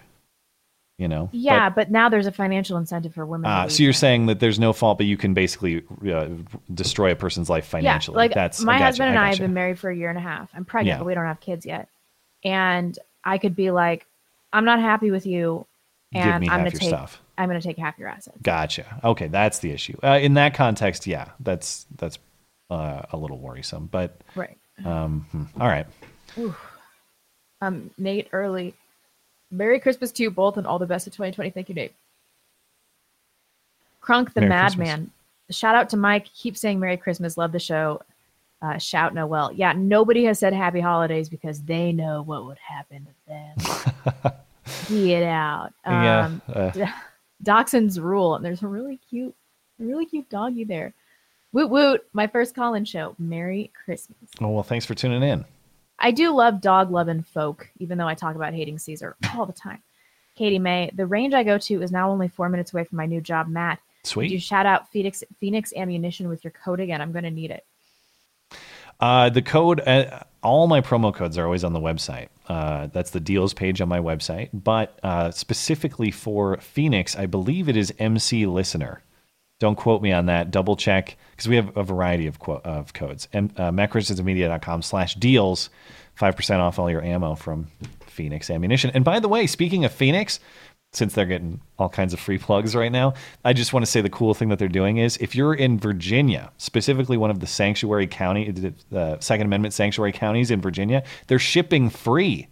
You 0.99 1.09
know. 1.09 1.29
Yeah, 1.33 1.69
but, 1.69 1.91
now 1.91 2.09
there's 2.09 2.27
a 2.27 2.33
financial 2.33 2.79
incentive 2.79 3.13
for 3.13 3.27
women. 3.27 3.51
Uh, 3.51 3.69
so 3.69 3.83
you're 3.83 3.93
saying 3.93 4.27
that 4.27 4.41
there's 4.41 4.59
no 4.59 4.73
fault, 4.73 4.97
but 4.97 5.07
you 5.07 5.19
can 5.19 5.35
basically 5.35 5.85
uh, 6.11 6.29
destroy 6.73 7.11
a 7.13 7.15
person's 7.15 7.51
life 7.51 7.67
financially. 7.67 8.15
Yeah, 8.15 8.19
like 8.19 8.35
That's 8.35 8.63
my 8.63 8.77
I 8.77 8.79
husband 8.79 9.11
and 9.11 9.19
I, 9.19 9.27
have 9.27 9.35
gotcha. 9.35 9.43
been 9.43 9.53
married 9.53 9.79
for 9.79 9.91
a 9.91 9.97
year 9.97 10.09
and 10.09 10.17
a 10.17 10.23
half. 10.23 10.51
I'm 10.55 10.65
pregnant, 10.65 10.95
Yeah. 10.95 10.99
but 10.99 11.07
we 11.07 11.15
don't 11.15 11.27
have 11.27 11.41
kids 11.41 11.67
yet. 11.67 11.89
And 12.45 12.99
I 13.25 13.37
could 13.37 13.55
be 13.55 13.71
like, 13.71 14.07
I'm 14.55 14.65
not 14.65 14.81
happy 14.81 15.11
with 15.11 15.27
you, 15.27 15.67
and 16.15 16.31
I'm 16.31 16.43
half 16.43 16.51
gonna 16.59 16.71
your 16.71 16.81
take 16.81 16.89
stuff. 16.89 17.21
I'm 17.37 17.49
gonna 17.51 17.61
take 17.61 17.77
half 17.77 17.99
your 17.99 18.09
assets. 18.09 18.39
Gotcha. 18.43 19.01
Okay, 19.05 19.29
that's 19.29 19.59
the 19.59 19.73
issue. 19.73 19.99
Uh, 20.03 20.19
in 20.23 20.33
that 20.35 20.55
context, 20.55 21.07
yeah, 21.07 21.31
that's 21.41 21.85
that's 21.97 22.19
uh, 22.71 23.03
a 23.13 23.17
little 23.19 23.39
worrisome. 23.39 23.89
But 23.93 24.23
Right. 24.35 24.57
Um, 24.85 25.27
hmm, 25.31 25.61
all 25.61 25.69
right. 25.69 25.87
Um, 27.61 27.91
Nate 27.99 28.29
Early. 28.33 28.75
Merry 29.51 29.79
Christmas 29.81 30.11
to 30.13 30.23
you 30.23 30.31
both 30.31 30.57
and 30.57 30.67
all 30.67 30.79
the 30.79 30.87
best 30.87 31.07
of 31.07 31.13
2020. 31.13 31.51
Thank 31.51 31.69
you, 31.69 31.75
Nate. 31.75 31.93
Crunk 34.03 34.33
the 34.35 34.43
Madman. 34.43 35.11
Shout 35.51 35.75
out 35.75 35.91
to 35.91 35.97
Mike. 35.97 36.27
Keep 36.35 36.57
saying 36.57 36.81
Merry 36.81 36.97
Christmas. 36.97 37.37
Love 37.37 37.53
the 37.53 37.59
show. 37.59 38.03
Uh, 38.63 38.79
shout 38.79 39.15
Noel. 39.15 39.53
Yeah, 39.53 39.73
nobody 39.77 40.25
has 40.25 40.39
said 40.39 40.53
Happy 40.53 40.81
Holidays 40.81 41.29
because 41.29 41.61
they 41.63 41.93
know 41.93 42.23
what 42.23 42.47
would 42.47 42.59
happen 42.59 43.07
to 43.07 43.29
them. 43.29 44.33
Get 44.89 45.23
out. 45.23 45.73
Yeah, 45.85 46.25
Um, 46.27 46.43
uh. 46.53 46.71
Dachshund's 47.45 48.01
rule. 48.01 48.35
And 48.35 48.45
there's 48.45 48.63
a 48.63 48.67
really 48.67 48.99
cute, 49.11 49.35
really 49.79 50.07
cute 50.07 50.29
doggy 50.31 50.65
there. 50.65 50.95
Woot 51.53 51.71
woot. 51.71 52.07
My 52.13 52.27
first 52.27 52.55
call 52.55 52.75
in 52.75 52.85
show. 52.85 53.15
Merry 53.19 53.71
Christmas. 53.85 54.19
Oh 54.41 54.49
well, 54.49 54.63
thanks 54.63 54.85
for 54.87 54.95
tuning 54.95 55.23
in. 55.23 55.45
I 55.99 56.11
do 56.11 56.35
love 56.35 56.61
dog 56.61 56.91
loving 56.91 57.23
folk, 57.23 57.69
even 57.79 57.99
though 57.99 58.09
I 58.09 58.15
talk 58.15 58.37
about 58.37 58.55
hating 58.55 58.79
Caesar 58.79 59.17
all 59.35 59.47
the 59.47 59.53
time. 59.53 59.83
Katie 60.35 60.59
May, 60.59 60.91
the 60.95 61.07
range 61.07 61.33
I 61.35 61.43
go 61.43 61.59
to 61.59 61.83
is 61.83 61.91
now 61.91 62.11
only 62.11 62.29
four 62.29 62.49
minutes 62.49 62.73
away 62.73 62.85
from 62.85 62.99
my 62.99 63.07
new 63.07 63.21
job, 63.21 63.49
Matt. 63.49 63.81
Sweet. 64.05 64.27
Could 64.27 64.33
you 64.33 64.39
shout 64.39 64.67
out 64.67 64.91
Phoenix 64.91 65.25
Phoenix 65.41 65.73
Ammunition 65.75 66.29
with 66.29 66.45
your 66.45 66.53
code 66.53 66.81
again? 66.81 67.01
I'm 67.01 67.13
going 67.13 67.25
to 67.25 67.31
need 67.31 67.51
it. 67.51 67.65
Uh, 69.01 69.29
the 69.29 69.43
code, 69.43 69.81
uh, 69.81 70.21
all 70.43 70.67
my 70.67 70.81
promo 70.81 71.13
codes 71.13 71.37
are 71.37 71.45
always 71.45 71.65
on 71.65 71.73
the 71.73 71.81
website. 71.81 72.29
Uh, 72.49 72.87
that's 72.87 73.11
the 73.11 73.21
deals 73.21 73.53
page 73.53 73.81
on 73.81 73.89
my 73.89 73.99
website. 73.99 74.49
But 74.53 74.99
uh, 75.03 75.31
specifically 75.33 76.11
for 76.11 76.57
Phoenix, 76.59 77.17
I 77.17 77.27
believe 77.27 77.69
it 77.69 77.77
is 77.77 77.93
MC 77.99 78.47
Listener. 78.47 79.03
Don't 79.59 79.77
quote 79.77 80.03
me 80.03 80.13
on 80.13 80.27
that. 80.27 80.51
Double 80.51 80.77
check 80.77 81.17
because 81.31 81.49
we 81.49 81.57
have 81.57 81.75
a 81.77 81.83
variety 81.83 82.27
of 82.27 82.39
quote 82.39 82.65
of 82.65 82.93
codes. 82.93 83.29
M- 83.33 83.51
uh, 83.57 83.71
macrosystemmedia.com 83.71 84.83
slash 84.83 85.15
deals. 85.15 85.71
5% 86.19 86.59
off 86.61 86.79
all 86.79 86.91
your 86.91 87.03
ammo 87.03 87.35
from 87.35 87.69
Phoenix 88.07 88.49
Ammunition. 88.51 88.91
And 88.95 89.05
by 89.05 89.21
the 89.21 89.29
way, 89.29 89.47
speaking 89.47 89.85
of 89.85 89.93
Phoenix, 89.93 90.41
since 90.93 91.13
they're 91.15 91.27
getting 91.27 91.61
all 91.79 91.89
kinds 91.89 92.13
of 92.15 92.21
free 92.21 92.39
plugs 92.47 92.75
right 92.75 92.93
now, 92.93 93.15
I 93.45 93.53
just 93.53 93.73
want 93.73 93.85
to 93.85 93.91
say 93.91 94.01
the 94.01 94.11
cool 94.11 94.35
thing 94.35 94.49
that 94.49 94.59
they're 94.59 94.69
doing 94.69 94.97
is 94.99 95.17
if 95.19 95.35
you're 95.35 95.55
in 95.55 95.79
Virginia, 95.79 96.51
specifically 96.59 97.17
one 97.17 97.31
of 97.31 97.41
the 97.41 97.47
sanctuary 97.47 98.07
county, 98.07 98.51
the 98.51 99.19
Second 99.21 99.47
Amendment 99.47 99.75
sanctuary 99.75 100.13
counties 100.13 100.51
in 100.51 100.61
Virginia, 100.61 101.03
they're 101.27 101.39
shipping 101.39 101.91
free. 101.91 102.49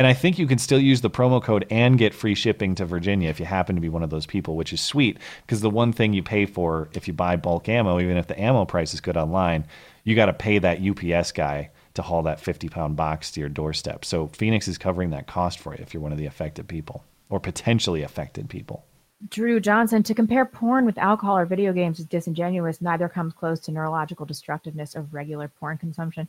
And 0.00 0.06
I 0.06 0.14
think 0.14 0.38
you 0.38 0.46
can 0.46 0.56
still 0.56 0.80
use 0.80 1.02
the 1.02 1.10
promo 1.10 1.42
code 1.42 1.66
and 1.68 1.98
get 1.98 2.14
free 2.14 2.34
shipping 2.34 2.74
to 2.76 2.86
Virginia 2.86 3.28
if 3.28 3.38
you 3.38 3.44
happen 3.44 3.74
to 3.74 3.82
be 3.82 3.90
one 3.90 4.02
of 4.02 4.08
those 4.08 4.24
people, 4.24 4.56
which 4.56 4.72
is 4.72 4.80
sweet 4.80 5.18
because 5.42 5.60
the 5.60 5.68
one 5.68 5.92
thing 5.92 6.14
you 6.14 6.22
pay 6.22 6.46
for 6.46 6.88
if 6.94 7.06
you 7.06 7.12
buy 7.12 7.36
bulk 7.36 7.68
ammo, 7.68 8.00
even 8.00 8.16
if 8.16 8.26
the 8.26 8.40
ammo 8.40 8.64
price 8.64 8.94
is 8.94 9.02
good 9.02 9.18
online, 9.18 9.66
you 10.04 10.16
got 10.16 10.24
to 10.24 10.32
pay 10.32 10.58
that 10.58 10.80
UPS 10.80 11.32
guy 11.32 11.68
to 11.92 12.00
haul 12.00 12.22
that 12.22 12.40
50 12.40 12.70
pound 12.70 12.96
box 12.96 13.30
to 13.32 13.40
your 13.40 13.50
doorstep. 13.50 14.06
So 14.06 14.28
Phoenix 14.28 14.68
is 14.68 14.78
covering 14.78 15.10
that 15.10 15.26
cost 15.26 15.58
for 15.58 15.74
you 15.74 15.82
if 15.82 15.92
you're 15.92 16.02
one 16.02 16.12
of 16.12 16.18
the 16.18 16.24
affected 16.24 16.66
people 16.66 17.04
or 17.28 17.38
potentially 17.38 18.02
affected 18.02 18.48
people. 18.48 18.86
Drew 19.28 19.60
Johnson, 19.60 20.02
to 20.04 20.14
compare 20.14 20.46
porn 20.46 20.86
with 20.86 20.96
alcohol 20.96 21.36
or 21.36 21.44
video 21.44 21.74
games 21.74 22.00
is 22.00 22.06
disingenuous. 22.06 22.80
Neither 22.80 23.10
comes 23.10 23.34
close 23.34 23.60
to 23.60 23.70
neurological 23.70 24.24
destructiveness 24.24 24.94
of 24.94 25.12
regular 25.12 25.48
porn 25.48 25.76
consumption. 25.76 26.26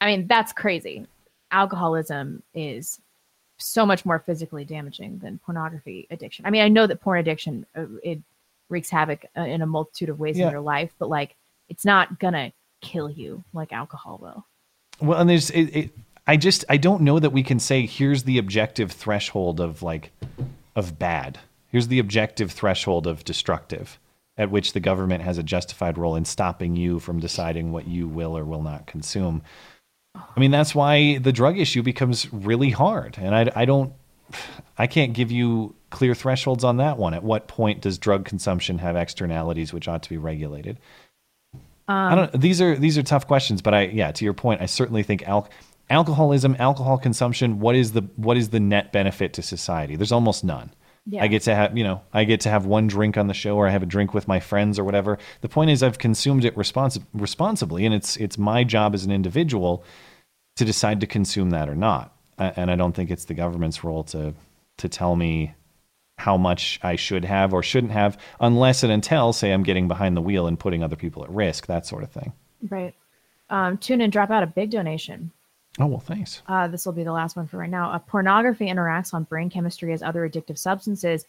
I 0.00 0.06
mean, 0.06 0.26
that's 0.26 0.52
crazy. 0.52 1.06
Alcoholism 1.52 2.42
is 2.54 2.98
so 3.58 3.86
much 3.86 4.04
more 4.04 4.18
physically 4.18 4.64
damaging 4.64 5.18
than 5.18 5.38
pornography 5.38 6.06
addiction. 6.10 6.44
I 6.46 6.50
mean, 6.50 6.62
I 6.62 6.68
know 6.68 6.86
that 6.86 7.00
porn 7.00 7.18
addiction 7.20 7.66
uh, 7.76 7.86
it 8.02 8.20
wreaks 8.68 8.90
havoc 8.90 9.26
uh, 9.36 9.42
in 9.42 9.62
a 9.62 9.66
multitude 9.66 10.08
of 10.08 10.18
ways 10.18 10.38
Yeah. 10.38 10.46
in 10.46 10.50
your 10.52 10.60
life, 10.60 10.92
but 10.98 11.08
like 11.08 11.36
it's 11.68 11.84
not 11.84 12.18
gonna 12.18 12.52
kill 12.80 13.10
you 13.10 13.44
like 13.52 13.72
alcohol 13.72 14.18
will. 14.20 14.46
Well, 15.00 15.20
and 15.20 15.28
there's 15.30 15.50
it, 15.50 15.62
it, 15.76 15.90
I 16.26 16.36
just 16.36 16.64
I 16.68 16.76
don't 16.76 17.02
know 17.02 17.18
that 17.18 17.30
we 17.30 17.42
can 17.42 17.58
say 17.58 17.86
here's 17.86 18.24
the 18.24 18.38
objective 18.38 18.92
threshold 18.92 19.60
of 19.60 19.82
like 19.82 20.10
of 20.74 20.98
bad. 20.98 21.38
Here's 21.68 21.88
the 21.88 21.98
objective 21.98 22.52
threshold 22.52 23.06
of 23.06 23.24
destructive 23.24 23.98
at 24.36 24.50
which 24.50 24.72
the 24.72 24.80
government 24.80 25.22
has 25.22 25.38
a 25.38 25.42
justified 25.44 25.96
role 25.96 26.16
in 26.16 26.24
stopping 26.24 26.74
you 26.74 26.98
from 26.98 27.20
deciding 27.20 27.70
what 27.70 27.86
you 27.86 28.08
will 28.08 28.36
or 28.36 28.44
will 28.44 28.62
not 28.62 28.86
consume. 28.86 29.42
I 30.14 30.40
mean, 30.40 30.50
that's 30.50 30.74
why 30.74 31.18
the 31.18 31.32
drug 31.32 31.58
issue 31.58 31.82
becomes 31.82 32.32
really 32.32 32.70
hard. 32.70 33.16
And 33.18 33.34
I, 33.34 33.50
I 33.54 33.64
don't, 33.64 33.92
I 34.78 34.86
can't 34.86 35.12
give 35.12 35.30
you 35.30 35.74
clear 35.90 36.14
thresholds 36.14 36.64
on 36.64 36.76
that 36.78 36.98
one. 36.98 37.14
At 37.14 37.22
what 37.22 37.46
point 37.48 37.80
does 37.82 37.98
drug 37.98 38.24
consumption 38.24 38.78
have 38.78 38.96
externalities 38.96 39.72
which 39.72 39.88
ought 39.88 40.02
to 40.04 40.10
be 40.10 40.16
regulated? 40.16 40.78
I 41.88 42.12
Um, 42.12 42.18
don't. 42.18 42.40
These 42.40 42.60
are 42.62 42.76
these 42.76 42.96
are 42.96 43.02
tough 43.02 43.26
questions, 43.26 43.60
but 43.60 43.74
I 43.74 43.82
yeah. 43.86 44.10
To 44.12 44.24
your 44.24 44.32
point, 44.34 44.62
I 44.62 44.66
certainly 44.66 45.02
think 45.02 45.22
al- 45.24 45.48
alcoholism, 45.90 46.56
alcohol 46.58 46.96
consumption. 46.96 47.60
What 47.60 47.74
is 47.76 47.92
the 47.92 48.00
what 48.16 48.36
is 48.36 48.48
the 48.48 48.60
net 48.60 48.90
benefit 48.92 49.34
to 49.34 49.42
society? 49.42 49.94
There's 49.94 50.12
almost 50.12 50.44
none. 50.44 50.70
Yeah. 51.06 51.22
I 51.22 51.26
get 51.26 51.42
to 51.42 51.54
have 51.54 51.76
you 51.76 51.84
know 51.84 52.00
I 52.12 52.24
get 52.24 52.40
to 52.42 52.50
have 52.50 52.64
one 52.64 52.86
drink 52.86 53.16
on 53.16 53.26
the 53.26 53.34
show, 53.34 53.56
or 53.56 53.68
I 53.68 53.70
have 53.70 53.82
a 53.82 53.86
drink 53.86 54.14
with 54.14 54.26
my 54.26 54.40
friends, 54.40 54.78
or 54.78 54.84
whatever. 54.84 55.18
The 55.42 55.48
point 55.48 55.70
is, 55.70 55.82
I've 55.82 55.98
consumed 55.98 56.44
it 56.44 56.56
responsi- 56.56 57.04
responsibly, 57.12 57.84
and 57.84 57.94
it's 57.94 58.16
it's 58.16 58.38
my 58.38 58.64
job 58.64 58.94
as 58.94 59.04
an 59.04 59.12
individual 59.12 59.84
to 60.56 60.64
decide 60.64 61.00
to 61.00 61.06
consume 61.06 61.50
that 61.50 61.68
or 61.68 61.74
not. 61.74 62.16
And 62.38 62.70
I 62.70 62.76
don't 62.76 62.94
think 62.94 63.10
it's 63.10 63.26
the 63.26 63.34
government's 63.34 63.84
role 63.84 64.04
to 64.04 64.34
to 64.78 64.88
tell 64.88 65.14
me 65.14 65.54
how 66.16 66.36
much 66.36 66.78
I 66.82 66.96
should 66.96 67.24
have 67.24 67.52
or 67.52 67.62
shouldn't 67.62 67.92
have, 67.92 68.18
unless 68.40 68.82
and 68.82 68.92
until, 68.92 69.32
say, 69.32 69.52
I'm 69.52 69.62
getting 69.64 69.88
behind 69.88 70.16
the 70.16 70.22
wheel 70.22 70.46
and 70.46 70.58
putting 70.58 70.82
other 70.82 70.96
people 70.96 71.24
at 71.24 71.30
risk, 71.30 71.66
that 71.66 71.86
sort 71.86 72.04
of 72.04 72.10
thing. 72.10 72.32
Right. 72.70 72.94
Um, 73.50 73.78
tune 73.78 74.00
in, 74.00 74.10
drop 74.10 74.30
out 74.30 74.42
a 74.42 74.46
big 74.46 74.70
donation. 74.70 75.32
Oh, 75.78 75.86
well, 75.86 76.00
thanks. 76.00 76.42
Uh, 76.46 76.68
this 76.68 76.86
will 76.86 76.92
be 76.92 77.02
the 77.02 77.12
last 77.12 77.36
one 77.36 77.46
for 77.46 77.58
right 77.58 77.70
now. 77.70 77.90
Uh, 77.90 77.98
pornography 77.98 78.66
interacts 78.66 79.12
on 79.12 79.24
brain 79.24 79.50
chemistry 79.50 79.92
as 79.92 80.02
other 80.02 80.28
addictive 80.28 80.58
substances. 80.58 81.26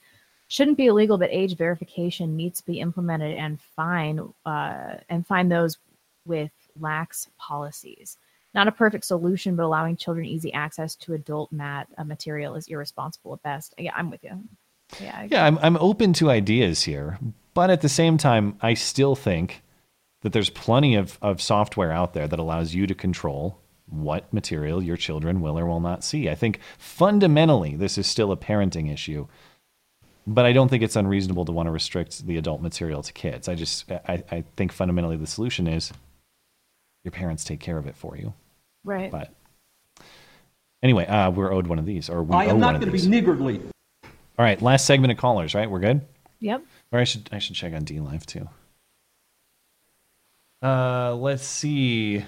Shouldn't 0.47 0.77
be 0.77 0.85
illegal, 0.85 1.17
but 1.17 1.31
age 1.31 1.57
verification 1.57 2.35
needs 2.35 2.59
to 2.59 2.65
be 2.65 2.79
implemented 2.79 3.35
and 3.35 3.59
fine 3.75 4.19
uh, 4.45 4.97
and 5.09 5.25
find 5.25 5.51
those 5.51 5.79
with 6.25 6.51
lax 6.79 7.27
policies. 7.39 8.17
Not 8.53 8.67
a 8.67 8.71
perfect 8.71 9.05
solution, 9.05 9.55
but 9.55 9.63
allowing 9.63 9.97
children 9.97 10.25
easy 10.25 10.53
access 10.53 10.95
to 10.97 11.13
adult 11.13 11.51
mat 11.51 11.87
uh, 11.97 12.03
material 12.03 12.55
is 12.55 12.67
irresponsible 12.67 13.33
at 13.33 13.41
best. 13.41 13.73
Yeah, 13.77 13.93
I'm 13.95 14.11
with 14.11 14.23
you. 14.23 14.43
Yeah, 15.01 15.27
Yeah, 15.29 15.45
I'm, 15.45 15.57
I'm 15.57 15.77
open 15.77 16.13
to 16.13 16.29
ideas 16.29 16.83
here, 16.83 17.17
but 17.55 17.71
at 17.71 17.81
the 17.81 17.89
same 17.89 18.17
time, 18.17 18.57
I 18.61 18.75
still 18.75 19.15
think 19.15 19.63
that 20.21 20.31
there's 20.31 20.51
plenty 20.51 20.95
of, 20.95 21.17
of 21.21 21.41
software 21.41 21.91
out 21.91 22.13
there 22.13 22.27
that 22.27 22.39
allows 22.39 22.73
you 22.73 22.85
to 22.87 22.95
control 22.95 23.59
what 23.87 24.31
material 24.33 24.81
your 24.81 24.97
children 24.97 25.41
will 25.41 25.57
or 25.59 25.65
will 25.65 25.79
not 25.79 26.03
see. 26.03 26.29
I 26.29 26.35
think 26.35 26.59
fundamentally 26.77 27.75
this 27.75 27.97
is 27.97 28.07
still 28.07 28.31
a 28.31 28.37
parenting 28.37 28.91
issue, 28.91 29.27
but 30.25 30.45
I 30.45 30.53
don't 30.53 30.69
think 30.69 30.83
it's 30.83 30.95
unreasonable 30.95 31.45
to 31.45 31.51
want 31.51 31.67
to 31.67 31.71
restrict 31.71 32.25
the 32.25 32.37
adult 32.37 32.61
material 32.61 33.03
to 33.03 33.13
kids. 33.13 33.47
I 33.47 33.55
just 33.55 33.91
I, 33.91 34.23
I 34.31 34.43
think 34.55 34.71
fundamentally 34.71 35.17
the 35.17 35.27
solution 35.27 35.67
is 35.67 35.91
your 37.03 37.11
parents 37.11 37.43
take 37.43 37.59
care 37.59 37.77
of 37.77 37.85
it 37.85 37.95
for 37.95 38.17
you. 38.17 38.33
right. 38.83 39.11
But 39.11 39.31
anyway, 40.81 41.05
uh, 41.05 41.29
we're 41.29 41.53
owed 41.53 41.67
one 41.67 41.79
of 41.79 41.85
these, 41.85 42.09
or 42.09 42.23
we 42.23 42.35
I 42.35 42.47
owe 42.47 42.51
am 42.51 42.59
not 42.59 42.79
going 42.79 42.91
to 42.91 42.91
be 42.91 43.07
niggardly. 43.07 43.61
All 44.37 44.43
right, 44.43 44.61
last 44.61 44.85
segment 44.85 45.11
of 45.11 45.17
callers, 45.17 45.53
right? 45.53 45.69
We're 45.69 45.79
good. 45.79 46.01
Yep. 46.39 46.63
Or 46.91 46.99
I 46.99 47.03
should 47.03 47.29
I 47.31 47.39
should 47.39 47.55
check 47.55 47.73
on 47.73 47.85
DLive 47.85 48.25
too. 48.25 48.49
Uh, 50.61 51.15
let's 51.15 51.45
see. 51.45 52.25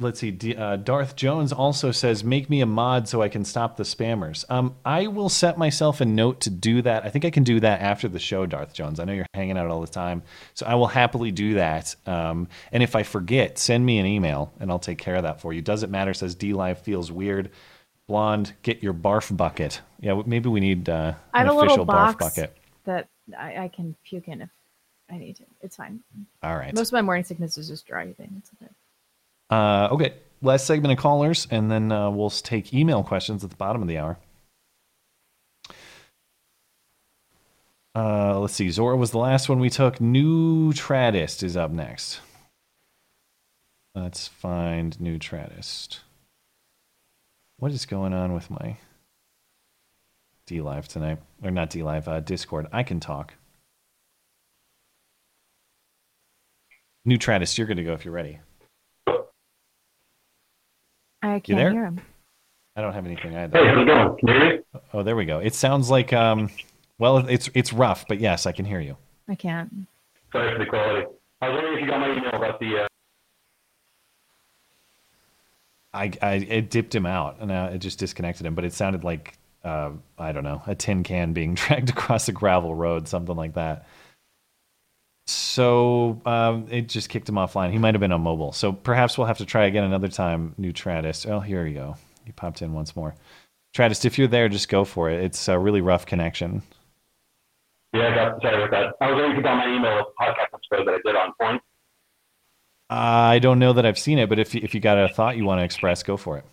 Let's 0.00 0.18
see. 0.18 0.32
D, 0.32 0.56
uh, 0.56 0.76
Darth 0.76 1.14
Jones 1.14 1.52
also 1.52 1.92
says, 1.92 2.24
"Make 2.24 2.50
me 2.50 2.60
a 2.60 2.66
mod 2.66 3.06
so 3.06 3.22
I 3.22 3.28
can 3.28 3.44
stop 3.44 3.76
the 3.76 3.84
spammers." 3.84 4.44
Um, 4.50 4.74
I 4.84 5.06
will 5.06 5.28
set 5.28 5.58
myself 5.58 6.00
a 6.00 6.04
note 6.04 6.40
to 6.40 6.50
do 6.50 6.82
that. 6.82 7.04
I 7.04 7.08
think 7.10 7.24
I 7.24 7.30
can 7.30 7.44
do 7.44 7.60
that 7.60 7.80
after 7.80 8.08
the 8.08 8.18
show, 8.18 8.44
Darth 8.46 8.74
Jones. 8.74 8.98
I 8.98 9.04
know 9.04 9.12
you're 9.12 9.26
hanging 9.34 9.56
out 9.56 9.68
all 9.68 9.80
the 9.80 9.86
time, 9.86 10.22
so 10.54 10.66
I 10.66 10.74
will 10.74 10.88
happily 10.88 11.30
do 11.30 11.54
that. 11.54 11.94
Um, 12.06 12.48
and 12.72 12.82
if 12.82 12.96
I 12.96 13.04
forget, 13.04 13.58
send 13.58 13.86
me 13.86 13.98
an 13.98 14.06
email 14.06 14.52
and 14.58 14.70
I'll 14.72 14.78
take 14.80 14.98
care 14.98 15.14
of 15.14 15.22
that 15.22 15.40
for 15.40 15.52
you. 15.52 15.60
Does 15.60 15.82
it 15.84 15.90
matter. 15.90 16.14
Says 16.14 16.34
DLive 16.34 16.78
feels 16.78 17.12
weird. 17.12 17.50
Blonde, 18.08 18.54
get 18.62 18.82
your 18.82 18.94
barf 18.94 19.34
bucket. 19.36 19.80
Yeah, 20.00 20.20
maybe 20.26 20.48
we 20.48 20.58
need 20.58 20.88
uh, 20.88 21.14
I 21.32 21.42
an 21.42 21.46
have 21.46 21.54
a 21.54 21.58
official 21.58 21.84
little 21.84 21.86
barf 21.86 22.18
bucket. 22.18 22.56
that 22.84 23.08
I, 23.38 23.64
I 23.64 23.68
can 23.68 23.94
puke 24.04 24.26
in 24.26 24.42
if 24.42 24.50
I 25.08 25.18
need 25.18 25.36
to. 25.36 25.44
It's 25.60 25.76
fine. 25.76 26.00
All 26.42 26.56
right. 26.56 26.74
Most 26.74 26.88
of 26.88 26.92
my 26.94 27.02
morning 27.02 27.24
sickness 27.24 27.56
is 27.56 27.68
just 27.68 27.86
dry 27.86 28.12
thing. 28.12 28.34
It's 28.38 28.50
okay. 28.60 28.72
Uh, 29.52 29.86
okay, 29.92 30.14
last 30.40 30.66
segment 30.66 30.92
of 30.92 30.98
callers, 30.98 31.46
and 31.50 31.70
then 31.70 31.92
uh, 31.92 32.08
we'll 32.08 32.30
take 32.30 32.72
email 32.72 33.02
questions 33.02 33.44
at 33.44 33.50
the 33.50 33.56
bottom 33.56 33.82
of 33.82 33.88
the 33.88 33.98
hour. 33.98 34.18
Uh, 37.94 38.38
let's 38.38 38.54
see. 38.54 38.70
Zora 38.70 38.96
was 38.96 39.10
the 39.10 39.18
last 39.18 39.50
one 39.50 39.60
we 39.60 39.68
took. 39.68 40.00
New 40.00 40.72
Tradist 40.72 41.42
is 41.42 41.54
up 41.54 41.70
next. 41.70 42.20
Let's 43.94 44.26
find 44.26 44.98
New 44.98 45.18
Tradist. 45.18 46.00
What 47.58 47.72
is 47.72 47.84
going 47.84 48.14
on 48.14 48.32
with 48.32 48.50
my 48.50 48.78
DLive 50.48 50.86
tonight? 50.86 51.18
Or 51.44 51.50
not 51.50 51.68
DLive, 51.68 52.08
uh, 52.08 52.20
Discord. 52.20 52.68
I 52.72 52.84
can 52.84 53.00
talk. 53.00 53.34
New 57.04 57.18
Tradist, 57.18 57.58
you're 57.58 57.66
going 57.66 57.76
to 57.76 57.84
go 57.84 57.92
if 57.92 58.06
you're 58.06 58.14
ready. 58.14 58.38
I 61.22 61.40
can't 61.40 61.58
there? 61.58 61.70
hear 61.70 61.84
him. 61.84 62.00
I 62.74 62.80
don't 62.80 62.92
have 62.92 63.06
anything 63.06 63.36
either. 63.36 63.58
Hey, 63.58 63.68
how's 63.68 63.82
it 63.82 63.86
going? 63.86 64.18
Can 64.18 64.28
you 64.28 64.34
hear 64.34 64.56
me? 64.56 64.80
Oh, 64.92 65.02
there 65.02 65.16
we 65.16 65.24
go. 65.24 65.38
It 65.38 65.54
sounds 65.54 65.90
like 65.90 66.12
um, 66.12 66.50
well, 66.98 67.18
it's 67.18 67.50
it's 67.54 67.72
rough, 67.72 68.06
but 68.08 68.20
yes, 68.20 68.46
I 68.46 68.52
can 68.52 68.64
hear 68.64 68.80
you. 68.80 68.96
I 69.28 69.34
can't. 69.34 69.86
Sorry 70.32 70.52
for 70.52 70.58
the 70.64 70.70
quality. 70.70 71.06
I 71.40 71.48
was 71.48 71.54
wondering 71.56 71.78
if 71.78 71.80
you 71.82 71.90
got 71.90 72.00
my 72.00 72.12
email 72.12 72.34
about 72.34 72.60
the. 72.60 72.84
Uh... 72.84 72.86
I, 75.92 76.12
I 76.22 76.32
it 76.34 76.70
dipped 76.70 76.94
him 76.94 77.04
out 77.04 77.36
and 77.40 77.52
uh, 77.52 77.70
it 77.72 77.78
just 77.78 77.98
disconnected 77.98 78.46
him, 78.46 78.54
but 78.54 78.64
it 78.64 78.72
sounded 78.72 79.04
like 79.04 79.36
uh, 79.64 79.90
I 80.18 80.32
don't 80.32 80.44
know 80.44 80.62
a 80.66 80.74
tin 80.74 81.02
can 81.02 81.32
being 81.32 81.54
dragged 81.56 81.90
across 81.90 82.28
a 82.28 82.32
gravel 82.32 82.74
road, 82.74 83.08
something 83.08 83.36
like 83.36 83.54
that. 83.54 83.86
So 85.26 86.20
um, 86.26 86.66
it 86.70 86.88
just 86.88 87.08
kicked 87.08 87.28
him 87.28 87.36
offline. 87.36 87.70
He 87.70 87.78
might 87.78 87.94
have 87.94 88.00
been 88.00 88.12
on 88.12 88.22
mobile. 88.22 88.52
So 88.52 88.72
perhaps 88.72 89.16
we'll 89.16 89.26
have 89.26 89.38
to 89.38 89.46
try 89.46 89.66
again 89.66 89.84
another 89.84 90.08
time. 90.08 90.54
New 90.58 90.72
Traddist. 90.72 91.26
Oh, 91.26 91.40
here 91.40 91.66
you 91.66 91.74
go. 91.74 91.96
He 92.24 92.32
popped 92.32 92.62
in 92.62 92.72
once 92.72 92.96
more. 92.96 93.14
Traddist, 93.74 94.04
if 94.04 94.18
you're 94.18 94.28
there, 94.28 94.48
just 94.48 94.68
go 94.68 94.84
for 94.84 95.10
it. 95.10 95.22
It's 95.24 95.48
a 95.48 95.58
really 95.58 95.80
rough 95.80 96.06
connection. 96.06 96.62
Yeah, 97.92 98.08
I 98.08 98.14
got 98.14 98.42
sorry 98.42 98.64
about 98.64 98.70
that. 98.70 99.04
I 99.04 99.10
was 99.10 99.20
wondering 99.20 99.32
to 99.32 99.36
you 99.36 99.42
got 99.42 99.56
my 99.56 99.74
email 99.74 99.96
with 99.96 100.06
the 100.06 100.24
podcast 100.24 100.54
episode 100.54 100.86
that 100.86 100.94
I 100.94 101.00
did 101.04 101.16
on 101.16 101.32
point. 101.40 101.62
I 102.88 103.38
don't 103.38 103.58
know 103.58 103.72
that 103.72 103.86
I've 103.86 103.98
seen 103.98 104.18
it, 104.18 104.28
but 104.28 104.38
if 104.38 104.54
you, 104.54 104.60
if 104.62 104.74
you 104.74 104.80
got 104.80 104.98
a 104.98 105.08
thought 105.08 105.36
you 105.36 105.44
want 105.44 105.60
to 105.60 105.64
express, 105.64 106.02
go 106.02 106.16
for 106.16 106.38
it. 106.38 106.44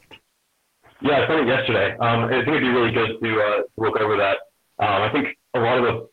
Yeah, 1.02 1.22
I 1.24 1.28
sent 1.28 1.42
it 1.42 1.48
yesterday. 1.48 1.98
Um, 1.98 2.26
I 2.26 2.30
think 2.30 2.48
it'd 2.48 2.62
be 2.62 2.70
really 2.70 2.92
good 2.92 3.20
to 3.22 3.42
uh, 3.42 3.62
look 3.78 3.98
over 4.00 4.18
that. 4.18 4.38
Um, 4.80 5.02
I 5.02 5.10
think 5.12 5.38
a 5.54 5.60
lot 5.60 5.78
of 5.78 5.84
the 5.84 6.09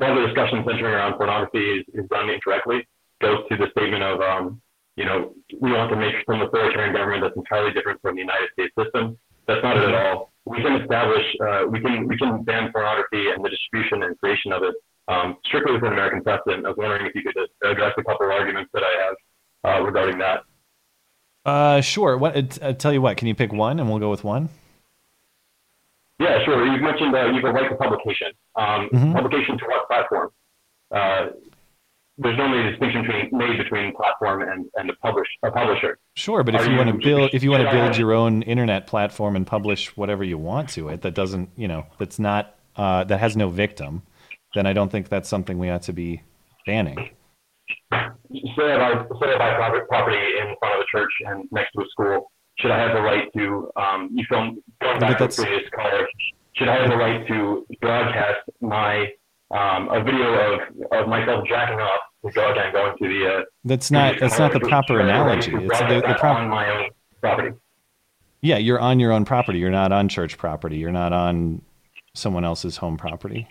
lot 0.00 0.10
of 0.10 0.22
the 0.22 0.26
discussion 0.26 0.64
centering 0.66 0.94
around 0.94 1.14
pornography 1.14 1.80
is, 1.80 1.84
is 1.94 2.08
done 2.10 2.30
incorrectly. 2.30 2.86
Goes 3.20 3.46
to 3.48 3.56
the 3.56 3.68
statement 3.70 4.02
of, 4.02 4.20
um, 4.20 4.60
you 4.96 5.04
know, 5.04 5.34
we 5.60 5.72
want 5.72 5.90
to 5.90 5.96
make 5.96 6.14
some 6.28 6.42
authoritarian 6.42 6.94
government 6.94 7.22
that's 7.22 7.36
entirely 7.36 7.72
different 7.72 8.00
from 8.02 8.16
the 8.16 8.22
United 8.22 8.48
States 8.52 8.74
system. 8.78 9.18
That's 9.46 9.62
not 9.62 9.76
it 9.76 9.84
at 9.84 9.94
all. 9.94 10.32
We 10.46 10.62
can 10.62 10.80
establish, 10.80 11.24
uh, 11.40 11.64
we 11.68 11.80
can 11.80 12.06
we 12.08 12.18
can 12.18 12.42
ban 12.42 12.70
pornography 12.72 13.30
and 13.30 13.44
the 13.44 13.48
distribution 13.48 14.02
and 14.02 14.18
creation 14.18 14.52
of 14.52 14.62
it 14.62 14.74
um, 15.08 15.36
strictly 15.46 15.72
within 15.72 15.92
American 15.92 16.22
precedent. 16.22 16.64
I 16.64 16.70
was 16.70 16.76
wondering 16.78 17.06
if 17.06 17.14
you 17.14 17.22
could 17.22 17.36
address 17.68 17.92
a 17.98 18.04
couple 18.04 18.26
of 18.26 18.32
arguments 18.32 18.70
that 18.74 18.82
I 18.82 19.04
have 19.04 19.16
uh, 19.64 19.84
regarding 19.84 20.18
that. 20.18 20.44
Uh, 21.44 21.80
sure. 21.80 22.16
What? 22.16 22.62
Uh, 22.62 22.72
tell 22.72 22.92
you 22.92 23.02
what. 23.02 23.16
Can 23.16 23.28
you 23.28 23.34
pick 23.34 23.52
one, 23.52 23.78
and 23.78 23.88
we'll 23.88 23.98
go 23.98 24.10
with 24.10 24.24
one. 24.24 24.48
Yeah, 26.18 26.44
sure. 26.44 26.64
You've 26.66 26.82
mentioned 26.82 27.14
uh, 27.14 27.26
you 27.26 27.44
a 27.46 27.52
right 27.52 27.68
to 27.68 27.76
publication. 27.76 28.28
Um, 28.56 28.88
Mhm. 28.92 29.14
Publication 29.14 29.58
to 29.58 29.64
what 29.66 29.88
platform? 29.88 30.30
Uh, 30.90 31.26
there's 32.18 32.36
normally 32.36 32.68
a 32.68 32.70
distinction 32.70 33.02
between, 33.02 33.28
made 33.32 33.58
between 33.58 33.92
platform 33.96 34.42
and, 34.42 34.66
and 34.76 34.88
a, 34.88 34.94
publish, 35.02 35.26
a 35.42 35.50
publisher. 35.50 35.98
Sure, 36.14 36.44
but 36.44 36.54
if 36.54 36.60
Are 36.60 36.70
you 36.70 36.76
want 36.76 36.88
to 36.88 36.96
build, 36.96 37.30
if 37.32 37.42
you 37.42 37.50
want 37.50 37.64
to 37.64 37.70
build 37.72 37.96
your 37.96 38.12
own 38.12 38.42
internet 38.42 38.86
platform 38.86 39.34
and 39.34 39.44
publish 39.44 39.96
whatever 39.96 40.22
you 40.22 40.38
want 40.38 40.68
to 40.70 40.88
it, 40.90 41.02
that 41.02 41.14
doesn't, 41.14 41.50
you 41.56 41.66
know, 41.66 41.86
that's 41.98 42.20
not, 42.20 42.54
uh, 42.76 43.02
that 43.04 43.18
has 43.18 43.36
no 43.36 43.48
victim, 43.48 44.02
then 44.54 44.64
I 44.64 44.72
don't 44.72 44.92
think 44.92 45.08
that's 45.08 45.28
something 45.28 45.58
we 45.58 45.70
ought 45.70 45.82
to 45.82 45.92
be 45.92 46.22
banning. 46.66 47.10
Say 47.90 47.98
I 48.72 48.94
buy, 48.94 49.06
say 49.20 49.34
I 49.34 49.54
private 49.56 49.88
property 49.88 50.16
in 50.16 50.54
front 50.60 50.74
of 50.76 50.80
a 50.80 50.96
church 50.96 51.12
and 51.26 51.48
next 51.50 51.72
to 51.72 51.82
a 51.82 51.86
school. 51.88 52.30
Should 52.58 52.70
I 52.70 52.78
have 52.78 52.94
the 52.94 53.02
right 53.02 53.32
to, 53.36 53.70
um, 53.76 54.10
you 54.12 54.24
film, 54.28 54.62
going 54.80 55.00
back 55.00 55.18
to 55.18 55.28
previous 55.28 55.68
caller, 55.74 56.06
should 56.54 56.68
I 56.68 56.80
have 56.80 56.90
the 56.90 56.96
right 56.96 57.26
to 57.26 57.66
broadcast 57.80 58.40
my, 58.60 59.12
um, 59.50 59.88
a 59.90 60.02
video 60.02 60.54
of, 60.54 60.60
of 60.92 61.08
myself 61.08 61.46
jacking 61.48 61.80
off, 61.80 62.00
to 62.24 62.30
go 62.32 62.52
again, 62.52 62.72
going 62.72 62.96
to 62.96 63.08
the, 63.08 63.26
uh, 63.26 63.42
That's 63.64 63.90
not, 63.90 64.18
that's 64.20 64.38
not 64.38 64.52
the 64.52 64.60
proper 64.60 65.00
analogy. 65.00 65.52
It's 65.54 65.78
the, 65.80 66.02
the 66.06 66.14
proper. 66.18 66.26
on 66.28 66.48
my 66.48 66.70
own 66.70 66.90
property. 67.20 67.56
Yeah, 68.40 68.58
you're 68.58 68.78
on 68.78 69.00
your 69.00 69.10
own 69.10 69.24
property. 69.24 69.58
You're 69.58 69.70
not 69.70 69.90
on 69.90 70.08
church 70.08 70.38
property. 70.38 70.76
You're 70.76 70.92
not 70.92 71.12
on 71.12 71.62
someone 72.14 72.44
else's 72.44 72.76
home 72.76 72.96
property. 72.96 73.48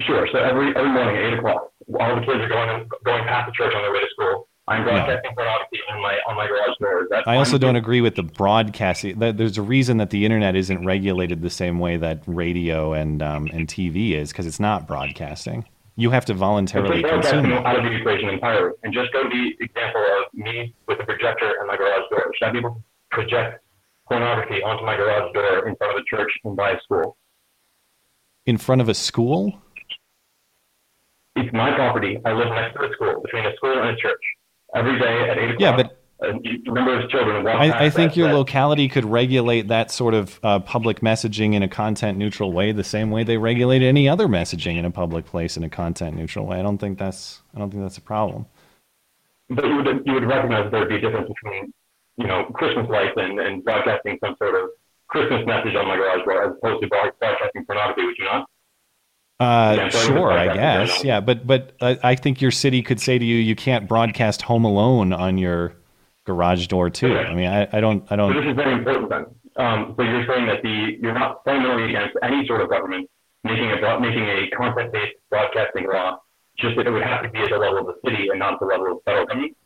Sure. 0.00 0.26
So 0.32 0.38
every 0.38 0.74
every 0.74 0.90
morning 0.90 1.16
at 1.16 1.22
eight 1.22 1.38
o'clock, 1.38 1.70
all 2.00 2.16
the 2.16 2.22
kids 2.22 2.40
are 2.40 2.48
going 2.48 2.88
going 3.04 3.24
past 3.24 3.46
the 3.46 3.52
church 3.52 3.72
on 3.74 3.82
their 3.82 3.92
way 3.92 4.00
to 4.00 4.08
school. 4.10 4.48
I'm 4.68 4.84
broadcasting 4.84 5.32
pornography 5.34 5.78
on 5.90 6.02
my 6.02 6.18
on 6.28 6.36
my 6.36 6.46
garage 6.46 6.76
door. 6.78 7.02
Is 7.02 7.08
that 7.10 7.26
I 7.26 7.36
also 7.36 7.58
don't 7.58 7.76
agree 7.76 8.00
with 8.00 8.14
the 8.14 8.22
broadcasting. 8.22 9.18
There's 9.18 9.58
a 9.58 9.62
reason 9.62 9.96
that 9.96 10.10
the 10.10 10.24
internet 10.24 10.54
isn't 10.54 10.84
regulated 10.84 11.42
the 11.42 11.50
same 11.50 11.78
way 11.78 11.96
that 11.96 12.22
radio 12.26 12.92
and 12.92 13.22
um, 13.22 13.48
and 13.52 13.66
TV 13.66 14.12
is 14.12 14.30
because 14.30 14.46
it's 14.46 14.60
not 14.60 14.86
broadcasting. 14.86 15.66
You 15.96 16.10
have 16.10 16.24
to 16.26 16.34
voluntarily 16.34 17.02
consume 17.02 17.46
it. 17.46 17.66
out 17.66 17.76
of 17.76 17.84
the 17.84 17.96
equation 17.96 18.28
entirely, 18.30 18.72
and 18.82 18.94
just 18.94 19.12
go 19.12 19.24
to 19.24 19.28
the 19.28 19.64
example 19.64 20.00
of 20.00 20.32
me 20.32 20.74
with 20.86 21.00
a 21.00 21.04
projector 21.04 21.52
in 21.60 21.66
my 21.66 21.76
garage 21.76 22.08
door. 22.10 22.32
Should 22.38 22.48
I 22.48 22.50
be 22.52 22.58
able 22.58 22.70
to 22.70 22.82
project 23.10 23.64
pornography 24.08 24.62
onto 24.62 24.84
my 24.84 24.96
garage 24.96 25.32
door 25.34 25.68
in 25.68 25.76
front 25.76 25.96
of 25.96 26.02
a 26.02 26.04
church 26.04 26.30
and 26.44 26.56
by 26.56 26.70
a 26.70 26.80
school? 26.80 27.16
in 28.46 28.58
front 28.58 28.80
of 28.80 28.88
a 28.88 28.94
school. 28.94 29.54
It's 31.36 31.52
my 31.52 31.74
property. 31.74 32.18
I 32.24 32.32
live 32.32 32.48
next 32.48 32.74
to 32.74 32.84
a 32.84 32.92
school, 32.92 33.20
between 33.22 33.46
a 33.46 33.54
school 33.56 33.78
and 33.78 33.90
a 33.90 33.96
church. 33.96 34.20
Every 34.74 34.98
day 34.98 35.28
at 35.28 35.38
eight 35.38 35.50
o'clock. 35.50 35.60
Yeah, 35.60 35.76
but 35.76 35.98
a 36.20 36.32
number 36.70 36.98
of 37.00 37.10
children 37.10 37.46
I, 37.46 37.86
I 37.86 37.90
think 37.90 38.12
that- 38.12 38.16
your 38.16 38.28
that- 38.28 38.34
locality 38.34 38.88
could 38.88 39.04
regulate 39.04 39.68
that 39.68 39.90
sort 39.90 40.14
of 40.14 40.38
uh, 40.42 40.60
public 40.60 41.00
messaging 41.00 41.54
in 41.54 41.62
a 41.62 41.68
content 41.68 42.16
neutral 42.16 42.52
way, 42.52 42.72
the 42.72 42.84
same 42.84 43.10
way 43.10 43.24
they 43.24 43.38
regulate 43.38 43.82
any 43.82 44.08
other 44.08 44.28
messaging 44.28 44.76
in 44.76 44.84
a 44.84 44.90
public 44.90 45.26
place 45.26 45.56
in 45.56 45.64
a 45.64 45.68
content 45.68 46.16
neutral 46.16 46.46
way. 46.46 46.58
I 46.58 46.62
don't 46.62 46.78
think 46.78 46.98
that's 46.98 47.42
I 47.54 47.58
don't 47.58 47.70
think 47.70 47.82
that's 47.82 47.98
a 47.98 48.02
problem. 48.02 48.46
But 49.50 49.64
you 49.66 49.76
would 49.76 50.02
you 50.06 50.12
would 50.14 50.24
recognize 50.24 50.70
there'd 50.70 50.88
be 50.88 50.96
a 50.96 51.00
difference 51.00 51.28
between 51.28 51.74
you 52.16 52.26
know 52.26 52.44
Christmas 52.54 52.88
lights 52.88 53.14
and, 53.16 53.38
and 53.40 53.64
broadcasting 53.64 54.18
some 54.24 54.36
sort 54.38 54.54
of 54.54 54.70
Christmas 55.08 55.44
message 55.44 55.74
on 55.74 55.86
my 55.88 55.96
garage 55.96 56.24
door 56.24 56.44
as 56.44 56.56
opposed 56.56 56.82
to 56.82 56.88
broadcasting 56.88 57.66
pornography, 57.66 58.04
would 58.06 58.14
you 58.18 58.24
not? 58.24 58.48
Uh, 59.42 59.90
sure, 59.90 60.30
I 60.32 60.54
guess. 60.54 61.02
Yeah, 61.04 61.20
but 61.20 61.46
but 61.46 61.72
uh, 61.80 61.96
I 62.02 62.14
think 62.14 62.40
your 62.40 62.50
city 62.50 62.82
could 62.82 63.00
say 63.00 63.18
to 63.18 63.24
you, 63.24 63.36
you 63.36 63.56
can't 63.56 63.88
broadcast 63.88 64.42
Home 64.42 64.64
Alone 64.64 65.12
on 65.12 65.38
your 65.38 65.74
garage 66.24 66.66
door 66.68 66.88
too. 66.90 67.16
I 67.16 67.34
mean, 67.34 67.46
I, 67.48 67.68
I 67.72 67.80
don't 67.80 68.04
I 68.10 68.16
So 68.16 68.28
this 68.28 68.36
don't. 68.36 68.48
is 68.50 68.56
very 68.56 68.72
important 68.74 69.10
then. 69.10 69.24
Um, 69.56 69.94
so 69.96 70.02
you're 70.02 70.26
saying 70.26 70.46
that 70.46 70.62
the 70.62 70.96
you're 71.00 71.12
not 71.12 71.42
fundamentally 71.44 71.90
against 71.90 72.16
any 72.22 72.46
sort 72.46 72.60
of 72.60 72.70
government 72.70 73.08
making 73.44 73.70
a 73.70 74.00
making 74.00 74.24
a 74.24 74.48
content 74.56 74.92
based 74.92 75.14
broadcasting 75.30 75.86
law, 75.92 76.18
just 76.58 76.76
that 76.76 76.86
it 76.86 76.90
would 76.90 77.02
have 77.02 77.22
to 77.22 77.28
be 77.28 77.40
at 77.40 77.50
the 77.50 77.56
level 77.58 77.78
of 77.78 77.86
the 77.86 77.96
city 78.08 78.28
and 78.28 78.38
not 78.38 78.60
the 78.60 78.66
level 78.66 78.92
of 78.92 78.98
federal 79.04 79.26
government. 79.26 79.56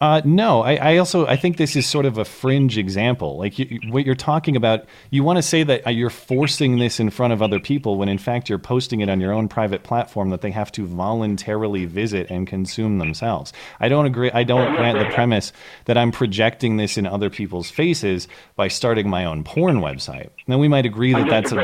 Uh, 0.00 0.22
no, 0.24 0.62
I, 0.62 0.76
I 0.76 0.96
also 0.98 1.26
I 1.26 1.34
think 1.34 1.56
this 1.56 1.74
is 1.74 1.84
sort 1.84 2.06
of 2.06 2.18
a 2.18 2.24
fringe 2.24 2.78
example. 2.78 3.36
Like 3.36 3.58
you, 3.58 3.80
what 3.88 4.06
you're 4.06 4.14
talking 4.14 4.54
about, 4.54 4.84
you 5.10 5.24
want 5.24 5.38
to 5.38 5.42
say 5.42 5.64
that 5.64 5.84
uh, 5.84 5.90
you're 5.90 6.08
forcing 6.08 6.78
this 6.78 7.00
in 7.00 7.10
front 7.10 7.32
of 7.32 7.42
other 7.42 7.58
people 7.58 7.96
when 7.96 8.08
in 8.08 8.18
fact 8.18 8.48
you're 8.48 8.60
posting 8.60 9.00
it 9.00 9.08
on 9.08 9.20
your 9.20 9.32
own 9.32 9.48
private 9.48 9.82
platform 9.82 10.30
that 10.30 10.40
they 10.40 10.52
have 10.52 10.70
to 10.72 10.86
voluntarily 10.86 11.84
visit 11.84 12.30
and 12.30 12.46
consume 12.46 12.98
themselves. 12.98 13.52
I 13.80 13.88
don't 13.88 14.06
agree. 14.06 14.30
I 14.30 14.44
don't 14.44 14.76
grant 14.76 15.00
the 15.00 15.12
premise 15.12 15.52
that 15.86 15.98
I'm 15.98 16.12
projecting 16.12 16.76
this 16.76 16.96
in 16.96 17.04
other 17.04 17.28
people's 17.28 17.68
faces 17.68 18.28
by 18.54 18.68
starting 18.68 19.10
my 19.10 19.24
own 19.24 19.42
porn 19.42 19.78
website. 19.80 20.30
Now 20.46 20.58
we 20.58 20.68
might 20.68 20.86
agree 20.86 21.12
that 21.12 21.28
that's 21.28 21.50
a, 21.50 21.56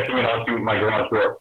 my 0.59 0.77
garage 0.77 1.09
door. 1.11 1.39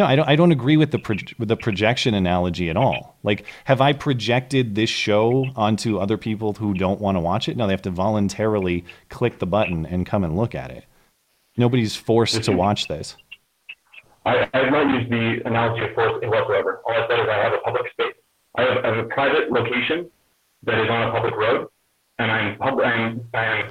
No, 0.00 0.06
I 0.06 0.16
don't. 0.16 0.28
I 0.28 0.34
don't 0.34 0.50
agree 0.50 0.78
with 0.78 0.92
the 0.92 0.98
pro- 0.98 1.16
with 1.38 1.48
the 1.48 1.56
projection 1.56 2.14
analogy 2.14 2.70
at 2.70 2.76
all. 2.76 3.18
Like, 3.22 3.44
have 3.64 3.82
I 3.82 3.92
projected 3.92 4.74
this 4.74 4.88
show 4.88 5.44
onto 5.54 5.98
other 5.98 6.16
people 6.16 6.54
who 6.54 6.72
don't 6.72 7.00
want 7.00 7.16
to 7.16 7.20
watch 7.20 7.50
it? 7.50 7.56
No, 7.56 7.66
they 7.66 7.74
have 7.74 7.82
to 7.82 7.90
voluntarily 7.90 8.86
click 9.10 9.40
the 9.40 9.46
button 9.46 9.84
and 9.84 10.06
come 10.06 10.24
and 10.24 10.36
look 10.38 10.54
at 10.54 10.70
it. 10.70 10.84
Nobody's 11.58 11.96
forced 11.96 12.42
to 12.44 12.52
watch 12.52 12.88
this. 12.88 13.14
I, 14.24 14.48
I 14.54 14.58
have 14.58 14.72
not 14.72 14.94
used 14.94 15.10
the 15.10 15.42
analogy 15.44 15.84
of 15.84 15.94
force 15.94 16.14
whatsoever. 16.22 16.80
All 16.86 16.94
I 16.94 17.06
said 17.06 17.20
is 17.20 17.28
I 17.28 17.36
have 17.36 17.52
a 17.52 17.58
public 17.58 17.92
space. 17.92 18.14
I 18.56 18.62
have, 18.62 18.84
I 18.84 18.88
have 18.94 19.04
a 19.04 19.08
private 19.08 19.52
location 19.52 20.10
that 20.62 20.82
is 20.82 20.88
on 20.88 21.08
a 21.08 21.12
public 21.12 21.34
road, 21.36 21.68
and 22.18 22.30
I'm 22.30 22.56
pub- 22.56 22.80
I'm, 22.80 23.28
I'm 23.34 23.70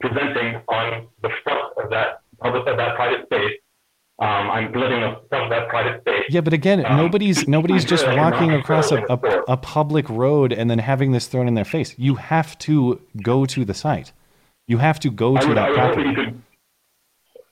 presenting 0.00 0.62
on 0.68 1.06
the 1.20 1.28
front 1.44 1.76
of 1.76 1.90
that 1.90 2.22
public 2.38 2.66
of 2.66 2.78
that 2.78 2.96
private 2.96 3.26
space. 3.26 3.58
Um, 4.20 4.50
I'm 4.50 4.72
living 4.72 5.02
of 5.02 5.16
that 5.30 5.68
private 5.70 6.02
space. 6.02 6.24
Yeah, 6.28 6.42
but 6.42 6.52
again, 6.52 6.82
nobody's 6.82 7.48
nobody's 7.48 7.86
just 7.86 8.06
walking 8.06 8.52
across 8.52 8.92
a, 8.92 8.96
in 8.96 9.04
the 9.08 9.16
store. 9.16 9.44
a, 9.48 9.52
a 9.52 9.56
public 9.56 10.10
road 10.10 10.52
and 10.52 10.70
then 10.70 10.78
having 10.78 11.12
this 11.12 11.26
thrown 11.26 11.48
in 11.48 11.54
their 11.54 11.64
face. 11.64 11.94
You 11.96 12.16
have 12.16 12.58
to 12.58 13.00
go 13.22 13.46
to 13.46 13.64
the 13.64 13.72
site. 13.72 14.12
You 14.66 14.76
have 14.76 15.00
to 15.00 15.10
go 15.10 15.38
to 15.38 15.48
would, 15.48 15.56
that 15.56 15.72
property. 15.72 16.34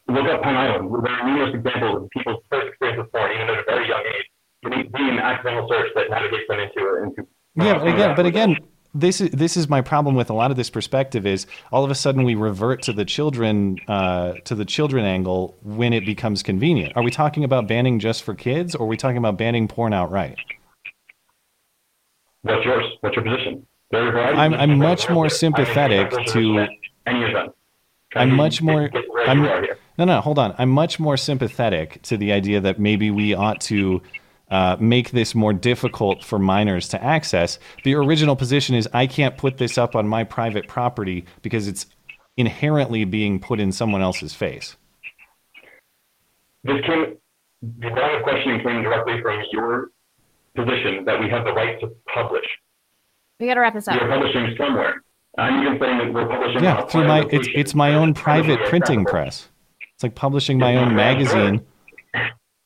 look 0.08 0.26
up 0.26 0.42
Penn 0.42 0.56
Island. 0.56 0.90
There 0.92 1.10
are 1.10 1.26
numerous 1.26 1.54
examples 1.54 2.02
of 2.02 2.10
people's 2.10 2.42
first 2.50 2.68
experience 2.68 2.98
with 2.98 3.12
porn, 3.12 3.32
even 3.32 3.48
at 3.48 3.58
a 3.60 3.64
very 3.66 3.88
young 3.88 4.04
age, 4.04 4.92
being 4.92 5.08
an 5.08 5.18
accidental 5.20 5.66
search 5.70 5.88
that 5.94 6.10
navigates 6.10 6.44
them 6.48 6.60
into 6.60 7.02
into. 7.02 7.26
Yeah, 7.56 7.78
but 7.78 7.88
again, 7.88 8.14
but 8.14 8.26
again, 8.26 8.56
this 8.94 9.20
is 9.20 9.30
this 9.30 9.56
is 9.56 9.68
my 9.68 9.80
problem 9.80 10.14
with 10.14 10.30
a 10.30 10.32
lot 10.32 10.50
of 10.50 10.56
this 10.56 10.70
perspective 10.70 11.26
is 11.26 11.46
all 11.70 11.84
of 11.84 11.90
a 11.90 11.94
sudden 11.94 12.22
we 12.24 12.34
revert 12.34 12.82
to 12.82 12.92
the 12.92 13.04
children 13.04 13.78
uh, 13.86 14.34
to 14.44 14.54
the 14.54 14.64
children 14.64 15.04
angle 15.04 15.56
when 15.62 15.92
it 15.92 16.06
becomes 16.06 16.42
convenient. 16.42 16.96
Are 16.96 17.02
we 17.02 17.10
talking 17.10 17.44
about 17.44 17.68
banning 17.68 17.98
just 17.98 18.22
for 18.22 18.34
kids, 18.34 18.74
or 18.74 18.84
are 18.84 18.88
we 18.88 18.96
talking 18.96 19.18
about 19.18 19.36
banning 19.36 19.68
porn 19.68 19.92
outright? 19.92 20.36
What's 22.42 22.64
yours? 22.64 22.84
What's 23.00 23.16
your 23.16 23.24
position? 23.24 23.66
There 23.90 24.04
are 24.04 24.08
a 24.08 24.12
variety 24.12 24.32
of 24.32 24.38
I'm 24.38 24.54
I'm 24.54 24.78
much 24.78 25.08
more 25.10 25.26
out 25.26 25.32
there. 25.40 25.50
I 25.50 25.56
think 25.56 25.56
sympathetic 25.56 26.26
to 26.28 26.66
any 27.06 27.24
of 27.24 27.32
them. 27.32 27.48
I'm 28.14 28.32
much 28.34 28.62
more. 28.62 28.90
I'm, 29.26 29.42
no, 29.98 30.04
no, 30.04 30.20
hold 30.20 30.38
on. 30.38 30.54
I'm 30.58 30.70
much 30.70 30.98
more 30.98 31.16
sympathetic 31.16 32.00
to 32.02 32.16
the 32.16 32.32
idea 32.32 32.60
that 32.60 32.78
maybe 32.78 33.10
we 33.10 33.34
ought 33.34 33.60
to 33.62 34.00
uh, 34.50 34.76
make 34.80 35.10
this 35.10 35.34
more 35.34 35.52
difficult 35.52 36.24
for 36.24 36.38
minors 36.38 36.88
to 36.88 37.02
access. 37.02 37.58
The 37.84 37.94
original 37.94 38.36
position 38.36 38.74
is 38.74 38.88
I 38.92 39.06
can't 39.06 39.36
put 39.36 39.58
this 39.58 39.78
up 39.78 39.94
on 39.94 40.08
my 40.08 40.24
private 40.24 40.68
property 40.68 41.24
because 41.42 41.68
it's 41.68 41.86
inherently 42.36 43.04
being 43.04 43.40
put 43.40 43.60
in 43.60 43.72
someone 43.72 44.00
else's 44.00 44.34
face. 44.34 44.76
This 46.64 46.80
came, 46.86 47.16
the 47.62 47.88
line 47.88 48.16
of 48.16 48.22
questioning 48.22 48.62
came 48.62 48.82
directly 48.82 49.20
from 49.22 49.42
your 49.52 49.90
position 50.54 51.04
that 51.04 51.20
we 51.20 51.28
have 51.28 51.44
the 51.44 51.52
right 51.52 51.78
to 51.80 51.94
publish. 52.12 52.44
We 53.38 53.46
got 53.46 53.54
to 53.54 53.60
wrap 53.60 53.74
this 53.74 53.86
up. 53.86 54.00
You're 54.00 54.08
publishing 54.08 54.54
somewhere. 54.56 55.02
I'm 55.36 55.62
even 55.62 55.78
saying 55.78 55.98
that 55.98 56.12
we're 56.12 56.26
publishing. 56.26 56.64
Yeah, 56.64 56.84
through 56.86 57.06
my 57.06 57.24
it's 57.30 57.48
it's 57.54 57.74
my 57.74 57.94
own 57.94 58.12
private 58.12 58.58
printing 58.68 59.04
press. 59.04 59.48
It's 59.94 60.02
like 60.02 60.16
publishing 60.16 60.58
my 60.58 60.76
own 60.76 60.96
magazine. 60.96 61.64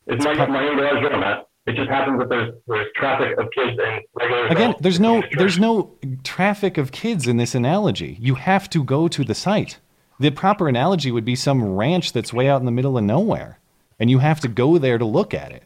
It's 0.06 0.24
my, 0.24 0.34
my 0.46 0.68
own 0.68 0.76
garage 0.76 1.02
door, 1.02 1.18
Matt. 1.18 1.46
It 1.66 1.76
just 1.76 1.88
happens 1.88 2.18
that 2.18 2.28
there's 2.28 2.52
there's 2.66 2.88
traffic 2.96 3.38
of 3.38 3.48
kids 3.52 3.78
and 3.80 4.02
regular. 4.18 4.46
Again, 4.48 4.74
there's 4.80 4.98
no 4.98 5.22
there's 5.36 5.58
no 5.58 5.94
traffic 6.24 6.76
of 6.76 6.90
kids 6.90 7.28
in 7.28 7.36
this 7.36 7.54
analogy. 7.54 8.16
You 8.20 8.34
have 8.34 8.68
to 8.70 8.82
go 8.82 9.06
to 9.08 9.22
the 9.22 9.34
site. 9.34 9.78
The 10.18 10.30
proper 10.30 10.68
analogy 10.68 11.12
would 11.12 11.24
be 11.24 11.36
some 11.36 11.64
ranch 11.64 12.12
that's 12.12 12.32
way 12.32 12.48
out 12.48 12.60
in 12.60 12.66
the 12.66 12.72
middle 12.72 12.98
of 12.98 13.04
nowhere, 13.04 13.58
and 14.00 14.10
you 14.10 14.18
have 14.18 14.40
to 14.40 14.48
go 14.48 14.78
there 14.78 14.98
to 14.98 15.04
look 15.04 15.34
at 15.34 15.52
it. 15.52 15.62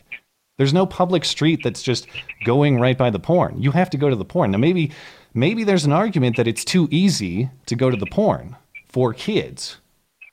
There's 0.58 0.74
no 0.74 0.86
public 0.86 1.24
street 1.24 1.60
that's 1.62 1.82
just 1.82 2.06
going 2.44 2.80
right 2.80 2.96
by 2.96 3.10
the 3.10 3.18
porn. 3.18 3.60
You 3.60 3.70
have 3.72 3.90
to 3.90 3.98
go 3.98 4.10
to 4.10 4.16
the 4.16 4.24
porn. 4.24 4.50
Now 4.50 4.58
maybe 4.58 4.92
maybe 5.32 5.64
there's 5.64 5.86
an 5.86 5.92
argument 5.92 6.36
that 6.36 6.46
it's 6.46 6.64
too 6.64 6.88
easy 6.90 7.50
to 7.66 7.74
go 7.74 7.90
to 7.90 7.96
the 7.96 8.06
porn 8.06 8.56
for 8.86 9.14
kids. 9.14 9.78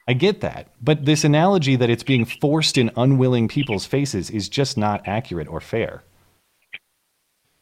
I 0.07 0.13
get 0.13 0.41
that. 0.41 0.67
But 0.81 1.05
this 1.05 1.23
analogy 1.23 1.75
that 1.75 1.89
it's 1.89 2.03
being 2.03 2.25
forced 2.25 2.77
in 2.77 2.91
unwilling 2.95 3.47
people's 3.47 3.85
faces 3.85 4.30
is 4.30 4.49
just 4.49 4.77
not 4.77 5.07
accurate 5.07 5.47
or 5.47 5.61
fair. 5.61 6.03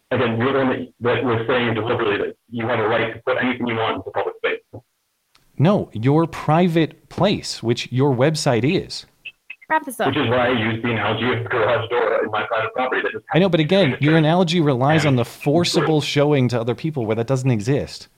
Again, 0.09 0.37
you're 0.37 0.51
the 0.51 0.59
one 0.59 0.69
that, 0.69 0.93
that 1.01 1.23
was 1.23 1.45
saying 1.47 1.75
deliberately 1.75 2.17
that 2.17 2.35
you 2.49 2.67
have 2.67 2.79
a 2.79 2.87
right 2.87 3.13
to 3.13 3.21
put 3.21 3.37
anything 3.41 3.67
you 3.67 3.75
want 3.75 3.97
into 3.97 4.11
public 4.11 4.35
space. 4.37 4.81
No, 5.57 5.89
your 5.93 6.27
private 6.27 7.07
place, 7.09 7.61
which 7.61 7.91
your 7.91 8.13
website 8.13 8.63
is. 8.63 9.05
Wrap 9.69 9.85
this 9.85 9.99
up. 10.01 10.07
Which 10.07 10.17
is 10.17 10.29
why 10.29 10.47
I 10.47 10.59
use 10.59 10.83
the 10.83 10.91
analogy 10.91 11.31
of 11.31 11.43
the 11.43 11.49
garage 11.49 11.89
door 11.89 12.25
in 12.25 12.31
my 12.31 12.45
private 12.45 12.73
property. 12.73 13.03
That 13.03 13.11
just 13.13 13.25
I 13.33 13.39
know, 13.39 13.47
but 13.47 13.61
again, 13.61 13.95
your 14.01 14.17
analogy 14.17 14.59
relies 14.59 15.05
on 15.05 15.15
the 15.15 15.23
forcible 15.23 16.01
showing 16.01 16.49
to 16.49 16.59
other 16.59 16.75
people 16.75 17.05
where 17.05 17.15
that 17.15 17.27
doesn't 17.27 17.51
exist. 17.51 18.09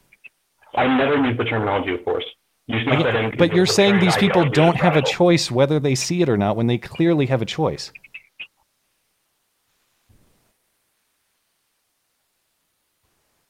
I 0.73 0.87
never 0.97 1.15
use 1.17 1.37
the 1.37 1.43
terminology 1.43 1.93
of 1.93 2.03
force. 2.03 2.25
But 2.68 3.53
you're 3.53 3.65
saying 3.65 3.99
these 3.99 4.15
people 4.15 4.49
don't 4.49 4.77
have 4.77 4.95
a 4.95 5.02
choice 5.02 5.52
whether 5.52 5.80
they 5.80 5.95
see 5.95 6.22
it 6.22 6.30
or 6.30 6.38
not 6.38 6.56
when 6.56 6.68
they 6.68 6.77
clearly 6.77 7.26
have 7.26 7.41
a 7.41 7.45
choice. 7.45 7.91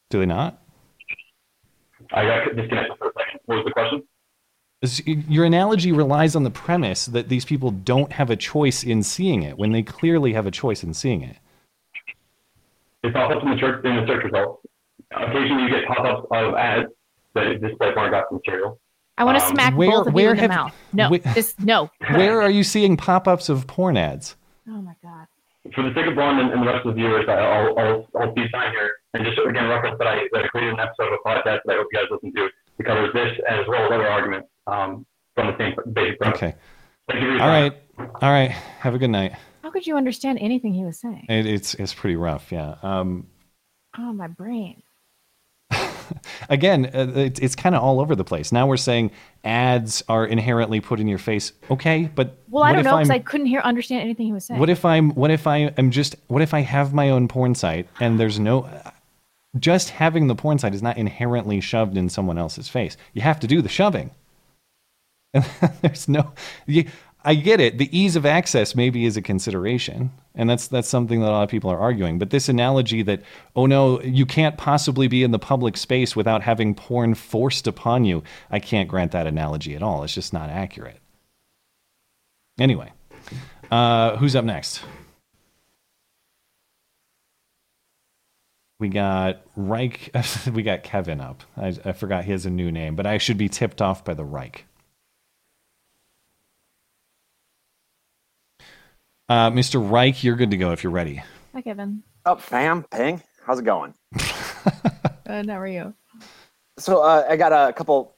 Do 0.09 0.19
they 0.19 0.25
not? 0.25 0.61
I 2.11 2.25
got 2.25 2.55
disconnected 2.55 2.97
for 2.97 3.07
a 3.07 3.11
second. 3.17 3.39
What 3.45 3.55
was 3.55 3.65
the 3.65 3.71
question? 3.71 4.03
Your 5.29 5.45
analogy 5.45 5.91
relies 5.91 6.35
on 6.35 6.43
the 6.43 6.51
premise 6.51 7.05
that 7.05 7.29
these 7.29 7.45
people 7.45 7.71
don't 7.71 8.11
have 8.11 8.29
a 8.29 8.35
choice 8.35 8.83
in 8.83 9.01
seeing 9.01 9.41
it 9.43 9.57
when 9.57 9.71
they 9.71 9.81
clearly 9.81 10.33
have 10.33 10.45
a 10.45 10.51
choice 10.51 10.83
in 10.83 10.93
seeing 10.93 11.23
it. 11.23 11.37
It 13.03 13.13
pops 13.13 13.35
up 13.35 13.43
in 13.43 13.49
the 13.51 13.57
search 13.59 13.83
in 13.85 13.95
the 13.95 14.05
search 14.05 14.23
results. 14.25 14.65
Occasionally, 15.15 15.63
you 15.63 15.69
get 15.69 15.87
pop-ups 15.87 16.27
of 16.31 16.55
ads 16.55 16.89
that 17.35 17.61
display 17.61 17.93
pornographic 17.93 18.31
material. 18.33 18.79
I 19.17 19.23
want 19.25 19.37
to 19.39 19.43
Um, 19.45 19.51
smack 19.53 19.75
where- 19.77 19.91
both 19.91 20.07
of 20.07 20.13
where 20.13 20.25
you 20.25 20.31
in 20.31 20.37
the 20.37 20.47
mouth. 20.47 20.73
No, 20.91 21.09
where- 21.09 21.19
this 21.19 21.55
no. 21.59 21.89
Where 22.11 22.41
are 22.41 22.49
you 22.49 22.63
seeing 22.63 22.97
pop-ups 22.97 23.47
of 23.49 23.67
porn 23.67 23.95
ads? 23.97 24.35
Oh 24.67 24.81
my 24.81 24.93
god. 25.03 25.27
For 25.75 25.83
the 25.83 25.93
sake 25.93 26.07
of 26.07 26.15
Blonde 26.15 26.39
and, 26.41 26.51
and 26.51 26.61
the 26.61 26.65
rest 26.67 26.85
of 26.85 26.95
the 26.95 27.01
viewers, 27.01 27.25
I- 27.29 27.33
I'll, 27.33 27.77
I'll, 27.79 28.07
I'll 28.19 28.33
see 28.35 28.47
time 28.49 28.71
here 28.71 28.91
and 29.13 29.23
just 29.23 29.37
again 29.37 29.67
reference 29.69 29.97
that 29.99 30.07
I, 30.07 30.15
that 30.33 30.43
I 30.43 30.47
created 30.47 30.73
an 30.73 30.79
episode 30.79 31.07
of 31.13 31.19
a 31.23 31.27
podcast 31.29 31.59
that 31.65 31.73
I 31.73 31.75
hope 31.75 31.87
you 31.91 31.99
guys 31.99 32.07
listen 32.11 32.33
to. 32.33 32.49
It 32.79 32.85
covers 32.85 33.13
this 33.13 33.31
as 33.49 33.65
well 33.67 33.85
as 33.85 33.91
other 33.91 34.07
arguments 34.09 34.47
um, 34.67 35.05
from 35.35 35.47
the 35.47 35.57
same 35.57 35.75
basic 35.93 36.19
premise. 36.19 36.37
Okay. 36.37 36.55
Thank 37.07 37.21
you 37.21 37.27
for 37.27 37.33
your 37.33 37.41
All 37.41 37.47
time. 37.47 37.71
right. 37.99 38.09
All 38.21 38.31
right. 38.31 38.51
Have 38.51 38.95
a 38.95 38.97
good 38.97 39.09
night. 39.11 39.33
How 39.61 39.69
could 39.69 39.85
you 39.85 39.95
understand 39.95 40.39
anything 40.39 40.73
he 40.73 40.83
was 40.83 40.99
saying? 40.99 41.25
It, 41.29 41.45
it's 41.45 41.75
it's 41.75 41.93
pretty 41.93 42.15
rough. 42.15 42.51
Yeah. 42.51 42.75
Um, 42.81 43.27
Oh, 43.97 44.11
my 44.11 44.27
brain. 44.27 44.81
again, 46.49 46.85
uh, 46.93 47.11
it, 47.15 47.39
it's 47.41 47.55
kind 47.55 47.75
of 47.75 47.83
all 47.83 47.99
over 47.99 48.15
the 48.15 48.23
place. 48.23 48.51
Now 48.51 48.67
we're 48.67 48.77
saying 48.77 49.11
ads 49.43 50.03
are 50.07 50.25
inherently 50.25 50.79
put 50.79 50.99
in 50.99 51.07
your 51.07 51.17
face. 51.17 51.53
Okay, 51.69 52.09
but 52.15 52.37
Well, 52.49 52.63
I 52.63 52.73
don't 52.73 52.83
know 52.83 52.97
because 52.97 53.09
I 53.09 53.19
couldn't 53.19 53.47
hear 53.47 53.61
understand 53.61 54.01
anything 54.01 54.25
he 54.25 54.33
was 54.33 54.45
saying. 54.45 54.59
What 54.59 54.69
if 54.69 54.85
I'm? 54.85 55.11
What 55.11 55.31
if 55.31 55.47
I 55.47 55.57
am 55.77 55.91
just? 55.91 56.15
What 56.27 56.41
if 56.41 56.53
I 56.53 56.61
have 56.61 56.93
my 56.93 57.09
own 57.09 57.27
porn 57.27 57.55
site 57.55 57.87
and 57.99 58.19
there's 58.19 58.39
no? 58.39 58.69
Just 59.59 59.91
having 59.91 60.27
the 60.27 60.35
porn 60.35 60.57
site 60.57 60.73
is 60.73 60.81
not 60.81 60.97
inherently 60.97 61.61
shoved 61.61 61.95
in 61.95 62.09
someone 62.09 62.37
else's 62.37 62.67
face. 62.69 62.97
You 63.13 63.21
have 63.21 63.39
to 63.41 63.47
do 63.47 63.61
the 63.61 63.69
shoving. 63.69 64.11
And 65.33 65.45
there's 65.81 66.07
no. 66.07 66.33
You, 66.65 66.85
I 67.25 67.35
get 67.35 67.61
it. 67.61 67.77
The 67.77 67.97
ease 67.97 68.15
of 68.15 68.25
access 68.25 68.75
maybe 68.75 69.05
is 69.05 69.15
a 69.15 69.21
consideration, 69.21 70.11
and 70.35 70.49
that's 70.49 70.67
that's 70.67 70.89
something 70.89 71.21
that 71.21 71.29
a 71.29 71.31
lot 71.31 71.43
of 71.43 71.49
people 71.49 71.71
are 71.71 71.79
arguing. 71.79 72.19
But 72.19 72.31
this 72.31 72.49
analogy 72.49 73.01
that 73.03 73.21
oh 73.55 73.65
no, 73.65 74.01
you 74.01 74.25
can't 74.25 74.57
possibly 74.57 75.07
be 75.07 75.23
in 75.23 75.31
the 75.31 75.39
public 75.39 75.77
space 75.77 76.15
without 76.15 76.41
having 76.41 76.75
porn 76.75 77.15
forced 77.15 77.65
upon 77.65 78.03
you. 78.03 78.23
I 78.51 78.59
can't 78.59 78.89
grant 78.89 79.13
that 79.13 79.25
analogy 79.25 79.75
at 79.75 79.81
all. 79.81 80.03
It's 80.03 80.13
just 80.13 80.33
not 80.33 80.49
accurate. 80.49 80.99
Anyway, 82.59 82.91
uh, 83.71 84.17
who's 84.17 84.35
up 84.35 84.45
next? 84.45 84.81
We 88.79 88.89
got 88.89 89.41
Reich. 89.55 90.11
we 90.53 90.61
got 90.61 90.83
Kevin 90.83 91.21
up. 91.21 91.43
I, 91.55 91.67
I 91.85 91.91
forgot 91.93 92.25
he 92.25 92.31
has 92.31 92.45
a 92.45 92.49
new 92.49 92.69
name, 92.69 92.97
but 92.97 93.05
I 93.05 93.17
should 93.17 93.37
be 93.37 93.47
tipped 93.47 93.81
off 93.81 94.03
by 94.03 94.13
the 94.13 94.25
Reich. 94.25 94.65
Uh, 99.33 99.49
Mr. 99.49 99.81
Reich, 99.89 100.23
you're 100.23 100.35
good 100.35 100.51
to 100.51 100.57
go 100.57 100.73
if 100.73 100.83
you're 100.83 100.91
ready. 100.91 101.19
Hi, 101.55 101.61
Kevin. 101.63 102.03
Up, 102.23 102.39
fam, 102.39 102.83
ping. 102.83 103.19
How's 103.43 103.57
it 103.57 103.65
going? 103.65 103.95
Good. 105.25 105.49
How 105.49 105.59
are 105.59 105.65
you? 105.65 105.95
So 106.77 107.01
uh, 107.01 107.25
I 107.27 107.35
got 107.35 107.51
a 107.51 107.73
couple 107.73 108.15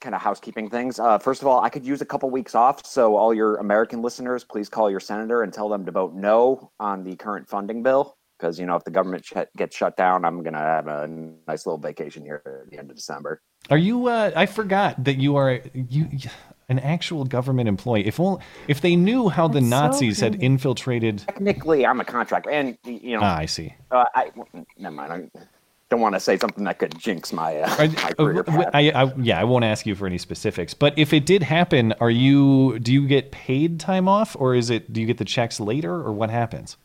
kind 0.00 0.14
of 0.14 0.20
housekeeping 0.20 0.70
things. 0.70 1.00
Uh, 1.00 1.18
first 1.18 1.42
of 1.42 1.48
all, 1.48 1.60
I 1.60 1.70
could 1.70 1.84
use 1.84 2.02
a 2.02 2.04
couple 2.04 2.30
weeks 2.30 2.54
off. 2.54 2.86
So 2.86 3.16
all 3.16 3.34
your 3.34 3.56
American 3.56 4.00
listeners, 4.00 4.44
please 4.44 4.68
call 4.68 4.88
your 4.88 5.00
senator 5.00 5.42
and 5.42 5.52
tell 5.52 5.68
them 5.68 5.84
to 5.86 5.90
vote 5.90 6.14
no 6.14 6.70
on 6.78 7.02
the 7.02 7.16
current 7.16 7.48
funding 7.48 7.82
bill. 7.82 8.16
Because 8.38 8.60
you 8.60 8.66
know, 8.66 8.76
if 8.76 8.84
the 8.84 8.92
government 8.92 9.24
sh- 9.24 9.32
gets 9.56 9.76
shut 9.76 9.96
down, 9.96 10.24
I'm 10.24 10.44
gonna 10.44 10.58
have 10.58 10.86
a 10.86 11.08
nice 11.48 11.66
little 11.66 11.78
vacation 11.78 12.22
here 12.24 12.42
at 12.46 12.70
the 12.70 12.78
end 12.78 12.90
of 12.90 12.96
December. 12.96 13.42
Are 13.70 13.78
you? 13.78 14.06
Uh, 14.06 14.30
I 14.36 14.46
forgot 14.46 15.02
that 15.02 15.16
you 15.16 15.34
are 15.34 15.60
you 15.74 16.08
an 16.68 16.78
actual 16.78 17.24
government 17.24 17.68
employee. 17.68 18.06
If 18.06 18.18
only 18.20 18.42
if 18.68 18.80
they 18.80 18.96
knew 18.96 19.28
how 19.28 19.48
the 19.48 19.60
That's 19.60 19.70
so 19.70 19.76
Nazis 19.80 20.20
had 20.20 20.42
infiltrated. 20.42 21.18
Technically, 21.26 21.84
I'm 21.86 22.00
a 22.00 22.04
contractor, 22.04 22.50
and 22.50 22.78
you 22.84 23.16
know, 23.16 23.20
Ah, 23.22 23.36
I 23.38 23.46
see. 23.46 23.74
uh, 23.90 24.04
I 24.14 24.30
never 24.78 24.94
mind. 24.94 25.12
I 25.34 25.40
don't 25.90 26.00
want 26.00 26.14
to 26.14 26.20
say 26.20 26.38
something 26.38 26.64
that 26.64 26.78
could 26.78 26.98
jinx 26.98 27.32
my, 27.32 27.58
uh, 27.58 27.70
Are- 27.78 27.86
my 27.88 28.10
uh, 28.10 28.14
career 28.14 28.42
w- 28.42 28.64
path. 28.64 28.70
I, 28.74 28.90
I, 28.90 29.12
yeah, 29.18 29.38
I 29.40 29.44
won't 29.44 29.64
ask 29.64 29.84
you 29.86 29.94
for 29.94 30.06
any 30.06 30.18
specifics. 30.18 30.72
But 30.74 30.98
if 30.98 31.12
it 31.12 31.26
did 31.26 31.42
happen, 31.42 31.92
are 32.00 32.10
you? 32.10 32.78
Do 32.78 32.92
you 32.92 33.06
get 33.06 33.30
paid 33.30 33.78
time 33.78 34.08
off, 34.08 34.34
or 34.38 34.54
is 34.54 34.70
it? 34.70 34.92
Do 34.92 35.00
you 35.00 35.06
get 35.06 35.18
the 35.18 35.24
checks 35.26 35.60
later, 35.60 35.92
or 35.92 36.12
what 36.12 36.30
happens? 36.30 36.76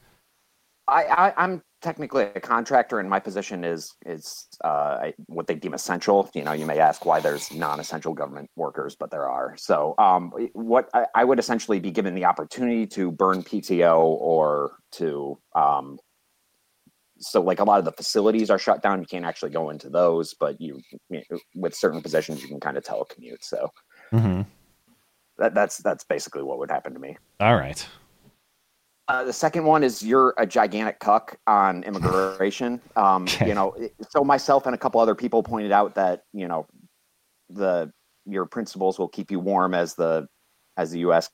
I, 0.88 1.04
I 1.06 1.34
I'm 1.38 1.62
technically 1.82 2.24
a 2.36 2.40
contractor, 2.40 3.00
and 3.00 3.10
my 3.10 3.20
position 3.20 3.64
is 3.64 3.94
is 4.06 4.48
uh, 4.64 5.12
what 5.28 5.48
they 5.48 5.56
deem 5.56 5.74
essential. 5.74 6.30
You 6.34 6.44
know, 6.44 6.54
you 6.54 6.66
may 6.66 6.80
ask 6.80 7.06
why 7.06 7.20
there's 7.20 7.52
non-essential 7.52 8.14
government 8.14 8.50
workers, 8.56 8.96
but 8.96 9.12
there 9.12 9.28
are. 9.30 9.56
So, 9.58 9.96
um, 9.98 10.32
what 10.54 10.90
I, 10.94 11.06
I 11.16 11.24
would 11.24 11.40
essentially 11.40 11.80
be 11.80 11.92
given 11.92 12.16
the 12.16 12.26
opportunity 12.26 12.86
to 12.88 13.12
burn 13.12 13.44
PTO 13.44 14.00
or 14.00 14.78
to 14.94 15.40
um, 15.56 16.00
so 17.20 17.42
like 17.42 17.60
a 17.60 17.64
lot 17.64 17.80
of 17.80 17.86
the 17.86 17.92
facilities 17.92 18.50
are 18.50 18.60
shut 18.60 18.82
down. 18.82 19.02
You 19.02 19.06
can't 19.06 19.26
actually 19.26 19.52
go 19.52 19.70
into 19.70 19.90
those, 19.90 20.34
but 20.34 20.60
you, 20.62 20.80
you 21.10 21.22
with 21.56 21.76
certain 21.76 22.02
positions 22.02 22.42
you 22.42 22.48
can 22.48 22.60
kind 22.60 22.78
of 22.78 22.84
telecommute. 22.84 23.44
So 23.44 23.70
Mm-hmm. 24.14 24.42
that 25.38 25.54
that's 25.54 25.78
that's 25.78 26.04
basically 26.04 26.44
what 26.44 26.58
would 26.60 26.72
happen 26.72 26.94
to 26.94 27.00
me. 27.00 27.18
All 27.40 27.56
right. 27.56 27.86
Uh, 29.10 29.24
the 29.24 29.34
second 29.34 29.66
one 29.66 29.84
is 29.84 30.04
you're 30.04 30.36
a 30.38 30.46
gigantic 30.46 31.00
cuck 31.00 31.36
on 31.48 31.84
immigration. 31.90 32.80
Um, 32.96 33.28
You 33.46 33.56
know, 33.56 33.76
so 34.08 34.24
myself 34.24 34.68
and 34.68 34.76
a 34.76 34.78
couple 34.78 35.02
other 35.02 35.16
people 35.16 35.42
pointed 35.42 35.72
out 35.72 35.96
that 35.96 36.24
you 36.32 36.48
know 36.48 36.68
the 37.50 37.92
your 38.26 38.46
principles 38.46 39.00
will 39.00 39.08
keep 39.08 39.32
you 39.32 39.40
warm 39.40 39.74
as 39.74 39.96
the 39.96 40.28
as 40.78 40.92
the 40.92 41.00
U.S. 41.00 41.30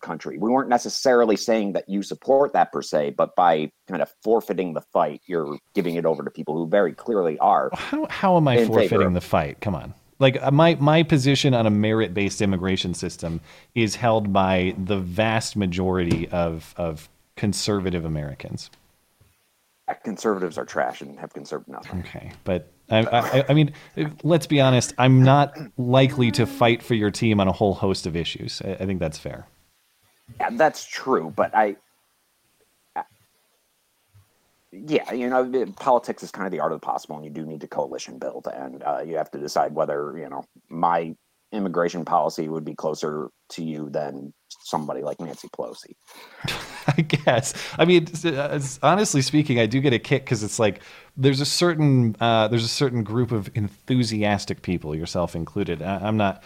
country. 0.00 0.38
We 0.38 0.50
weren't 0.50 0.68
necessarily 0.68 1.36
saying 1.36 1.72
that 1.72 1.88
you 1.88 2.02
support 2.02 2.52
that 2.52 2.70
per 2.72 2.82
se, 2.82 3.14
but 3.16 3.34
by 3.34 3.72
kind 3.88 4.00
of 4.00 4.12
forfeiting 4.22 4.74
the 4.74 4.82
fight, 4.92 5.20
you're 5.26 5.58
giving 5.74 5.96
it 5.96 6.06
over 6.06 6.22
to 6.22 6.30
people 6.30 6.54
who 6.56 6.68
very 6.68 6.92
clearly 6.92 7.38
are. 7.38 7.70
How 7.72 8.06
how 8.08 8.36
am 8.36 8.46
I 8.46 8.64
forfeiting 8.64 9.14
the 9.14 9.20
fight? 9.20 9.60
Come 9.60 9.74
on. 9.74 9.94
Like 10.18 10.38
uh, 10.42 10.50
my 10.50 10.76
my 10.76 11.02
position 11.02 11.54
on 11.54 11.66
a 11.66 11.70
merit 11.70 12.14
based 12.14 12.42
immigration 12.42 12.94
system 12.94 13.40
is 13.74 13.94
held 13.96 14.32
by 14.32 14.74
the 14.76 14.98
vast 14.98 15.56
majority 15.56 16.28
of 16.28 16.74
of 16.76 17.08
conservative 17.36 18.04
Americans. 18.04 18.70
Conservatives 20.04 20.58
are 20.58 20.66
trash 20.66 21.00
and 21.00 21.18
have 21.18 21.32
conserved 21.32 21.66
nothing. 21.66 22.00
Okay, 22.00 22.32
but 22.44 22.70
I, 22.90 22.98
I, 23.06 23.44
I 23.48 23.54
mean, 23.54 23.72
let's 24.22 24.46
be 24.46 24.60
honest. 24.60 24.92
I'm 24.98 25.22
not 25.22 25.56
likely 25.78 26.30
to 26.32 26.46
fight 26.46 26.82
for 26.82 26.94
your 26.94 27.10
team 27.10 27.40
on 27.40 27.48
a 27.48 27.52
whole 27.52 27.74
host 27.74 28.06
of 28.06 28.14
issues. 28.14 28.60
I, 28.64 28.72
I 28.72 28.86
think 28.86 29.00
that's 29.00 29.18
fair. 29.18 29.46
Yeah, 30.40 30.50
that's 30.52 30.84
true, 30.84 31.32
but 31.34 31.54
I, 31.54 31.76
yeah, 34.72 35.12
you 35.12 35.28
know, 35.28 35.66
politics 35.76 36.22
is 36.22 36.30
kind 36.30 36.46
of 36.46 36.52
the 36.52 36.60
art 36.60 36.72
of 36.72 36.80
the 36.80 36.84
possible, 36.84 37.16
and 37.16 37.24
you 37.24 37.30
do 37.30 37.44
need 37.46 37.60
to 37.62 37.68
coalition 37.68 38.18
build, 38.18 38.46
and 38.52 38.82
uh, 38.82 39.00
you 39.04 39.16
have 39.16 39.30
to 39.30 39.38
decide 39.38 39.74
whether 39.74 40.14
you 40.18 40.28
know 40.28 40.44
my 40.68 41.14
immigration 41.52 42.04
policy 42.04 42.48
would 42.48 42.64
be 42.64 42.74
closer 42.74 43.30
to 43.48 43.64
you 43.64 43.88
than 43.88 44.32
somebody 44.48 45.02
like 45.02 45.18
Nancy 45.20 45.48
Pelosi. 45.48 45.92
I 46.86 47.00
guess. 47.02 47.54
I 47.78 47.84
mean, 47.84 48.08
honestly 48.82 49.22
speaking, 49.22 49.58
I 49.58 49.66
do 49.66 49.80
get 49.80 49.92
a 49.92 49.98
kick 49.98 50.24
because 50.24 50.42
it's 50.42 50.58
like 50.58 50.80
there's 51.16 51.40
a 51.40 51.46
certain 51.46 52.16
uh, 52.20 52.48
there's 52.48 52.64
a 52.64 52.68
certain 52.68 53.02
group 53.02 53.32
of 53.32 53.50
enthusiastic 53.54 54.62
people, 54.62 54.94
yourself 54.94 55.34
included. 55.34 55.82
I, 55.82 55.96
I'm 55.96 56.16
not. 56.16 56.42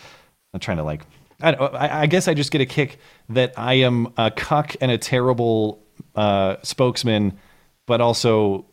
I'm 0.54 0.60
trying 0.60 0.76
to 0.76 0.84
like. 0.84 1.02
I, 1.40 1.54
I, 1.54 2.00
I 2.02 2.06
guess 2.06 2.28
I 2.28 2.34
just 2.34 2.52
get 2.52 2.60
a 2.60 2.66
kick 2.66 2.98
that 3.30 3.52
I 3.56 3.74
am 3.74 4.12
a 4.16 4.30
cuck 4.30 4.76
and 4.80 4.92
a 4.92 4.98
terrible 4.98 5.82
uh, 6.14 6.56
spokesman, 6.62 7.38
but 7.86 8.00
also 8.00 8.64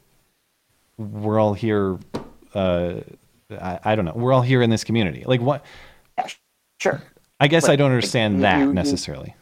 we're 0.97 1.39
all 1.39 1.53
here. 1.53 1.97
Uh, 2.53 2.95
I, 3.51 3.79
I 3.83 3.95
don't 3.95 4.05
know. 4.05 4.13
We're 4.15 4.33
all 4.33 4.41
here 4.41 4.61
in 4.61 4.69
this 4.69 4.83
community. 4.83 5.23
Like 5.25 5.41
what? 5.41 5.65
Sure. 6.79 7.01
I 7.39 7.47
guess 7.47 7.63
But 7.65 7.71
I 7.71 7.75
don't 7.75 7.91
you- 7.91 7.95
understand 7.95 8.43
that 8.43 8.59
you- 8.59 8.73
necessarily. 8.73 9.35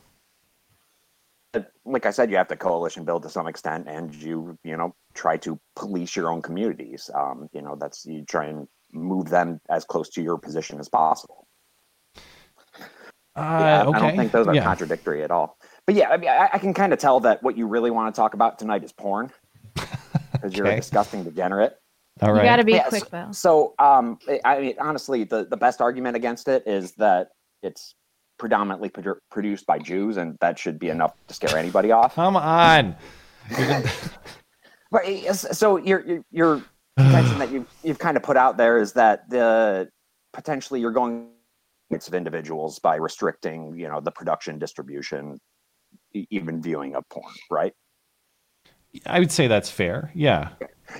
Like 1.85 2.06
I 2.06 2.11
said, 2.11 2.30
you 2.30 2.35
have 2.38 2.49
to 2.49 2.56
coalition 2.57 3.06
build 3.06 3.23
to 3.23 3.30
some 3.30 3.48
extent, 3.48 3.88
and 3.88 4.14
you 4.14 4.57
you 4.64 4.76
know 4.77 4.94
try 5.14 5.38
to 5.38 5.57
police 5.76 6.15
your 6.15 6.30
own 6.30 6.41
communities. 6.41 7.10
Um, 7.15 7.49
you 7.53 7.61
know 7.61 7.76
that's 7.80 8.06
you 8.06 8.26
try 8.26 8.45
and 8.48 8.68
move 8.91 9.30
them 9.30 9.60
as 9.69 9.85
close 9.85 10.10
to 10.10 10.22
your 10.22 10.38
position 10.38 10.80
as 10.80 10.89
possible. 10.89 11.48
Yeah, 13.35 13.84
Uh, 13.85 13.91
I 13.95 13.99
don't 13.99 14.18
think 14.18 14.31
those 14.31 14.48
are 14.48 14.53
Yeah. 14.53 14.64
contradictory 14.64 15.23
at 15.23 15.31
all. 15.31 15.57
But 15.85 15.95
yeah, 15.95 16.10
I 16.10 16.18
mean, 16.18 16.30
I, 16.30 16.49
I 16.53 16.57
can 16.60 16.73
kind 16.73 16.91
of 16.91 16.99
tell 16.99 17.19
that 17.22 17.41
what 17.41 17.57
you 17.57 17.65
really 17.68 17.89
want 17.91 18.14
to 18.14 18.19
talk 18.19 18.34
about 18.34 18.60
tonight 18.60 18.84
is 18.84 18.91
porn, 18.91 19.31
because 20.42 20.56
you're 20.56 20.68
a 20.68 20.76
disgusting 20.76 21.24
degenerate. 21.24 21.78
All 22.22 22.36
You 22.36 22.42
gotta 22.42 22.64
be 22.64 22.74
Yeah, 22.74 22.90
quick 22.90 23.04
so- 23.04 23.10
though. 23.12 23.32
So, 23.32 23.74
um, 23.80 24.18
I 24.44 24.60
mean, 24.60 24.76
honestly, 24.80 25.24
the, 25.24 25.46
the 25.46 25.58
best 25.58 25.82
argument 25.82 26.16
against 26.16 26.48
it 26.48 26.64
is 26.66 26.94
that 26.94 27.30
it's 27.62 27.94
predominantly 28.40 28.90
produ- 28.90 29.18
produced 29.30 29.66
by 29.66 29.78
Jews, 29.80 30.18
and 30.18 30.38
that 30.42 30.58
should 30.58 30.80
be 30.80 30.90
enough 30.90 31.14
to 31.28 31.34
scare 31.34 31.58
anybody 31.58 31.92
off. 31.92 32.16
Come 32.16 32.36
on. 32.36 32.96
But 34.90 35.06
it's- 35.06 35.58
so 35.58 35.78
your 35.78 36.06
your, 36.06 36.24
your 36.32 36.64
contention 36.98 37.40
that 37.40 37.52
you've 37.52 37.68
you've 37.84 38.00
kind 38.00 38.16
of 38.16 38.24
put 38.24 38.38
out 38.38 38.56
there 38.58 38.78
is 38.78 38.94
that 38.94 39.30
the 39.30 39.90
potentially 40.34 40.80
you're 40.80 40.92
going 40.92 41.30
against 41.90 42.08
of 42.08 42.14
individuals 42.14 42.80
by 42.80 42.96
restricting, 42.96 43.78
you 43.78 43.88
know, 43.90 44.00
the 44.00 44.12
production, 44.12 44.58
distribution, 44.60 45.38
even 46.14 46.62
viewing 46.62 46.96
of 46.96 47.04
porn, 47.10 47.34
right? 47.52 47.74
I 49.06 49.20
would 49.20 49.32
say 49.32 49.48
that's 49.48 49.70
fair. 49.70 50.12
Yeah. 50.14 50.50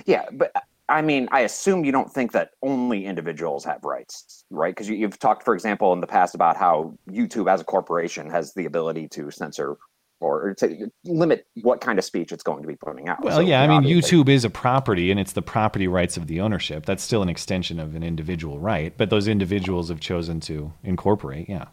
Yeah, 0.06 0.26
but 0.32 0.52
I 0.88 1.02
mean, 1.02 1.28
I 1.32 1.40
assume 1.40 1.84
you 1.84 1.92
don't 1.92 2.12
think 2.12 2.32
that 2.32 2.52
only 2.62 3.04
individuals 3.04 3.64
have 3.64 3.84
rights, 3.84 4.44
right? 4.50 4.74
Because 4.74 4.88
you, 4.88 4.96
you've 4.96 5.18
talked, 5.18 5.44
for 5.44 5.54
example, 5.54 5.92
in 5.92 6.00
the 6.00 6.06
past 6.06 6.34
about 6.34 6.56
how 6.56 6.94
YouTube 7.10 7.50
as 7.50 7.60
a 7.60 7.64
corporation 7.64 8.30
has 8.30 8.54
the 8.54 8.64
ability 8.64 9.08
to 9.08 9.30
censor 9.30 9.76
or 10.20 10.54
to 10.54 10.90
limit 11.04 11.46
what 11.62 11.80
kind 11.80 11.98
of 11.98 12.04
speech 12.04 12.32
it's 12.32 12.42
going 12.42 12.62
to 12.62 12.68
be 12.68 12.74
putting 12.74 13.08
out. 13.08 13.22
Well, 13.22 13.36
So, 13.36 13.40
yeah, 13.40 13.62
I 13.62 13.68
mean, 13.68 13.82
YouTube 13.82 14.28
is 14.28 14.44
a 14.44 14.50
property 14.50 15.10
and 15.10 15.20
it's 15.20 15.32
the 15.32 15.42
property 15.42 15.86
rights 15.86 16.16
of 16.16 16.26
the 16.26 16.40
ownership. 16.40 16.86
That's 16.86 17.02
still 17.02 17.22
an 17.22 17.28
extension 17.28 17.78
of 17.78 17.94
an 17.94 18.02
individual 18.02 18.58
right, 18.58 18.92
but 18.96 19.10
those 19.10 19.28
individuals 19.28 19.90
have 19.90 20.00
chosen 20.00 20.40
to 20.40 20.72
incorporate. 20.82 21.48
Yeah. 21.48 21.66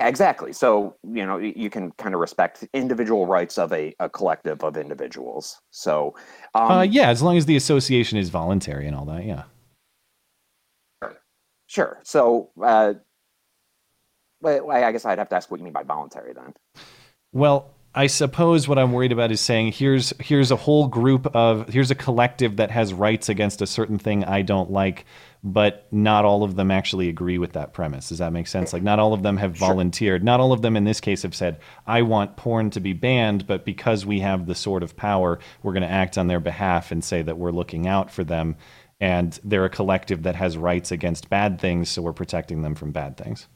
Exactly. 0.00 0.52
So, 0.52 0.96
you 1.02 1.24
know, 1.24 1.38
you 1.38 1.70
can 1.70 1.90
kind 1.92 2.14
of 2.14 2.20
respect 2.20 2.68
individual 2.74 3.26
rights 3.26 3.56
of 3.56 3.72
a, 3.72 3.94
a 3.98 4.10
collective 4.10 4.62
of 4.62 4.76
individuals. 4.76 5.62
So, 5.70 6.14
um, 6.54 6.70
uh, 6.70 6.82
yeah, 6.82 7.08
as 7.08 7.22
long 7.22 7.38
as 7.38 7.46
the 7.46 7.56
association 7.56 8.18
is 8.18 8.28
voluntary 8.28 8.86
and 8.86 8.94
all 8.94 9.06
that. 9.06 9.24
Yeah. 9.24 9.44
sure. 11.66 12.00
So, 12.02 12.50
uh, 12.62 12.94
well, 14.42 14.70
I 14.70 14.92
guess 14.92 15.06
I'd 15.06 15.18
have 15.18 15.30
to 15.30 15.36
ask 15.36 15.50
what 15.50 15.60
you 15.60 15.64
mean 15.64 15.72
by 15.72 15.82
voluntary 15.82 16.34
then. 16.34 16.52
Well, 17.32 17.70
I 17.98 18.08
suppose 18.08 18.68
what 18.68 18.78
I'm 18.78 18.92
worried 18.92 19.12
about 19.12 19.32
is 19.32 19.40
saying 19.40 19.72
here's 19.72 20.12
here's 20.20 20.50
a 20.50 20.56
whole 20.56 20.86
group 20.86 21.34
of 21.34 21.66
here's 21.70 21.90
a 21.90 21.94
collective 21.94 22.56
that 22.56 22.70
has 22.70 22.92
rights 22.92 23.30
against 23.30 23.62
a 23.62 23.66
certain 23.66 23.98
thing 23.98 24.22
I 24.22 24.42
don't 24.42 24.70
like, 24.70 25.06
but 25.42 25.86
not 25.90 26.26
all 26.26 26.42
of 26.42 26.56
them 26.56 26.70
actually 26.70 27.08
agree 27.08 27.38
with 27.38 27.54
that 27.54 27.72
premise. 27.72 28.10
Does 28.10 28.18
that 28.18 28.34
make 28.34 28.48
sense? 28.48 28.74
Like 28.74 28.82
not 28.82 28.98
all 28.98 29.14
of 29.14 29.22
them 29.22 29.38
have 29.38 29.56
volunteered. 29.56 30.22
Not 30.22 30.40
all 30.40 30.52
of 30.52 30.60
them 30.60 30.76
in 30.76 30.84
this 30.84 31.00
case 31.00 31.22
have 31.22 31.34
said 31.34 31.58
I 31.86 32.02
want 32.02 32.36
porn 32.36 32.68
to 32.72 32.80
be 32.80 32.92
banned, 32.92 33.46
but 33.46 33.64
because 33.64 34.04
we 34.04 34.20
have 34.20 34.44
the 34.44 34.54
sort 34.54 34.82
of 34.82 34.94
power, 34.94 35.38
we're 35.62 35.72
going 35.72 35.82
to 35.82 35.90
act 35.90 36.18
on 36.18 36.26
their 36.26 36.40
behalf 36.40 36.92
and 36.92 37.02
say 37.02 37.22
that 37.22 37.38
we're 37.38 37.50
looking 37.50 37.86
out 37.86 38.10
for 38.10 38.24
them 38.24 38.56
and 39.00 39.40
they're 39.42 39.64
a 39.64 39.70
collective 39.70 40.24
that 40.24 40.36
has 40.36 40.58
rights 40.58 40.92
against 40.92 41.30
bad 41.30 41.58
things, 41.58 41.88
so 41.88 42.02
we're 42.02 42.12
protecting 42.12 42.60
them 42.60 42.74
from 42.74 42.92
bad 42.92 43.16
things. 43.16 43.48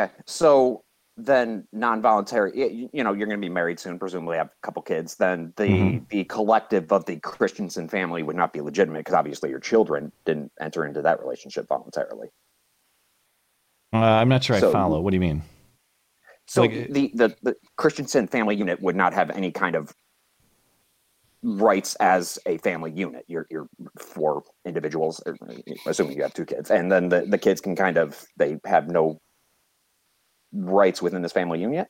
Okay. 0.00 0.12
So 0.26 0.82
then 1.24 1.66
non-voluntary, 1.72 2.88
you 2.92 3.04
know, 3.04 3.12
you're 3.12 3.26
going 3.26 3.40
to 3.40 3.44
be 3.44 3.48
married 3.52 3.78
soon, 3.78 3.98
presumably 3.98 4.36
have 4.36 4.48
a 4.48 4.66
couple 4.66 4.82
kids. 4.82 5.16
Then 5.16 5.52
the 5.56 5.64
Mhm. 5.66 6.08
the 6.08 6.24
collective 6.24 6.90
of 6.92 7.04
the 7.06 7.16
Christiansen 7.20 7.88
family 7.88 8.22
would 8.22 8.36
not 8.36 8.52
be 8.52 8.60
legitimate 8.60 9.00
because 9.00 9.14
obviously 9.14 9.50
your 9.50 9.60
children 9.60 10.12
didn't 10.24 10.52
enter 10.60 10.84
into 10.84 11.02
that 11.02 11.20
relationship 11.20 11.68
voluntarily. 11.68 12.28
Uh, 13.92 13.98
I'm 13.98 14.28
not 14.28 14.42
sure 14.42 14.58
So- 14.58 14.70
I 14.70 14.72
follow. 14.72 15.00
What 15.00 15.10
do 15.10 15.16
you 15.16 15.20
mean? 15.20 15.42
So 16.46 16.62
Like, 16.62 16.88
the, 16.90 17.12
the 17.14 17.36
the 17.42 17.56
Christiansen 17.76 18.26
family 18.26 18.56
unit 18.56 18.80
would 18.82 18.96
not 18.96 19.14
have 19.14 19.30
any 19.30 19.52
kind 19.52 19.76
of 19.76 19.94
rights 21.42 21.94
as 21.96 22.38
a 22.46 22.58
family 22.58 22.90
unit. 22.90 23.24
You're 23.28 23.46
you're 23.50 23.68
four 23.98 24.42
individuals, 24.64 25.22
uh, 25.26 25.32
assuming 25.86 26.16
you 26.16 26.22
have 26.22 26.34
two 26.34 26.44
kids, 26.44 26.70
and 26.70 26.90
then 26.90 27.08
the, 27.08 27.22
the 27.26 27.38
kids 27.38 27.60
can 27.60 27.76
kind 27.76 27.96
of 27.96 28.24
they 28.36 28.58
have 28.66 28.88
no 28.88 29.20
rights 30.52 31.00
within 31.02 31.22
this 31.22 31.32
family 31.32 31.60
unit. 31.60 31.88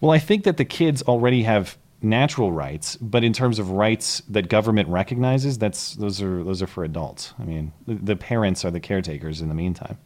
Well, 0.00 0.10
I 0.10 0.18
think 0.18 0.44
that 0.44 0.56
the 0.56 0.64
kids 0.64 1.02
already 1.02 1.42
have 1.42 1.76
natural 2.02 2.52
rights, 2.52 2.96
but 2.96 3.24
in 3.24 3.32
terms 3.32 3.58
of 3.58 3.70
rights 3.70 4.22
that 4.28 4.48
government 4.48 4.88
recognizes, 4.88 5.58
that's 5.58 5.94
those 5.96 6.20
are 6.22 6.42
those 6.44 6.62
are 6.62 6.66
for 6.66 6.84
adults. 6.84 7.34
I 7.38 7.44
mean, 7.44 7.72
the, 7.86 8.16
parents 8.16 8.64
are 8.64 8.70
the 8.70 8.80
caretakers 8.80 9.40
in 9.40 9.48
the 9.48 9.54
meantime. 9.54 9.98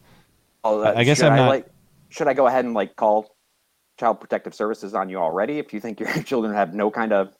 Oh, 0.63 0.81
I- 0.81 0.99
I 0.99 1.03
guess 1.03 1.21
I'm 1.21 1.35
not- 1.35 1.49
Like, 1.49 1.67
should 2.09 2.27
I 2.27 2.33
go 2.33 2.47
ahead 2.47 2.65
and 2.65 2.73
like 2.73 2.95
call 2.95 3.35
Child 3.99 4.19
Protective 4.19 4.53
Services 4.53 4.93
on 4.93 5.09
you 5.09 5.17
already 5.17 5.59
if 5.59 5.73
you 5.73 5.79
think 5.79 5.99
your 5.99 6.11
children 6.23 6.53
have 6.53 6.73
no 6.73 6.91
kind 6.91 7.13
of 7.13 7.33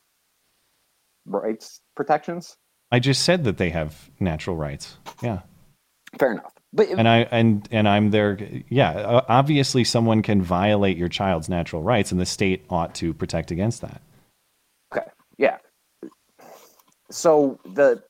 rights 1.25 1.81
protections? 1.95 2.57
I 2.91 2.99
just 2.99 3.23
said 3.23 3.43
that 3.45 3.57
they 3.57 3.69
have 3.69 4.09
natural 4.19 4.55
rights. 4.55 4.97
Yeah. 5.21 5.41
Fair 6.19 6.33
enough. 6.33 6.53
But 6.73 6.89
And 6.89 7.07
I 7.07 7.19
and 7.31 7.67
and 7.71 7.87
I'm 7.87 8.11
there. 8.11 8.37
Yeah, 8.69 9.21
obviously, 9.27 9.83
someone 9.83 10.21
can 10.21 10.41
violate 10.41 10.97
your 10.97 11.09
child's 11.09 11.49
natural 11.49 11.83
rights, 11.83 12.11
and 12.11 12.21
the 12.21 12.25
state 12.25 12.65
ought 12.69 12.95
to 12.95 13.13
protect 13.13 13.51
against 13.51 13.81
that. 13.81 14.01
Okay. 14.93 15.07
Yeah. 15.37 15.57
So 17.09 17.59
the 17.65 18.01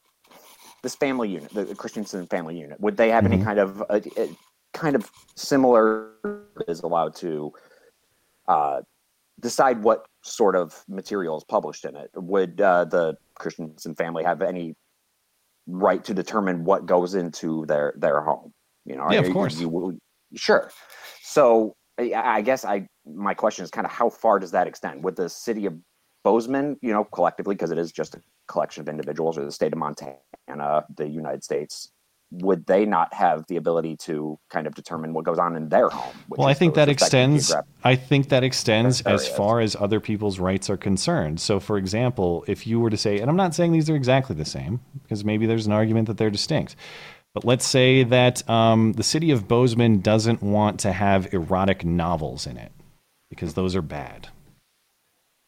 this 0.84 0.96
family 0.96 1.30
unit, 1.30 1.52
the, 1.54 1.74
Christiansen 1.76 2.28
family 2.28 2.58
unit, 2.58 2.80
would 2.80 2.98
they 2.98 3.10
have 3.10 3.26
any 3.26 3.38
Mhm. 3.38 3.44
kind 3.44 3.60
of 3.60 3.82
uh, 3.90 4.00
uh, 4.18 4.28
kind 4.74 4.96
of 4.96 5.10
similar 5.36 6.12
is 6.68 6.82
allowed 6.82 7.16
to 7.16 7.52
uh, 8.48 8.82
decide 9.40 9.84
what 9.84 10.06
sort 10.24 10.56
of 10.56 10.84
material 10.88 11.38
is 11.38 11.44
published 11.44 11.86
in 11.86 11.96
it? 11.96 12.10
Would 12.16 12.62
uh, 12.62 12.86
the 12.86 13.16
Christiansen 13.36 13.96
family 13.96 14.24
have 14.24 14.42
any 14.44 14.76
right 15.68 16.04
to 16.04 16.14
determine 16.14 16.64
what 16.64 16.86
goes 16.86 17.16
into 17.16 17.66
their 17.68 17.94
their 17.98 18.22
home? 18.22 18.52
You 18.86 18.96
know, 18.96 19.12
Yeah, 19.12 19.20
of 19.20 19.28
you- 19.28 19.34
course. 19.34 19.60
you- 19.60 20.00
sure. 20.36 20.72
So 21.22 21.76
I, 22.00 22.14
I 22.14 22.42
guess 22.42 22.66
I 22.66 22.88
my 23.06 23.34
question 23.34 23.64
is 23.64 23.72
kind 23.72 23.86
of 23.86 23.92
how 23.92 24.10
far 24.10 24.40
does 24.40 24.52
that 24.52 24.68
extend? 24.68 25.04
Would 25.04 25.16
the 25.16 25.30
city 25.30 25.66
of 25.66 25.76
Bozeman, 26.24 26.78
you 26.82 26.94
know, 26.94 27.04
collectively, 27.04 27.56
because 27.56 27.72
it 27.72 27.78
is 27.80 27.92
just 27.92 28.16
a 28.16 28.22
collection 28.48 28.82
of 28.82 28.90
individuals, 28.90 29.38
or 29.38 29.46
the 29.46 29.52
state 29.52 29.74
of 29.74 29.80
Montana, 29.80 30.18
the 30.96 31.08
United 31.08 31.44
States, 31.44 31.92
would 32.32 32.66
they 32.66 32.86
not 32.86 33.14
have 33.14 33.46
the 33.48 33.58
ability 33.58 33.98
to 33.98 34.40
kind 34.50 34.66
of 34.66 34.74
determine 34.74 35.14
what 35.14 35.26
goes 35.26 35.38
on 35.38 35.56
in 35.56 35.68
their 35.70 35.90
home? 35.90 36.16
Well, 36.30 36.48
I 36.48 36.54
is 36.54 36.58
think 36.58 36.76
that 36.76 36.88
extends. 36.88 37.54
I 37.84 37.96
think 37.96 38.30
that 38.30 38.44
extends 38.44 39.02
as 39.02 39.28
far 39.28 39.60
as 39.60 39.76
other 39.76 40.00
people's 40.00 40.40
rights 40.40 40.70
are 40.70 40.78
concerned. 40.78 41.42
So, 41.42 41.60
for 41.60 41.78
example, 41.78 42.46
if 42.48 42.66
you 42.66 42.80
were 42.80 42.90
to 42.90 42.98
say, 42.98 43.20
and 43.20 43.30
I'm 43.30 43.36
not 43.36 43.54
saying 43.54 43.74
these 43.74 43.90
are 43.90 43.96
exactly 43.96 44.36
the 44.36 44.46
same, 44.46 44.80
because 45.04 45.26
maybe 45.26 45.46
there's 45.46 45.68
an 45.68 45.74
argument 45.74 46.08
that 46.08 46.18
they're 46.18 46.30
distinct, 46.30 46.76
But 47.34 47.46
let's 47.46 47.66
say 47.66 48.04
that 48.04 48.48
um, 48.50 48.94
the 48.94 49.04
city 49.04 49.32
of 49.32 49.48
Bozeman 49.48 50.02
doesn't 50.02 50.42
want 50.42 50.80
to 50.82 50.92
have 50.92 51.34
erotic 51.34 51.86
novels 51.86 52.46
in 52.46 52.58
it 52.58 52.72
because 53.30 53.54
those 53.54 53.76
are 53.76 53.82
bad. 53.82 54.28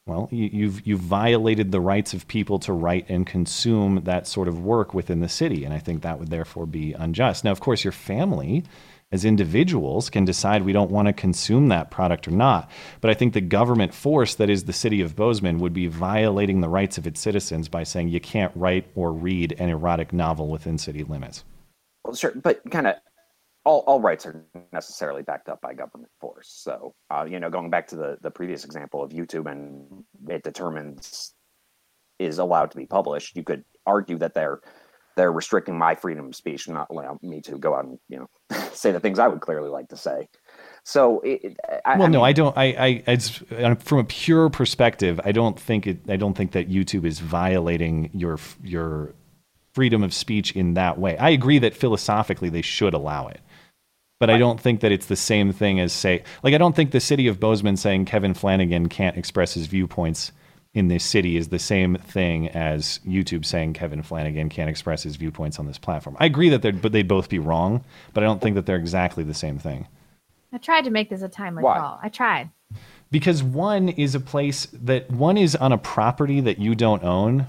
Well, 0.05 0.27
you, 0.31 0.49
you've 0.51 0.85
you've 0.85 0.99
violated 0.99 1.71
the 1.71 1.79
rights 1.79 2.13
of 2.13 2.27
people 2.27 2.59
to 2.59 2.73
write 2.73 3.05
and 3.09 3.25
consume 3.25 4.01
that 4.03 4.27
sort 4.27 4.49
of 4.49 4.59
work 4.59 4.93
within 4.93 5.21
the 5.21 5.29
city, 5.29 5.63
and 5.63 5.73
I 5.73 5.79
think 5.79 6.01
that 6.01 6.19
would 6.19 6.29
therefore 6.29 6.65
be 6.65 6.93
unjust. 6.93 7.45
Now, 7.45 7.51
of 7.51 7.61
course, 7.61 7.85
your 7.85 7.93
family, 7.93 8.65
as 9.13 9.23
individuals, 9.23 10.09
can 10.09 10.25
decide 10.25 10.63
we 10.63 10.73
don't 10.73 10.91
want 10.91 11.07
to 11.07 11.13
consume 11.13 11.69
that 11.69 11.89
product 11.89 12.27
or 12.27 12.31
not. 12.31 12.69
But 12.99 13.11
I 13.11 13.13
think 13.13 13.33
the 13.33 13.39
government 13.39 13.93
force 13.93 14.35
that 14.35 14.49
is 14.49 14.65
the 14.65 14.73
city 14.73 14.99
of 14.99 15.15
Bozeman 15.15 15.59
would 15.59 15.73
be 15.73 15.87
violating 15.87 16.59
the 16.59 16.67
rights 16.67 16.97
of 16.97 17.07
its 17.07 17.21
citizens 17.21 17.69
by 17.69 17.83
saying 17.83 18.09
you 18.09 18.19
can't 18.19 18.51
write 18.55 18.87
or 18.95 19.13
read 19.13 19.55
an 19.57 19.69
erotic 19.69 20.11
novel 20.11 20.49
within 20.49 20.77
city 20.77 21.05
limits. 21.05 21.45
Well, 22.03 22.15
sure, 22.15 22.33
but 22.35 22.61
kind 22.69 22.87
of 22.87 22.95
all, 23.65 23.83
all 23.87 24.01
rights 24.01 24.25
are 24.25 24.45
necessarily 24.71 25.23
backed 25.23 25.49
up 25.49 25.61
by 25.61 25.73
government 25.73 26.11
force. 26.19 26.49
So, 26.49 26.93
uh, 27.09 27.25
you 27.29 27.39
know, 27.39 27.49
going 27.49 27.69
back 27.69 27.87
to 27.87 27.95
the, 27.95 28.17
the 28.21 28.31
previous 28.31 28.65
example 28.65 29.03
of 29.03 29.11
YouTube 29.11 29.49
and 29.49 30.03
it 30.27 30.43
determines 30.43 31.33
is 32.19 32.39
allowed 32.39 32.71
to 32.71 32.77
be 32.77 32.85
published, 32.85 33.35
you 33.35 33.43
could 33.43 33.63
argue 33.85 34.17
that 34.17 34.33
they're 34.33 34.61
they're 35.15 35.31
restricting 35.31 35.77
my 35.77 35.93
freedom 35.93 36.27
of 36.27 36.35
speech, 36.35 36.65
and 36.65 36.75
not 36.75 36.87
allowing 36.89 37.19
me 37.21 37.39
to 37.41 37.57
go 37.57 37.75
out 37.75 37.85
and 37.85 37.99
you 38.09 38.17
know 38.17 38.57
say 38.73 38.91
the 38.91 38.99
things 38.99 39.19
I 39.19 39.27
would 39.27 39.41
clearly 39.41 39.69
like 39.69 39.89
to 39.89 39.97
say. 39.97 40.27
So, 40.83 41.21
it, 41.21 41.55
I, 41.85 41.97
well, 41.97 42.07
I 42.07 42.09
no, 42.09 42.19
mean, 42.19 42.25
I 42.25 42.33
don't. 42.33 42.57
I, 42.57 42.63
I, 42.63 43.03
it's 43.07 43.41
uh, 43.51 43.75
from 43.75 43.99
a 43.99 44.03
pure 44.03 44.49
perspective. 44.49 45.21
I 45.23 45.31
don't 45.31 45.59
think 45.59 45.87
it. 45.87 45.99
I 46.09 46.15
don't 46.15 46.33
think 46.33 46.51
that 46.53 46.69
YouTube 46.69 47.05
is 47.05 47.19
violating 47.19 48.09
your 48.13 48.39
your 48.63 49.13
freedom 49.73 50.03
of 50.03 50.13
speech 50.13 50.55
in 50.55 50.73
that 50.75 50.97
way. 50.99 51.17
I 51.17 51.29
agree 51.29 51.59
that 51.59 51.75
philosophically 51.75 52.49
they 52.49 52.61
should 52.61 52.93
allow 52.93 53.27
it, 53.27 53.41
but 54.27 54.33
I 54.33 54.37
don't 54.37 54.59
think 54.59 54.79
that 54.79 54.91
it's 54.93 55.07
the 55.07 55.17
same 55.17 55.51
thing 55.51 55.81
as 55.81 55.91
say, 55.91 56.23
like 56.43 56.53
I 56.53 56.57
don't 56.57 56.73
think 56.75 56.91
the 56.91 57.01
city 57.01 57.27
of 57.27 57.41
Bozeman 57.41 57.75
saying 57.75 58.05
Kevin 58.05 58.33
Flanagan 58.33 58.87
can't 58.87 59.17
express 59.17 59.53
his 59.53 59.67
viewpoints 59.67 60.31
in 60.73 60.87
this 60.87 61.03
city 61.03 61.35
is 61.35 61.49
the 61.49 61.59
same 61.59 61.95
thing 61.95 62.47
as 62.47 63.01
YouTube 63.05 63.43
saying 63.45 63.73
Kevin 63.73 64.01
Flanagan 64.01 64.47
can't 64.47 64.69
express 64.69 65.03
his 65.03 65.17
viewpoints 65.17 65.59
on 65.59 65.67
this 65.67 65.77
platform. 65.77 66.15
I 66.21 66.25
agree 66.25 66.47
that 66.49 66.61
they're, 66.61 66.71
but 66.71 66.93
they'd 66.93 67.07
both 67.07 67.27
be 67.27 67.37
wrong, 67.37 67.83
but 68.13 68.23
I 68.23 68.25
don't 68.25 68.41
think 68.41 68.55
that 68.55 68.65
they're 68.65 68.77
exactly 68.77 69.25
the 69.25 69.33
same 69.33 69.59
thing. 69.59 69.87
I 70.53 70.57
tried 70.57 70.85
to 70.85 70.89
make 70.89 71.09
this 71.09 71.21
a 71.21 71.27
timely 71.27 71.63
Why? 71.63 71.77
call. 71.79 71.99
I 72.01 72.07
tried. 72.09 72.49
because 73.11 73.43
one 73.43 73.89
is 73.89 74.15
a 74.15 74.19
place 74.21 74.67
that 74.71 75.11
one 75.11 75.37
is 75.37 75.55
on 75.55 75.71
a 75.73 75.77
property 75.77 76.39
that 76.41 76.59
you 76.59 76.75
don't 76.75 77.03
own 77.03 77.47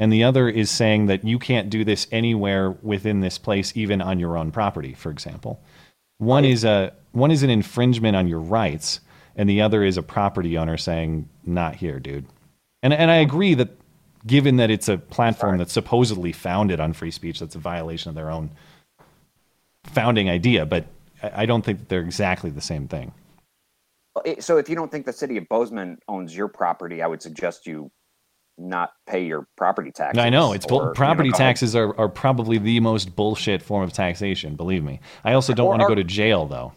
and 0.00 0.12
the 0.12 0.24
other 0.24 0.48
is 0.48 0.70
saying 0.70 1.06
that 1.06 1.24
you 1.24 1.38
can't 1.38 1.70
do 1.70 1.84
this 1.84 2.06
anywhere 2.12 2.70
within 2.82 3.20
this 3.20 3.38
place 3.38 3.72
even 3.76 4.00
on 4.02 4.18
your 4.18 4.36
own 4.36 4.50
property 4.50 4.94
for 4.94 5.10
example 5.10 5.60
one 6.18 6.44
is 6.44 6.64
a 6.64 6.92
one 7.12 7.30
is 7.30 7.42
an 7.42 7.50
infringement 7.50 8.14
on 8.14 8.28
your 8.28 8.40
rights 8.40 9.00
and 9.36 9.48
the 9.48 9.62
other 9.62 9.82
is 9.82 9.96
a 9.96 10.02
property 10.02 10.58
owner 10.58 10.76
saying 10.76 11.28
not 11.44 11.76
here 11.76 11.98
dude. 11.98 12.26
And 12.82 12.92
and 12.92 13.10
I 13.10 13.16
agree 13.16 13.54
that 13.54 13.70
given 14.26 14.56
that 14.56 14.70
it's 14.70 14.88
a 14.88 14.98
platform 14.98 15.58
that's 15.58 15.72
supposedly 15.72 16.32
founded 16.32 16.80
on 16.80 16.92
free 16.92 17.12
speech 17.12 17.38
that's 17.38 17.54
a 17.54 17.58
violation 17.58 18.08
of 18.08 18.14
their 18.14 18.30
own 18.30 18.50
founding 19.84 20.28
idea 20.28 20.66
but 20.66 20.86
I 21.22 21.42
I 21.42 21.46
don't 21.46 21.64
think 21.64 21.78
that 21.78 21.88
they're 21.88 22.00
exactly 22.00 22.50
the 22.50 22.60
same 22.60 22.88
thing. 22.88 23.12
So 24.40 24.56
if 24.56 24.68
you 24.68 24.74
don't 24.74 24.90
think 24.90 25.06
the 25.06 25.12
city 25.12 25.36
of 25.36 25.48
Bozeman 25.48 25.98
owns 26.08 26.36
your 26.36 26.48
property, 26.48 27.02
I 27.02 27.06
would 27.06 27.22
suggest 27.22 27.68
you 27.68 27.88
not 28.58 28.92
pay 29.06 29.24
your 29.24 29.46
property 29.56 29.90
taxes. 29.90 30.18
I 30.18 30.30
know 30.30 30.52
it's 30.52 30.66
or, 30.66 30.82
you 30.82 30.86
know, 30.86 30.92
property 30.92 31.30
taxes 31.30 31.76
are, 31.76 31.98
are 31.98 32.08
probably 32.08 32.58
the 32.58 32.80
most 32.80 33.14
bullshit 33.14 33.62
form 33.62 33.84
of 33.84 33.92
taxation. 33.92 34.56
Believe 34.56 34.82
me. 34.82 35.00
I 35.24 35.34
also 35.34 35.54
don't 35.54 35.68
want 35.68 35.82
to 35.82 35.88
go 35.88 35.94
to 35.94 36.04
jail 36.04 36.46
though. 36.46 36.72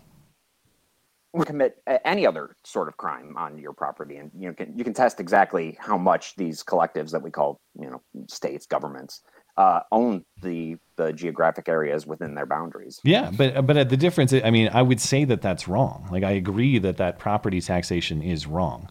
or 1.33 1.45
commit 1.45 1.81
any 2.05 2.27
other 2.27 2.55
sort 2.63 2.87
of 2.87 2.97
crime 2.97 3.35
on 3.37 3.57
your 3.57 3.73
property, 3.73 4.17
and 4.17 4.31
you 4.37 4.49
know, 4.49 4.53
can, 4.53 4.77
you 4.77 4.83
can 4.83 4.93
test 4.93 5.19
exactly 5.19 5.77
how 5.79 5.97
much 5.97 6.35
these 6.35 6.63
collectives 6.63 7.11
that 7.11 7.21
we 7.21 7.31
call 7.31 7.59
you 7.79 7.89
know 7.89 8.01
states, 8.27 8.65
governments, 8.65 9.21
uh, 9.57 9.79
own 9.91 10.25
the 10.41 10.77
the 10.97 11.13
geographic 11.13 11.69
areas 11.69 12.05
within 12.05 12.35
their 12.35 12.45
boundaries. 12.45 12.99
Yeah, 13.03 13.31
but 13.31 13.65
but 13.65 13.89
the 13.89 13.97
difference, 13.97 14.33
I 14.33 14.51
mean, 14.51 14.69
I 14.73 14.81
would 14.81 14.99
say 14.99 15.23
that 15.25 15.41
that's 15.41 15.67
wrong. 15.67 16.07
Like 16.11 16.23
I 16.23 16.31
agree 16.31 16.79
that 16.79 16.97
that 16.97 17.17
property 17.17 17.61
taxation 17.61 18.21
is 18.21 18.45
wrong. 18.45 18.89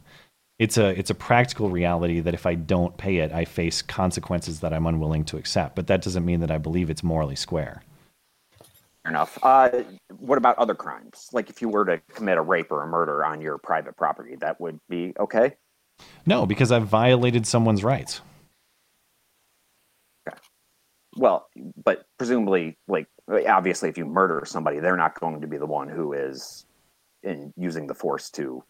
It's 0.61 0.77
a 0.77 0.89
it's 0.89 1.09
a 1.09 1.15
practical 1.15 1.71
reality 1.71 2.21
that 2.21 2.35
if 2.35 2.45
I 2.45 2.55
don't 2.55 2.95
pay 2.99 3.17
it, 3.17 3.33
I 3.33 3.47
face 3.47 3.81
consequences 3.81 4.61
that 4.61 4.75
I'm 4.75 4.87
unwilling 4.87 5.25
to 5.25 5.39
accept. 5.39 5.75
But 5.75 5.87
that 5.87 6.03
doesn't 6.03 6.23
mean 6.23 6.41
that 6.41 6.51
I 6.51 6.59
believe 6.59 6.91
it's 6.91 7.03
morally 7.03 7.35
square. 7.35 7.83
Fair 9.03 9.11
enough. 9.11 9.39
Uh, 9.43 9.71
what 10.19 10.37
about 10.37 10.59
other 10.59 10.75
crimes? 10.75 11.31
Like 11.33 11.49
if 11.49 11.63
you 11.63 11.71
were 11.71 11.87
to 11.87 11.99
commit 12.13 12.37
a 12.37 12.43
rape 12.43 12.71
or 12.71 12.83
a 12.83 12.87
murder 12.87 13.25
on 13.25 13.41
your 13.41 13.57
private 13.57 13.97
property, 13.97 14.37
that 14.41 14.61
would 14.61 14.79
be 14.91 15.15
okay. 15.19 15.57
No, 16.27 16.45
because 16.45 16.71
I've 16.71 16.87
violated 16.87 17.47
someone's 17.47 17.83
rights. 17.83 18.21
Well, 21.17 21.49
but 21.83 22.05
presumably, 22.19 22.77
like 22.87 23.07
obviously, 23.49 23.89
if 23.89 23.97
you 23.97 24.05
murder 24.05 24.43
somebody, 24.45 24.79
they're 24.79 24.99
not 24.99 25.19
going 25.19 25.41
to 25.41 25.47
be 25.47 25.57
the 25.57 25.65
one 25.65 25.89
who 25.89 26.13
is 26.13 26.67
in 27.23 27.55
using 27.57 27.87
the 27.87 27.95
force 27.95 28.29
to 28.33 28.63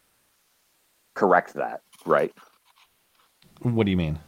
correct 1.21 1.53
that, 1.53 1.83
right? 2.07 2.33
What 3.61 3.85
do 3.85 3.91
you 3.91 3.97
mean? 3.97 4.19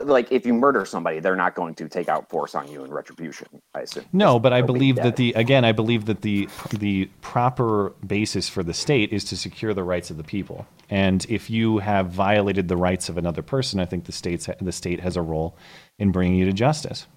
Like 0.00 0.30
if 0.30 0.46
you 0.46 0.54
murder 0.54 0.84
somebody, 0.84 1.18
they're 1.18 1.34
not 1.34 1.56
going 1.56 1.74
to 1.74 1.88
take 1.88 2.08
out 2.08 2.30
force 2.30 2.54
on 2.54 2.70
you 2.70 2.84
in 2.84 2.92
retribution. 2.92 3.48
I 3.74 3.80
assume. 3.80 4.04
No, 4.12 4.38
but 4.38 4.52
I 4.52 4.60
Or 4.60 4.68
be 4.68 4.78
believe 4.78 4.96
that 4.96 5.16
the 5.16 5.32
again, 5.32 5.64
I 5.64 5.72
believe 5.72 6.04
that 6.04 6.20
the 6.20 6.48
the 6.70 7.06
proper 7.20 7.92
basis 8.06 8.48
for 8.48 8.62
the 8.62 8.72
state 8.72 9.12
is 9.12 9.24
to 9.24 9.36
secure 9.36 9.74
the 9.74 9.82
rights 9.82 10.10
of 10.10 10.16
the 10.16 10.22
people. 10.22 10.68
And 10.88 11.26
if 11.28 11.50
you 11.50 11.78
have 11.78 12.10
violated 12.10 12.68
the 12.68 12.76
rights 12.76 13.08
of 13.08 13.18
another 13.18 13.42
person, 13.42 13.80
I 13.80 13.86
think 13.86 14.04
the 14.04 14.12
state's 14.12 14.48
the 14.60 14.70
state 14.70 15.00
has 15.00 15.16
a 15.16 15.22
role 15.22 15.56
in 15.98 16.12
bringing 16.12 16.38
you 16.38 16.44
to 16.44 16.52
justice. 16.52 17.08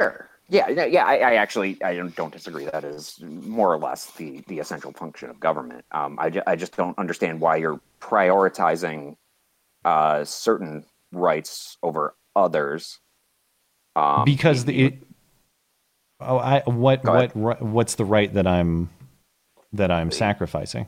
Sure. 0.00 0.28
Yeah, 0.48 0.68
yeah, 0.68 0.84
yeah. 0.84 1.04
I, 1.06 1.16
I 1.16 1.34
actually 1.36 1.82
I 1.82 1.94
don't, 1.94 2.14
don't 2.16 2.32
disagree. 2.32 2.66
That 2.66 2.84
is 2.84 3.18
more 3.22 3.72
or 3.72 3.78
less 3.78 4.10
the 4.12 4.42
the 4.46 4.58
essential 4.58 4.92
function 4.92 5.30
of 5.30 5.40
government. 5.40 5.84
Um, 5.92 6.18
I, 6.20 6.30
I 6.46 6.54
just 6.56 6.76
don't 6.76 6.96
understand 6.98 7.40
why 7.40 7.56
you're 7.56 7.80
prioritizing 8.00 9.16
uh, 9.84 10.24
certain 10.24 10.84
rights 11.12 11.78
over 11.82 12.14
others. 12.36 12.98
Um, 13.96 14.24
because 14.24 14.64
the 14.66 14.86
it, 14.86 15.02
oh, 16.20 16.38
I 16.38 16.60
what 16.66 17.04
what 17.04 17.62
what's 17.62 17.94
the 17.94 18.04
right 18.04 18.32
that 18.34 18.46
I'm 18.46 18.90
that 19.72 19.90
I'm 19.90 20.10
sacrificing? 20.10 20.86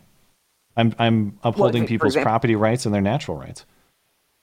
I'm 0.77 0.95
I'm 0.99 1.39
upholding 1.43 1.85
for 1.85 1.89
people's 1.89 2.13
example- 2.15 2.31
property 2.31 2.57
rights 2.57 2.85
and 2.85 2.95
their 2.95 3.01
natural 3.01 3.39
rights, 3.39 3.65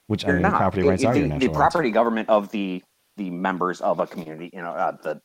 which 0.08 0.26
I 0.26 0.32
mean, 0.32 0.42
not. 0.42 0.58
property 0.58 0.88
It- 0.88 0.90
rights 0.90 1.04
it- 1.04 1.06
are 1.06 1.14
the, 1.14 1.20
your 1.20 1.28
the 1.28 1.34
natural 1.36 1.54
rights. 1.54 1.58
property 1.74 1.92
government 1.92 2.30
of 2.30 2.50
the 2.50 2.82
the 3.18 3.30
members 3.30 3.82
of 3.82 4.00
a 4.00 4.08
community. 4.08 4.50
You 4.54 4.62
know, 4.62 4.72
uh, 4.72 4.98
the 5.04 5.22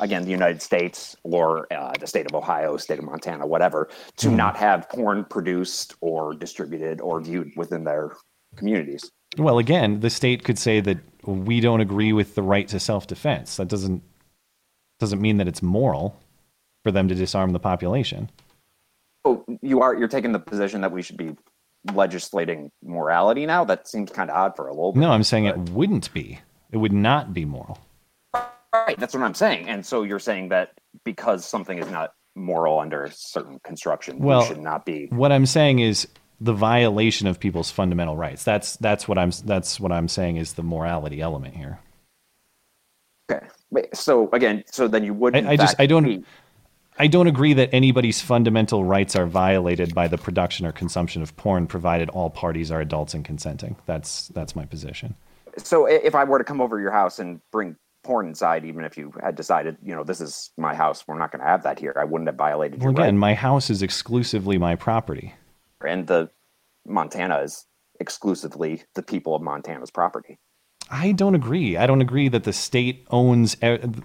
again 0.00 0.24
the 0.24 0.30
United 0.30 0.62
States 0.62 1.16
or 1.22 1.72
uh, 1.72 1.92
the 1.98 2.06
state 2.06 2.26
of 2.26 2.34
Ohio, 2.34 2.76
state 2.76 2.98
of 2.98 3.04
Montana, 3.04 3.46
whatever, 3.46 3.88
to 4.18 4.28
Mhm. 4.28 4.36
not 4.36 4.56
have 4.56 4.88
porn 4.88 5.24
produced 5.24 5.94
or 6.00 6.34
distributed 6.34 7.00
or 7.00 7.20
viewed 7.20 7.50
within 7.56 7.84
their 7.84 8.12
communities. 8.56 9.10
Well, 9.38 9.58
again, 9.58 10.00
the 10.00 10.10
state 10.10 10.44
could 10.44 10.58
say 10.58 10.80
that 10.80 10.98
we 11.24 11.60
don't 11.60 11.80
agree 11.80 12.12
with 12.12 12.34
the 12.34 12.42
right 12.42 12.66
to 12.68 12.80
self-defense. 12.80 13.56
That 13.56 13.68
doesn't 13.68 14.02
doesn't 14.98 15.20
mean 15.20 15.36
that 15.36 15.46
it's 15.48 15.62
moral 15.62 16.16
for 16.82 16.90
them 16.90 17.06
to 17.08 17.14
disarm 17.14 17.52
the 17.52 17.58
population. 17.60 18.30
Oh, 19.26 19.44
you 19.60 19.82
are 19.82 19.94
you're 19.94 20.08
taking 20.08 20.32
the 20.32 20.38
position 20.38 20.80
that 20.82 20.92
we 20.92 21.02
should 21.02 21.16
be 21.16 21.36
legislating 21.92 22.70
morality 22.82 23.44
now. 23.46 23.64
That 23.64 23.86
seems 23.88 24.10
kind 24.10 24.30
of 24.30 24.36
odd 24.36 24.56
for 24.56 24.68
a 24.68 24.72
little 24.74 24.92
bit. 24.92 25.00
No, 25.00 25.10
I'm 25.10 25.22
saying 25.22 25.44
it 25.44 25.56
wouldn't 25.70 26.12
be. 26.12 26.40
It 26.70 26.78
would 26.78 26.92
not 26.92 27.32
be 27.32 27.44
moral. 27.44 27.78
Right, 28.72 28.98
that's 28.98 29.14
what 29.14 29.22
I'm 29.22 29.34
saying. 29.34 29.68
And 29.68 29.84
so 29.84 30.02
you're 30.02 30.18
saying 30.18 30.50
that 30.50 30.72
because 31.04 31.44
something 31.46 31.78
is 31.78 31.90
not 31.90 32.12
moral 32.34 32.78
under 32.78 33.04
a 33.04 33.12
certain 33.12 33.58
construction, 33.60 34.18
Well, 34.18 34.40
we 34.40 34.46
should 34.46 34.60
not 34.60 34.84
be. 34.84 35.06
What 35.10 35.32
I'm 35.32 35.46
saying 35.46 35.78
is 35.78 36.06
the 36.40 36.52
violation 36.52 37.26
of 37.26 37.40
people's 37.40 37.70
fundamental 37.70 38.16
rights. 38.16 38.44
That's 38.44 38.76
that's 38.76 39.08
what 39.08 39.18
I'm 39.18 39.30
that's 39.44 39.80
what 39.80 39.92
I'm 39.92 40.08
saying 40.08 40.36
is 40.36 40.52
the 40.52 40.62
morality 40.62 41.20
element 41.20 41.56
here. 41.56 41.78
Okay. 43.30 43.46
So 43.94 44.28
again, 44.32 44.64
so 44.70 44.86
then 44.88 45.04
you 45.04 45.14
would. 45.14 45.34
I, 45.34 45.52
I 45.52 45.56
just 45.56 45.76
I 45.78 45.86
don't 45.86 46.04
be- 46.04 46.24
I 46.98 47.08
don't 47.08 47.26
agree 47.26 47.52
that 47.54 47.70
anybody's 47.72 48.20
fundamental 48.20 48.84
rights 48.84 49.16
are 49.16 49.26
violated 49.26 49.94
by 49.94 50.08
the 50.08 50.16
production 50.16 50.64
or 50.64 50.72
consumption 50.72 51.20
of 51.20 51.36
porn, 51.36 51.66
provided 51.66 52.08
all 52.08 52.30
parties 52.30 52.70
are 52.70 52.80
adults 52.80 53.12
and 53.12 53.24
consenting. 53.24 53.76
That's 53.86 54.28
that's 54.28 54.56
my 54.56 54.64
position. 54.64 55.14
So 55.58 55.86
if 55.86 56.14
I 56.14 56.24
were 56.24 56.38
to 56.38 56.44
come 56.44 56.60
over 56.60 56.76
to 56.76 56.82
your 56.82 56.92
house 56.92 57.18
and 57.18 57.40
bring 57.50 57.76
porn 58.02 58.28
inside, 58.28 58.64
even 58.64 58.84
if 58.84 58.96
you 58.96 59.12
had 59.22 59.34
decided, 59.34 59.76
you 59.82 59.94
know, 59.94 60.04
this 60.04 60.20
is 60.20 60.50
my 60.56 60.74
house, 60.74 61.04
we're 61.08 61.18
not 61.18 61.32
going 61.32 61.40
to 61.40 61.46
have 61.46 61.62
that 61.64 61.78
here, 61.78 61.94
I 61.98 62.04
wouldn't 62.04 62.28
have 62.28 62.36
violated 62.36 62.80
Well, 62.80 62.92
your 62.92 63.02
again, 63.02 63.18
my 63.18 63.34
house 63.34 63.70
is 63.70 63.82
exclusively 63.82 64.58
my 64.58 64.76
property. 64.76 65.34
And 65.84 66.06
the 66.06 66.30
Montana 66.86 67.38
is 67.38 67.66
exclusively 67.98 68.84
the 68.94 69.02
people 69.02 69.34
of 69.34 69.42
Montana's 69.42 69.90
property. 69.90 70.38
I 70.90 71.12
don't 71.12 71.34
agree. 71.34 71.76
I 71.76 71.86
don't 71.86 72.00
agree 72.00 72.28
that 72.28 72.44
the 72.44 72.52
state 72.52 73.06
owns. 73.10 73.56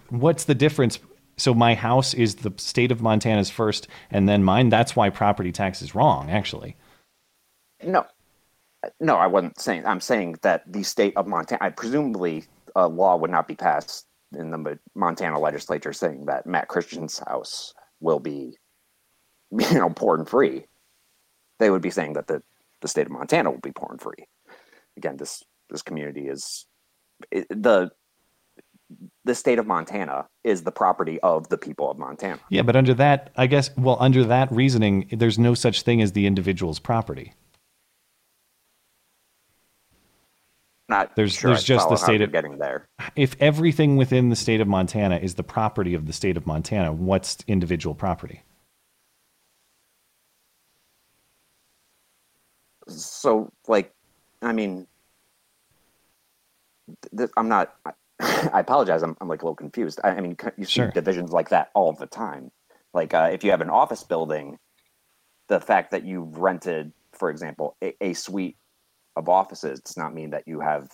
What's 0.09 0.45
the 0.45 0.55
difference? 0.55 0.97
So 1.37 1.53
my 1.53 1.75
house 1.75 2.13
is 2.13 2.35
the 2.35 2.53
state 2.57 2.91
of 2.91 3.01
Montana's 3.01 3.49
first, 3.49 3.87
and 4.09 4.27
then 4.27 4.43
mine. 4.43 4.69
That's 4.69 4.95
why 4.95 5.09
property 5.09 5.51
tax 5.51 5.81
is 5.81 5.93
wrong. 5.93 6.29
Actually, 6.31 6.75
No, 7.83 8.05
no, 8.99 9.15
I 9.15 9.27
wasn't 9.27 9.59
saying. 9.59 9.85
I'm 9.85 10.01
saying 10.01 10.37
that 10.41 10.71
the 10.71 10.83
state 10.83 11.15
of 11.15 11.27
Montana, 11.27 11.63
I 11.63 11.69
presumably 11.69 12.45
a 12.75 12.87
law 12.87 13.15
would 13.15 13.31
not 13.31 13.47
be 13.47 13.55
passed 13.55 14.07
in 14.37 14.49
the 14.49 14.79
Montana 14.95 15.39
legislature 15.39 15.93
saying 15.93 16.25
that 16.25 16.45
Matt 16.45 16.67
Christian's 16.67 17.19
house 17.19 17.73
will 17.99 18.19
be, 18.19 18.57
you 19.51 19.73
know, 19.73 19.89
porn 19.89 20.25
free. 20.25 20.65
They 21.59 21.69
would 21.69 21.81
be 21.81 21.91
saying 21.91 22.13
that 22.13 22.27
the, 22.27 22.41
the 22.81 22.87
state 22.87 23.05
of 23.05 23.11
Montana 23.11 23.51
will 23.51 23.59
be 23.59 23.71
porn 23.71 23.97
free. 23.97 24.25
Again, 24.97 25.17
this 25.17 25.43
this 25.69 25.81
community 25.81 26.27
is 26.27 26.65
it, 27.31 27.47
the 27.49 27.91
the 29.23 29.35
state 29.35 29.59
of 29.59 29.67
Montana 29.67 30.27
is 30.43 30.63
the 30.63 30.71
property 30.71 31.19
of 31.21 31.47
the 31.49 31.57
people 31.57 31.89
of 31.89 31.97
Montana. 31.97 32.39
yeah. 32.49 32.61
But 32.61 32.75
under 32.75 32.93
that, 32.95 33.31
I 33.37 33.47
guess. 33.47 33.69
Well, 33.77 33.97
under 33.99 34.25
that 34.25 34.51
reasoning, 34.51 35.07
there's 35.11 35.39
no 35.39 35.53
such 35.53 35.83
thing 35.83 36.01
as 36.01 36.11
the 36.11 36.25
individual's 36.25 36.79
property. 36.79 37.33
Not 40.91 41.15
There's 41.15 41.33
sure 41.33 41.51
there's 41.51 41.63
I 41.63 41.65
just 41.65 41.89
the 41.89 41.95
state 41.95 42.21
of 42.21 42.31
getting 42.31 42.57
there. 42.57 42.87
If 43.15 43.35
everything 43.39 43.95
within 43.95 44.29
the 44.29 44.35
state 44.35 44.61
of 44.61 44.67
Montana 44.67 45.17
is 45.17 45.35
the 45.35 45.43
property 45.43 45.93
of 45.93 46.05
the 46.05 46.13
state 46.13 46.37
of 46.37 46.45
Montana, 46.45 46.91
what's 46.91 47.37
individual 47.47 47.95
property? 47.95 48.41
so 52.87 53.51
like 53.67 53.93
i 54.41 54.51
mean 54.51 54.87
th- 57.01 57.11
th- 57.17 57.29
i'm 57.37 57.47
not 57.47 57.75
i 58.19 58.59
apologize 58.59 59.03
i'm, 59.03 59.15
I'm 59.21 59.27
like 59.27 59.41
a 59.41 59.45
little 59.45 59.55
confused 59.55 59.99
i, 60.03 60.09
I 60.09 60.21
mean 60.21 60.35
you 60.57 60.65
see 60.65 60.71
Sure. 60.71 60.91
divisions 60.91 61.31
like 61.31 61.49
that 61.49 61.69
all 61.73 61.93
the 61.93 62.07
time 62.07 62.51
like 62.93 63.13
uh, 63.13 63.29
if 63.31 63.43
you 63.43 63.51
have 63.51 63.61
an 63.61 63.69
office 63.69 64.03
building 64.03 64.57
the 65.47 65.59
fact 65.59 65.91
that 65.91 66.03
you've 66.05 66.37
rented 66.37 66.91
for 67.13 67.29
example 67.29 67.77
a, 67.83 67.93
a 68.01 68.13
suite 68.13 68.57
of 69.15 69.29
offices 69.29 69.79
does 69.81 69.97
not 69.97 70.13
mean 70.13 70.29
that 70.31 70.47
you 70.47 70.59
have 70.59 70.89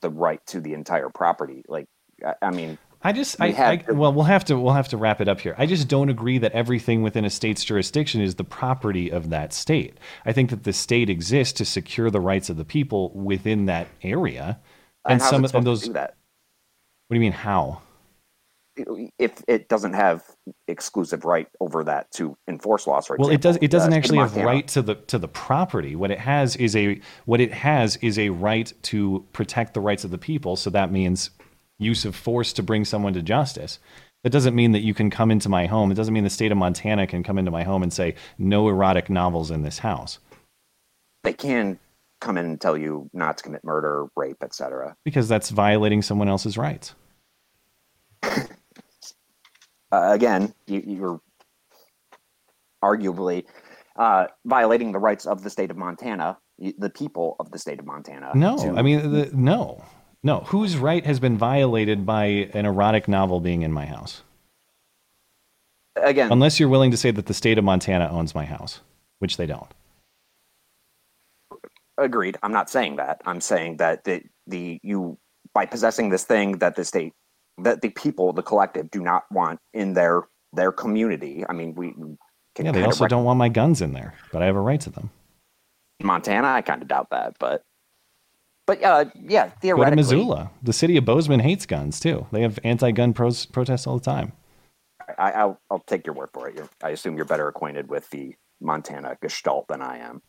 the 0.00 0.10
right 0.10 0.44
to 0.46 0.60
the 0.60 0.74
entire 0.74 1.08
property 1.08 1.64
like 1.68 1.86
i, 2.24 2.34
I 2.42 2.50
mean 2.50 2.78
I 3.04 3.12
just, 3.12 3.38
we 3.40 3.52
I, 3.52 3.82
I, 3.88 3.92
well, 3.92 4.12
we'll 4.12 4.24
have 4.24 4.44
to, 4.44 4.56
we'll 4.56 4.74
have 4.74 4.88
to 4.90 4.96
wrap 4.96 5.20
it 5.20 5.28
up 5.28 5.40
here. 5.40 5.56
I 5.58 5.66
just 5.66 5.88
don't 5.88 6.08
agree 6.08 6.38
that 6.38 6.52
everything 6.52 7.02
within 7.02 7.24
a 7.24 7.30
state's 7.30 7.64
jurisdiction 7.64 8.20
is 8.20 8.36
the 8.36 8.44
property 8.44 9.10
of 9.10 9.30
that 9.30 9.52
state. 9.52 9.98
I 10.24 10.32
think 10.32 10.50
that 10.50 10.62
the 10.62 10.72
state 10.72 11.10
exists 11.10 11.54
to 11.54 11.64
secure 11.64 12.10
the 12.10 12.20
rights 12.20 12.48
of 12.48 12.56
the 12.56 12.64
people 12.64 13.10
within 13.10 13.66
that 13.66 13.88
area, 14.02 14.60
and, 15.04 15.20
how's 15.20 15.30
some 15.30 15.44
of 15.44 15.64
those. 15.64 15.88
What 15.88 16.14
do 17.10 17.16
you 17.16 17.20
mean? 17.20 17.32
How? 17.32 17.82
If 19.18 19.42
it 19.48 19.68
doesn't 19.68 19.92
have 19.92 20.24
exclusive 20.68 21.24
right 21.24 21.48
over 21.60 21.84
that 21.84 22.10
to 22.12 22.36
enforce 22.48 22.86
laws 22.86 23.10
right 23.10 23.18
Well, 23.18 23.30
it 23.30 23.40
does. 23.40 23.58
It 23.60 23.70
doesn't 23.70 23.92
uh, 23.92 23.96
actually 23.96 24.18
have 24.18 24.36
right 24.36 24.66
to 24.68 24.82
the 24.82 24.94
to 24.94 25.18
the 25.18 25.28
property. 25.28 25.94
What 25.96 26.10
it 26.10 26.18
has 26.18 26.56
is 26.56 26.74
a 26.74 27.00
what 27.26 27.40
it 27.40 27.52
has 27.52 27.96
is 27.96 28.18
a 28.18 28.30
right 28.30 28.72
to 28.82 29.24
protect 29.32 29.74
the 29.74 29.80
rights 29.80 30.04
of 30.04 30.10
the 30.10 30.18
people. 30.18 30.56
So 30.56 30.70
that 30.70 30.90
means 30.90 31.30
use 31.78 32.04
of 32.04 32.16
force 32.16 32.52
to 32.54 32.62
bring 32.62 32.84
someone 32.84 33.12
to 33.14 33.22
justice. 33.22 33.78
That 34.24 34.30
doesn't 34.30 34.54
mean 34.54 34.70
that 34.72 34.82
you 34.82 34.94
can 34.94 35.10
come 35.10 35.32
into 35.32 35.48
my 35.48 35.66
home. 35.66 35.90
It 35.90 35.94
doesn't 35.94 36.14
mean 36.14 36.22
the 36.22 36.30
state 36.30 36.52
of 36.52 36.58
Montana 36.58 37.08
can 37.08 37.24
come 37.24 37.38
into 37.38 37.50
my 37.50 37.64
home 37.64 37.82
and 37.82 37.92
say 37.92 38.14
no 38.38 38.68
erotic 38.68 39.10
novels 39.10 39.50
in 39.50 39.62
this 39.62 39.80
house 39.80 40.20
they 41.22 41.32
can 41.32 41.78
come 42.20 42.36
in 42.36 42.44
and 42.44 42.60
tell 42.60 42.76
you 42.76 43.08
not 43.12 43.38
to 43.38 43.44
commit 43.44 43.64
murder, 43.64 44.06
rape, 44.16 44.42
etc. 44.42 44.96
because 45.04 45.28
that's 45.28 45.50
violating 45.50 46.02
someone 46.02 46.28
else's 46.28 46.56
rights. 46.56 46.94
Uh, 49.92 50.12
again, 50.12 50.54
you, 50.66 50.82
you're 50.86 51.20
arguably 52.82 53.44
uh, 53.96 54.26
violating 54.46 54.90
the 54.92 54.98
rights 54.98 55.26
of 55.26 55.42
the 55.42 55.50
state 55.50 55.70
of 55.70 55.76
Montana, 55.76 56.38
the 56.58 56.90
people 56.90 57.36
of 57.38 57.50
the 57.50 57.58
state 57.58 57.78
of 57.78 57.84
Montana. 57.86 58.32
No, 58.34 58.56
to- 58.56 58.76
I 58.78 58.82
mean 58.82 59.12
the, 59.12 59.30
no, 59.34 59.84
no. 60.22 60.40
Whose 60.46 60.76
right 60.78 61.04
has 61.04 61.20
been 61.20 61.36
violated 61.36 62.06
by 62.06 62.24
an 62.54 62.64
erotic 62.64 63.06
novel 63.06 63.40
being 63.40 63.62
in 63.62 63.72
my 63.72 63.84
house? 63.86 64.22
again, 65.96 66.32
Unless 66.32 66.58
you're 66.58 66.70
willing 66.70 66.90
to 66.90 66.96
say 66.96 67.10
that 67.10 67.26
the 67.26 67.34
state 67.34 67.58
of 67.58 67.64
Montana 67.64 68.08
owns 68.10 68.34
my 68.34 68.46
house, 68.46 68.80
which 69.18 69.36
they 69.36 69.46
don't. 69.46 69.68
agreed. 71.98 72.38
I'm 72.42 72.52
not 72.52 72.70
saying 72.70 72.96
that. 72.96 73.20
I'm 73.26 73.40
saying 73.42 73.76
that 73.76 74.04
the 74.04 74.22
the 74.46 74.80
you 74.82 75.18
by 75.52 75.66
possessing 75.66 76.08
this 76.08 76.24
thing 76.24 76.58
that 76.58 76.76
the 76.76 76.84
state 76.84 77.12
that 77.58 77.82
the 77.82 77.90
people, 77.90 78.32
the 78.32 78.42
collective, 78.42 78.90
do 78.90 79.00
not 79.02 79.24
want 79.30 79.60
in 79.74 79.94
their 79.94 80.22
their 80.52 80.72
community. 80.72 81.44
I 81.48 81.52
mean, 81.52 81.74
we 81.74 81.94
Yeah, 82.58 82.72
they 82.72 82.82
also 82.82 83.04
rec- 83.04 83.10
don't 83.10 83.24
want 83.24 83.38
my 83.38 83.48
guns 83.48 83.80
in 83.80 83.92
there, 83.92 84.14
but 84.32 84.42
I 84.42 84.46
have 84.46 84.56
a 84.56 84.60
right 84.60 84.80
to 84.82 84.90
them. 84.90 85.10
Montana. 86.02 86.48
I 86.48 86.62
kind 86.62 86.82
of 86.82 86.88
doubt 86.88 87.08
that, 87.10 87.36
but 87.38 87.62
but 88.66 88.82
uh, 88.82 89.06
yeah, 89.14 89.50
Go 89.62 89.82
to 89.84 89.96
Missoula. 89.96 90.50
The 90.62 90.72
city 90.72 90.96
of 90.96 91.04
Bozeman 91.04 91.40
hates 91.40 91.66
guns 91.66 92.00
too. 92.00 92.26
They 92.32 92.42
have 92.42 92.58
anti-gun 92.64 93.12
pros- 93.12 93.46
protests 93.46 93.86
all 93.86 93.98
the 93.98 94.04
time. 94.04 94.32
I, 95.18 95.32
I'll 95.32 95.60
I'll 95.70 95.80
take 95.80 96.06
your 96.06 96.14
word 96.14 96.30
for 96.32 96.48
it. 96.48 96.56
You're, 96.56 96.68
I 96.82 96.90
assume 96.90 97.16
you're 97.16 97.24
better 97.24 97.48
acquainted 97.48 97.88
with 97.88 98.08
the 98.10 98.34
Montana 98.60 99.16
Gestalt 99.20 99.68
than 99.68 99.82
I 99.82 99.98
am. 99.98 100.22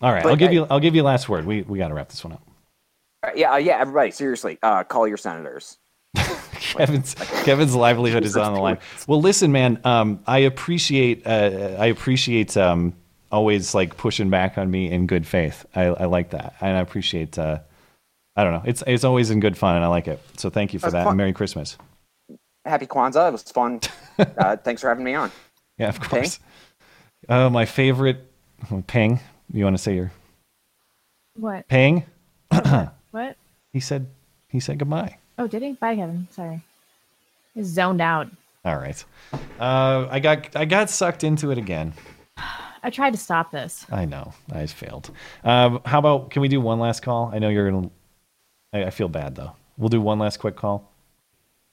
All 0.00 0.12
right, 0.12 0.22
But 0.22 0.30
I'll 0.30 0.36
give 0.36 0.50
I- 0.50 0.54
you. 0.54 0.66
I'll 0.70 0.80
give 0.80 0.94
you 0.94 1.02
last 1.02 1.28
word. 1.28 1.44
We 1.46 1.62
we 1.62 1.78
got 1.78 1.88
to 1.88 1.94
wrap 1.94 2.08
this 2.08 2.22
one 2.24 2.34
up. 2.34 2.42
Yeah, 3.34 3.52
uh, 3.52 3.56
yeah, 3.56 3.78
everybody, 3.78 4.10
seriously, 4.10 4.58
uh, 4.62 4.84
call 4.84 5.08
your 5.08 5.16
senators. 5.16 5.78
Kevin's 6.54 7.14
Kevin's 7.44 7.74
livelihood 7.74 8.24
is 8.24 8.36
on 8.36 8.54
the 8.54 8.60
line. 8.60 8.78
Well, 9.06 9.20
listen, 9.20 9.52
man. 9.52 9.80
Um, 9.84 10.20
I 10.26 10.38
appreciate. 10.38 11.26
Uh, 11.26 11.76
I 11.78 11.86
appreciate. 11.86 12.56
Um, 12.56 12.94
always 13.32 13.74
like 13.74 13.96
pushing 13.96 14.30
back 14.30 14.56
on 14.58 14.70
me 14.70 14.90
in 14.90 15.06
good 15.06 15.26
faith. 15.26 15.66
I, 15.74 15.86
I 15.86 16.04
like 16.04 16.30
that, 16.30 16.54
and 16.60 16.76
I 16.76 16.80
appreciate. 16.80 17.38
Uh, 17.38 17.60
I 18.36 18.44
don't 18.44 18.52
know. 18.52 18.62
It's 18.64 18.82
it's 18.86 19.04
always 19.04 19.30
in 19.30 19.40
good 19.40 19.56
fun, 19.58 19.76
and 19.76 19.84
I 19.84 19.88
like 19.88 20.08
it. 20.08 20.20
So 20.36 20.50
thank 20.50 20.72
you 20.72 20.78
for 20.78 20.86
That's 20.90 21.04
that. 21.04 21.08
And 21.08 21.16
Merry 21.16 21.32
Christmas. 21.32 21.76
Happy 22.64 22.86
Kwanzaa. 22.86 23.28
It 23.28 23.32
was 23.32 23.42
fun. 23.42 23.80
uh, 24.38 24.56
thanks 24.56 24.80
for 24.80 24.88
having 24.88 25.04
me 25.04 25.14
on. 25.14 25.30
Yeah, 25.78 25.88
of 25.90 25.96
Okay. 25.98 26.08
course. 26.08 26.38
Uh, 27.28 27.50
my 27.50 27.64
favorite. 27.66 28.30
Ping. 28.86 29.20
You 29.52 29.64
want 29.64 29.76
to 29.76 29.82
say 29.82 29.94
your 29.94 30.10
What? 31.36 31.68
Ping? 31.68 32.04
What? 33.10 33.36
he 33.72 33.80
said. 33.80 34.06
He 34.48 34.60
said 34.60 34.78
goodbye. 34.78 35.18
Oh, 35.38 35.46
did 35.46 35.62
he? 35.62 35.72
Bye, 35.72 35.96
Kevin. 35.96 36.28
Sorry. 36.30 36.62
He's 37.54 37.66
zoned 37.66 38.00
out. 38.00 38.28
All 38.64 38.76
right. 38.76 39.04
Uh, 39.60 40.06
I 40.10 40.20
got 40.20 40.56
I 40.56 40.64
got 40.64 40.90
sucked 40.90 41.24
into 41.24 41.50
it 41.50 41.58
again. 41.58 41.92
I 42.82 42.90
tried 42.90 43.12
to 43.12 43.18
stop 43.18 43.50
this. 43.50 43.86
I 43.90 44.04
know. 44.04 44.32
I 44.52 44.66
failed. 44.66 45.10
Um, 45.42 45.80
how 45.84 45.98
about 45.98 46.30
can 46.30 46.42
we 46.42 46.48
do 46.48 46.60
one 46.60 46.78
last 46.78 47.00
call? 47.02 47.30
I 47.32 47.38
know 47.38 47.48
you're 47.48 47.70
gonna. 47.70 47.90
I, 48.72 48.84
I 48.84 48.90
feel 48.90 49.08
bad 49.08 49.34
though. 49.34 49.52
We'll 49.76 49.88
do 49.88 50.00
one 50.00 50.18
last 50.18 50.36
quick 50.38 50.54
call, 50.56 50.88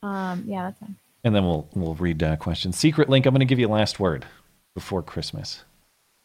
Um, 0.02 0.44
yeah, 0.48 0.64
that's 0.64 0.80
fine. 0.80 0.96
and 1.24 1.36
then 1.36 1.44
we'll 1.46 1.68
we'll 1.76 1.96
read 1.96 2.22
uh, 2.24 2.36
questions. 2.38 2.78
Secret 2.78 3.10
link. 3.10 3.26
I'm 3.26 3.34
going 3.34 3.40
to 3.40 3.46
give 3.46 3.60
you 3.60 3.68
a 3.68 3.70
last 3.70 4.00
word 4.00 4.26
before 4.74 5.02
Christmas. 5.04 5.64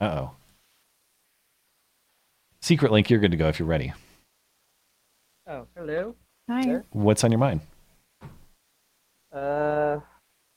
Uh 0.00 0.04
oh. 0.04 0.30
Secret 2.60 2.92
link. 2.92 3.10
You're 3.10 3.20
good 3.20 3.30
to 3.30 3.36
go 3.36 3.48
if 3.48 3.58
you're 3.58 3.68
ready. 3.68 3.92
Oh, 5.46 5.66
hello. 5.76 6.14
Hi. 6.48 6.64
There. 6.64 6.84
What's 6.92 7.24
on 7.24 7.32
your 7.32 7.38
mind? 7.40 7.60
Uh, 9.32 9.98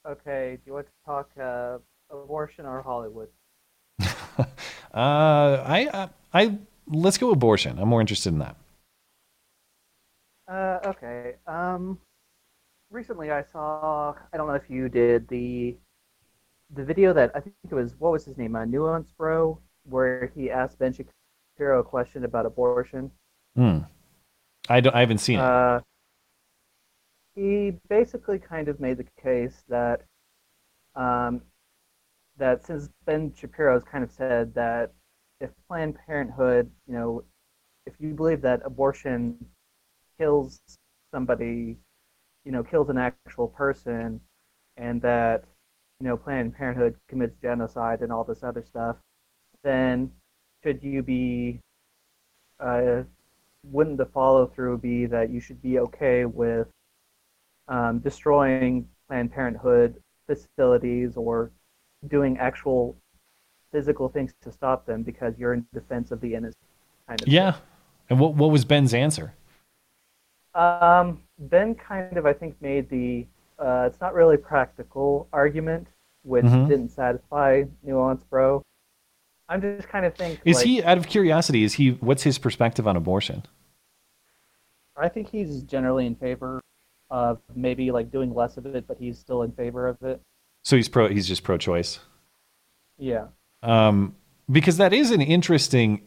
okay. 0.08 0.58
Do 0.58 0.62
you 0.66 0.74
want 0.74 0.86
to 0.88 0.92
talk 1.06 1.30
uh, 1.42 1.78
abortion 2.12 2.66
or 2.66 2.82
Hollywood? 2.82 3.30
Uh, 4.92 5.64
I 5.68 5.86
uh, 5.94 6.08
I 6.34 6.58
let's 6.88 7.20
go 7.20 7.30
abortion. 7.30 7.78
I'm 7.78 7.90
more 7.90 8.02
interested 8.02 8.34
in 8.34 8.40
that. 8.40 8.56
Uh, 10.48 10.80
okay. 10.86 11.36
Um, 11.46 12.00
recently 12.90 13.30
I 13.30 13.44
saw. 13.44 14.16
I 14.34 14.38
don't 14.38 14.48
know 14.48 14.56
if 14.56 14.68
you 14.68 14.90
did 14.90 15.28
the 15.28 15.78
the 16.74 16.84
video 16.84 17.14
that 17.14 17.32
I 17.36 17.40
think 17.40 17.54
it 17.70 17.76
was. 17.76 17.94
What 18.00 18.12
was 18.12 18.26
his 18.26 18.36
name? 18.36 18.56
Uh, 18.56 18.66
Nuance 18.66 19.12
Bro, 19.16 19.60
where 19.84 20.32
he 20.36 20.50
asked 20.50 20.80
Ben 20.80 20.92
Shapiro 20.92 21.82
a 21.82 21.84
question 21.84 22.26
about 22.26 22.48
abortion. 22.48 23.12
Hmm. 23.56 23.80
I 24.70 24.82
don't. 24.82 24.96
I 24.96 25.00
haven't 25.02 25.18
seen 25.18 25.40
it. 25.40 25.44
Uh, 25.44 25.80
he 27.36 27.74
basically 27.90 28.40
kind 28.40 28.68
of 28.68 28.80
made 28.80 28.98
the 28.98 29.08
case 29.22 29.64
that 29.70 30.02
um, 30.96 31.42
that 32.38 32.66
since 32.66 32.90
Ben 33.06 33.34
Shapiro's 33.34 33.84
kind 33.84 34.04
of 34.04 34.12
said 34.12 34.54
that 34.54 34.94
if 35.42 35.50
Planned 35.68 35.96
Parenthood, 36.06 36.70
you 36.88 36.94
know, 36.94 37.24
if 37.86 37.94
you 38.00 38.14
believe 38.14 38.42
that 38.42 38.62
abortion 38.66 39.38
kills 40.18 40.60
somebody, 41.14 41.78
you 42.46 42.52
know, 42.52 42.64
kills 42.64 42.90
an 42.90 42.98
actual 42.98 43.48
person, 43.48 44.22
and 44.78 45.02
that 45.02 45.46
you 46.00 46.08
know 46.08 46.18
Planned 46.18 46.56
Parenthood 46.56 46.96
commits 47.08 47.36
genocide 47.42 48.02
and 48.02 48.12
all 48.12 48.24
this 48.24 48.44
other 48.44 48.64
stuff, 48.64 48.98
then 49.64 50.12
should 50.64 50.84
you 50.84 51.02
be 51.02 51.60
uh, 52.60 53.04
wouldn't 53.64 53.98
the 53.98 54.06
follow 54.06 54.48
through 54.48 54.78
be 54.80 55.06
that 55.08 55.30
you 55.30 55.40
should 55.40 55.62
be 55.62 55.80
okay 55.80 56.26
with 56.26 56.68
um, 57.68 58.00
destroying 58.00 58.88
Planned 59.08 59.32
Parenthood 59.32 60.02
facilities 60.28 61.18
or 61.18 61.52
doing 62.08 62.38
actual 62.38 62.96
physical 63.72 64.10
things 64.10 64.34
to 64.42 64.52
stop 64.52 64.86
them 64.86 65.04
because 65.04 65.38
you're 65.38 65.54
in 65.54 65.66
defense 65.74 66.12
of 66.12 66.22
the 66.22 66.34
innocent? 66.34 66.58
Kind 67.08 67.22
of 67.22 67.28
Yeah. 67.28 67.56
And 68.10 68.20
what 68.20 68.36
what 68.36 68.52
was 68.52 68.66
Ben's 68.66 68.94
answer? 68.94 69.34
Um, 70.56 71.22
ben 71.38 71.76
kind 71.76 72.18
of, 72.18 72.26
I 72.26 72.34
think, 72.34 72.60
made 72.62 72.90
the 72.90 73.28
uh, 73.60 73.84
it's 73.88 74.00
not 74.00 74.14
really 74.14 74.38
practical 74.38 75.28
argument, 75.34 75.88
which 76.24 76.46
Mhm. 76.46 76.68
didn't 76.68 76.90
satisfy 76.90 77.66
Nuance 77.84 78.24
Bro. 78.24 78.64
I'm 79.50 79.62
just 79.62 79.90
kind 79.90 80.06
of 80.06 80.16
think 80.16 80.40
Is 80.46 80.58
like, 80.58 80.66
he 80.66 80.84
out 80.84 80.98
of 80.98 81.08
curiosity? 81.08 81.64
Is 81.64 81.74
he 81.74 81.92
what's 82.00 82.24
his 82.24 82.38
perspective 82.38 82.88
on 82.88 82.96
abortion? 82.96 83.44
I 84.96 85.10
think 85.10 85.30
he's 85.30 85.64
generally 85.64 86.06
in 86.06 86.16
favor 86.16 86.62
of 87.10 87.40
maybe 87.56 87.92
like 87.92 88.12
doing 88.12 88.34
less 88.34 88.58
of 88.58 88.66
it, 88.68 88.88
but 88.88 88.98
he's 89.00 89.18
still 89.18 89.42
in 89.44 89.52
favor 89.54 89.88
of 89.88 90.02
it. 90.04 90.22
So 90.64 90.76
he's 90.76 90.88
pro. 90.90 91.08
He's 91.08 91.28
just 91.28 91.44
pro-choice. 91.44 92.00
Yeah. 92.98 93.28
um, 93.64 94.16
because 94.52 94.78
that 94.78 94.94
is 94.94 95.12
an 95.12 95.22
interesting 95.22 96.02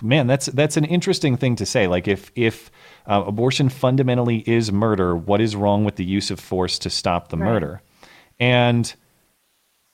man 0.00 0.26
that's 0.28 0.46
that's 0.46 0.76
an 0.76 0.84
interesting 0.84 1.36
thing 1.36 1.56
to 1.56 1.66
say 1.66 1.88
like 1.88 2.06
if 2.06 2.30
if 2.36 2.70
uh, 3.06 3.24
abortion 3.26 3.68
fundamentally 3.68 4.48
is 4.48 4.70
murder 4.70 5.16
what 5.16 5.40
is 5.40 5.56
wrong 5.56 5.84
with 5.84 5.96
the 5.96 6.04
use 6.04 6.30
of 6.30 6.38
force 6.38 6.78
to 6.78 6.88
stop 6.90 7.28
the 7.30 7.36
Right. 7.36 7.50
murder 7.50 7.82
and 8.38 8.94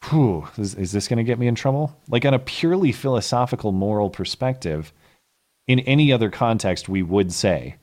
whew, 0.09 0.49
is, 0.57 0.75
is 0.75 0.93
this 0.93 1.09
going 1.09 1.19
to 1.19 1.25
get 1.25 1.39
me 1.39 1.47
in 1.47 1.55
trouble 1.55 1.97
like 2.09 2.25
on 2.25 2.35
a 2.35 2.39
purely 2.39 2.93
philosophical 2.93 3.73
moral 3.73 4.11
perspective 4.11 4.93
in 5.67 5.81
any 5.81 6.13
other 6.13 6.31
context 6.31 6.89
we 6.89 7.03
would 7.03 7.33
say 7.33 7.77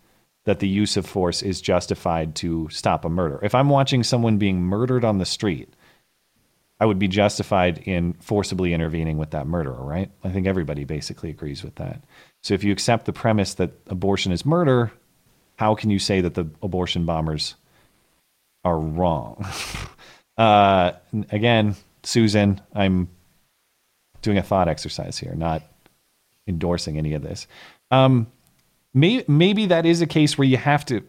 that 0.46 0.60
the 0.60 0.68
use 0.68 0.98
of 0.98 1.06
force 1.06 1.44
is 1.44 1.62
justified 1.62 2.36
to 2.36 2.68
stop 2.70 3.06
a 3.06 3.10
murder 3.10 3.40
if 3.44 3.54
i'm 3.54 3.70
watching 3.70 4.04
someone 4.04 4.38
being 4.38 4.62
murdered 4.62 5.06
on 5.06 5.18
the 5.18 5.26
street 5.26 5.74
I 6.80 6.86
would 6.86 7.00
be 7.00 7.08
justified 7.08 7.80
in 7.80 8.14
forcibly 8.14 8.74
intervening 8.74 9.18
with 9.18 9.32
that 9.32 9.48
murderer, 9.48 9.84
right? 9.84 10.12
I 10.24 10.30
think 10.30 10.46
everybody 10.46 10.84
basically 10.84 11.30
agrees 11.30 11.64
with 11.64 11.76
that. 11.76 12.04
So 12.44 12.54
if 12.54 12.64
you 12.64 12.72
accept 12.72 13.06
the 13.06 13.14
premise 13.14 13.56
that 13.56 13.72
abortion 13.88 14.32
is 14.32 14.46
murder, 14.46 14.92
how 15.56 15.74
can 15.74 15.90
you 15.90 15.98
say 15.98 16.22
that 16.22 16.36
the 16.36 16.46
abortion 16.62 17.06
bombers 17.06 17.56
are 18.64 18.80
wrong? 18.80 19.44
uh, 20.38 20.92
again, 21.32 21.76
Susan, 22.08 22.62
I'm 22.74 23.10
doing 24.22 24.38
a 24.38 24.42
thought 24.42 24.70
exercise 24.70 25.18
here, 25.18 25.36
not 25.36 25.62
endorsing 26.48 26.98
any 26.98 27.14
of 27.14 27.22
this. 27.22 27.48
Um, 27.92 28.28
may, 28.94 29.26
maybe 29.28 29.66
that 29.66 29.86
is 29.86 30.02
a 30.02 30.08
case 30.08 30.38
where 30.38 30.48
you 30.48 30.56
have 30.56 30.86
to. 30.86 31.04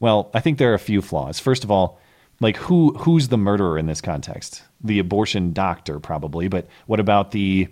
Well, 0.00 0.30
I 0.32 0.40
think 0.40 0.56
there 0.56 0.70
are 0.70 0.74
a 0.74 0.78
few 0.78 1.02
flaws. 1.02 1.38
First 1.38 1.62
of 1.62 1.70
all, 1.70 2.00
like 2.40 2.56
who 2.56 2.94
who's 2.94 3.28
the 3.28 3.36
murderer 3.36 3.76
in 3.76 3.84
this 3.84 4.00
context? 4.00 4.62
The 4.82 4.98
abortion 4.98 5.52
doctor 5.52 6.00
probably, 6.00 6.48
but 6.48 6.66
what 6.86 7.00
about 7.00 7.32
the 7.32 7.68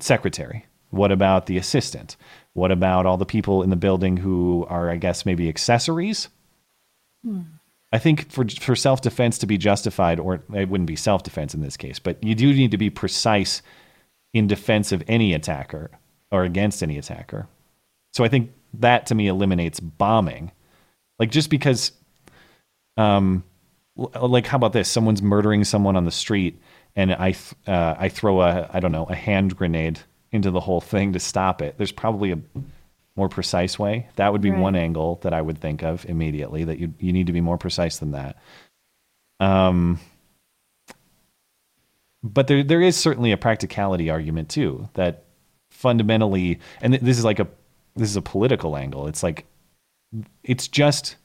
secretary? 0.00 0.66
What 0.90 1.12
about 1.12 1.46
the 1.46 1.56
assistant? 1.56 2.16
What 2.54 2.72
about 2.72 3.06
all 3.06 3.16
the 3.16 3.24
people 3.24 3.62
in 3.62 3.70
the 3.70 3.76
building 3.76 4.16
who 4.16 4.66
are 4.68 4.90
I 4.90 4.96
guess 4.96 5.24
maybe 5.24 5.48
accessories? 5.48 6.28
I 7.96 7.98
think 7.98 8.30
for 8.30 8.46
for 8.60 8.76
self 8.76 9.00
defense 9.00 9.38
to 9.38 9.46
be 9.46 9.56
justified, 9.56 10.20
or 10.20 10.42
it 10.52 10.68
wouldn't 10.68 10.86
be 10.86 10.96
self 10.96 11.22
defense 11.22 11.54
in 11.54 11.62
this 11.62 11.78
case, 11.78 11.98
but 11.98 12.22
you 12.22 12.34
do 12.34 12.52
need 12.52 12.72
to 12.72 12.76
be 12.76 12.90
precise 12.90 13.62
in 14.34 14.46
defense 14.46 14.92
of 14.92 15.02
any 15.08 15.32
attacker 15.32 15.90
or 16.30 16.44
against 16.44 16.82
any 16.82 16.98
attacker. 16.98 17.48
So 18.12 18.22
I 18.22 18.28
think 18.28 18.52
that 18.74 19.06
to 19.06 19.14
me 19.14 19.28
eliminates 19.28 19.80
bombing. 19.80 20.52
Like 21.18 21.30
just 21.30 21.48
because, 21.48 21.92
um, 22.98 23.42
like 23.96 24.46
how 24.46 24.56
about 24.56 24.74
this? 24.74 24.90
Someone's 24.90 25.22
murdering 25.22 25.64
someone 25.64 25.96
on 25.96 26.04
the 26.04 26.10
street, 26.10 26.60
and 26.96 27.14
I 27.14 27.32
th- 27.32 27.54
uh, 27.66 27.94
I 27.98 28.10
throw 28.10 28.42
a 28.42 28.68
I 28.74 28.80
don't 28.80 28.92
know 28.92 29.06
a 29.06 29.14
hand 29.14 29.56
grenade 29.56 30.00
into 30.30 30.50
the 30.50 30.60
whole 30.60 30.82
thing 30.82 31.14
to 31.14 31.18
stop 31.18 31.62
it. 31.62 31.78
There's 31.78 31.92
probably 31.92 32.32
a 32.32 32.38
more 33.16 33.28
precise 33.28 33.78
way. 33.78 34.08
That 34.16 34.32
would 34.32 34.42
be 34.42 34.50
Right. 34.50 34.60
one 34.60 34.76
angle 34.76 35.18
that 35.22 35.32
I 35.32 35.40
would 35.42 35.58
think 35.58 35.82
of 35.82 36.04
immediately. 36.08 36.64
That 36.64 36.78
you 36.78 36.92
you 36.98 37.12
need 37.12 37.26
to 37.26 37.32
be 37.32 37.40
more 37.40 37.58
precise 37.58 37.98
than 37.98 38.12
that. 38.12 38.36
Um, 39.40 39.98
but 42.22 42.46
there 42.46 42.62
there 42.62 42.80
is 42.80 42.96
certainly 42.96 43.32
a 43.32 43.36
practicality 43.36 44.10
argument 44.10 44.48
too 44.48 44.88
that 44.94 45.24
fundamentally, 45.70 46.58
and 46.80 46.92
th- 46.92 47.02
this 47.02 47.18
is 47.18 47.24
like 47.24 47.38
a 47.38 47.46
this 47.94 48.10
is 48.10 48.16
a 48.16 48.22
political 48.22 48.76
angle. 48.76 49.06
It's 49.06 49.22
like 49.22 49.46
it's 50.44 50.68
just 50.68 51.16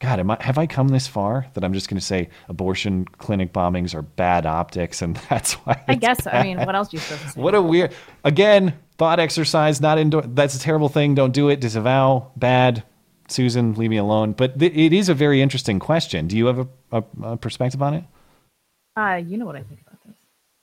God, 0.00 0.18
am 0.20 0.30
I, 0.30 0.36
have 0.40 0.58
I 0.58 0.66
come 0.66 0.88
this 0.88 1.06
far 1.06 1.46
that 1.54 1.64
I'm 1.64 1.72
just 1.72 1.88
going 1.88 1.98
to 1.98 2.04
say 2.04 2.28
abortion 2.48 3.04
clinic 3.06 3.52
bombings 3.52 3.94
are 3.94 4.02
bad 4.02 4.44
optics, 4.44 5.00
and 5.02 5.16
that's 5.30 5.54
why? 5.54 5.82
I 5.88 5.94
guess. 5.94 6.26
I 6.26 6.42
mean, 6.42 6.58
what 6.58 6.74
else 6.74 6.88
do 6.88 6.96
you 6.96 7.00
supposed 7.00 7.22
to 7.22 7.28
say? 7.30 7.40
What 7.40 7.54
a 7.54 7.62
weird. 7.62 7.94
Again, 8.24 8.74
thought 8.98 9.20
exercise. 9.20 9.80
Not 9.80 9.98
indoor. 9.98 10.22
That's 10.22 10.54
a 10.54 10.60
terrible 10.60 10.88
thing. 10.88 11.14
Don't 11.14 11.32
do 11.32 11.48
it. 11.48 11.60
Disavow. 11.60 12.30
Bad. 12.36 12.82
Susan, 13.28 13.74
leave 13.74 13.90
me 13.90 13.96
alone. 13.96 14.32
But 14.32 14.58
th- 14.58 14.72
it 14.74 14.92
is 14.92 15.08
a 15.08 15.14
very 15.14 15.40
interesting 15.40 15.78
question. 15.78 16.26
Do 16.28 16.36
you 16.36 16.46
have 16.46 16.58
a, 16.58 16.68
a, 16.92 17.04
a 17.22 17.36
perspective 17.36 17.82
on 17.82 17.94
it? 17.94 18.04
Uh, 18.96 19.22
you 19.26 19.38
know 19.38 19.46
what 19.46 19.56
I 19.56 19.62
think 19.62 19.80
about 19.80 19.98
this. 20.06 20.14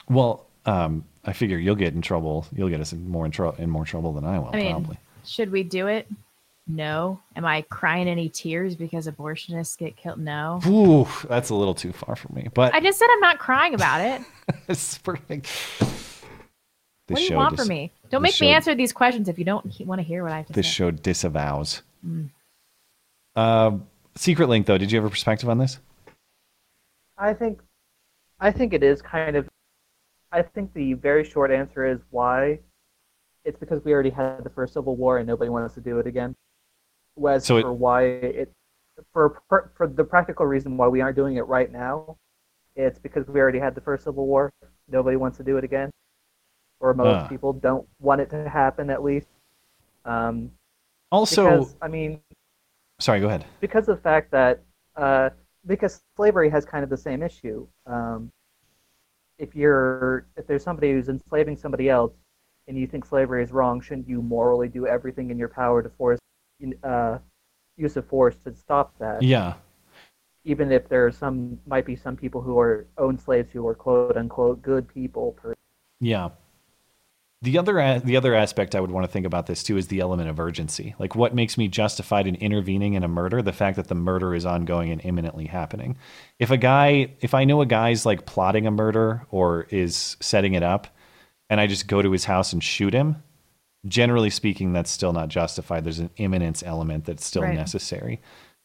Well, 0.09 0.45
um, 0.65 1.05
I 1.25 1.33
figure 1.33 1.57
you'll 1.57 1.75
get 1.75 1.93
in 1.93 2.01
trouble. 2.01 2.45
You'll 2.55 2.69
get 2.69 2.79
us 2.79 2.93
in 2.93 3.09
more 3.09 3.25
in, 3.25 3.31
tro- 3.31 3.55
in 3.57 3.69
more 3.69 3.85
trouble 3.85 4.13
than 4.13 4.25
I 4.25 4.39
will. 4.39 4.49
I 4.53 4.57
mean, 4.57 4.71
probably. 4.71 4.97
should 5.25 5.51
we 5.51 5.63
do 5.63 5.87
it? 5.87 6.07
No. 6.67 7.19
Am 7.35 7.45
I 7.45 7.63
crying 7.63 8.07
any 8.07 8.29
tears 8.29 8.75
because 8.75 9.07
abortionists 9.07 9.77
get 9.77 9.97
killed? 9.97 10.19
No. 10.19 10.61
Ooh, 10.67 11.07
that's 11.27 11.49
a 11.49 11.55
little 11.55 11.73
too 11.73 11.91
far 11.91 12.15
for 12.15 12.31
me. 12.31 12.47
But 12.53 12.73
I 12.73 12.79
just 12.79 12.99
said 12.99 13.07
I'm 13.11 13.19
not 13.19 13.39
crying 13.39 13.73
about 13.73 14.01
it. 14.01 14.21
it's 14.67 14.97
perfect. 14.99 15.47
what 15.79 17.15
do 17.15 17.21
you 17.21 17.27
show 17.29 17.35
want 17.35 17.57
dis- 17.57 17.65
from 17.65 17.69
me? 17.69 17.91
Don't 18.11 18.21
this 18.21 18.39
make 18.39 18.41
me 18.47 18.53
answer 18.53 18.75
these 18.75 18.91
questions 18.91 19.29
if 19.29 19.39
you 19.39 19.45
don't 19.45 19.65
he- 19.67 19.85
want 19.85 19.99
to 19.99 20.03
hear 20.03 20.23
what 20.23 20.31
I 20.33 20.37
have 20.37 20.47
to 20.47 20.53
This 20.53 20.67
say. 20.67 20.71
show 20.73 20.91
disavows. 20.91 21.81
Mm. 22.05 22.29
Uh, 23.35 23.77
Secret 24.15 24.47
Link, 24.49 24.65
though, 24.65 24.77
did 24.77 24.91
you 24.91 24.97
have 24.99 25.05
a 25.05 25.09
perspective 25.09 25.47
on 25.49 25.57
this? 25.57 25.79
I 27.17 27.33
think, 27.33 27.61
I 28.39 28.51
think 28.51 28.73
it 28.73 28.83
is 28.83 29.01
kind 29.01 29.35
of. 29.35 29.47
I 30.31 30.41
think 30.41 30.73
the 30.73 30.93
very 30.93 31.23
short 31.23 31.51
answer 31.51 31.85
is 31.85 31.99
why. 32.09 32.59
It's 33.43 33.57
because 33.59 33.83
we 33.83 33.91
already 33.93 34.09
had 34.11 34.43
the 34.43 34.49
first 34.49 34.73
Civil 34.73 34.95
War 34.95 35.17
and 35.17 35.27
nobody 35.27 35.49
wants 35.49 35.73
to 35.75 35.81
do 35.81 35.97
it 35.99 36.05
again. 36.07 36.35
Whereas 37.15 37.45
So 37.45 37.57
it- 37.57 37.61
for 37.63 37.73
why 37.73 38.03
it, 38.03 38.51
for 39.13 39.41
for 39.49 39.71
for 39.75 39.87
the 39.87 40.03
practical 40.03 40.45
reason 40.45 40.77
why 40.77 40.87
we 40.87 41.01
aren't 41.01 41.15
doing 41.15 41.37
it 41.37 41.41
right 41.47 41.71
now, 41.71 42.17
it's 42.75 42.99
because 42.99 43.27
we 43.27 43.39
already 43.39 43.59
had 43.59 43.75
the 43.75 43.81
first 43.81 44.03
Civil 44.03 44.25
War. 44.27 44.51
Nobody 44.87 45.17
wants 45.17 45.37
to 45.37 45.43
do 45.43 45.57
it 45.57 45.63
again, 45.63 45.89
or 46.81 46.93
most 46.93 47.25
Ah. 47.25 47.27
people 47.27 47.53
don't 47.53 47.87
want 47.99 48.19
it 48.21 48.29
to 48.31 48.49
happen 48.49 48.89
at 48.89 49.03
least. 49.03 49.29
Um, 50.05 50.51
Also- 51.11 51.43
because, 51.59 51.75
I 51.81 51.87
mean, 51.87 52.21
Sorry, 52.99 53.19
go 53.19 53.27
ahead. 53.27 53.45
because 53.59 53.87
of 53.87 53.95
the 53.97 54.01
fact 54.01 54.31
that 54.31 54.61
uh, 54.95 55.29
because 55.65 56.01
slavery 56.17 56.49
has 56.49 56.65
kind 56.65 56.83
of 56.83 56.89
the 56.89 56.97
same 56.97 57.23
issue. 57.23 57.65
Um, 57.85 58.31
if 59.37 59.55
you're 59.55 60.25
if 60.35 60.45
there's 60.47 60.63
somebody 60.63 60.91
who's 60.91 61.07
enslaving 61.09 61.55
somebody 61.55 61.89
else 61.89 62.13
and 62.67 62.77
you 62.77 62.87
think 62.87 63.05
slavery 63.05 63.43
is 63.43 63.51
wrong, 63.51 63.79
shouldn't 63.81 64.07
you 64.07 64.21
morally 64.21 64.67
do 64.67 64.85
everything 64.87 65.29
in 65.31 65.37
your 65.37 65.47
power 65.49 65.81
to 65.81 65.89
force 65.89 66.19
uh, 66.83 67.17
use 67.77 67.95
of 67.97 68.05
force 68.07 68.35
to 68.45 68.53
stop 68.53 68.97
that? 68.99 69.21
Yeah. 69.21 69.53
Even 70.43 70.71
if 70.71 70.89
there 70.89 71.05
are 71.05 71.11
some 71.11 71.59
might 71.65 71.85
be 71.85 71.95
some 71.95 72.15
people 72.15 72.41
who 72.41 72.59
are 72.59 72.85
own 72.97 73.17
slaves 73.17 73.51
who 73.51 73.65
are 73.67 73.75
quote 73.75 74.17
unquote 74.17 74.61
good 74.61 74.87
people. 74.87 75.33
Per, 75.33 75.53
Yeah. 75.99 76.29
The 77.43 77.57
other 77.57 77.99
the 77.99 78.17
other 78.17 78.35
aspect 78.35 78.75
I 78.75 78.79
would 78.79 78.91
want 78.91 79.03
to 79.05 79.11
think 79.11 79.25
about 79.25 79.47
this 79.47 79.63
too 79.63 79.75
is 79.75 79.87
the 79.87 79.99
element 79.99 80.29
of 80.29 80.39
urgency. 80.39 80.93
Like 80.99 81.15
what 81.15 81.33
makes 81.33 81.57
me 81.57 81.67
justified 81.67 82.27
in 82.27 82.35
intervening 82.35 82.93
in 82.93 83.03
a 83.03 83.07
murder? 83.07 83.41
The 83.41 83.51
fact 83.51 83.77
that 83.77 83.87
the 83.87 83.95
murder 83.95 84.35
is 84.35 84.45
ongoing 84.45 84.91
and 84.91 85.03
imminently 85.03 85.47
happening. 85.47 85.97
If 86.37 86.51
a 86.51 86.57
guy, 86.57 87.13
if 87.19 87.33
I 87.33 87.45
know 87.45 87.61
a 87.61 87.65
guy's 87.65 88.05
like 88.05 88.27
plotting 88.27 88.67
a 88.67 88.71
murder 88.71 89.25
or 89.31 89.65
is 89.71 90.17
setting 90.19 90.53
it 90.53 90.61
up, 90.61 90.87
and 91.49 91.59
I 91.59 91.65
just 91.65 91.87
go 91.87 92.01
to 92.03 92.11
his 92.11 92.25
house 92.25 92.53
and 92.53 92.63
shoot 92.63 92.93
him, 92.93 93.23
generally 93.87 94.29
speaking, 94.29 94.71
that's 94.71 94.91
still 94.91 95.11
not 95.11 95.29
justified. 95.29 95.83
There's 95.83 95.99
an 95.99 96.11
imminence 96.17 96.61
element 96.61 97.05
that's 97.05 97.25
still 97.25 97.41
Right. 97.41 97.55
necessary. 97.55 98.21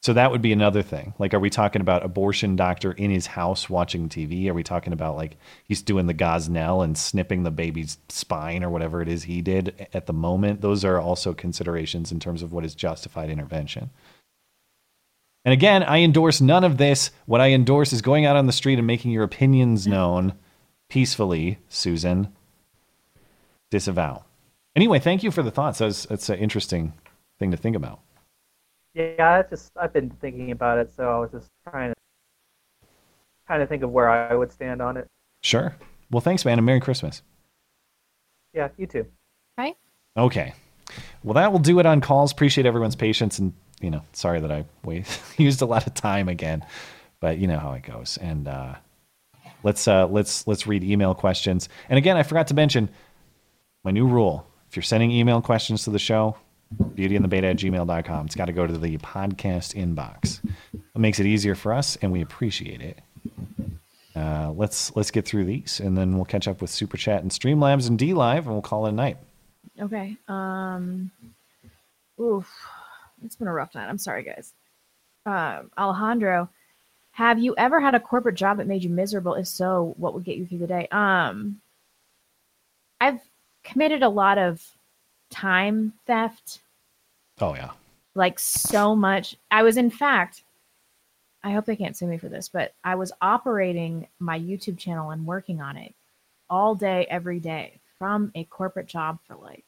So 0.07 0.13
that 0.13 0.31
would 0.31 0.41
be 0.41 0.53
another 0.53 0.83
thing. 0.83 1.15
Like, 1.19 1.35
are 1.35 1.41
we 1.41 1.51
talking 1.51 1.81
about 1.81 2.05
abortion 2.05 2.55
doctor 2.55 2.93
in 2.93 3.11
his 3.11 3.27
house 3.27 3.69
watching 3.69 4.09
TV? 4.09 4.47
Are 4.47 4.55
we 4.55 4.63
talking 4.63 4.93
about 4.93 5.17
like 5.17 5.37
he's 5.65 5.83
doing 5.83 6.07
the 6.07 6.15
Gosnell 6.15 6.85
and 6.85 6.97
snipping 6.97 7.43
the 7.43 7.51
baby's 7.51 7.99
spine 8.09 8.63
or 8.63 8.71
whatever 8.71 9.03
it 9.03 9.09
is 9.09 9.25
he 9.25 9.43
did 9.43 9.89
at 9.93 10.07
the 10.07 10.13
moment? 10.13 10.61
Those 10.61 10.85
are 10.85 11.01
also 11.01 11.35
considerations 11.35 12.13
in 12.13 12.21
terms 12.21 12.43
of 12.43 12.53
what 12.53 12.65
is 12.65 12.77
justified 12.77 13.31
intervention. 13.31 13.91
And 15.45 15.53
again, 15.53 15.83
I 15.83 16.03
endorse 16.03 16.41
none 16.41 16.63
of 16.63 16.77
this. 16.77 17.11
What 17.25 17.41
I 17.41 17.51
endorse 17.51 17.93
is 17.93 18.01
going 18.01 18.27
out 18.27 18.37
on 18.37 18.47
the 18.47 18.53
street 18.53 18.79
and 18.79 18.87
making 18.87 19.11
your 19.11 19.25
opinions 19.25 19.89
known 19.89 20.35
peacefully, 20.89 21.59
Susan. 21.69 22.33
Disavow. 23.73 24.23
Anyway, 24.77 25.01
thank 25.01 25.25
you 25.25 25.33
for 25.33 25.43
the 25.43 25.51
thoughts. 25.51 25.81
That's 25.81 26.07
that's 26.07 26.31
uh, 26.31 26.35
interesting, 26.35 26.93
thing 27.41 27.51
to 27.51 27.57
think 27.57 27.75
about. 27.75 28.03
Yeah, 28.97 29.43
I 29.45 29.49
just 29.49 29.73
I've 29.79 29.93
been 29.93 30.09
thinking 30.09 30.53
about 30.53 30.79
it, 30.79 30.91
so 30.97 31.05
I 31.05 31.19
was 31.19 31.31
just 31.31 31.51
trying 31.69 31.93
to 31.93 32.87
kind 33.47 33.63
of 33.63 33.69
think 33.69 33.83
of 33.83 33.91
where 33.91 34.09
I 34.09 34.35
would 34.35 34.51
stand 34.51 34.81
on 34.81 34.97
it. 34.97 35.07
Sure. 35.43 35.77
Well, 36.11 36.23
thanks, 36.23 36.47
man, 36.47 36.59
and 36.59 36.65
Merry 36.65 36.81
Christmas. 36.81 37.21
Yeah, 38.55 38.69
you 38.79 38.87
too. 38.87 39.05
Hi. 39.59 39.75
Okay. 40.17 40.55
Well, 41.23 41.35
that 41.35 41.53
will 41.53 41.59
do 41.59 41.79
it 41.79 41.85
on 41.85 42.01
calls. 42.01 42.33
Appreciate 42.33 42.65
everyone's 42.65 42.97
patience, 42.97 43.39
and 43.39 43.53
you 43.83 43.91
know, 43.91 44.01
sorry 44.15 44.41
that 44.41 44.51
I 44.51 44.65
waste, 44.83 45.21
used 45.39 45.61
a 45.61 45.67
lot 45.67 45.87
of 45.87 45.93
time 45.93 46.31
again, 46.31 46.65
but 47.21 47.37
you 47.37 47.49
know 47.49 47.59
how 47.59 47.73
it 47.73 47.83
goes. 47.83 48.17
And 48.17 48.49
uh, 48.49 48.77
let's 49.63 49.87
uh, 49.87 50.07
let's 50.07 50.47
let's 50.47 50.67
read 50.67 50.83
email 50.83 51.15
questions. 51.15 51.69
And 51.91 51.99
again, 51.99 52.17
I 52.17 52.23
forgot 52.23 52.47
to 52.47 52.55
mention 52.55 52.89
my 53.85 53.91
new 53.91 54.07
rule: 54.07 54.47
if 54.71 54.77
you're 54.77 54.83
sending 54.83 55.11
email 55.11 55.43
questions 55.43 55.85
to 55.85 55.91
the 55.91 55.99
show, 55.99 56.39
beautyandthebeta 56.75 57.51
at 57.51 57.57
gmail.com, 57.57 58.27
it's 58.27 58.35
got 58.35 58.47
to 58.47 58.53
go 58.53 58.67
to 58.67 58.77
the 58.77 58.99
podcast 58.99 59.75
inbox. 59.75 60.45
It 60.75 60.99
makes 60.99 61.21
it 61.21 61.27
easier 61.27 61.55
for 61.55 61.73
us, 61.73 61.97
and 62.03 62.13
we 62.13 62.23
appreciate 62.23 62.81
it. 62.81 62.99
Uh, 64.15 64.51
let's 64.57 64.95
let's 64.97 65.11
get 65.11 65.27
through 65.27 65.45
these, 65.45 65.81
and 65.81 65.97
then 65.97 66.17
we'll 66.17 66.25
catch 66.25 66.49
up 66.49 66.61
with 66.61 66.71
Super 66.71 66.97
Chat 66.97 67.23
and 67.23 67.31
Streamlabs 67.31 67.89
and 67.89 67.99
DLive, 67.99 68.39
and 68.39 68.47
we'll 68.47 68.63
call 68.63 68.87
it 68.87 68.91
a 68.91 68.93
night. 68.93 69.19
Okay. 69.79 70.17
Um. 70.27 71.11
Oof. 72.21 72.51
It's 73.25 73.37
been 73.37 73.49
a 73.49 73.53
rough 73.53 73.75
night. 73.75 73.89
I'm 73.89 73.99
sorry, 73.99 74.23
guys. 74.23 74.55
Um, 75.27 75.71
Alejandro, 75.77 76.49
have 77.11 77.39
you 77.39 77.55
ever 77.57 77.81
had 77.81 77.95
a 77.95 78.01
corporate 78.01 78.37
job 78.37 78.59
that 78.59 78.67
made 78.67 78.85
you 78.85 78.91
miserable? 78.91 79.35
If 79.35 79.49
so, 79.49 79.95
what 79.97 80.15
would 80.15 80.25
get 80.25 80.37
you 80.37 80.47
through 80.47 80.59
the 80.59 80.67
day? 80.67 80.89
Um, 80.91 81.61
I've 83.01 83.21
committed 83.65 84.03
a 84.03 84.09
lot 84.09 84.39
of 84.39 84.63
time 85.31 85.93
theft, 86.07 86.61
Oh 87.41 87.55
yeah. 87.55 87.71
like 88.15 88.39
so 88.39 88.95
much. 88.97 89.37
I 89.51 89.63
was, 89.63 89.77
in 89.77 89.91
fact, 89.91 90.43
I 91.43 91.53
hope 91.53 91.65
they 91.65 91.77
can't 91.77 91.97
sue 91.97 92.07
me 92.07 92.19
for 92.19 92.29
this, 92.29 92.49
but 92.49 92.73
I 92.83 92.95
was 92.97 93.13
operating 93.23 94.09
my 94.19 94.39
YouTube 94.39 94.79
channel 94.79 95.11
and 95.11 95.27
working 95.27 95.61
on 95.61 95.77
it 95.77 95.95
all 96.51 96.75
day, 96.75 97.07
every 97.11 97.41
day 97.41 97.79
from 97.99 98.31
a 98.35 98.45
corporate 98.45 98.87
job 98.87 99.19
for 99.27 99.37
like 99.37 99.65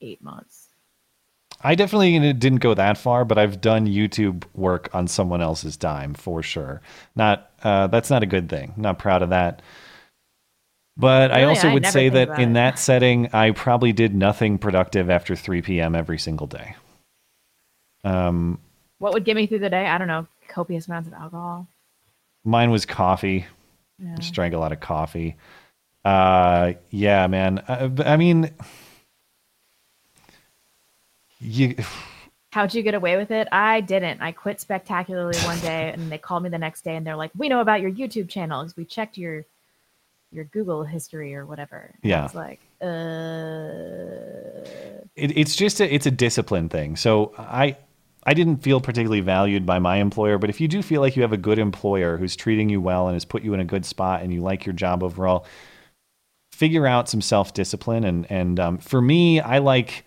eight 0.00 0.22
months. 0.22 0.68
I 1.60 1.74
definitely 1.74 2.32
didn't 2.34 2.58
go 2.60 2.74
that 2.74 2.98
far, 2.98 3.24
but 3.24 3.36
I've 3.36 3.60
done 3.60 3.86
YouTube 3.88 4.44
work 4.54 4.88
on 4.94 5.08
someone 5.08 5.40
else's 5.42 5.76
dime 5.76 6.14
for 6.14 6.40
sure. 6.42 6.80
Not 7.16 7.50
uh, 7.64 7.88
that's 7.88 8.10
not 8.10 8.22
a 8.22 8.26
good 8.26 8.48
thing. 8.48 8.74
Not 8.76 8.98
proud 9.00 9.22
of 9.22 9.30
that. 9.30 9.60
But 10.98 11.30
I 11.30 11.44
also 11.44 11.68
I 11.68 11.74
would 11.74 11.86
say 11.86 12.08
that 12.08 12.40
in 12.40 12.50
it. 12.50 12.54
that 12.54 12.78
setting, 12.78 13.28
I 13.32 13.52
probably 13.52 13.92
did 13.92 14.14
nothing 14.14 14.58
productive 14.58 15.08
after 15.08 15.36
3 15.36 15.62
p.m. 15.62 15.94
every 15.94 16.18
single 16.18 16.48
day. 16.48 16.74
Um, 18.02 18.58
What 18.98 19.12
would 19.14 19.24
get 19.24 19.36
me 19.36 19.46
through 19.46 19.60
the 19.60 19.70
day? 19.70 19.86
I 19.86 19.96
don't 19.96 20.08
know. 20.08 20.26
Copious 20.48 20.88
amounts 20.88 21.06
of 21.06 21.14
alcohol. 21.14 21.68
mine 22.44 22.70
was 22.72 22.84
coffee. 22.84 23.46
Yeah. 24.00 24.16
Just 24.16 24.32
drank 24.34 24.54
a 24.54 24.58
lot 24.58 24.72
of 24.72 24.80
coffee. 24.80 25.36
Uh, 26.04 26.72
yeah, 26.90 27.26
man. 27.28 27.58
Uh, 27.60 27.90
I 28.04 28.16
mean, 28.16 28.50
you. 31.40 31.76
How'd 32.52 32.72
you 32.74 32.82
get 32.82 32.94
away 32.94 33.16
with 33.18 33.30
it? 33.30 33.46
I 33.52 33.82
didn't. 33.82 34.20
I 34.22 34.32
quit 34.32 34.58
spectacularly 34.60 35.38
one 35.40 35.58
day, 35.60 35.92
and 35.92 36.10
they 36.10 36.16
called 36.18 36.42
me 36.42 36.48
the 36.48 36.58
next 36.58 36.82
day, 36.82 36.96
and 36.96 37.06
they're 37.06 37.14
like, 37.14 37.30
"We 37.36 37.48
know 37.48 37.60
about 37.60 37.82
your 37.82 37.90
YouTube 37.90 38.28
channel 38.30 38.62
because 38.62 38.76
we 38.76 38.84
checked 38.86 39.18
your 39.18 39.44
your 40.30 40.44
Google 40.44 40.84
history 40.84 41.34
or 41.34 41.46
whatever." 41.46 41.94
Yeah. 42.02 42.20
I 42.20 42.22
was 42.22 42.34
like, 42.34 42.60
uh, 42.80 42.86
it, 45.16 45.36
it's 45.36 45.56
just 45.56 45.80
a, 45.80 45.92
it's 45.92 46.06
a 46.06 46.10
discipline 46.10 46.68
thing. 46.68 46.96
So 46.96 47.32
I 47.38 47.76
I 48.24 48.34
didn't 48.34 48.58
feel 48.58 48.80
particularly 48.80 49.20
valued 49.20 49.64
by 49.64 49.78
my 49.78 49.96
employer, 49.96 50.36
but 50.36 50.50
if 50.50 50.60
you 50.60 50.68
do 50.68 50.82
feel 50.82 51.00
like 51.00 51.16
you 51.16 51.22
have 51.22 51.32
a 51.32 51.38
good 51.38 51.58
employer 51.58 52.18
who's 52.18 52.36
treating 52.36 52.68
you 52.68 52.78
well 52.80 53.08
and 53.08 53.14
has 53.14 53.24
put 53.24 53.42
you 53.42 53.54
in 53.54 53.60
a 53.60 53.64
good 53.64 53.86
spot 53.86 54.22
and 54.22 54.34
you 54.34 54.42
like 54.42 54.66
your 54.66 54.74
job 54.74 55.02
overall, 55.02 55.46
figure 56.52 56.86
out 56.86 57.08
some 57.08 57.22
self 57.22 57.54
discipline. 57.54 58.04
And 58.04 58.30
and 58.30 58.60
um, 58.60 58.78
for 58.78 59.00
me, 59.00 59.40
I 59.40 59.58
like. 59.58 60.04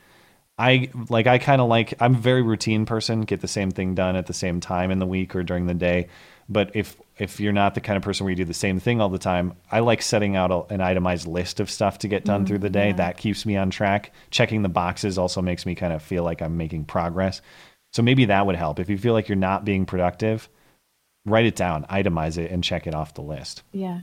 I 0.57 0.91
like 1.09 1.25
I 1.25 1.39
kind 1.39 1.59
of 1.59 1.69
like 1.69 1.95
I'm 1.99 2.13
a 2.13 2.19
very 2.19 2.43
routine 2.43 2.85
person, 2.85 3.21
get 3.21 3.41
the 3.41 3.47
same 3.47 3.71
thing 3.71 3.95
done 3.95 4.15
at 4.15 4.27
the 4.27 4.33
same 4.33 4.59
time 4.59 4.91
in 4.91 4.99
the 4.99 5.07
week 5.07 5.35
or 5.35 5.41
during 5.41 5.65
the 5.65 5.73
day. 5.73 6.07
But 6.51 6.75
if 6.75 6.95
if 7.17 7.39
you're 7.39 7.53
not 7.53 7.75
the 7.75 7.81
kind 7.81 7.97
of 7.97 8.03
person 8.03 8.23
where 8.25 8.31
you 8.31 8.35
do 8.35 8.45
the 8.45 8.53
same 8.53 8.79
thing 8.79 8.99
all 8.99 9.09
the 9.09 9.19
time, 9.19 9.53
I 9.71 9.79
like 9.79 10.01
setting 10.01 10.35
out 10.35 10.51
a, 10.51 10.73
an 10.73 10.81
itemized 10.81 11.27
list 11.27 11.59
of 11.59 11.69
stuff 11.69 11.99
to 11.99 12.07
get 12.07 12.25
done 12.25 12.43
Mm, 12.43 12.47
through 12.47 12.57
the 12.59 12.69
day. 12.69 12.87
yeah. 12.87 12.95
That 12.95 13.17
keeps 13.17 13.45
me 13.45 13.55
on 13.57 13.69
track. 13.69 14.11
Checking 14.31 14.61
the 14.63 14.69
boxes 14.69 15.17
also 15.17 15.41
makes 15.41 15.65
me 15.65 15.75
kind 15.75 15.93
of 15.93 16.01
feel 16.01 16.23
like 16.23 16.41
I'm 16.41 16.57
making 16.57 16.85
progress. 16.85 17.41
So 17.93 18.01
maybe 18.01 18.25
that 18.25 18.45
would 18.45 18.55
help. 18.55 18.79
If 18.79 18.89
you 18.89 18.97
feel 18.97 19.13
like 19.13 19.29
you're 19.29 19.35
not 19.35 19.63
being 19.65 19.85
productive, 19.85 20.49
write 21.25 21.45
it 21.45 21.55
down, 21.55 21.85
itemize 21.85 22.37
it, 22.37 22.49
and 22.51 22.63
check 22.63 22.87
it 22.87 22.95
off 22.95 23.13
the 23.13 23.21
list. 23.21 23.63
yeah. 23.71 24.01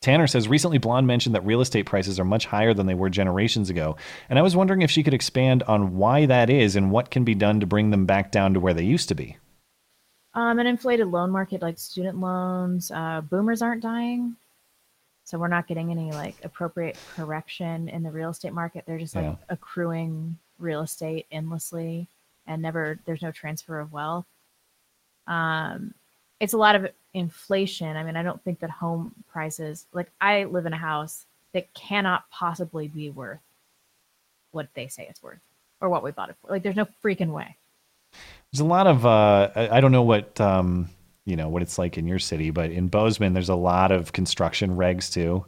Tanner 0.00 0.26
says 0.26 0.48
recently 0.48 0.78
Blonde 0.78 1.06
mentioned 1.06 1.36
that 1.36 1.46
real 1.46 1.60
estate 1.60 1.86
prices 1.86 2.18
are 2.18 2.24
much 2.24 2.46
higher 2.46 2.74
than 2.74 2.86
they 2.86 2.94
were 2.94 3.08
generations 3.08 3.70
ago, 3.70 3.96
and 4.28 4.36
I 4.36 4.42
was 4.42 4.56
wondering 4.56 4.82
if 4.82 4.90
she 4.90 5.04
could 5.04 5.14
expand 5.14 5.62
on 5.64 5.96
why 5.96 6.26
that 6.26 6.50
is 6.50 6.74
and 6.74 6.90
what 6.90 7.10
can 7.12 7.22
be 7.22 7.36
done 7.36 7.60
to 7.60 7.66
bring 7.66 7.90
them 7.90 8.04
back 8.04 8.32
down 8.32 8.54
to 8.54 8.58
where 8.60 8.74
they 8.74 8.82
used 8.82 9.08
to 9.10 9.14
be. 9.14 9.36
Um, 10.34 10.58
an 10.58 10.66
inflated 10.66 11.08
loan 11.08 11.30
market 11.30 11.60
like 11.60 11.78
student 11.78 12.18
loans. 12.18 12.90
Uh, 12.90 13.20
boomers 13.20 13.60
aren't 13.60 13.82
dying, 13.82 14.34
so 15.24 15.38
we're 15.38 15.48
not 15.48 15.66
getting 15.66 15.90
any 15.90 16.10
like 16.10 16.36
appropriate 16.42 16.96
correction 17.14 17.88
in 17.90 18.02
the 18.02 18.10
real 18.10 18.30
estate 18.30 18.52
market. 18.54 18.84
They're 18.86 18.98
just 18.98 19.14
like 19.14 19.24
Yeah. 19.26 19.36
accruing 19.50 20.38
real 20.58 20.82
estate 20.82 21.26
endlessly, 21.30 22.06
and 22.46 22.62
never. 22.62 22.98
There's 23.04 23.20
no 23.22 23.30
transfer 23.30 23.78
of 23.78 23.92
wealth. 23.92 24.24
Um, 25.26 25.92
it's 26.40 26.54
a 26.54 26.58
lot 26.58 26.76
of 26.76 26.90
inflation. 27.14 27.96
I 27.96 28.02
mean, 28.02 28.16
I 28.16 28.22
don't 28.22 28.42
think 28.42 28.60
that 28.60 28.70
home 28.70 29.14
prices. 29.30 29.86
Like, 29.92 30.10
I 30.20 30.44
live 30.44 30.64
in 30.66 30.72
a 30.72 30.78
house 30.78 31.26
that 31.52 31.72
cannot 31.74 32.28
possibly 32.30 32.88
be 32.88 33.10
worth 33.10 33.38
what 34.52 34.68
they 34.74 34.88
say 34.88 35.06
it's 35.08 35.22
worth 35.22 35.38
or 35.80 35.88
what 35.88 36.02
we 36.02 36.10
bought 36.10 36.30
it 36.30 36.36
for. 36.40 36.50
Like, 36.50 36.62
there's 36.62 36.74
no 36.76 36.88
freaking 37.04 37.32
way. 37.32 37.54
There's 38.52 38.60
a 38.60 38.64
lot 38.64 38.86
of 38.86 39.06
uh, 39.06 39.50
I 39.54 39.80
don't 39.80 39.92
know 39.92 40.02
what 40.02 40.40
um, 40.40 40.88
you 41.24 41.36
know 41.36 41.48
what 41.48 41.62
it's 41.62 41.78
like 41.78 41.96
in 41.96 42.06
your 42.06 42.18
city, 42.18 42.50
but 42.50 42.70
in 42.70 42.88
Bozeman 42.88 43.32
there's 43.32 43.48
a 43.48 43.54
lot 43.54 43.92
of 43.92 44.12
construction 44.12 44.76
regs 44.76 45.12
too 45.12 45.46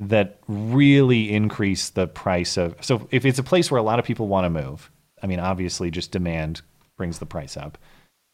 that 0.00 0.40
really 0.48 1.32
increase 1.32 1.90
the 1.90 2.08
price 2.08 2.56
of. 2.56 2.74
So 2.80 3.06
if 3.10 3.24
it's 3.24 3.38
a 3.38 3.44
place 3.44 3.70
where 3.70 3.78
a 3.78 3.84
lot 3.84 3.98
of 3.98 4.04
people 4.04 4.26
want 4.26 4.44
to 4.44 4.50
move, 4.50 4.90
I 5.22 5.26
mean 5.26 5.38
obviously 5.38 5.90
just 5.90 6.10
demand 6.10 6.62
brings 6.96 7.18
the 7.18 7.26
price 7.26 7.56
up. 7.56 7.78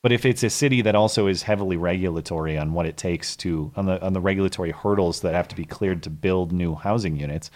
But 0.02 0.12
if 0.12 0.24
it's 0.24 0.42
a 0.42 0.48
city 0.48 0.80
that 0.80 0.94
also 0.94 1.26
is 1.26 1.42
heavily 1.42 1.76
regulatory 1.76 2.56
on 2.56 2.72
what 2.72 2.86
it 2.86 2.96
takes 2.96 3.36
to 3.36 3.70
on 3.76 3.84
the 3.84 4.02
on 4.02 4.14
the 4.14 4.20
regulatory 4.20 4.70
hurdles 4.70 5.20
that 5.20 5.34
have 5.34 5.48
to 5.48 5.56
be 5.56 5.64
cleared 5.64 6.02
to 6.04 6.10
build 6.10 6.52
new 6.52 6.74
housing 6.74 7.16
units, 7.16 7.50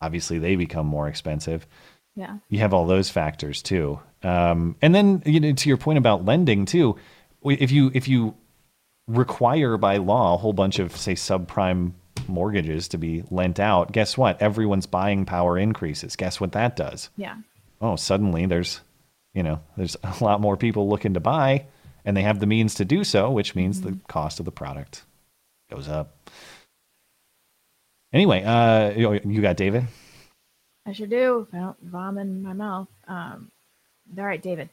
obviously 0.00 0.38
they 0.38 0.56
become 0.56 0.86
more 0.86 1.06
expensive 1.06 1.68
Yeah. 2.16 2.38
you 2.48 2.60
have 2.60 2.72
all 2.72 2.86
those 2.86 3.10
factors 3.10 3.62
too. 3.62 3.98
Um, 4.22 4.76
and 4.80 4.94
then 4.94 5.22
you 5.26 5.40
know, 5.40 5.52
to 5.52 5.68
your 5.68 5.78
point 5.78 5.98
about 5.98 6.24
lending 6.24 6.64
too, 6.64 6.96
if 7.44 7.72
you 7.72 7.90
if 7.94 8.08
you 8.08 8.34
require 9.06 9.76
by 9.76 9.98
law 9.98 10.34
a 10.34 10.38
whole 10.38 10.52
bunch 10.52 10.78
of 10.78 10.96
say 10.96 11.14
subprime 11.14 11.92
mortgages 12.28 12.88
to 12.88 12.98
be 12.98 13.24
lent 13.30 13.60
out, 13.60 13.92
guess 13.92 14.16
what? 14.16 14.40
Everyone's 14.40 14.86
buying 14.86 15.24
power 15.26 15.58
increases. 15.58 16.16
Guess 16.16 16.40
what 16.40 16.52
that 16.52 16.76
does? 16.76 17.10
Yeah. 17.16 17.36
Oh, 17.80 17.96
suddenly 17.96 18.46
there's 18.46 18.80
you 19.34 19.42
know 19.42 19.60
there's 19.76 19.96
a 20.02 20.24
lot 20.24 20.40
more 20.40 20.56
people 20.56 20.88
looking 20.88 21.14
to 21.14 21.20
buy, 21.20 21.66
and 22.04 22.16
they 22.16 22.22
have 22.22 22.38
the 22.40 22.46
means 22.46 22.74
to 22.76 22.84
do 22.84 23.04
so, 23.04 23.30
which 23.30 23.54
means 23.54 23.80
the 23.80 23.98
cost 24.08 24.38
of 24.38 24.46
the 24.46 24.52
product 24.52 25.04
goes 25.70 25.88
up. 25.88 26.30
Anyway, 28.12 28.42
uh, 28.44 28.90
you 29.24 29.42
got 29.42 29.56
David. 29.56 29.86
I 30.86 30.92
sure 30.92 31.06
do. 31.06 31.46
If 31.48 31.54
I 31.54 31.58
don't 31.58 31.80
vomit 31.82 32.26
in 32.26 32.42
my 32.42 32.52
mouth. 32.52 32.88
Um, 33.08 33.50
all 34.18 34.24
right, 34.24 34.42
David. 34.42 34.68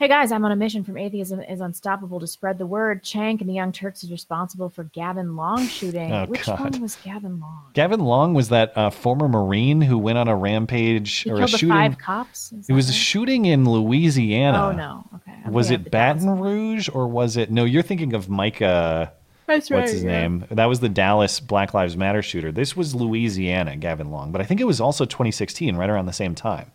Hey 0.00 0.06
guys, 0.06 0.30
I'm 0.30 0.44
on 0.44 0.52
a 0.52 0.56
mission 0.56 0.84
from 0.84 0.96
Atheism 0.96 1.40
is 1.40 1.60
Unstoppable 1.60 2.20
to 2.20 2.26
spread 2.28 2.56
the 2.56 2.66
word. 2.66 3.02
Cenk 3.02 3.40
and 3.40 3.50
the 3.50 3.54
Young 3.54 3.72
Turks 3.72 4.04
is 4.04 4.12
responsible 4.12 4.68
for 4.68 4.84
Gavin 4.84 5.34
Long 5.34 5.66
shooting. 5.66 6.12
Oh, 6.12 6.24
Which 6.26 6.46
God. 6.46 6.60
one 6.60 6.80
was 6.80 6.94
Gavin 7.04 7.40
Long? 7.40 7.64
Gavin 7.74 7.98
Long 7.98 8.32
was 8.32 8.48
that 8.50 8.72
uh, 8.78 8.90
former 8.90 9.26
Marine 9.28 9.80
who 9.80 9.98
went 9.98 10.16
on 10.16 10.28
a 10.28 10.36
rampage 10.36 11.22
He 11.22 11.30
or 11.32 11.42
a 11.42 11.48
shooting. 11.48 11.70
five 11.70 11.98
cops. 11.98 12.52
It 12.68 12.72
was 12.72 12.88
a 12.88 12.92
shooting 12.92 13.46
in 13.46 13.68
Louisiana. 13.68 14.66
Oh, 14.68 14.70
no. 14.70 15.04
Okay. 15.16 15.36
I'm 15.44 15.52
was 15.52 15.72
it 15.72 15.90
Baton 15.90 16.38
Rouge 16.38 16.88
or 16.88 17.08
was 17.08 17.36
it? 17.36 17.50
No, 17.50 17.64
you're 17.64 17.82
thinking 17.82 18.14
of 18.14 18.28
Micah. 18.28 19.12
That's 19.48 19.70
What's 19.70 19.92
his 19.92 20.04
yeah. 20.04 20.10
name? 20.20 20.44
That 20.50 20.66
was 20.66 20.80
the 20.80 20.88
Dallas 20.90 21.40
Black 21.40 21.72
Lives 21.74 21.96
Matter 21.96 22.22
shooter. 22.22 22.52
This 22.52 22.76
was 22.76 22.94
Louisiana, 22.94 23.76
Gavin 23.76 24.10
Long, 24.10 24.30
but 24.30 24.40
I 24.40 24.44
think 24.44 24.60
it 24.60 24.64
was 24.64 24.80
also 24.80 25.04
2016, 25.06 25.74
right 25.74 25.88
around 25.90 26.06
the 26.06 26.12
same 26.12 26.34
time. 26.34 26.70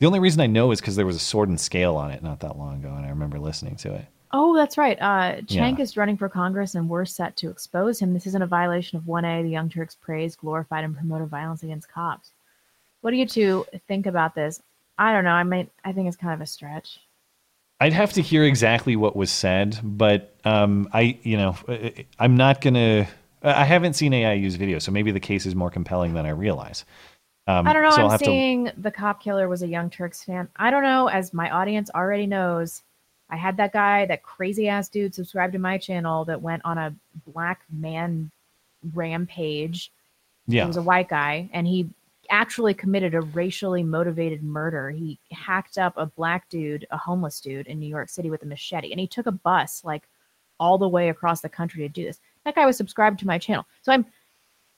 The 0.00 0.06
only 0.06 0.18
reason 0.18 0.40
I 0.40 0.46
know 0.46 0.72
is 0.72 0.80
because 0.80 0.96
there 0.96 1.06
was 1.06 1.16
a 1.16 1.20
sword 1.20 1.48
and 1.48 1.58
scale 1.60 1.96
on 1.96 2.10
it 2.10 2.22
not 2.22 2.40
that 2.40 2.58
long 2.58 2.80
ago, 2.84 2.92
and 2.94 3.06
I 3.06 3.08
remember 3.08 3.38
listening 3.38 3.76
to 3.76 3.94
it. 3.94 4.04
Oh, 4.32 4.54
that's 4.54 4.76
right. 4.76 4.98
Uh, 5.00 5.36
Cenk 5.42 5.78
Yeah. 5.78 5.82
is 5.82 5.96
running 5.96 6.16
for 6.16 6.28
Congress, 6.28 6.74
and 6.74 6.88
we're 6.88 7.04
set 7.04 7.36
to 7.36 7.48
expose 7.48 8.00
him. 8.00 8.12
This 8.12 8.26
isn't 8.26 8.42
a 8.42 8.46
violation 8.46 8.98
of 8.98 9.04
1A. 9.04 9.42
The 9.44 9.48
Young 9.48 9.70
Turks 9.70 9.94
praised, 9.94 10.38
glorified, 10.40 10.84
and 10.84 10.94
promoted 10.96 11.28
violence 11.28 11.62
against 11.62 11.88
cops. 11.88 12.32
What 13.00 13.12
do 13.12 13.16
you 13.16 13.26
two 13.26 13.64
think 13.86 14.06
about 14.06 14.34
this? 14.34 14.60
I 14.98 15.12
don't 15.12 15.24
know. 15.24 15.30
I 15.30 15.44
might. 15.44 15.70
I 15.84 15.92
think 15.92 16.08
it's 16.08 16.16
kind 16.16 16.34
of 16.34 16.40
a 16.40 16.46
stretch. 16.46 16.98
I'd 17.80 17.92
have 17.92 18.14
to 18.14 18.22
hear 18.22 18.44
exactly 18.44 18.96
what 18.96 19.14
was 19.14 19.30
said, 19.30 19.78
but 19.82 20.34
um, 20.44 20.88
I, 20.92 21.18
you 21.22 21.36
know, 21.36 21.56
I'm 22.18 22.36
not 22.36 22.60
gonna. 22.60 23.06
I 23.42 23.64
haven't 23.64 23.92
seen 23.94 24.12
AI 24.14 24.32
use 24.32 24.56
video, 24.56 24.78
so 24.78 24.90
maybe 24.90 25.10
the 25.10 25.20
case 25.20 25.46
is 25.46 25.54
more 25.54 25.70
compelling 25.70 26.14
than 26.14 26.24
I 26.24 26.30
realize. 26.30 26.84
Um, 27.46 27.68
I 27.68 27.72
don't 27.72 27.82
know. 27.82 27.90
so 27.90 28.04
I'm 28.04 28.10
have 28.10 28.20
to- 28.20 28.24
seeing 28.24 28.70
the 28.76 28.90
cop 28.90 29.22
killer 29.22 29.48
was 29.48 29.62
a 29.62 29.68
Young 29.68 29.90
Turks 29.90 30.24
fan. 30.24 30.48
I 30.56 30.70
don't 30.70 30.82
know. 30.82 31.08
As 31.08 31.32
my 31.34 31.50
audience 31.50 31.90
already 31.94 32.26
knows, 32.26 32.82
I 33.30 33.36
had 33.36 33.56
that 33.58 33.72
guy, 33.72 34.06
that 34.06 34.22
crazy 34.22 34.68
ass 34.68 34.88
dude, 34.88 35.14
subscribe 35.14 35.52
to 35.52 35.58
my 35.58 35.78
channel 35.78 36.24
that 36.24 36.40
went 36.42 36.62
on 36.64 36.78
a 36.78 36.94
black 37.26 37.60
man 37.70 38.30
rampage. 38.94 39.92
Yeah. 40.46 40.62
He 40.62 40.68
was 40.68 40.76
a 40.76 40.82
white 40.82 41.08
guy, 41.08 41.50
and 41.52 41.66
he 41.66 41.88
actually 42.30 42.74
committed 42.74 43.14
a 43.14 43.20
racially 43.20 43.82
motivated 43.82 44.42
murder. 44.42 44.90
He 44.90 45.18
hacked 45.30 45.78
up 45.78 45.94
a 45.96 46.06
black 46.06 46.48
dude, 46.48 46.86
a 46.90 46.96
homeless 46.96 47.40
dude 47.40 47.66
in 47.66 47.78
New 47.78 47.88
York 47.88 48.08
City 48.08 48.30
with 48.30 48.42
a 48.42 48.46
machete, 48.46 48.90
and 48.90 49.00
he 49.00 49.06
took 49.06 49.26
a 49.26 49.32
bus 49.32 49.84
like 49.84 50.08
all 50.58 50.78
the 50.78 50.88
way 50.88 51.08
across 51.08 51.40
the 51.40 51.48
country 51.48 51.82
to 51.82 51.88
do 51.88 52.04
this. 52.04 52.20
That 52.44 52.54
guy 52.54 52.66
was 52.66 52.76
subscribed 52.76 53.18
to 53.20 53.26
my 53.26 53.38
channel. 53.38 53.66
So 53.82 53.92
I'm 53.92 54.06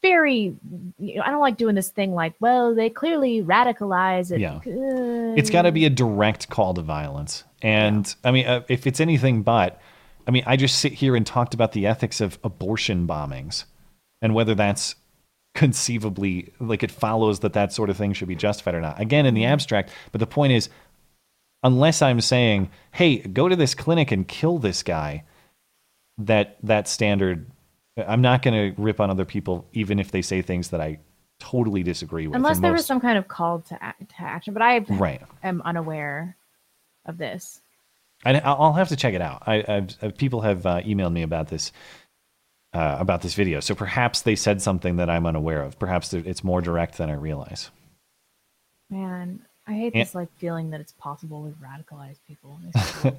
very, 0.03 0.57
you 0.99 1.16
know, 1.16 1.23
I 1.23 1.31
don't 1.31 1.41
like 1.41 1.57
doing 1.57 1.75
this 1.75 1.91
thing 1.91 2.15
like, 2.15 2.35
well, 2.41 2.75
they 2.75 2.89
clearly 2.89 3.43
radicalize 3.43 4.31
it. 4.31 4.41
Yeah. 4.41 4.61
It's 5.37 5.51
got 5.51 5.62
to 5.62 5.73
be 5.73 5.85
a 5.85 5.91
direct 5.91 6.49
call 6.49 6.75
to 6.75 6.83
violence. 6.83 7.45
And 7.62 8.15
I 8.25 8.31
mean, 8.31 8.47
uh, 8.47 8.62
if 8.69 8.87
it's 8.87 9.01
anything 9.01 9.43
but, 9.43 9.81
I 10.27 10.31
mean, 10.31 10.45
I 10.47 10.57
just 10.57 10.79
sit 10.79 10.93
here 10.93 11.16
and 11.16 11.27
talked 11.27 11.55
about 11.55 11.73
the 11.73 11.87
ethics 11.87 12.20
of 12.20 12.39
abortion 12.45 13.07
bombings 13.07 13.65
and 14.23 14.35
whether 14.35 14.55
that's 14.55 14.95
conceivably 15.59 16.52
like 16.60 16.85
it 16.85 16.90
follows 16.93 17.40
that 17.40 17.52
that 17.52 17.72
sort 17.72 17.90
of 17.90 17.97
thing 17.97 18.12
should 18.12 18.28
be 18.28 18.36
justified 18.36 18.76
or 18.76 18.80
not. 18.80 19.01
Again, 19.01 19.26
in 19.26 19.35
the 19.35 19.44
abstract, 19.44 19.90
but 20.12 20.20
the 20.20 20.26
point 20.26 20.52
is, 20.52 20.68
unless 21.64 22.01
I'm 22.01 22.20
saying, 22.20 22.70
hey, 22.93 23.18
go 23.18 23.48
to 23.48 23.56
this 23.56 23.74
clinic 23.74 24.12
and 24.12 24.26
kill 24.28 24.60
this 24.60 24.85
guy, 24.85 25.24
that 26.18 26.59
that 26.62 26.86
standard, 26.86 27.51
I'm 27.97 28.20
not 28.20 28.43
going 28.43 28.72
to 28.72 28.80
rip 28.80 29.01
on 29.01 29.10
other 29.10 29.24
people, 29.24 29.66
even 29.72 29.98
if 29.98 30.12
they 30.12 30.22
say 30.22 30.43
things 30.43 30.68
that 30.68 30.80
I 30.80 31.01
totally 31.40 31.82
disagree 31.82 32.28
with. 32.28 32.36
Unless 32.36 32.60
there 32.60 32.72
was 32.72 32.86
some 32.86 33.01
kind 33.01 33.18
of 33.18 33.26
call 33.26 33.62
to, 33.62 33.82
act, 33.82 34.10
to 34.10 34.20
action, 34.20 34.55
but 34.55 34.62
I 34.62 34.78
Right. 34.78 35.22
am 35.43 35.60
unaware 35.62 36.36
of 37.05 37.18
this. 37.18 37.62
I, 38.24 38.39
I'll 38.39 38.74
have 38.74 38.90
to 38.90 38.97
check 38.97 39.14
it 39.14 39.20
out. 39.20 39.43
I, 39.44 39.64
I've, 39.66 39.97
uh, 40.02 40.10
people 40.16 40.43
have 40.43 40.64
uh, 40.66 40.82
emailed 40.82 41.12
me 41.12 41.22
about 41.22 41.48
this 41.48 41.72
uh, 42.79 42.97
about 43.01 43.23
this 43.23 43.35
video, 43.35 43.59
so 43.59 43.75
perhaps 43.75 44.23
they 44.23 44.37
said 44.37 44.63
something 44.63 44.97
that 44.97 45.11
I'm 45.11 45.27
unaware 45.27 45.63
of. 45.63 45.77
Perhaps 45.81 46.15
it's 46.15 46.45
more 46.45 46.61
direct 46.61 46.97
than 46.97 47.11
I 47.11 47.15
realize. 47.15 47.73
Man, 48.89 49.41
I 49.67 49.73
hate 49.73 49.95
And- 49.95 50.03
this 50.03 50.15
like 50.15 50.29
feeling 50.37 50.71
that 50.71 50.81
it's 50.81 50.93
possible 50.93 51.45
to 51.45 51.57
radicalize 51.61 52.19
people. 52.29 52.61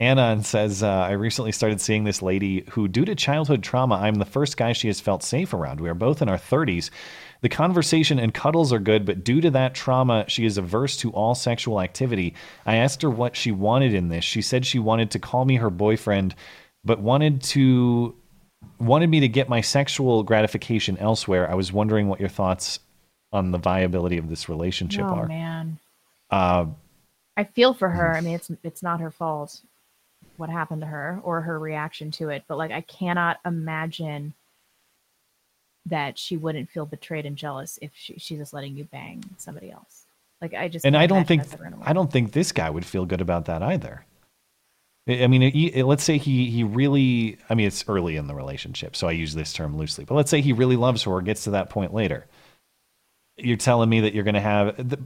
Anon 0.00 0.42
says, 0.42 0.82
uh, 0.82 0.88
I 0.88 1.12
recently 1.12 1.52
started 1.52 1.80
seeing 1.80 2.04
this 2.04 2.20
lady 2.20 2.64
who, 2.72 2.86
due 2.88 3.06
to 3.06 3.14
childhood 3.14 3.62
trauma, 3.62 3.94
I'm 3.94 4.16
the 4.16 4.26
first 4.26 4.58
guy 4.58 4.74
she 4.74 4.88
has 4.88 5.00
felt 5.00 5.22
safe 5.22 5.54
around. 5.54 5.80
We 5.80 5.88
are 5.88 5.94
both 5.94 6.20
in 6.20 6.28
our 6.28 6.36
30s. 6.36 6.90
The 7.40 7.48
conversation 7.48 8.18
and 8.18 8.34
cuddles 8.34 8.70
are 8.72 8.78
good, 8.80 9.06
but 9.06 9.24
due 9.24 9.40
to 9.40 9.50
that 9.52 9.74
trauma, 9.74 10.24
she 10.28 10.44
is 10.44 10.58
averse 10.58 10.96
to 10.98 11.10
all 11.12 11.34
sexual 11.34 11.80
activity. 11.80 12.34
I 12.66 12.76
asked 12.76 13.00
her 13.00 13.10
what 13.10 13.34
she 13.34 13.50
wanted 13.50 13.94
in 13.94 14.08
this. 14.08 14.24
She 14.24 14.42
said 14.42 14.66
she 14.66 14.78
wanted 14.78 15.10
to 15.12 15.18
call 15.18 15.44
me 15.46 15.56
her 15.56 15.70
boyfriend, 15.70 16.34
but 16.84 17.00
wanted 17.00 17.42
to 17.54 18.14
wanted 18.78 19.08
me 19.08 19.20
to 19.20 19.28
get 19.28 19.48
my 19.48 19.60
sexual 19.60 20.22
gratification 20.22 20.96
elsewhere. 20.98 21.50
I 21.50 21.54
was 21.54 21.72
wondering 21.72 22.08
what 22.08 22.20
your 22.20 22.28
thoughts 22.28 22.78
on 23.32 23.50
the 23.50 23.58
viability 23.58 24.18
of 24.18 24.28
this 24.28 24.48
relationship 24.48 25.04
are. 25.04 25.12
oh 25.12 25.22
are. 25.22 25.26
man, 25.26 25.78
Uh, 26.30 26.66
I 27.36 27.44
feel 27.44 27.74
for 27.74 27.88
her. 27.88 28.14
I 28.14 28.20
mean, 28.20 28.34
it's 28.34 28.50
it's 28.62 28.82
not 28.82 29.00
her 29.00 29.10
fault 29.10 29.60
what 30.36 30.50
happened 30.50 30.80
to 30.82 30.86
her 30.86 31.20
or 31.22 31.40
her 31.40 31.58
reaction 31.58 32.10
to 32.12 32.28
it, 32.30 32.44
but 32.48 32.58
like 32.58 32.70
I 32.70 32.80
cannot 32.82 33.38
imagine 33.44 34.34
that 35.86 36.18
she 36.18 36.36
wouldn't 36.36 36.70
feel 36.70 36.86
betrayed 36.86 37.26
and 37.26 37.36
jealous 37.36 37.78
if 37.82 37.90
she, 37.94 38.14
she's 38.18 38.38
just 38.38 38.54
letting 38.54 38.76
you 38.76 38.84
bang 38.84 39.22
somebody 39.36 39.70
else. 39.70 40.06
Like 40.40 40.54
I 40.54 40.68
just 40.68 40.84
and 40.84 40.96
I 40.96 41.06
don't 41.06 41.26
think 41.26 41.42
that's 41.42 41.54
ever 41.54 41.64
gonna 41.64 41.76
work. 41.76 41.88
I 41.88 41.92
don't 41.92 42.10
think 42.10 42.32
this 42.32 42.52
guy 42.52 42.68
would 42.70 42.84
feel 42.84 43.06
good 43.06 43.20
about 43.20 43.46
that 43.46 43.62
either. 43.62 44.04
I 45.06 45.26
mean, 45.26 45.72
let's 45.86 46.02
say 46.02 46.16
he 46.16 46.50
he 46.50 46.64
really. 46.64 47.36
I 47.50 47.54
mean, 47.54 47.66
it's 47.66 47.84
early 47.88 48.16
in 48.16 48.26
the 48.26 48.34
relationship, 48.34 48.96
so 48.96 49.06
I 49.06 49.12
use 49.12 49.34
this 49.34 49.52
term 49.52 49.76
loosely. 49.76 50.04
But 50.04 50.14
let's 50.14 50.30
say 50.30 50.40
he 50.40 50.54
really 50.54 50.76
loves 50.76 51.02
her 51.02 51.10
or 51.12 51.20
gets 51.22 51.44
to 51.44 51.50
that 51.50 51.68
point 51.68 51.92
later. 51.92 52.26
You're 53.36 53.58
telling 53.58 53.90
me 53.90 54.00
that 54.00 54.14
you're 54.14 54.24
going 54.24 54.34
to 54.34 54.40
have 54.40 54.76
the. 54.88 54.98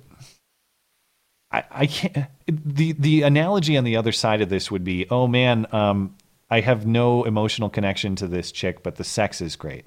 I, 1.51 1.65
I 1.71 1.87
can't. 1.87 2.27
The 2.47 2.93
the 2.93 3.23
analogy 3.23 3.77
on 3.77 3.85
the 3.85 3.97
other 3.97 4.13
side 4.13 4.41
of 4.41 4.51
this 4.51 4.71
would 4.71 4.85
be, 4.85 5.07
oh 5.11 5.27
man, 5.27 5.67
um, 5.73 6.15
I 6.49 6.61
have 6.61 6.87
no 6.87 7.25
emotional 7.25 7.69
connection 7.69 8.15
to 8.17 8.29
this 8.29 8.53
chick, 8.53 8.83
but 8.85 8.97
the 8.97 9.05
sex 9.05 9.41
is 9.41 9.57
great. 9.57 9.87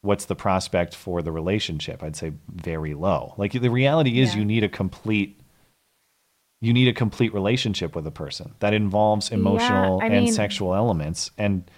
What's 0.00 0.24
the 0.24 0.34
prospect 0.36 0.94
for 0.96 1.22
the 1.22 1.30
relationship? 1.32 2.02
I'd 2.02 2.16
say 2.16 2.32
very 2.52 2.94
low. 2.94 3.34
Like 3.38 3.52
the 3.52 3.68
reality 3.70 4.18
is, 4.20 4.32
Yeah. 4.34 4.40
you 4.40 4.44
need 4.46 4.64
a 4.64 4.68
complete 4.68 5.38
you 6.60 6.72
need 6.72 6.88
a 6.88 6.92
complete 6.94 7.34
relationship 7.34 7.94
with 7.94 8.06
a 8.06 8.10
person 8.10 8.54
that 8.60 8.72
involves 8.74 9.30
emotional 9.30 10.00
I 10.02 10.06
and 10.06 10.24
mean- 10.24 10.32
sexual 10.32 10.74
elements 10.74 11.30
and 11.36 11.70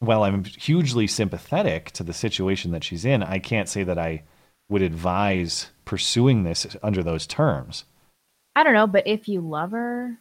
while 0.00 0.22
i'm 0.24 0.44
hugely 0.44 1.06
sympathetic 1.06 1.90
to 1.92 2.02
the 2.02 2.12
situation 2.12 2.70
that 2.72 2.84
she's 2.84 3.04
in 3.04 3.22
i 3.22 3.38
can't 3.38 3.68
say 3.68 3.82
that 3.84 3.98
i 3.98 4.22
would 4.68 4.82
advise 4.82 5.70
pursuing 5.84 6.42
this 6.44 6.66
under 6.82 7.02
those 7.02 7.26
terms 7.26 7.84
I 8.58 8.62
don't 8.64 8.72
know, 8.72 8.86
but 8.86 9.06
if 9.06 9.28
you 9.28 9.42
love 9.42 9.72
her, 9.72 10.16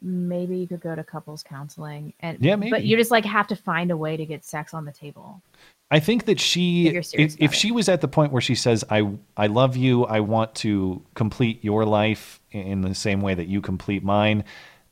maybe 0.00 0.56
you 0.56 0.66
could 0.66 0.80
go 0.80 0.94
to 0.94 1.04
couples 1.04 1.42
counseling 1.42 2.14
and 2.18 2.38
Yeah, 2.40 2.56
But 2.56 2.70
maybe. 2.70 2.86
you 2.86 2.96
just 2.96 3.10
like 3.10 3.26
have 3.26 3.46
to 3.48 3.56
find 3.56 3.90
a 3.90 3.96
way 3.96 4.16
to 4.16 4.24
get 4.24 4.42
sex 4.42 4.72
on 4.74 4.84
the 4.86 4.90
table. 4.92 5.42
i 5.90 6.00
think 6.00 6.24
that 6.24 6.40
she 6.40 6.88
If 6.88 7.14
if, 7.14 7.36
if 7.38 7.54
she 7.54 7.70
was 7.70 7.88
at 7.90 8.00
the 8.00 8.08
point 8.08 8.32
where 8.32 8.40
she 8.40 8.54
says 8.54 8.84
i 8.90 9.06
i 9.36 9.46
love 9.48 9.76
you 9.76 10.04
i 10.06 10.20
want 10.20 10.54
to 10.56 11.02
complete 11.14 11.62
your 11.62 11.84
life 11.84 12.40
in 12.52 12.82
the 12.82 12.94
same 12.94 13.20
way 13.20 13.34
that 13.34 13.48
you 13.48 13.60
complete 13.60 14.04
mine. 14.04 14.44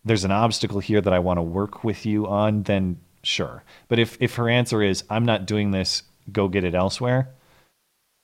There's 0.04 0.24
an 0.24 0.32
obstacle 0.32 0.80
here 0.80 1.00
that 1.00 1.12
i 1.12 1.18
want 1.18 1.38
to 1.38 1.42
work 1.42 1.84
with 1.84 2.06
you 2.06 2.26
on 2.26 2.62
then 2.62 2.98
sure. 3.22 3.62
But 3.88 3.98
if 3.98 4.16
if 4.20 4.36
her 4.36 4.48
answer 4.48 4.82
is 4.82 5.04
i'm 5.10 5.24
not 5.24 5.46
doing 5.46 5.70
this 5.70 6.02
go 6.32 6.48
get 6.48 6.64
it 6.64 6.74
elsewhere 6.74 7.28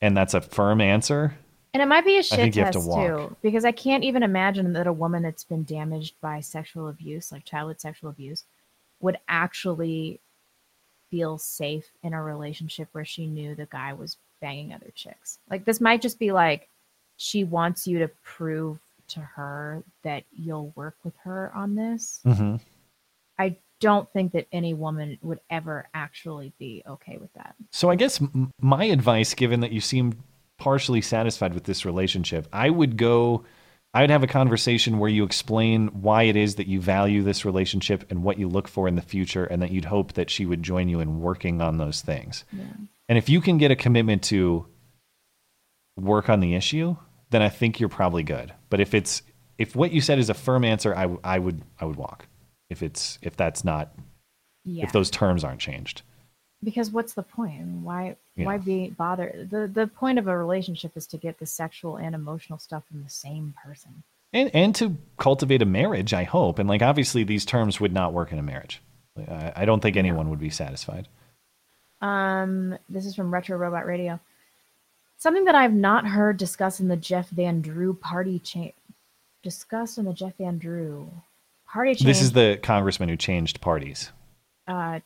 and 0.00 0.16
that's 0.16 0.34
a 0.34 0.40
firm 0.40 0.80
answer 0.80 1.34
And 1.74 1.82
it 1.82 1.86
might 1.86 2.04
be 2.04 2.16
a 2.18 2.22
shit 2.22 2.54
have 2.54 2.70
to 2.72 2.78
test 2.78 2.90
too, 2.90 3.36
because 3.42 3.64
I 3.64 3.72
can't 3.72 4.04
even 4.04 4.22
imagine 4.22 4.72
that 4.72 4.86
a 4.86 4.92
woman 4.92 5.22
that's 5.22 5.44
been 5.44 5.64
damaged 5.64 6.14
by 6.22 6.40
sexual 6.40 6.88
abuse, 6.88 7.30
like 7.32 7.44
childhood 7.44 7.80
sexual 7.80 8.08
abuse, 8.08 8.44
would 9.00 9.18
actually 9.28 10.20
feel 11.10 11.36
safe 11.38 11.90
in 12.02 12.14
a 12.14 12.22
relationship 12.22 12.88
where 12.92 13.04
she 13.04 13.26
knew 13.26 13.54
the 13.54 13.66
guy 13.66 13.92
was 13.92 14.16
banging 14.40 14.72
other 14.72 14.90
chicks. 14.94 15.38
Like 15.50 15.64
this 15.66 15.80
might 15.80 16.00
just 16.00 16.18
be 16.18 16.32
like 16.32 16.68
she 17.18 17.44
wants 17.44 17.86
you 17.86 17.98
to 17.98 18.08
prove 18.22 18.78
to 19.08 19.20
her 19.20 19.82
that 20.02 20.24
you'll 20.32 20.72
work 20.74 20.96
with 21.04 21.14
her 21.24 21.52
on 21.54 21.74
this. 21.74 22.20
mm-hmm. 22.24 22.56
I 23.38 23.58
don't 23.80 24.10
think 24.12 24.32
that 24.32 24.46
any 24.52 24.72
woman 24.72 25.18
would 25.20 25.40
ever 25.50 25.88
actually 25.92 26.52
be 26.58 26.82
okay 26.88 27.18
with 27.18 27.32
that. 27.34 27.54
So 27.72 27.90
I 27.90 27.96
guess 27.96 28.20
m- 28.20 28.52
my 28.60 28.84
advice, 28.84 29.34
given 29.34 29.60
that 29.60 29.72
you 29.72 29.80
seem 29.80 30.14
partially 30.58 31.02
satisfied 31.02 31.52
with 31.52 31.64
this 31.64 31.84
relationship, 31.84 32.48
I 32.52 32.70
would 32.70 32.96
go. 32.96 33.44
I 33.92 34.00
would 34.02 34.10
have 34.10 34.22
a 34.22 34.26
conversation 34.26 34.98
where 34.98 35.08
you 35.08 35.24
explain 35.24 35.88
why 35.88 36.24
it 36.24 36.36
is 36.36 36.56
that 36.56 36.66
you 36.66 36.82
value 36.82 37.22
this 37.22 37.46
relationship 37.46 38.04
and 38.10 38.22
what 38.22 38.38
you 38.38 38.46
look 38.46 38.68
for 38.68 38.88
in 38.88 38.94
the 38.94 39.02
future, 39.02 39.44
and 39.44 39.62
that 39.62 39.70
you'd 39.70 39.86
hope 39.86 40.14
that 40.14 40.28
she 40.28 40.44
would 40.44 40.62
join 40.62 40.88
you 40.88 41.00
in 41.00 41.20
working 41.20 41.62
on 41.62 41.78
those 41.78 42.02
things. 42.02 42.44
And 43.08 43.16
if 43.16 43.28
you 43.28 43.40
can 43.40 43.56
get 43.56 43.70
a 43.70 43.76
commitment 43.76 44.22
to 44.24 44.66
work 45.96 46.28
on 46.28 46.40
the 46.40 46.54
issue, 46.54 46.96
then 47.30 47.42
I 47.42 47.48
think 47.48 47.78
you're 47.80 47.88
probably 47.88 48.22
good. 48.22 48.52
But 48.70 48.80
if 48.80 48.94
it's 48.94 49.22
if 49.58 49.74
what 49.74 49.90
you 49.92 50.00
said 50.00 50.18
is 50.18 50.28
a 50.30 50.34
firm 50.34 50.64
answer, 50.64 50.94
I, 50.94 51.02
w- 51.02 51.20
I 51.24 51.38
would 51.38 51.62
I 51.80 51.84
would 51.86 51.96
walk. 51.96 52.26
If 52.70 52.82
it's 52.82 53.18
if 53.22 53.36
that's 53.36 53.64
not 53.64 53.94
Yeah. 54.64 54.84
if 54.84 54.92
those 54.92 55.10
terms 55.10 55.44
aren't 55.44 55.60
changed. 55.60 56.02
Because 56.64 56.90
what's 56.90 57.14
the 57.14 57.22
point? 57.22 57.62
Why 57.82 58.16
Yeah. 58.34 58.46
why 58.46 58.58
be 58.58 58.90
bother? 58.90 59.46
The 59.50 59.66
the 59.66 59.86
point 59.86 60.18
of 60.18 60.26
a 60.28 60.36
relationship 60.36 60.96
is 60.96 61.06
to 61.08 61.18
get 61.18 61.38
the 61.38 61.46
sexual 61.46 61.96
and 61.96 62.14
emotional 62.14 62.58
stuff 62.58 62.84
from 62.88 63.02
the 63.02 63.10
same 63.10 63.54
person. 63.64 64.02
and 64.32 64.50
and 64.54 64.74
to 64.74 64.96
cultivate 65.18 65.62
a 65.62 65.64
marriage 65.66 66.12
i 66.12 66.24
hope 66.24 66.58
and 66.58 66.68
like 66.68 66.82
obviously 66.82 67.22
these 67.22 67.44
terms 67.44 67.80
would 67.80 67.92
not 67.92 68.12
work 68.12 68.32
in 68.32 68.38
a 68.40 68.42
marriage 68.42 68.82
i, 69.28 69.52
I 69.62 69.64
don't 69.64 69.80
think 69.80 69.96
anyone 69.96 70.28
would 70.30 70.40
be 70.40 70.50
satisfied 70.50 71.06
Um, 72.00 72.76
this 72.88 73.06
is 73.06 73.14
from 73.14 73.32
Retro 73.32 73.56
Robot 73.56 73.86
Radio. 73.86 74.18
Something 75.18 75.44
that 75.44 75.54
I've 75.54 75.72
not 75.72 76.06
heard 76.06 76.36
discussed 76.36 76.80
in 76.80 76.88
the 76.88 76.96
Jeff 76.96 77.30
Van 77.30 77.60
Drew 77.62 77.94
party 77.94 78.38
chain. 78.38 78.72
Discussed 79.42 79.98
in 79.98 80.04
the 80.04 80.12
Jeff 80.12 80.36
Van 80.38 80.58
Drew 80.58 81.10
party 81.66 81.94
this 81.94 82.22
is 82.22 82.32
the 82.32 82.58
congressman 82.62 83.08
who 83.08 83.16
changed 83.16 83.60
parties 83.60 84.12
Uh, 84.68 85.00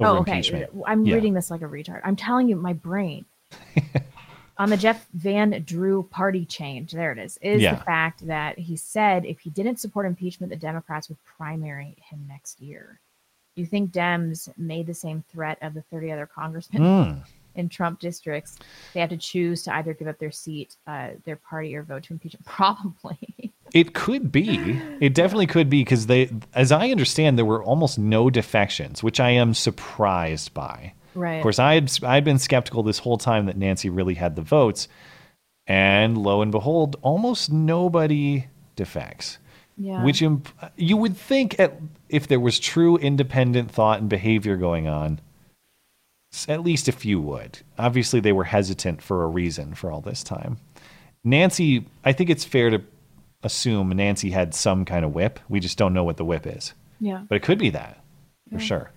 oh, 0.00 0.18
okay. 0.18 0.42
I'm 0.86 1.04
Yeah. 1.04 1.14
reading 1.14 1.34
this 1.34 1.50
like 1.50 1.62
a 1.62 1.66
retard. 1.66 2.00
I'm 2.04 2.16
telling 2.16 2.48
you, 2.48 2.56
my 2.56 2.72
brain. 2.72 3.24
on 4.58 4.68
the 4.70 4.76
Jeff 4.76 5.06
Van 5.14 5.62
Drew 5.66 6.02
party 6.04 6.44
change, 6.44 6.92
there 6.92 7.12
it 7.12 7.18
is, 7.18 7.38
is 7.42 7.62
Yeah. 7.62 7.74
the 7.76 7.84
fact 7.84 8.26
that 8.26 8.58
he 8.58 8.76
said 8.76 9.24
if 9.24 9.40
he 9.40 9.50
didn't 9.50 9.76
support 9.80 10.06
impeachment, 10.06 10.50
the 10.50 10.56
Democrats 10.56 11.08
would 11.08 11.18
primary 11.24 11.96
him 12.10 12.24
next 12.28 12.60
year. 12.60 13.00
Do 13.56 13.62
you 13.62 13.66
think 13.66 13.90
Dems 13.90 14.48
made 14.56 14.86
the 14.86 14.94
same 14.94 15.22
threat 15.32 15.58
of 15.62 15.74
the 15.74 15.82
30 15.82 16.12
other 16.12 16.26
congressmen 16.26 16.82
Hmm. 16.82 17.20
In 17.54 17.68
Trump 17.68 18.00
districts? 18.00 18.58
They 18.94 19.00
have 19.00 19.10
to 19.10 19.16
choose 19.16 19.62
to 19.64 19.74
either 19.74 19.94
give 19.94 20.08
up 20.08 20.18
their 20.18 20.30
seat, 20.30 20.76
uh, 20.86 21.10
their 21.24 21.36
party, 21.36 21.74
or 21.74 21.82
vote 21.82 22.04
to 22.04 22.12
impeach 22.12 22.34
him. 22.34 22.40
Probably. 22.46 23.52
It 23.72 23.94
could 23.94 24.32
be. 24.32 24.80
It 25.00 25.14
definitely 25.14 25.46
could 25.46 25.70
be 25.70 25.82
because 25.82 26.06
they, 26.06 26.30
as 26.54 26.72
I 26.72 26.90
understand, 26.90 27.38
there 27.38 27.44
were 27.44 27.62
almost 27.62 27.98
no 27.98 28.28
defections, 28.30 29.02
which 29.02 29.20
I 29.20 29.30
am 29.30 29.54
surprised 29.54 30.52
by. 30.54 30.94
Right. 31.14 31.36
Of 31.36 31.42
course, 31.42 31.58
I 31.58 31.74
had 31.74 31.92
I'd 32.02 32.24
been 32.24 32.38
skeptical 32.38 32.82
this 32.82 32.98
whole 32.98 33.18
time 33.18 33.46
that 33.46 33.56
Nancy 33.56 33.88
really 33.90 34.14
had 34.14 34.36
the 34.36 34.42
votes, 34.42 34.88
and 35.66 36.18
lo 36.18 36.42
and 36.42 36.50
behold, 36.50 36.96
almost 37.02 37.52
nobody 37.52 38.46
defects. 38.76 39.38
Yeah. 39.76 40.04
Which 40.04 40.20
imp- 40.20 40.48
you 40.76 40.96
would 40.96 41.16
think, 41.16 41.58
at, 41.58 41.78
if 42.08 42.28
there 42.28 42.40
was 42.40 42.58
true 42.58 42.96
independent 42.98 43.70
thought 43.70 44.00
and 44.00 44.08
behavior 44.10 44.56
going 44.56 44.88
on, 44.88 45.20
at 46.48 46.62
least 46.62 46.88
a 46.88 46.92
few 46.92 47.20
would. 47.20 47.58
Obviously, 47.78 48.20
they 48.20 48.32
were 48.32 48.44
hesitant 48.44 49.02
for 49.02 49.24
a 49.24 49.28
reason 49.28 49.74
for 49.74 49.90
all 49.90 50.00
this 50.00 50.22
time. 50.22 50.58
Nancy, 51.24 51.86
I 52.04 52.12
think 52.12 52.30
it's 52.30 52.44
fair 52.44 52.70
to 52.70 52.82
assume 53.42 53.90
Nancy 53.90 54.30
had 54.30 54.54
some 54.54 54.84
kind 54.84 55.04
of 55.04 55.14
whip. 55.14 55.40
We 55.48 55.60
just 55.60 55.78
don't 55.78 55.94
know 55.94 56.04
what 56.04 56.16
the 56.16 56.24
whip 56.24 56.46
is. 56.46 56.72
Yeah. 57.00 57.24
But 57.28 57.36
it 57.36 57.42
could 57.42 57.58
be 57.58 57.70
that 57.70 58.02
for 58.50 58.58
sure. 58.58 58.90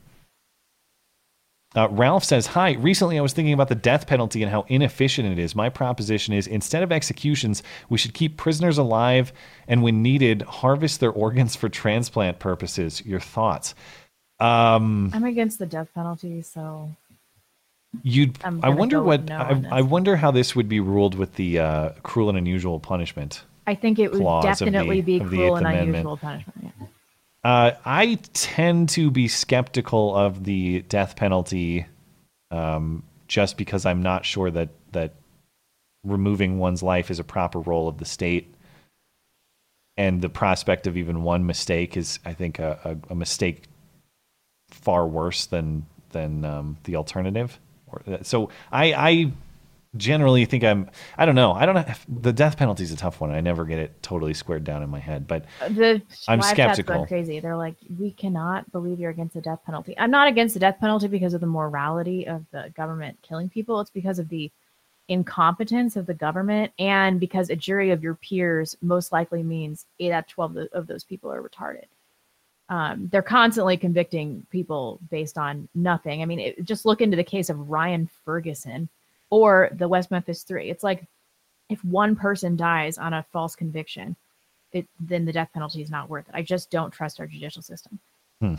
Uh, 1.76 1.88
Ralph 1.89 2.23
says, 2.23 2.47
Hi, 2.47 2.73
recently 2.73 3.18
I 3.18 3.22
was 3.22 3.34
thinking 3.34 3.53
about 3.53 3.69
the 3.69 3.76
death 3.76 4.05
penalty 4.05 4.43
and 4.43 4.51
how 4.51 4.64
inefficient 4.68 5.31
it 5.31 5.39
is. 5.39 5.55
My 5.55 5.69
proposition 5.69 6.34
is 6.34 6.45
instead 6.45 6.84
of 6.84 6.91
executions, 6.91 7.64
we 7.89 7.97
should 7.97 8.14
keep 8.14 8.38
prisoners 8.38 8.77
alive 8.77 9.34
and, 9.68 9.81
when 9.81 10.03
needed, 10.03 10.43
harvest 10.43 10.99
their 10.99 11.11
organs 11.11 11.55
for 11.55 11.69
transplant 11.69 12.38
purposes. 12.38 13.03
Your 13.05 13.19
thoughts? 13.19 13.73
Um, 14.39 15.10
I'm 15.14 15.23
against 15.23 15.57
the 15.57 15.65
death 15.65 15.89
penalty, 15.95 16.41
so 16.41 16.91
you'd, 18.02 18.38
I 18.44 18.70
wonder 18.70 19.02
what, 19.02 19.26
no 19.26 19.38
I, 19.38 19.64
I 19.72 19.82
wonder 19.82 20.15
how 20.15 20.32
this 20.32 20.56
would 20.56 20.68
be 20.68 20.80
ruled 20.80 21.15
with 21.15 21.36
the 21.36 21.60
uh, 21.60 21.90
cruel 22.03 22.30
and 22.30 22.38
unusual 22.38 22.80
punishment. 22.80 23.44
I 23.68 23.76
think 23.76 23.99
it 23.99 24.11
would 24.11 24.26
of 24.26 24.41
the- 24.41 24.48
definitely 24.48 25.02
be 25.02 25.20
cruel 25.20 25.56
and 25.56 25.65
Amendment. 25.65 25.90
unusual 25.90 26.18
punishment. 26.18 26.74
Yeah. 26.80 26.88
Uh, 27.44 27.72
I 27.86 28.15
tend 28.34 28.90
to 28.90 29.11
be 29.11 29.28
skeptical 29.28 30.15
of 30.15 30.44
the 30.45 30.82
death 30.84 31.15
penalty, 31.15 31.86
um, 32.52 33.03
just 33.28 33.57
because 33.57 33.86
I'm 33.86 34.02
not 34.02 34.26
sure 34.26 34.49
that 34.52 34.70
that 34.94 35.14
removing 36.03 36.57
one's 36.60 36.82
life 36.84 37.11
is 37.11 37.20
a 37.20 37.24
proper 37.24 37.60
role 37.60 37.88
of 37.90 37.98
the 37.98 38.06
state, 38.06 38.53
and 39.98 40.22
the 40.22 40.30
prospect 40.30 40.88
of 40.88 40.95
even 40.98 41.24
one 41.24 41.45
mistake 41.45 41.98
is, 41.98 42.20
I 42.26 42.34
think, 42.34 42.60
a, 42.60 42.80
a, 43.10 43.14
a 43.14 43.15
mistake 43.15 43.64
far 44.70 45.06
worse 45.07 45.45
than 45.45 45.86
than 46.11 46.45
um, 46.45 46.78
the 46.84 46.95
alternative. 46.95 47.60
So 48.24 48.49
I, 48.72 48.94
I 48.94 49.32
generally 49.95 50.45
think 50.45 50.64
I'm. 50.64 50.90
I 51.18 51.26
don't 51.26 51.36
know. 51.36 51.52
I 51.53 51.65
don't 51.65 51.76
know. 51.76 51.86
If, 51.88 52.06
the 52.10 52.34
death 52.34 52.57
penalty 52.57 52.84
is 52.84 52.91
a 52.91 52.98
tough 52.98 53.22
one. 53.22 53.32
I 53.32 53.41
never 53.41 53.65
get 53.65 53.80
it 53.80 54.02
totally 54.02 54.34
squared 54.34 54.64
down 54.64 54.82
in 54.84 54.90
my 54.90 54.99
head, 54.99 55.28
but 55.28 55.45
uh, 55.61 55.70
The 55.70 56.02
I'm 56.28 56.41
skeptical. 56.41 57.06
crazy. 57.06 57.40
They're 57.40 57.57
like, 57.57 57.76
we 57.99 58.11
cannot 58.11 58.72
believe 58.72 58.99
you're 58.99 59.11
against 59.11 59.36
the 59.36 59.41
death 59.41 59.60
penalty. 59.65 59.95
I'm 59.98 60.11
not 60.11 60.28
against 60.28 60.53
the 60.56 60.60
death 60.60 60.78
penalty 60.80 61.07
because 61.07 61.34
of 61.34 61.41
the 61.41 61.48
morality 61.48 62.28
of 62.28 62.45
the 62.52 62.72
government 62.76 63.20
killing 63.22 63.49
people. 63.49 63.80
It's 63.82 63.91
because 63.91 64.20
of 64.20 64.30
the 64.30 64.52
incompetence 65.10 65.95
of 65.95 66.06
the 66.06 66.14
government 66.14 66.72
and 66.80 67.20
because 67.20 67.49
a 67.49 67.56
jury 67.56 67.91
of 67.91 68.02
your 68.02 68.15
peers 68.15 68.76
most 68.82 69.11
likely 69.11 69.44
means 69.44 69.86
eight 69.99 70.11
out 70.11 70.24
of 70.24 70.28
12 70.28 70.57
of- 70.57 70.68
of 70.72 70.88
those 70.88 71.03
people 71.03 71.32
are 71.32 71.41
retarded. 71.44 71.86
Um, 72.73 73.07
they're 73.11 73.21
constantly 73.21 73.77
convicting 73.77 74.47
people 74.49 74.99
based 75.11 75.37
on 75.37 75.69
nothing. 75.75 76.23
I 76.23 76.25
mean, 76.25 76.39
it, 76.39 76.63
just 76.63 76.87
look 76.87 77.01
into 77.01 77.15
the 77.15 77.23
case 77.23 77.51
of 77.51 77.69
Ryan 77.69 78.09
Ferguson 78.25 78.89
or 79.29 79.69
the 79.73 79.87
West 79.87 80.09
Memphis 80.09 80.41
Three. 80.41 80.71
It's 80.71 80.83
like 80.83 81.05
if 81.69 81.85
one 81.85 82.15
person 82.15 82.57
dies 82.57 82.97
on 82.97 83.13
a 83.13 83.27
false 83.31 83.55
conviction, 83.55 84.15
it, 84.71 84.87
then 84.99 85.23
the 85.23 85.31
death 85.31 85.49
penalty 85.53 85.83
is 85.83 85.91
not 85.91 86.09
worth 86.09 86.27
it. 86.27 86.33
I 86.33 86.41
just 86.41 86.71
don't 86.71 86.89
trust 86.89 87.19
our 87.19 87.27
judicial 87.27 87.61
system. 87.61 87.99
Hmm. 88.41 88.55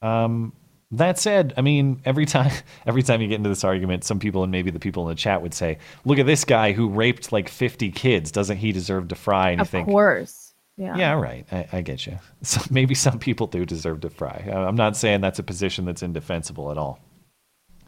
Um, 0.00 0.54
that 0.92 1.18
said, 1.18 1.52
I 1.58 1.60
mean, 1.60 2.00
every 2.06 2.24
time 2.24 2.52
every 2.86 3.02
time 3.02 3.20
you 3.20 3.28
get 3.28 3.34
into 3.34 3.50
this 3.50 3.64
argument, 3.64 4.04
some 4.04 4.18
people 4.18 4.44
and 4.44 4.50
maybe 4.50 4.70
the 4.70 4.80
people 4.80 5.02
in 5.02 5.10
the 5.10 5.14
chat 5.14 5.42
would 5.42 5.52
say, 5.52 5.76
"Look 6.06 6.18
at 6.18 6.24
this 6.24 6.46
guy 6.46 6.72
who 6.72 6.88
raped 6.88 7.32
like 7.32 7.50
50 7.50 7.90
kids. 7.90 8.32
Doesn't 8.32 8.56
he 8.56 8.72
deserve 8.72 9.08
to 9.08 9.14
fry?" 9.14 9.50
And 9.50 9.60
of 9.60 9.66
you 9.66 9.72
think, 9.72 9.88
course. 9.88 10.43
Yeah. 10.76 10.96
"Yeah, 10.96 11.12
right. 11.12 11.46
I, 11.52 11.68
I 11.72 11.80
get 11.82 12.06
you. 12.06 12.18
So 12.42 12.60
maybe 12.70 12.94
some 12.94 13.18
people 13.18 13.46
do 13.46 13.64
deserve 13.64 14.00
to 14.02 14.10
fry." 14.10 14.50
I'm 14.52 14.76
not 14.76 14.96
saying 14.96 15.20
that's 15.20 15.38
a 15.38 15.44
position 15.44 15.84
that's 15.84 16.02
indefensible 16.02 16.70
at 16.70 16.78
all. 16.78 16.98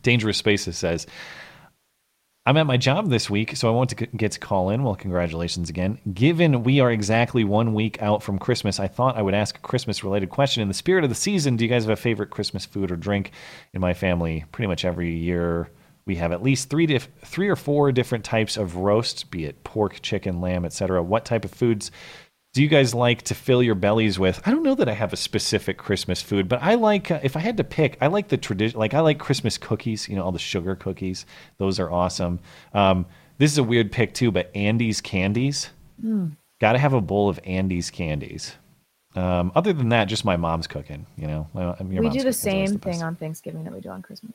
Dangerous 0.02 0.36
Spaces 0.36 0.76
says, 0.78 1.06
I'm 2.48 2.56
at 2.58 2.66
my 2.66 2.76
job 2.76 3.10
this 3.10 3.28
week, 3.28 3.56
so 3.56 3.66
I 3.66 3.72
want 3.72 3.90
to 3.90 4.06
get 4.06 4.30
to 4.32 4.38
call 4.38 4.70
in. 4.70 4.84
Well, 4.84 4.94
congratulations 4.94 5.68
again. 5.68 5.98
Given 6.14 6.62
we 6.62 6.78
are 6.78 6.92
exactly 6.92 7.42
one 7.42 7.74
week 7.74 8.00
out 8.00 8.22
from 8.22 8.38
Christmas, 8.38 8.78
I 8.78 8.86
thought 8.86 9.16
I 9.16 9.22
would 9.22 9.34
ask 9.34 9.56
a 9.56 9.60
Christmas 9.62 10.04
related 10.04 10.30
question. 10.30 10.62
In 10.62 10.68
the 10.68 10.74
spirit 10.74 11.02
of 11.02 11.10
the 11.10 11.16
season, 11.16 11.56
do 11.56 11.64
you 11.64 11.68
guys 11.68 11.82
have 11.82 11.90
a 11.90 11.96
favorite 11.96 12.30
Christmas 12.30 12.64
food 12.64 12.92
or 12.92 12.96
drink? 12.96 13.32
In 13.74 13.80
my 13.80 13.94
family, 13.94 14.44
pretty 14.52 14.68
much 14.68 14.84
every 14.84 15.16
year, 15.16 15.70
we 16.06 16.14
have 16.16 16.30
at 16.30 16.40
least 16.40 16.70
three, 16.70 16.86
dif- 16.86 17.08
three 17.24 17.48
or 17.48 17.56
four 17.56 17.90
different 17.90 18.24
types 18.24 18.56
of 18.56 18.76
roast, 18.76 19.28
be 19.32 19.44
it 19.44 19.64
pork, 19.64 20.00
chicken, 20.00 20.40
lamb, 20.40 20.64
etc. 20.64 21.02
What 21.02 21.24
type 21.24 21.44
of 21.44 21.50
foods 21.50 21.90
do 22.56 22.62
you 22.62 22.68
guys 22.68 22.94
like 22.94 23.20
to 23.20 23.34
fill 23.34 23.62
your 23.62 23.74
bellies 23.74 24.18
with? 24.18 24.40
I 24.46 24.50
don't 24.50 24.62
know 24.62 24.74
that 24.76 24.88
I 24.88 24.94
have 24.94 25.12
a 25.12 25.16
specific 25.18 25.76
Christmas 25.76 26.22
food, 26.22 26.48
but 26.48 26.62
I 26.62 26.72
like 26.76 27.10
uh, 27.10 27.20
if 27.22 27.36
I 27.36 27.40
had 27.40 27.58
to 27.58 27.64
pick, 27.64 27.98
I 28.00 28.06
like 28.06 28.28
the 28.28 28.38
tradition. 28.38 28.78
Like 28.80 28.94
I 28.94 29.00
like 29.00 29.18
Christmas 29.18 29.58
cookies. 29.58 30.08
You 30.08 30.16
know, 30.16 30.22
all 30.22 30.32
the 30.32 30.38
sugar 30.38 30.74
cookies. 30.74 31.26
Those 31.58 31.78
are 31.78 31.90
awesome. 31.90 32.40
Um, 32.72 33.04
this 33.36 33.52
is 33.52 33.58
a 33.58 33.62
weird 33.62 33.92
pick 33.92 34.14
too, 34.14 34.30
but 34.30 34.50
Andes 34.54 35.02
candies. 35.02 35.68
Hmm. 36.00 36.28
Got 36.58 36.72
to 36.72 36.78
have 36.78 36.94
a 36.94 37.00
bowl 37.02 37.28
of 37.28 37.38
Andes 37.44 37.90
candies. 37.90 38.54
Um, 39.14 39.52
other 39.54 39.74
than 39.74 39.90
that, 39.90 40.06
just 40.06 40.24
my 40.24 40.38
mom's 40.38 40.66
cooking. 40.66 41.04
You 41.18 41.26
know, 41.26 41.48
My- 41.52 41.76
we 41.82 41.84
do 41.84 41.90
the 41.90 41.98
cooking 41.98 42.16
is 42.16 42.24
always 42.24 42.36
same 42.38 42.72
the 42.72 42.78
thing 42.78 43.02
on 43.02 43.16
Thanksgiving 43.16 43.64
that 43.64 43.74
we 43.74 43.80
do 43.80 43.90
on 43.90 44.00
Christmas. 44.00 44.32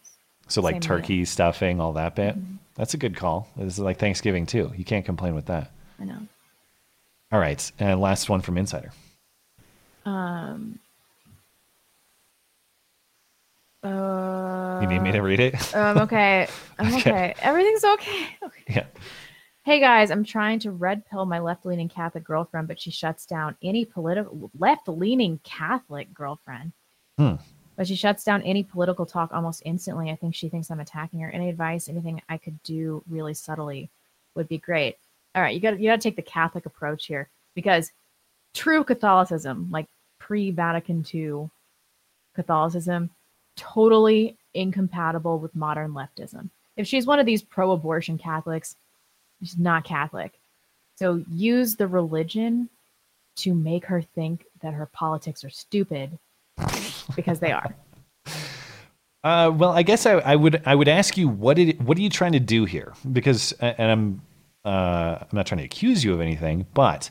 So 0.47 0.61
like 0.61 0.73
Same 0.73 0.79
meal. 0.91 0.99
turkey 0.99 1.25
stuffing, 1.25 1.81
all 1.81 1.93
that 1.93 2.15
bit. 2.15 2.35
That's 2.75 2.93
a 2.93 2.97
good 2.97 3.15
call. 3.15 3.47
This 3.57 3.73
is 3.73 3.79
like 3.79 3.97
Thanksgiving 3.97 4.45
too. 4.45 4.71
You 4.77 4.85
can't 4.85 5.05
complain 5.05 5.33
with 5.33 5.47
that. 5.47 5.71
I 5.99 6.03
know. 6.03 6.19
All 7.31 7.39
right, 7.39 7.71
and 7.79 8.01
last 8.01 8.29
one 8.29 8.41
from 8.41 8.57
Insider. 8.57 8.91
Um, 10.05 10.79
uh, 13.83 14.79
You 14.81 14.87
need 14.87 14.99
me 15.01 15.11
to 15.13 15.21
read 15.21 15.39
it? 15.39 15.75
I'm 15.75 15.97
okay. 15.99 16.47
I'm 16.79 16.87
Okay. 16.95 16.97
okay. 17.11 17.33
Everything's 17.41 17.83
okay. 17.85 18.27
Yeah. 18.67 18.85
Hey 19.63 19.79
guys, 19.79 20.09
I'm 20.11 20.23
trying 20.23 20.59
to 20.59 20.71
red 20.71 21.05
pill 21.05 21.25
my 21.25 21.39
left 21.39 21.65
leaning 21.65 21.87
Catholic 21.87 22.23
girlfriend, 22.23 22.67
but 22.67 22.79
she 22.81 22.89
shuts 22.91 23.25
down 23.25 23.55
any 23.63 23.85
political 23.85 24.49
left 24.57 24.87
leaning 24.87 25.39
Catholic 25.43 26.13
girlfriend. 26.13 26.73
Hmm. 27.17 27.35
But 27.77 27.87
she 27.87 27.95
shuts 27.95 28.23
down 28.23 28.41
any 28.41 28.63
political 28.63 29.05
talk 29.05 29.31
almost 29.31 29.61
instantly. 29.65 30.09
I 30.11 30.15
think 30.15 30.35
she 30.35 30.49
thinks 30.49 30.69
I'm 30.69 30.79
attacking 30.79 31.19
her. 31.21 31.29
Any 31.29 31.47
advice, 31.49 31.87
anything 31.87 32.21
I 32.27 32.37
could 32.37 32.61
do 32.63 33.03
really 33.09 33.33
subtly 33.33 33.89
would 34.35 34.47
be 34.49 34.57
great. 34.57 34.97
All 35.35 35.41
right, 35.41 35.53
you 35.53 35.61
got 35.61 35.79
you 35.79 35.89
got 35.89 35.95
to 35.95 36.01
take 36.01 36.15
the 36.15 36.21
Catholic 36.21 36.65
approach 36.65 37.05
here 37.05 37.29
because 37.55 37.91
true 38.53 38.83
Catholicism, 38.83 39.67
like 39.71 39.87
pre-Vatican 40.19 41.05
II 41.13 41.49
Catholicism, 42.35 43.09
totally 43.55 44.37
incompatible 44.53 45.39
with 45.39 45.55
modern 45.55 45.91
leftism. 45.91 46.49
If 46.77 46.87
she's 46.87 47.05
one 47.05 47.19
of 47.19 47.25
these 47.25 47.41
pro-abortion 47.41 48.17
Catholics, 48.17 48.75
she's 49.39 49.57
not 49.57 49.83
Catholic. 49.83 50.33
So 50.95 51.23
use 51.29 51.75
the 51.75 51.87
religion 51.87 52.69
to 53.37 53.53
make 53.53 53.85
her 53.85 54.01
think 54.01 54.45
that 54.61 54.73
her 54.73 54.85
politics 54.87 55.43
are 55.43 55.49
stupid 55.49 56.17
because 57.15 57.39
they 57.39 57.51
are. 57.51 57.73
Uh, 59.23 59.51
well, 59.55 59.69
I 59.69 59.83
guess 59.83 60.07
I, 60.07 60.13
I 60.13 60.35
would 60.35 60.63
I 60.65 60.73
would 60.73 60.87
ask 60.87 61.15
you 61.15 61.27
what 61.27 61.55
did 61.55 61.79
what 61.85 61.95
are 61.95 62.01
you 62.01 62.09
trying 62.09 62.31
to 62.31 62.39
do 62.39 62.65
here? 62.65 62.91
Because 63.11 63.51
and 63.51 63.91
I'm 63.91 64.21
uh, 64.65 65.17
I'm 65.21 65.27
not 65.31 65.45
trying 65.45 65.59
to 65.59 65.65
accuse 65.65 66.03
you 66.03 66.13
of 66.13 66.21
anything, 66.21 66.65
but 66.73 67.09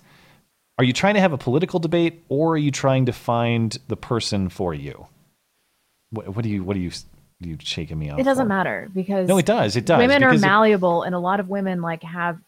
are 0.78 0.85
you 0.85 0.93
trying 0.93 1.14
to 1.14 1.20
have 1.20 1.32
a 1.32 1.39
political 1.39 1.78
debate 1.81 2.22
or 2.28 2.55
are 2.55 2.59
you 2.59 2.70
trying 2.70 3.06
to 3.06 3.12
find 3.12 3.77
the 3.89 3.97
person 3.97 4.48
for 4.48 4.72
you? 4.72 5.06
What, 6.10 6.35
what 6.36 6.43
do 6.43 6.48
you 6.48 6.64
what 6.64 6.77
are 6.77 6.81
you 6.81 6.90
what 7.39 7.48
you 7.48 7.56
shaking 7.60 7.98
me 7.98 8.10
off? 8.10 8.18
It 8.18 8.24
doesn't 8.24 8.44
for? 8.44 8.48
matter 8.48 8.89
because 8.94 9.28
No, 9.28 9.39
it 9.39 9.47
does. 9.47 9.77
It 9.77 9.86
does, 9.86 9.98
Women 9.98 10.22
are 10.24 10.31
because 10.31 10.43
it- 10.43 10.47
malleable, 10.47 11.02
and 11.02 11.14
a 11.14 11.18
lot 11.18 11.40
of 11.40 11.48
women 11.48 11.81
like 11.82 12.02
have 12.02 12.39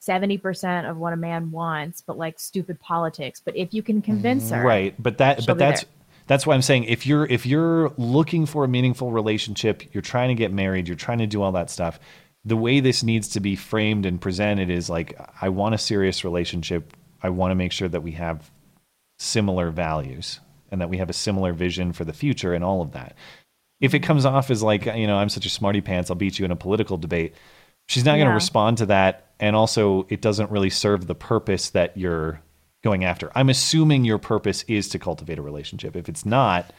seventy 0.00 0.38
percent 0.38 0.86
of 0.86 0.96
what 0.96 1.12
a 1.12 1.16
man 1.16 1.50
wants, 1.50 2.00
but 2.00 2.16
like 2.16 2.38
stupid 2.40 2.80
politics. 2.80 3.40
But 3.44 3.56
if 3.56 3.74
you 3.74 3.82
can 3.82 4.00
convince 4.02 4.50
her, 4.50 4.62
Right, 4.62 4.94
but 4.98 5.18
that 5.18 5.44
but 5.46 5.58
that's 5.58 5.82
there. 5.82 5.90
that's 6.26 6.46
why 6.46 6.54
I'm 6.54 6.62
saying 6.62 6.84
if 6.84 7.06
you're 7.06 7.26
if 7.26 7.44
you're 7.44 7.90
looking 7.98 8.46
for 8.46 8.64
a 8.64 8.68
meaningful 8.68 9.10
relationship, 9.10 9.82
you're 9.94 10.02
trying 10.02 10.28
to 10.28 10.34
get 10.34 10.52
married, 10.52 10.86
you're 10.88 10.96
trying 10.96 11.18
to 11.18 11.26
do 11.26 11.42
all 11.42 11.52
that 11.52 11.68
stuff, 11.70 12.00
the 12.44 12.56
way 12.56 12.80
this 12.80 13.02
needs 13.02 13.28
to 13.28 13.40
be 13.40 13.56
framed 13.56 14.06
and 14.06 14.20
presented 14.20 14.70
is 14.70 14.88
like 14.88 15.18
I 15.40 15.48
want 15.50 15.74
a 15.74 15.78
serious 15.78 16.24
relationship. 16.24 16.96
I 17.22 17.30
want 17.30 17.50
to 17.50 17.54
make 17.54 17.72
sure 17.72 17.88
that 17.88 18.02
we 18.02 18.12
have 18.12 18.50
similar 19.18 19.70
values 19.70 20.40
and 20.70 20.80
that 20.80 20.88
we 20.88 20.98
have 20.98 21.10
a 21.10 21.14
similar 21.14 21.52
vision 21.52 21.92
for 21.92 22.04
the 22.04 22.12
future 22.12 22.54
and 22.54 22.64
all 22.64 22.80
of 22.80 22.92
that. 22.92 23.14
If 23.80 23.94
it 23.94 24.00
comes 24.00 24.24
off 24.24 24.50
as 24.50 24.62
like, 24.62 24.86
you 24.86 25.06
know, 25.06 25.16
I'm 25.16 25.28
such 25.28 25.46
a 25.46 25.50
smarty 25.50 25.80
pants, 25.80 26.10
I'll 26.10 26.16
beat 26.16 26.38
you 26.38 26.44
in 26.44 26.50
a 26.50 26.56
political 26.56 26.96
debate, 26.96 27.34
she's 27.88 28.04
not 28.04 28.16
going 28.16 28.28
to 28.28 28.34
respond 28.34 28.78
to 28.78 28.86
that. 28.86 29.26
And 29.38 29.56
also, 29.56 30.06
it 30.10 30.20
doesn't 30.20 30.50
really 30.50 30.70
serve 30.70 31.06
the 31.06 31.14
purpose 31.14 31.70
that 31.70 31.96
you're 31.96 32.42
going 32.82 33.04
after. 33.04 33.30
I'm 33.34 33.48
assuming 33.48 34.04
your 34.04 34.18
purpose 34.18 34.64
is 34.68 34.88
to 34.90 34.98
cultivate 34.98 35.38
a 35.38 35.42
relationship. 35.42 35.96
If 35.96 36.08
it's 36.08 36.26
not, 36.26 36.72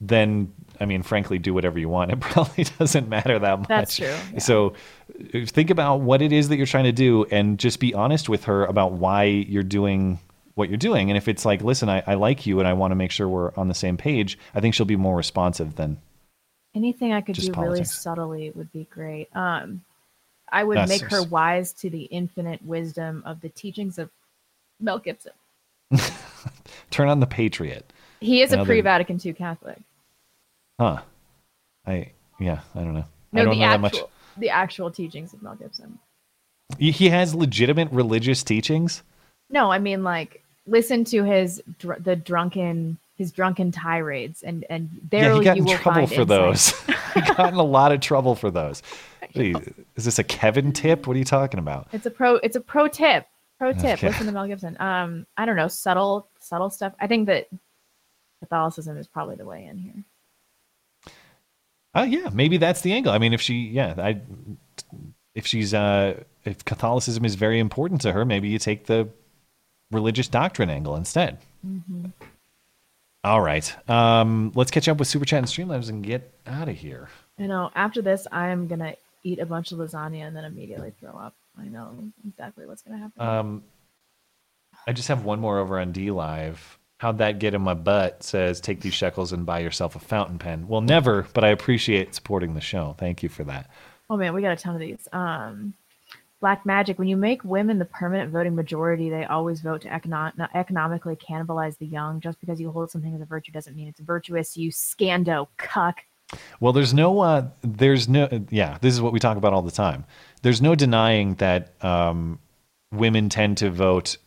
then 0.00 0.52
I 0.80 0.86
mean, 0.86 1.02
frankly, 1.02 1.38
do 1.38 1.52
whatever 1.52 1.78
you 1.78 1.88
want. 1.88 2.10
It 2.12 2.20
probably 2.20 2.64
doesn't 2.78 3.08
matter 3.08 3.38
that 3.38 3.58
much. 3.58 3.68
That's 3.68 3.96
true, 3.96 4.14
So 4.38 4.74
uh, 5.34 5.44
think 5.46 5.70
about 5.70 6.00
what 6.00 6.22
it 6.22 6.32
is 6.32 6.48
that 6.48 6.56
you're 6.56 6.66
trying 6.66 6.84
to 6.84 6.92
do 6.92 7.26
and 7.30 7.58
just 7.58 7.80
be 7.80 7.92
honest 7.92 8.28
with 8.28 8.44
her 8.44 8.64
about 8.64 8.92
why 8.92 9.24
you're 9.24 9.62
doing 9.62 10.18
what 10.54 10.68
you're 10.68 10.78
doing. 10.78 11.10
And 11.10 11.16
if 11.18 11.28
it's 11.28 11.44
like, 11.44 11.62
listen, 11.62 11.88
I, 11.88 12.02
I 12.06 12.14
like 12.14 12.46
you 12.46 12.58
and 12.58 12.66
I 12.66 12.72
want 12.72 12.92
to 12.92 12.94
make 12.94 13.10
sure 13.10 13.28
we're 13.28 13.52
on 13.56 13.68
the 13.68 13.74
same 13.74 13.96
page, 13.96 14.38
I 14.54 14.60
think 14.60 14.74
she'll 14.74 14.86
be 14.86 14.96
more 14.96 15.16
responsive 15.16 15.76
than 15.76 15.98
Anything 16.74 17.12
I 17.12 17.20
could 17.20 17.34
do 17.34 17.52
really 17.52 17.82
subtly 17.84 18.50
would 18.54 18.72
be 18.72 18.86
great. 18.90 19.28
Um, 19.34 19.82
I 20.52 20.62
would 20.62 20.76
That's 20.76 20.88
make 20.88 21.10
her 21.10 21.22
wise 21.24 21.72
to 21.74 21.90
the 21.90 22.02
infinite 22.04 22.62
wisdom 22.64 23.22
of 23.26 23.40
the 23.40 23.48
teachings 23.48 23.98
of 23.98 24.08
Mel 24.78 25.00
Gibson. 25.00 25.32
turn 26.90 27.08
on 27.08 27.18
the 27.18 27.26
Patriot. 27.26 27.92
He 28.20 28.42
is 28.42 28.52
a 28.52 28.56
Now 28.56 28.62
that- 28.62 28.68
pre-Vatican 28.68 29.20
II 29.24 29.32
Catholic. 29.32 29.78
Huh. 30.80 31.02
I, 31.86 32.12
yeah, 32.38 32.60
I 32.74 32.78
don't 32.78 32.94
know. 32.94 33.04
No, 33.32 33.42
I 33.42 33.44
don't 33.44 33.54
the 33.54 33.60
know 33.60 33.66
actual, 33.66 33.70
that 33.70 33.80
much. 33.80 34.02
the 34.38 34.48
actual 34.48 34.90
teachings 34.90 35.34
of 35.34 35.42
Mel 35.42 35.54
Gibson. 35.54 35.98
He 36.78 37.10
has 37.10 37.34
legitimate 37.34 37.92
religious 37.92 38.42
teachings. 38.42 39.02
No, 39.50 39.70
I 39.70 39.78
mean 39.78 40.02
like 40.02 40.42
listen 40.66 41.04
to 41.04 41.22
his 41.22 41.62
dr- 41.78 42.02
the 42.02 42.16
drunken 42.16 42.96
his 43.16 43.30
drunken 43.30 43.70
tirades 43.70 44.42
and 44.42 44.64
and 44.70 44.88
there 45.10 45.34
yeah, 45.34 45.38
he 45.38 45.44
got 45.44 45.56
you 45.58 45.66
in 45.70 45.76
trouble 45.76 46.06
for 46.06 46.22
insight. 46.22 46.28
those. 46.28 46.70
he 47.14 47.20
got 47.20 47.52
in 47.52 47.58
a 47.58 47.62
lot 47.62 47.92
of 47.92 48.00
trouble 48.00 48.34
for 48.34 48.50
those. 48.50 48.82
Is 49.34 50.04
this 50.06 50.18
a 50.18 50.24
Kevin 50.24 50.72
tip? 50.72 51.06
What 51.06 51.14
are 51.14 51.18
you 51.18 51.26
talking 51.26 51.60
about? 51.60 51.88
It's 51.92 52.06
a 52.06 52.10
pro. 52.10 52.36
It's 52.36 52.56
a 52.56 52.60
pro 52.60 52.88
tip. 52.88 53.26
Pro 53.58 53.74
tip. 53.74 53.98
Okay. 53.98 54.06
Listen 54.06 54.24
to 54.24 54.32
Mel 54.32 54.46
Gibson. 54.46 54.80
Um, 54.80 55.26
I 55.36 55.44
don't 55.44 55.56
know 55.56 55.68
subtle 55.68 56.30
subtle 56.38 56.70
stuff. 56.70 56.94
I 56.98 57.06
think 57.06 57.26
that 57.26 57.48
Catholicism 58.38 58.96
is 58.96 59.06
probably 59.06 59.36
the 59.36 59.44
way 59.44 59.66
in 59.66 59.76
here. 59.76 60.04
Oh 61.94 62.02
yeah, 62.02 62.28
maybe 62.32 62.56
that's 62.56 62.82
the 62.82 62.92
angle. 62.92 63.12
I 63.12 63.18
mean, 63.18 63.32
if 63.32 63.40
she, 63.40 63.54
yeah, 63.54 63.94
I, 63.98 64.20
if 65.34 65.46
she's, 65.46 65.74
uh, 65.74 66.22
if 66.44 66.64
Catholicism 66.64 67.24
is 67.24 67.34
very 67.34 67.58
important 67.58 68.00
to 68.02 68.12
her, 68.12 68.24
maybe 68.24 68.48
you 68.48 68.58
take 68.58 68.86
the 68.86 69.08
religious 69.90 70.28
doctrine 70.28 70.70
angle 70.70 70.94
instead. 70.96 71.38
Mhm. 71.66 72.12
All 73.24 73.40
right, 73.40 73.90
um, 73.90 74.52
let's 74.54 74.70
catch 74.70 74.88
up 74.88 74.98
with 74.98 75.08
Super 75.08 75.24
Chat 75.24 75.38
and 75.38 75.46
Streamlabs 75.46 75.88
and 75.90 76.02
get 76.02 76.32
out 76.46 76.68
of 76.68 76.76
here. 76.76 77.08
You 77.38 77.48
know, 77.48 77.70
after 77.74 78.00
this, 78.00 78.26
I 78.32 78.48
am 78.48 78.66
gonna 78.66 78.94
eat 79.24 79.38
a 79.40 79.46
bunch 79.46 79.72
of 79.72 79.78
lasagna 79.78 80.26
and 80.26 80.34
then 80.34 80.44
immediately 80.44 80.92
throw 81.00 81.10
up. 81.10 81.34
I 81.58 81.64
know 81.64 81.92
exactly 82.26 82.66
what's 82.66 82.82
gonna 82.82 82.98
happen. 82.98 83.20
Um, 83.20 83.62
I 84.86 84.92
just 84.92 85.08
have 85.08 85.24
one 85.24 85.40
more 85.40 85.58
over 85.58 85.78
on 85.78 85.92
DLive. 85.92 86.56
How'd 87.00 87.16
that 87.16 87.38
get 87.38 87.54
in 87.54 87.62
my 87.62 87.72
butt? 87.72 88.22
Says 88.22 88.60
take 88.60 88.82
these 88.82 88.92
shekels 88.92 89.32
and 89.32 89.46
buy 89.46 89.60
yourself 89.60 89.96
a 89.96 89.98
fountain 89.98 90.38
pen. 90.38 90.68
Well, 90.68 90.82
never, 90.82 91.26
but 91.32 91.44
I 91.44 91.48
appreciate 91.48 92.14
supporting 92.14 92.52
the 92.52 92.60
show. 92.60 92.94
Thank 92.98 93.22
you 93.22 93.30
for 93.30 93.42
that. 93.44 93.70
Oh 94.10 94.18
man, 94.18 94.34
we 94.34 94.42
got 94.42 94.52
a 94.52 94.56
ton 94.56 94.74
of 94.74 94.80
these. 94.80 95.08
Um, 95.10 95.72
Black 96.40 96.66
Magic. 96.66 96.98
When 96.98 97.08
you 97.08 97.16
make 97.16 97.42
women 97.42 97.78
the 97.78 97.86
permanent 97.86 98.30
voting 98.30 98.54
majority, 98.54 99.08
they 99.08 99.24
always 99.24 99.62
vote 99.62 99.80
to 99.80 99.88
econo- 99.88 100.34
economically 100.54 101.16
cannibalize 101.16 101.78
the 101.78 101.86
young. 101.86 102.20
Just 102.20 102.38
because 102.38 102.60
you 102.60 102.70
hold 102.70 102.90
something 102.90 103.14
as 103.14 103.22
a 103.22 103.24
virtue 103.24 103.50
doesn't 103.50 103.74
mean 103.74 103.88
it's 103.88 104.00
virtuous. 104.00 104.58
You 104.58 104.70
scando 104.70 105.48
cuck. 105.56 106.02
Well, 106.60 106.74
there's 106.74 106.92
no, 106.92 107.20
uh, 107.20 107.48
there's 107.62 108.10
no, 108.10 108.28
yeah, 108.50 108.76
this 108.82 108.92
is 108.92 109.00
what 109.00 109.14
we 109.14 109.20
talk 109.20 109.38
about 109.38 109.54
all 109.54 109.62
the 109.62 109.70
time. 109.70 110.04
There's 110.42 110.60
no 110.60 110.74
denying 110.74 111.36
that 111.36 111.82
um, 111.82 112.40
women 112.92 113.30
tend 113.30 113.56
to 113.58 113.70
vote 113.70 114.18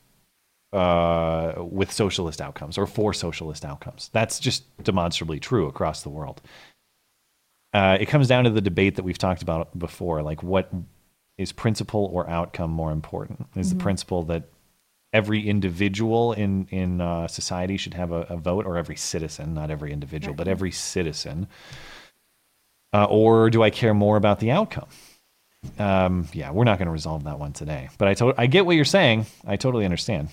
uh, 0.74 1.54
with 1.62 1.92
socialist 1.92 2.40
outcomes 2.40 2.76
or 2.78 2.86
for 2.86 3.12
socialist 3.14 3.64
outcomes. 3.64 4.10
That's 4.12 4.38
just 4.40 4.64
demonstrably 4.82 5.38
true 5.40 5.66
across 5.68 6.02
the 6.02 6.08
world. 6.10 6.42
Uh, 7.72 7.96
it 8.00 8.06
comes 8.06 8.28
down 8.28 8.44
to 8.44 8.50
the 8.50 8.60
debate 8.60 8.96
that 8.96 9.02
we've 9.04 9.18
talked 9.18 9.42
about 9.42 9.76
before. 9.78 10.22
Like, 10.22 10.42
what 10.42 10.70
is 11.38 11.50
principle 11.52 12.08
or 12.12 12.28
outcome 12.30 12.70
more 12.70 12.92
important? 12.92 13.46
Is 13.56 13.68
Mhm. 13.72 13.78
the 13.78 13.82
principle 13.82 14.22
that 14.24 14.44
every 15.12 15.48
individual 15.48 16.32
in 16.32 16.66
in 16.70 17.00
uh, 17.00 17.26
society 17.28 17.76
should 17.76 17.94
have 17.94 18.12
a, 18.12 18.22
a 18.28 18.36
vote, 18.36 18.66
or 18.66 18.76
every 18.76 18.96
citizen, 18.96 19.54
not 19.54 19.70
every 19.70 19.92
individual, 19.92 20.34
but 20.34 20.46
every 20.48 20.70
citizen, 20.72 21.46
uh, 22.92 23.04
or 23.04 23.50
do 23.50 23.62
I 23.62 23.70
care 23.70 23.94
more 23.94 24.16
about 24.16 24.38
the 24.40 24.50
outcome? 24.52 24.88
Um, 25.78 26.28
yeah, 26.32 26.50
we're 26.50 26.64
not 26.64 26.78
going 26.78 26.86
to 26.86 26.92
resolve 26.92 27.24
that 27.24 27.38
one 27.38 27.52
today. 27.52 27.88
But 27.98 28.08
I 28.08 28.14
to- 28.14 28.34
I 28.36 28.46
get 28.46 28.66
what 28.66 28.76
you're 28.76 28.84
saying. 28.84 29.26
I 29.46 29.56
totally 29.56 29.84
understand. 29.84 30.28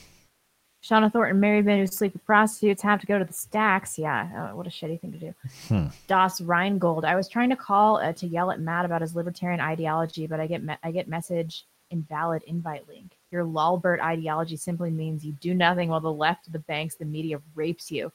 Shauna 0.83 1.11
Thornton, 1.11 1.39
married 1.39 1.65
men 1.65 1.77
who 1.77 1.85
sleep 1.85 2.13
with 2.13 2.25
prostitutes 2.25 2.81
have 2.81 2.99
to 3.01 3.05
go 3.05 3.19
to 3.19 3.25
the 3.25 3.33
stacks. 3.33 3.99
Yeah, 3.99 4.49
uh, 4.51 4.55
what 4.55 4.65
a 4.65 4.69
shitty 4.69 4.99
thing 4.99 5.11
to 5.11 5.19
do. 5.19 5.33
Hmm. 5.67 5.87
Das 6.07 6.41
Rheingold. 6.41 7.05
I 7.05 7.15
was 7.15 7.27
trying 7.27 7.51
to 7.51 7.55
call 7.55 7.97
uh, 7.97 8.13
to 8.13 8.27
yell 8.27 8.51
at 8.51 8.59
Matt 8.59 8.85
about 8.85 9.01
his 9.01 9.15
libertarian 9.15 9.59
ideology, 9.59 10.25
but 10.25 10.39
I 10.39 10.47
get 10.47 10.63
me- 10.63 10.77
I 10.83 10.91
get 10.91 11.07
message 11.07 11.65
invalid 11.91 12.41
invite 12.47 12.87
link. 12.87 13.11
Your 13.31 13.43
lolbert 13.43 13.99
ideology 14.01 14.57
simply 14.57 14.89
means 14.89 15.23
you 15.23 15.33
do 15.33 15.53
nothing 15.53 15.89
while 15.89 15.99
the 15.99 16.11
left, 16.11 16.51
the 16.51 16.59
banks, 16.59 16.95
the 16.95 17.05
media 17.05 17.39
rapes 17.53 17.91
you. 17.91 18.11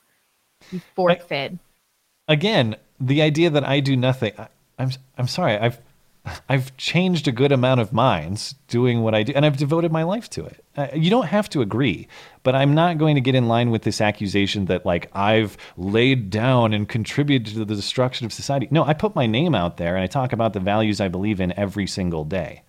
You 0.72 0.80
forfeit. 0.94 1.52
Again, 2.26 2.76
the 2.98 3.22
idea 3.22 3.50
that 3.50 3.64
I 3.64 3.80
do 3.80 3.96
nothing. 3.96 4.32
I, 4.38 4.48
I'm 4.78 4.90
I'm 5.16 5.28
sorry. 5.28 5.56
I've 5.56 5.78
I've 6.48 6.76
changed 6.76 7.28
a 7.28 7.32
good 7.32 7.52
amount 7.52 7.80
of 7.80 7.92
minds 7.92 8.54
doing 8.68 9.02
what 9.02 9.14
I 9.14 9.22
do, 9.22 9.32
and 9.34 9.46
I've 9.46 9.56
devoted 9.56 9.92
my 9.92 10.02
life 10.02 10.28
to 10.30 10.44
it. 10.44 10.64
Uh, 10.76 10.88
you 10.94 11.10
don't 11.10 11.26
have 11.26 11.48
to 11.50 11.62
agree, 11.62 12.08
but 12.42 12.54
I'm 12.54 12.74
not 12.74 12.98
going 12.98 13.14
to 13.14 13.20
get 13.20 13.34
in 13.34 13.48
line 13.48 13.70
with 13.70 13.82
this 13.82 14.00
accusation 14.00 14.66
that 14.66 14.84
like 14.84 15.10
I've 15.14 15.56
laid 15.76 16.30
down 16.30 16.72
and 16.72 16.88
contributed 16.88 17.54
to 17.54 17.64
the 17.64 17.74
destruction 17.74 18.26
of 18.26 18.32
society. 18.32 18.68
No, 18.70 18.84
I 18.84 18.92
put 18.92 19.14
my 19.14 19.26
name 19.26 19.54
out 19.54 19.76
there 19.76 19.94
and 19.94 20.02
I 20.02 20.06
talk 20.06 20.32
about 20.32 20.52
the 20.52 20.60
values 20.60 21.00
I 21.00 21.08
believe 21.08 21.40
in 21.40 21.56
every 21.58 21.86
single 21.86 22.24
day. 22.24 22.62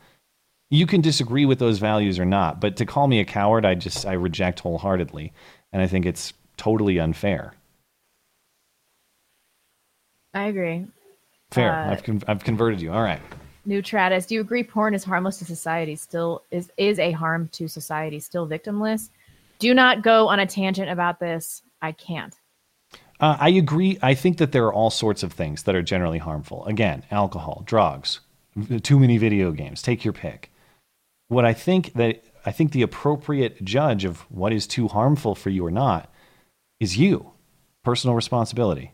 You 0.69 0.85
can 0.85 1.01
disagree 1.01 1.45
with 1.45 1.59
those 1.59 1.79
values 1.79 2.19
or 2.19 2.25
not, 2.25 2.59
but 2.59 2.75
to 2.77 2.85
call 2.85 3.07
me 3.07 3.19
a 3.19 3.25
coward, 3.25 3.65
I 3.65 3.75
just 3.75 4.05
I 4.05 4.13
reject 4.13 4.59
wholeheartedly, 4.59 5.33
and 5.71 5.81
I 5.81 5.87
think 5.87 6.05
it's 6.05 6.33
totally 6.57 6.99
unfair. 6.99 7.53
I 10.33 10.47
agree. 10.47 10.85
Fair. 11.51 11.73
Uh, 11.73 11.91
I've 11.91 12.03
con- 12.03 12.23
I've 12.27 12.43
converted 12.43 12.81
you. 12.81 12.91
All 12.91 13.01
right. 13.01 13.21
New 13.67 13.81
Tratus, 13.81 14.25
do 14.25 14.35
you 14.35 14.39
agree 14.39 14.63
porn 14.63 14.93
is 14.93 15.03
harmless 15.03 15.39
to 15.39 15.45
society? 15.45 15.97
Still 15.97 16.41
is 16.51 16.71
is 16.77 16.99
a 16.99 17.11
harm 17.11 17.49
to 17.49 17.67
society, 17.67 18.21
still 18.21 18.47
victimless? 18.47 19.09
Do 19.59 19.73
not 19.73 20.01
go 20.01 20.29
on 20.29 20.39
a 20.39 20.45
tangent 20.45 20.89
about 20.89 21.19
this. 21.19 21.61
I 21.81 21.91
can't. 21.91 22.33
Uh, 23.19 23.35
I 23.37 23.49
agree. 23.49 23.99
I 24.01 24.13
think 24.13 24.37
that 24.37 24.53
there 24.53 24.65
are 24.65 24.73
all 24.73 24.89
sorts 24.89 25.21
of 25.21 25.33
things 25.33 25.63
that 25.63 25.75
are 25.75 25.81
generally 25.81 26.19
harmful. 26.19 26.65
Again, 26.65 27.03
alcohol, 27.11 27.63
drugs, 27.65 28.21
too 28.83 28.99
many 28.99 29.17
video 29.17 29.51
games. 29.51 29.81
Take 29.81 30.05
your 30.05 30.13
pick. 30.13 30.49
What 31.27 31.43
I 31.43 31.53
think 31.53 31.93
that 31.93 32.23
I 32.45 32.51
think 32.53 32.71
the 32.71 32.83
appropriate 32.83 33.65
judge 33.65 34.05
of 34.05 34.21
what 34.31 34.53
is 34.53 34.65
too 34.65 34.87
harmful 34.87 35.35
for 35.35 35.49
you 35.49 35.65
or 35.65 35.71
not 35.71 36.09
is 36.79 36.97
you. 36.97 37.31
Personal 37.83 38.15
responsibility. 38.15 38.93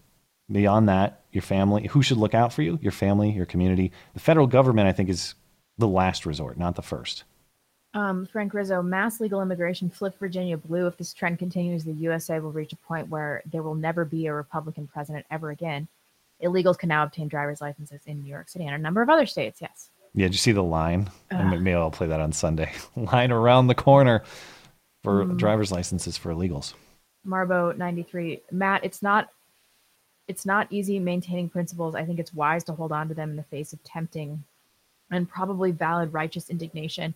Beyond 0.51 0.89
that, 0.89 1.21
your 1.31 1.41
family. 1.41 1.87
Who 1.87 2.01
should 2.01 2.17
look 2.17 2.33
out 2.33 2.51
for 2.53 2.61
you? 2.61 2.77
Your 2.81 2.91
family, 2.91 3.31
your 3.31 3.45
community. 3.45 3.91
The 4.13 4.19
federal 4.19 4.45
government, 4.47 4.87
I 4.87 4.91
think, 4.91 5.09
is 5.09 5.35
the 5.77 5.87
last 5.87 6.25
resort, 6.25 6.57
not 6.57 6.75
the 6.75 6.81
first. 6.81 7.23
Um, 7.95 8.25
Frank 8.25 8.53
Rizzo, 8.53 8.81
mass 8.81 9.19
legal 9.21 9.41
immigration 9.41 9.89
flip 9.89 10.17
Virginia 10.19 10.57
blue. 10.57 10.87
If 10.87 10.97
this 10.97 11.13
trend 11.13 11.39
continues, 11.39 11.83
the 11.83 11.93
USA 11.93 12.39
will 12.39 12.51
reach 12.51 12.73
a 12.73 12.77
point 12.77 13.07
where 13.09 13.41
there 13.51 13.63
will 13.63 13.75
never 13.75 14.03
be 14.03 14.25
a 14.25 14.33
Republican 14.33 14.87
president 14.87 15.25
ever 15.31 15.51
again. 15.51 15.87
Illegals 16.43 16.77
can 16.77 16.89
now 16.89 17.03
obtain 17.03 17.27
driver's 17.27 17.61
licenses 17.61 18.01
in 18.05 18.21
New 18.21 18.29
York 18.29 18.49
City 18.49 18.65
and 18.65 18.75
a 18.75 18.79
number 18.79 19.01
of 19.01 19.09
other 19.09 19.25
states. 19.25 19.61
Yes. 19.61 19.91
Yeah, 20.15 20.25
did 20.25 20.33
you 20.33 20.39
see 20.39 20.51
the 20.51 20.63
line? 20.63 21.09
Ugh. 21.31 21.59
Maybe 21.61 21.73
I'll 21.73 21.89
play 21.91 22.07
that 22.07 22.19
on 22.19 22.33
Sunday. 22.33 22.71
line 22.95 23.31
around 23.31 23.67
the 23.67 23.75
corner 23.75 24.23
for 25.03 25.25
Mm. 25.25 25.37
driver's 25.37 25.71
licenses 25.71 26.17
for 26.17 26.33
illegals. 26.33 26.73
Marbo 27.25 27.77
93. 27.77 28.41
Matt, 28.51 28.83
it's 28.83 29.01
not 29.01 29.29
it's 30.27 30.45
not 30.45 30.67
easy 30.69 30.99
maintaining 30.99 31.49
principles. 31.49 31.95
I 31.95 32.05
think 32.05 32.19
it's 32.19 32.33
wise 32.33 32.63
to 32.65 32.73
hold 32.73 32.91
on 32.91 33.07
to 33.09 33.13
them 33.13 33.31
in 33.31 33.35
the 33.35 33.43
face 33.43 33.73
of 33.73 33.83
tempting 33.83 34.43
and 35.11 35.29
probably 35.29 35.71
valid 35.71 36.13
righteous 36.13 36.49
indignation. 36.49 37.13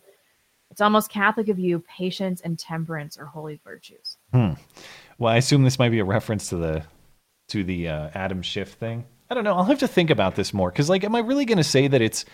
It's 0.70 0.80
almost 0.80 1.10
Catholic 1.10 1.48
of 1.48 1.58
you, 1.58 1.80
patience 1.80 2.40
and 2.42 2.58
temperance 2.58 3.16
are 3.16 3.24
holy 3.24 3.60
virtues. 3.64 4.18
Hmm. 4.32 4.52
Well, 5.18 5.32
I 5.32 5.38
assume 5.38 5.64
this 5.64 5.78
might 5.78 5.88
be 5.90 5.98
a 5.98 6.04
reference 6.04 6.50
to 6.50 6.56
the 6.56 6.84
to 7.48 7.64
the 7.64 7.88
uh, 7.88 8.10
Adam 8.14 8.42
Schiff 8.42 8.74
thing. 8.74 9.06
I 9.30 9.34
don't 9.34 9.44
know. 9.44 9.54
I'll 9.54 9.64
have 9.64 9.78
to 9.78 9.88
think 9.88 10.10
about 10.10 10.34
this 10.34 10.52
more 10.52 10.70
because, 10.70 10.90
like, 10.90 11.04
am 11.04 11.14
I 11.14 11.20
really 11.20 11.44
going 11.44 11.58
to 11.58 11.64
say 11.64 11.88
that 11.88 12.02
it's 12.02 12.24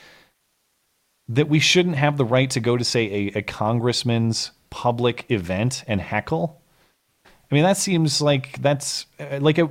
that 1.29 1.49
we 1.49 1.59
shouldn't 1.59 1.97
have 1.97 2.17
the 2.17 2.25
right 2.25 2.51
to 2.51 2.61
go 2.61 2.77
to 2.77 2.85
say 2.85 3.31
a, 3.35 3.39
a 3.39 3.43
congressman's 3.43 4.51
public 4.71 5.27
event 5.31 5.85
and 5.87 6.01
heckle? 6.01 6.61
I 7.27 7.55
mean, 7.55 7.65
that 7.65 7.77
seems 7.77 8.21
like 8.21 8.61
that's 8.61 9.07
uh, 9.21 9.39
like 9.41 9.59
a. 9.59 9.69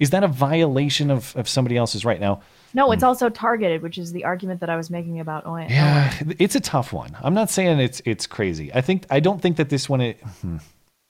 Is 0.00 0.10
that 0.10 0.24
a 0.24 0.28
violation 0.28 1.10
of, 1.10 1.36
of 1.36 1.48
somebody 1.48 1.76
else's 1.76 2.04
right 2.04 2.18
now? 2.18 2.40
No, 2.72 2.90
it's 2.90 3.02
also 3.02 3.28
targeted, 3.28 3.82
which 3.82 3.98
is 3.98 4.12
the 4.12 4.24
argument 4.24 4.60
that 4.60 4.70
I 4.70 4.76
was 4.76 4.90
making 4.90 5.20
about 5.20 5.46
Owen. 5.46 5.68
Yeah, 5.68 6.12
it's 6.38 6.54
a 6.54 6.60
tough 6.60 6.92
one. 6.92 7.16
I'm 7.22 7.34
not 7.34 7.50
saying 7.50 7.78
it's 7.80 8.00
it's 8.04 8.26
crazy. 8.26 8.72
I 8.72 8.80
think 8.80 9.06
I 9.10 9.20
don't 9.20 9.40
think 9.40 9.56
that 9.58 9.68
this 9.68 9.88
one. 9.88 10.00
It, 10.00 10.20
hmm. 10.40 10.56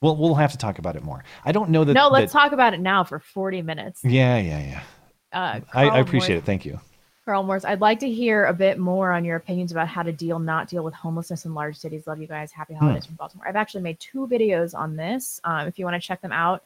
Well, 0.01 0.17
we'll 0.17 0.35
have 0.35 0.51
to 0.51 0.57
talk 0.57 0.79
about 0.79 0.95
it 0.95 1.03
more. 1.03 1.23
I 1.45 1.51
don't 1.51 1.69
know 1.69 1.83
that. 1.83 1.93
no, 1.93 2.09
let's 2.09 2.33
that- 2.33 2.39
talk 2.39 2.51
about 2.51 2.73
it 2.73 2.79
now 2.79 3.03
for 3.03 3.19
40 3.19 3.61
minutes. 3.61 4.01
Yeah, 4.03 4.39
yeah, 4.39 4.59
yeah. 4.59 4.83
Uh, 5.31 5.59
I, 5.73 5.89
I 5.89 5.99
appreciate 5.99 6.37
it. 6.37 6.43
Thank 6.43 6.65
you. 6.65 6.79
Carl 7.23 7.43
Morris, 7.43 7.63
I'd 7.63 7.81
like 7.81 7.99
to 7.99 8.09
hear 8.09 8.45
a 8.45 8.53
bit 8.53 8.79
more 8.79 9.11
on 9.11 9.23
your 9.23 9.35
opinions 9.35 9.71
about 9.71 9.87
how 9.87 10.01
to 10.01 10.11
deal, 10.11 10.39
not 10.39 10.67
deal 10.67 10.83
with 10.83 10.95
homelessness 10.95 11.45
in 11.45 11.53
large 11.53 11.77
cities. 11.77 12.07
Love 12.07 12.19
you 12.19 12.25
guys. 12.27 12.51
Happy 12.51 12.73
holidays 12.73 13.05
from 13.05 13.15
Baltimore. 13.15 13.47
I've 13.47 13.55
actually 13.55 13.83
made 13.83 13.99
two 13.99 14.27
videos 14.27 14.75
on 14.75 14.95
this. 14.95 15.39
Um, 15.43 15.67
if 15.67 15.77
you 15.77 15.85
want 15.85 16.01
to 16.01 16.05
check 16.05 16.19
them 16.21 16.31
out, 16.31 16.63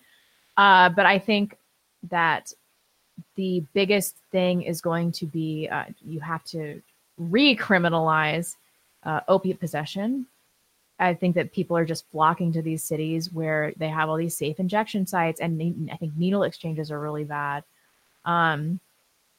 uh, 0.56 0.90
but 0.90 1.06
I 1.06 1.20
think 1.20 1.58
that 2.10 2.54
the 3.36 3.64
biggest 3.74 4.18
thing 4.32 4.62
is 4.62 4.82
going 4.82 5.12
to 5.14 5.26
be 5.26 5.68
uh, 5.72 5.86
you 6.06 6.20
have 6.20 6.44
to 6.46 6.82
recriminalize 7.20 8.56
uh, 9.04 9.22
opiate 9.28 9.60
possession. 9.60 10.26
I 10.98 11.14
think 11.14 11.36
that 11.36 11.52
people 11.52 11.76
are 11.76 11.86
just 11.86 12.10
flocking 12.12 12.54
to 12.54 12.62
these 12.62 12.84
cities 12.84 13.32
where 13.32 13.74
they 13.78 13.90
have 13.90 14.10
all 14.10 14.16
these 14.16 14.38
safe 14.38 14.60
injection 14.60 15.06
sites, 15.06 15.42
and 15.42 15.90
I 15.92 15.98
think 15.98 16.16
needle 16.16 16.44
exchanges 16.44 16.90
are 16.90 17.00
really 17.00 17.26
bad. 17.26 17.64
Um, 18.24 18.80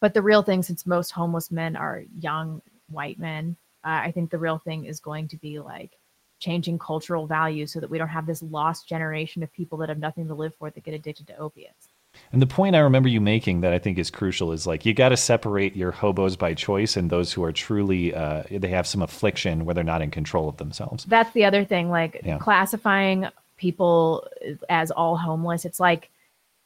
but 0.00 0.12
the 0.12 0.22
real 0.22 0.42
thing, 0.42 0.62
since 0.62 0.86
most 0.86 1.10
homeless 1.10 1.50
men 1.50 1.74
are 1.74 2.04
young 2.20 2.60
white 2.90 3.18
men, 3.18 3.56
uh, 3.84 4.00
I 4.04 4.12
think 4.12 4.30
the 4.30 4.38
real 4.38 4.58
thing 4.58 4.84
is 4.84 5.00
going 5.00 5.28
to 5.28 5.36
be 5.36 5.58
like 5.58 5.92
changing 6.38 6.78
cultural 6.78 7.26
values 7.26 7.72
so 7.72 7.80
that 7.80 7.88
we 7.88 7.98
don't 7.98 8.08
have 8.08 8.26
this 8.26 8.42
lost 8.42 8.86
generation 8.86 9.42
of 9.42 9.52
people 9.52 9.78
that 9.78 9.88
have 9.88 9.98
nothing 9.98 10.28
to 10.28 10.34
live 10.34 10.54
for 10.54 10.70
that 10.70 10.84
get 10.84 10.94
addicted 10.94 11.26
to 11.28 11.38
opiates. 11.38 11.88
And 12.32 12.42
the 12.42 12.46
point 12.46 12.76
I 12.76 12.80
remember 12.80 13.08
you 13.08 13.20
making 13.20 13.60
that 13.62 13.72
I 13.72 13.78
think 13.78 13.98
is 13.98 14.10
crucial 14.10 14.52
is 14.52 14.66
like 14.66 14.84
you 14.84 14.94
got 14.94 15.10
to 15.10 15.16
separate 15.16 15.76
your 15.76 15.92
hobos 15.92 16.36
by 16.36 16.54
choice 16.54 16.96
and 16.96 17.10
those 17.10 17.32
who 17.32 17.42
are 17.44 17.52
truly 17.52 18.14
uh, 18.14 18.42
they 18.50 18.68
have 18.68 18.86
some 18.86 19.02
affliction 19.02 19.64
where 19.64 19.74
they're 19.74 19.84
not 19.84 20.02
in 20.02 20.10
control 20.10 20.48
of 20.48 20.56
themselves. 20.56 21.04
That's 21.04 21.32
the 21.32 21.44
other 21.44 21.64
thing, 21.64 21.90
like 21.90 22.20
Yeah. 22.24 22.38
classifying 22.38 23.28
people 23.56 24.26
as 24.68 24.90
all 24.90 25.16
homeless. 25.16 25.64
It's 25.64 25.80
like 25.80 26.10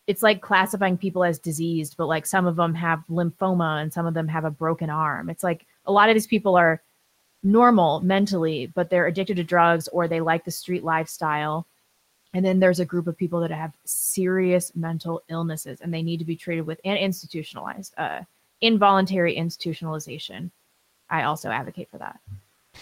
it's 0.06 0.22
like 0.22 0.40
classifying 0.40 0.97
people 0.98 1.22
as 1.22 1.39
diseased, 1.39 1.97
but 1.97 2.06
like 2.06 2.27
some 2.27 2.47
of 2.47 2.56
them 2.56 2.74
have 2.74 3.05
lymphoma 3.09 3.81
and 3.81 3.93
some 3.93 4.06
of 4.06 4.14
them 4.14 4.27
have 4.28 4.44
a 4.44 4.51
broken 4.51 4.90
arm. 4.90 5.31
It's 5.31 5.44
like 5.44 5.66
a 5.86 5.93
lot 5.93 6.09
of 6.09 6.16
these 6.16 6.27
people 6.27 6.56
are 6.56 6.82
normal 7.43 8.01
mentally, 8.01 8.66
but 8.66 8.90
they're 8.90 9.06
addicted 9.06 9.36
to 9.36 9.44
drugs 9.44 9.89
or 9.89 10.09
they 10.09 10.20
like 10.20 10.44
the 10.44 10.51
street 10.51 10.85
lifestyle. 10.85 11.66
And 12.32 12.44
then 12.44 12.61
there's 12.61 12.81
a 12.81 12.85
group 12.85 13.07
of 13.07 13.16
people 13.16 13.40
that 13.40 13.51
have 13.51 13.73
serious 13.85 14.74
mental 14.77 15.23
illnesses 15.28 15.81
and 15.81 15.93
they 15.93 16.02
need 16.02 16.19
to 16.19 16.24
be 16.24 16.36
treated 16.36 16.66
with 16.66 16.81
and 16.85 16.98
institutionalized, 16.98 17.94
uh, 17.98 18.20
involuntary 18.61 19.36
institutionalization. 19.36 20.51
I 21.09 21.24
also 21.24 21.51
advocate 21.51 21.89
for 21.90 21.98
that. 21.98 22.20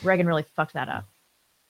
Reagan 0.03 0.27
really 0.27 0.45
fucked 0.55 0.75
that 0.75 0.89
up. 0.89 1.07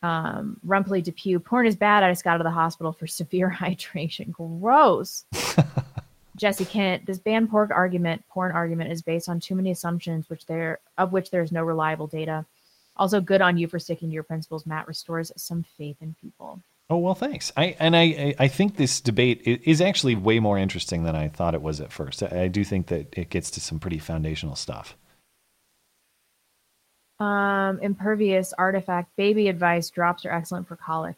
Um, 0.03 0.59
Rumpley 0.67 1.03
Depew, 1.03 1.39
porn 1.41 1.67
is 1.67 1.77
bad. 1.77 2.03
I 2.03 2.11
just 2.11 2.25
got 2.25 2.35
out 2.35 2.41
of 2.41 2.45
the 2.45 2.51
hospital 2.51 2.93
for 2.93 3.07
severe 3.07 3.51
hydration. 3.51 4.33
Gross. 4.33 5.25
Jesse 6.37 6.65
Kent, 6.65 7.05
this 7.05 7.19
ban 7.19 7.49
pork 7.49 7.71
argument, 7.73 8.23
porn 8.29 8.53
argument 8.53 8.93
is 8.93 9.03
based 9.03 9.29
on 9.29 9.41
too 9.41 9.57
many 9.57 9.73
assumptions, 9.73 10.31
which 10.31 10.47
there 10.47 10.79
of 10.97 11.13
which 11.13 11.31
there 11.31 11.43
is 11.43 11.51
no 11.51 11.65
reliable 11.65 12.07
data. 12.07 12.45
Also, 12.97 13.21
good 13.21 13.41
on 13.41 13.59
you 13.59 13.67
for 13.67 13.79
sticking 13.79 14.09
to 14.09 14.15
your 14.15 14.23
principles. 14.23 14.67
Matt 14.67 14.87
restores 14.87 15.33
some 15.37 15.65
faith 15.77 15.97
in 16.01 16.15
people. 16.21 16.61
Oh 16.91 16.97
well, 16.99 17.15
thanks. 17.15 17.53
I 17.57 17.77
and 17.79 17.95
I 17.95 18.35
I- 18.39 18.49
think 18.49 18.77
this 18.77 19.01
debate 19.01 19.43
is 19.45 19.81
actually 19.83 20.15
way 20.15 20.41
more 20.41 20.57
interesting 20.59 21.03
than 21.05 21.15
I 21.15 21.29
thought 21.29 21.55
it 21.55 21.61
was 21.61 21.81
at 21.81 21.93
first. 21.93 22.23
I, 22.23 22.45
I 22.45 22.49
do 22.49 22.65
think 22.65 22.87
that 22.87 23.09
it 23.13 23.29
gets 23.29 23.51
to 23.53 23.61
some 23.61 23.79
pretty 23.79 23.99
foundational 23.99 24.57
stuff. 24.57 24.97
Um, 27.21 27.81
impervious 27.81 28.53
artifact 28.57 29.15
baby 29.17 29.49
advice 29.49 29.91
drops 29.91 30.25
are 30.25 30.33
excellent 30.33 30.69
for 30.69 30.77
colic. 30.77 31.17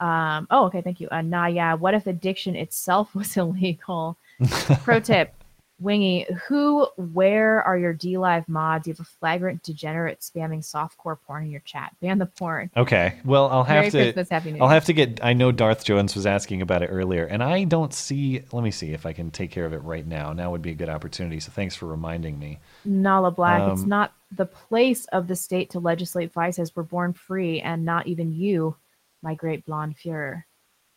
Um, 0.00 0.48
oh, 0.50 0.64
okay, 0.66 0.80
thank 0.80 0.98
you. 1.00 1.08
Uh, 1.10 1.22
nah, 1.22 1.46
yeah. 1.46 1.74
What 1.74 1.94
if 1.94 2.06
addiction 2.06 2.56
itself 2.56 3.14
was 3.14 3.36
illegal? 3.36 4.16
Pro 4.82 4.98
tip, 4.98 5.34
Wingy, 5.82 6.26
who, 6.48 6.86
where 6.96 7.62
are 7.62 7.76
your 7.76 7.92
DLive 7.94 8.48
mods? 8.48 8.86
You 8.86 8.92
have 8.92 9.00
a 9.00 9.04
flagrant 9.04 9.62
degenerate 9.62 10.20
spamming 10.20 10.60
softcore 10.60 11.18
porn 11.26 11.44
in 11.44 11.50
your 11.50 11.60
chat. 11.62 11.94
Ban 12.00 12.18
the 12.18 12.26
porn. 12.26 12.70
Okay. 12.76 13.18
Well, 13.24 13.48
I'll 13.48 13.64
have 13.64 13.76
Merry 13.82 13.90
to. 13.90 13.98
Christmas, 14.12 14.28
Happy 14.28 14.52
New 14.52 14.60
I'll 14.60 14.68
Year. 14.68 14.74
have 14.74 14.84
to 14.86 14.92
get. 14.92 15.20
I 15.24 15.32
know 15.32 15.52
Darth 15.52 15.84
Jones 15.84 16.14
was 16.14 16.26
asking 16.26 16.62
about 16.62 16.82
it 16.82 16.86
earlier, 16.86 17.24
and 17.24 17.42
I 17.42 17.64
don't 17.64 17.92
see. 17.92 18.42
Let 18.52 18.62
me 18.62 18.70
see 18.70 18.92
if 18.92 19.04
I 19.06 19.12
can 19.12 19.30
take 19.30 19.50
care 19.50 19.64
of 19.66 19.72
it 19.72 19.82
right 19.82 20.06
now. 20.06 20.32
Now 20.32 20.50
would 20.52 20.62
be 20.62 20.70
a 20.70 20.74
good 20.74 20.88
opportunity. 20.88 21.40
So 21.40 21.50
thanks 21.52 21.74
for 21.74 21.86
reminding 21.86 22.38
me. 22.38 22.60
Nala 22.84 23.30
Black, 23.30 23.62
it's 23.72 23.82
Um, 23.82 23.88
not 23.88 24.12
the 24.30 24.46
place 24.46 25.04
of 25.06 25.26
the 25.26 25.36
state 25.36 25.70
to 25.70 25.80
legislate 25.80 26.32
vices. 26.32 26.74
We're 26.74 26.84
born 26.84 27.12
free, 27.12 27.60
and 27.60 27.84
not 27.84 28.06
even 28.06 28.32
you, 28.32 28.76
my 29.22 29.34
great 29.34 29.64
blonde 29.66 29.96
Fuhrer, 30.02 30.44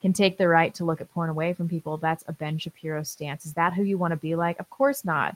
can 0.05 0.13
take 0.13 0.37
the 0.37 0.47
right 0.47 0.71
to 0.75 0.85
look 0.85 1.01
at 1.01 1.11
porn 1.11 1.31
away 1.31 1.51
from 1.51 1.67
people. 1.67 1.97
That's 1.97 2.23
a 2.27 2.31
Ben 2.31 2.59
Shapiro 2.59 3.01
stance. 3.01 3.43
Is 3.43 3.53
that 3.53 3.73
who 3.73 3.81
you 3.81 3.97
want 3.97 4.11
to 4.11 4.17
be 4.17 4.35
like? 4.35 4.59
Of 4.59 4.69
course 4.69 5.03
not. 5.03 5.35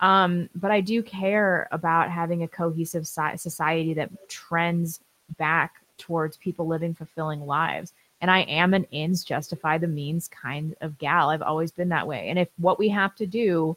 Um, 0.00 0.50
but 0.56 0.72
I 0.72 0.80
do 0.80 1.00
care 1.00 1.68
about 1.70 2.10
having 2.10 2.42
a 2.42 2.48
cohesive 2.48 3.06
si- 3.06 3.36
society 3.36 3.94
that 3.94 4.10
trends 4.28 4.98
back 5.38 5.74
towards 5.96 6.36
people 6.38 6.66
living 6.66 6.92
fulfilling 6.92 7.46
lives. 7.46 7.92
And 8.20 8.32
I 8.32 8.40
am 8.40 8.74
an 8.74 8.84
ends 8.92 9.22
justify 9.22 9.78
the 9.78 9.86
means 9.86 10.26
kind 10.26 10.74
of 10.80 10.98
gal. 10.98 11.30
I've 11.30 11.40
always 11.40 11.70
been 11.70 11.90
that 11.90 12.08
way. 12.08 12.30
And 12.30 12.38
if 12.40 12.48
what 12.58 12.80
we 12.80 12.88
have 12.88 13.14
to 13.14 13.28
do 13.28 13.76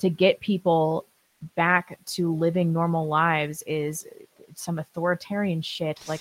to 0.00 0.10
get 0.10 0.38
people 0.40 1.06
back 1.54 1.98
to 2.08 2.34
living 2.34 2.74
normal 2.74 3.08
lives 3.08 3.62
is 3.66 4.06
some 4.54 4.78
authoritarian 4.78 5.62
shit, 5.62 5.98
like, 6.06 6.20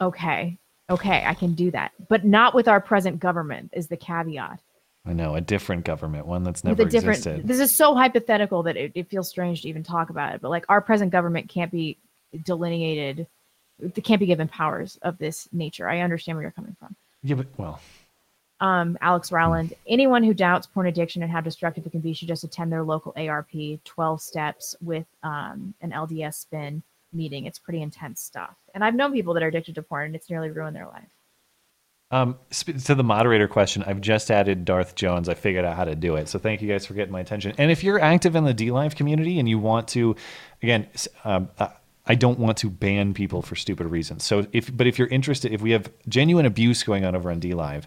okay, 0.00 0.56
okay, 0.90 1.24
I 1.26 1.34
can 1.34 1.54
do 1.54 1.70
that. 1.70 1.92
But 2.08 2.24
not 2.24 2.54
with 2.54 2.68
our 2.68 2.80
present 2.80 3.18
government, 3.20 3.70
is 3.72 3.88
the 3.88 3.96
caveat. 3.96 4.60
I 5.04 5.12
know 5.12 5.34
a 5.34 5.40
different 5.40 5.84
government, 5.84 6.26
one 6.26 6.44
that's 6.44 6.62
never 6.62 6.84
with 6.84 6.92
different 6.92 7.18
existed. 7.18 7.48
this 7.48 7.58
is 7.58 7.74
so 7.74 7.94
hypothetical 7.94 8.62
that 8.62 8.76
it, 8.76 8.92
it 8.94 9.08
feels 9.08 9.28
strange 9.28 9.62
to 9.62 9.68
even 9.68 9.82
talk 9.82 10.10
about 10.10 10.34
it 10.34 10.40
but 10.40 10.50
like 10.50 10.64
our 10.68 10.80
present 10.80 11.10
government 11.10 11.48
can't 11.48 11.72
be 11.72 11.98
delineated 12.44 13.26
it 13.80 14.04
can't 14.04 14.20
be 14.20 14.26
given 14.26 14.46
powers 14.46 14.98
of 15.02 15.18
this 15.18 15.48
nature 15.52 15.88
i 15.88 16.00
understand 16.00 16.36
where 16.36 16.42
you're 16.42 16.52
coming 16.52 16.76
from 16.78 16.94
Yeah, 17.22 17.34
but 17.34 17.48
well, 17.56 17.80
um, 18.60 18.96
alex 19.00 19.32
rowland 19.32 19.74
anyone 19.88 20.22
who 20.22 20.32
doubts 20.32 20.68
porn 20.68 20.86
addiction 20.86 21.22
and 21.24 21.32
how 21.32 21.40
destructive 21.40 21.84
it 21.84 21.90
can 21.90 22.00
be 22.00 22.12
should 22.12 22.28
just 22.28 22.44
attend 22.44 22.70
their 22.70 22.84
local 22.84 23.12
arp 23.16 23.48
12 23.84 24.22
steps 24.22 24.76
with 24.80 25.06
um, 25.24 25.74
an 25.80 25.90
lds 25.90 26.34
spin 26.34 26.80
meeting 27.14 27.46
it's 27.46 27.58
pretty 27.58 27.82
intense 27.82 28.20
stuff 28.22 28.56
and 28.74 28.84
i've 28.84 28.94
known 28.94 29.12
people 29.12 29.34
that 29.34 29.42
are 29.42 29.48
addicted 29.48 29.74
to 29.74 29.82
porn 29.82 30.06
and 30.06 30.16
it's 30.16 30.30
nearly 30.30 30.50
ruined 30.50 30.76
their 30.76 30.86
life 30.86 31.08
Um, 32.10 32.38
to 32.86 32.94
the 32.94 33.04
moderator 33.04 33.48
question, 33.48 33.84
I've 33.84 34.00
just 34.00 34.30
added 34.30 34.64
Darth 34.64 34.96
Jones. 34.96 35.28
I 35.28 35.34
figured 35.34 35.64
out 35.66 35.76
how 35.76 35.84
to 35.84 35.94
do 35.96 36.16
it. 36.16 36.28
So 36.28 36.38
thank 36.38 36.62
you 36.62 36.68
guys 36.68 36.86
for 36.86 36.94
getting 36.94 37.12
my 37.12 37.20
attention. 37.20 37.54
And 37.58 37.70
if 37.70 37.84
you're 37.84 38.00
active 38.00 38.36
in 38.36 38.44
the 38.44 38.54
DLive 38.54 38.96
community 38.96 39.38
and 39.40 39.48
you 39.48 39.58
want 39.58 39.88
to, 39.90 40.16
again, 40.62 40.88
um, 41.24 41.50
I 42.06 42.16
don't 42.16 42.38
want 42.38 42.58
to 42.58 42.70
ban 42.70 43.14
people 43.14 43.42
for 43.42 43.56
stupid 43.56 43.86
reasons. 43.88 44.24
So 44.24 44.46
if, 44.52 44.76
but 44.76 44.86
if 44.88 44.98
you're 44.98 45.08
interested, 45.08 45.52
if 45.52 45.62
we 45.62 45.72
have 45.72 45.90
genuine 46.08 46.46
abuse 46.46 46.82
going 46.82 47.04
on 47.04 47.16
over 47.16 47.30
on 47.30 47.40
DLive, 47.40 47.84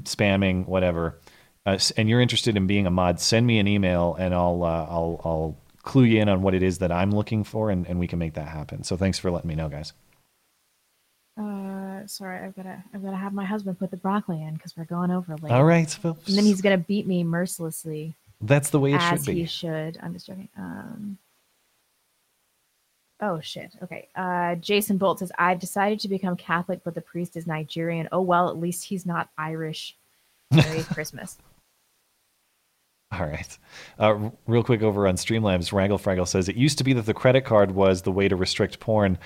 spamming, 0.00 0.66
whatever, 0.66 1.20
uh, 1.66 1.78
and 1.96 2.08
you're 2.08 2.20
interested 2.20 2.56
in 2.56 2.66
being 2.66 2.86
a 2.86 2.90
mod, 2.90 3.20
send 3.20 3.46
me 3.46 3.58
an 3.58 3.68
email 3.68 4.16
and 4.18 4.34
I'll, 4.34 4.64
uh, 4.64 4.86
I'll, 4.88 5.20
I'll 5.24 5.58
clue 5.84 6.04
you 6.04 6.20
in 6.20 6.28
on 6.28 6.42
what 6.42 6.54
it 6.54 6.62
is 6.62 6.78
that 6.78 6.90
I'm 6.90 7.10
looking 7.10 7.44
for, 7.44 7.70
and, 7.70 7.86
and 7.86 7.98
we 8.00 8.06
can 8.06 8.18
make 8.18 8.34
that 8.34 8.48
happen. 8.48 8.82
So 8.84 8.96
thanks 8.96 9.18
for 9.18 9.30
letting 9.30 9.48
me 9.48 9.54
know, 9.54 9.68
guys. 9.68 9.92
uh 11.38 12.06
sorry 12.06 12.38
i've 12.44 12.54
gotta 12.54 12.82
i've 12.94 13.02
gotta 13.02 13.16
have 13.16 13.32
my 13.32 13.44
husband 13.44 13.78
put 13.78 13.90
the 13.90 13.96
broccoli 13.96 14.42
in 14.42 14.54
because 14.54 14.76
we're 14.76 14.84
going 14.84 15.10
over 15.10 15.34
late 15.36 15.50
All 15.52 15.64
right, 15.64 15.88
Phil. 15.90 16.16
and 16.26 16.36
then 16.36 16.44
he's 16.44 16.60
gonna 16.60 16.78
beat 16.78 17.06
me 17.06 17.24
mercilessly 17.24 18.14
That's 18.40 18.70
the 18.70 18.78
way 18.78 18.92
it 18.92 19.00
should 19.00 19.24
be. 19.24 19.32
as 19.32 19.38
he 19.38 19.44
should. 19.46 19.98
I'm 20.02 20.12
just 20.12 20.26
joking. 20.26 20.48
Um, 20.56 21.18
oh 23.20 23.40
shit. 23.40 23.72
Okay. 23.82 24.08
Uh, 24.14 24.54
Jason 24.56 24.98
Bolt 24.98 25.20
says 25.20 25.32
I've 25.38 25.60
decided 25.60 25.98
to 26.00 26.08
become 26.08 26.36
Catholic, 26.36 26.80
but 26.84 26.94
the 26.94 27.00
priest 27.00 27.36
is 27.36 27.46
Nigerian. 27.46 28.08
Oh 28.12 28.20
well, 28.20 28.48
at 28.50 28.58
least 28.58 28.84
he's 28.84 29.06
not 29.06 29.28
Irish. 29.38 29.96
Merry 30.50 30.82
Christmas. 30.94 31.38
All 33.20 33.26
right. 33.26 33.58
Uh, 33.98 34.30
real 34.46 34.64
quick 34.64 34.82
over 34.82 35.06
on 35.06 35.16
Streamlabs, 35.16 35.72
Wrangle 35.72 35.98
Fraggle 35.98 36.26
says 36.26 36.48
it 36.48 36.56
used 36.56 36.78
to 36.78 36.84
be 36.84 36.92
that 36.94 37.06
the 37.06 37.14
credit 37.14 37.44
card 37.44 37.72
was 37.72 38.02
the 38.02 38.12
way 38.12 38.28
to 38.28 38.36
restrict 38.36 38.80
porn. 38.80 39.18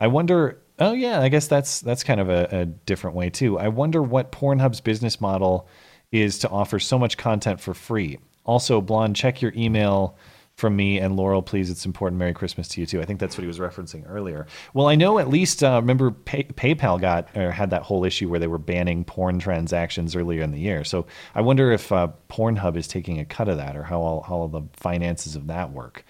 I 0.00 0.06
wonder. 0.06 0.60
Oh 0.78 0.92
yeah, 0.92 1.20
I 1.20 1.28
guess 1.28 1.46
that's 1.46 1.80
that's 1.80 2.02
kind 2.02 2.20
of 2.20 2.28
a, 2.28 2.48
a 2.50 2.64
different 2.66 3.16
way 3.16 3.30
too. 3.30 3.58
I 3.58 3.68
wonder 3.68 4.02
what 4.02 4.32
Pornhub's 4.32 4.80
business 4.80 5.20
model 5.20 5.68
is 6.10 6.38
to 6.40 6.48
offer 6.48 6.78
so 6.78 6.98
much 6.98 7.16
content 7.16 7.60
for 7.60 7.74
free. 7.74 8.18
Also, 8.44 8.80
Blonde, 8.80 9.16
check 9.16 9.40
your 9.40 9.52
email 9.56 10.16
from 10.56 10.76
me 10.76 10.98
and 10.98 11.16
Laurel, 11.16 11.42
please. 11.42 11.70
It's 11.70 11.84
important. 11.84 12.18
Merry 12.18 12.32
Christmas 12.32 12.68
to 12.68 12.80
you 12.80 12.86
too. 12.86 13.00
I 13.00 13.04
think 13.04 13.18
that's 13.18 13.36
what 13.36 13.42
he 13.42 13.48
was 13.48 13.58
referencing 13.58 14.04
earlier. 14.08 14.46
Well, 14.72 14.86
I 14.86 14.94
know 14.94 15.18
at 15.18 15.28
least 15.28 15.64
uh, 15.64 15.80
remember 15.80 16.12
Pay- 16.12 16.44
PayPal 16.44 17.00
got 17.00 17.36
or 17.36 17.50
had 17.50 17.70
that 17.70 17.82
whole 17.82 18.04
issue 18.04 18.28
where 18.28 18.38
they 18.38 18.46
were 18.46 18.58
banning 18.58 19.04
porn 19.04 19.38
transactions 19.40 20.14
earlier 20.14 20.42
in 20.42 20.52
the 20.52 20.60
year. 20.60 20.84
So 20.84 21.06
I 21.34 21.40
wonder 21.40 21.72
if 21.72 21.90
uh, 21.90 22.08
Pornhub 22.28 22.76
is 22.76 22.86
taking 22.86 23.18
a 23.18 23.24
cut 23.24 23.48
of 23.48 23.56
that 23.56 23.76
or 23.76 23.82
how 23.82 24.00
all, 24.00 24.22
how 24.22 24.34
all 24.34 24.48
the 24.48 24.62
finances 24.74 25.34
of 25.34 25.48
that 25.48 25.72
work. 25.72 26.04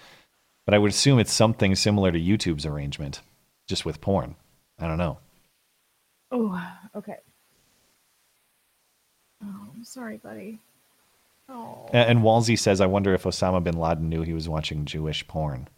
But 0.67 0.75
I 0.75 0.79
would 0.79 0.91
assume 0.91 1.19
it's 1.19 1.33
something 1.33 1.75
similar 1.75 2.13
to 2.13 2.19
YouTube's 2.19 2.67
arrangement, 2.67 3.21
just 3.67 3.85
with 3.85 4.01
porn. 4.01 4.35
I 4.79 4.87
don't 4.87 4.99
know. 4.99 5.19
Oh, 6.31 6.61
okay. 6.97 7.17
Oh, 9.43 9.69
I'm 9.75 9.85
sorry, 9.85 10.17
buddy. 10.17 10.59
Oh. 11.49 11.89
A- 11.93 11.97
And 12.09 12.21
Walsey 12.21 12.59
says, 12.59 12.81
I 12.81 12.87
wonder 12.87 13.15
if 13.15 13.25
Osama 13.25 13.63
bin 13.63 13.77
Laden 13.79 14.09
knew 14.09 14.23
he 14.23 14.33
was 14.33 14.49
watching 14.49 14.85
Jewish 14.85 15.27
porn. 15.27 15.69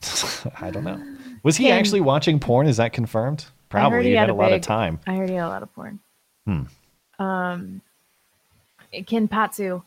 I 0.60 0.70
don't 0.70 0.84
know. 0.84 1.02
Was 1.42 1.56
he 1.56 1.70
actually 1.70 2.00
watching 2.00 2.38
porn? 2.40 2.66
Is 2.66 2.76
that 2.78 2.92
confirmed? 2.92 3.46
Probably. 3.68 4.04
He 4.04 4.12
had 4.12 4.30
a 4.30 4.34
lot 4.34 4.52
of 4.52 4.60
time. 4.60 5.00
I 5.06 5.14
heard 5.16 5.28
he 5.28 5.34
had 5.34 5.44
a 5.44 5.48
lot 5.48 5.62
of 5.62 5.74
porn. 5.74 5.98
Hmm. 6.46 6.62
Um, 7.18 7.82
Kinpatsu. 8.92 9.82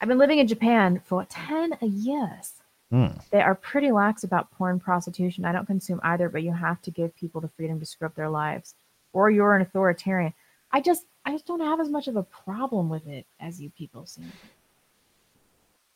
I've 0.00 0.08
been 0.08 0.18
living 0.18 0.38
in 0.38 0.46
Japan 0.46 1.00
for 1.04 1.24
10 1.24 1.78
years. 1.82 2.52
Hmm. 2.90 3.06
They 3.30 3.40
are 3.40 3.54
pretty 3.54 3.90
lax 3.90 4.22
about 4.22 4.50
porn 4.52 4.78
prostitution. 4.78 5.44
I 5.44 5.52
don't 5.52 5.66
consume 5.66 6.00
either, 6.02 6.28
but 6.28 6.42
you 6.42 6.52
have 6.52 6.80
to 6.82 6.90
give 6.90 7.16
people 7.16 7.40
the 7.40 7.48
freedom 7.48 7.80
to 7.80 7.86
screw 7.86 8.06
up 8.06 8.14
their 8.14 8.28
lives. 8.30 8.74
Or 9.12 9.30
you're 9.30 9.54
an 9.56 9.62
authoritarian. 9.62 10.34
I 10.72 10.80
just 10.80 11.04
I 11.24 11.32
just 11.32 11.46
don't 11.46 11.60
have 11.60 11.80
as 11.80 11.88
much 11.88 12.08
of 12.08 12.16
a 12.16 12.22
problem 12.22 12.88
with 12.88 13.06
it 13.06 13.26
as 13.40 13.60
you 13.60 13.70
people 13.70 14.06
seem. 14.06 14.32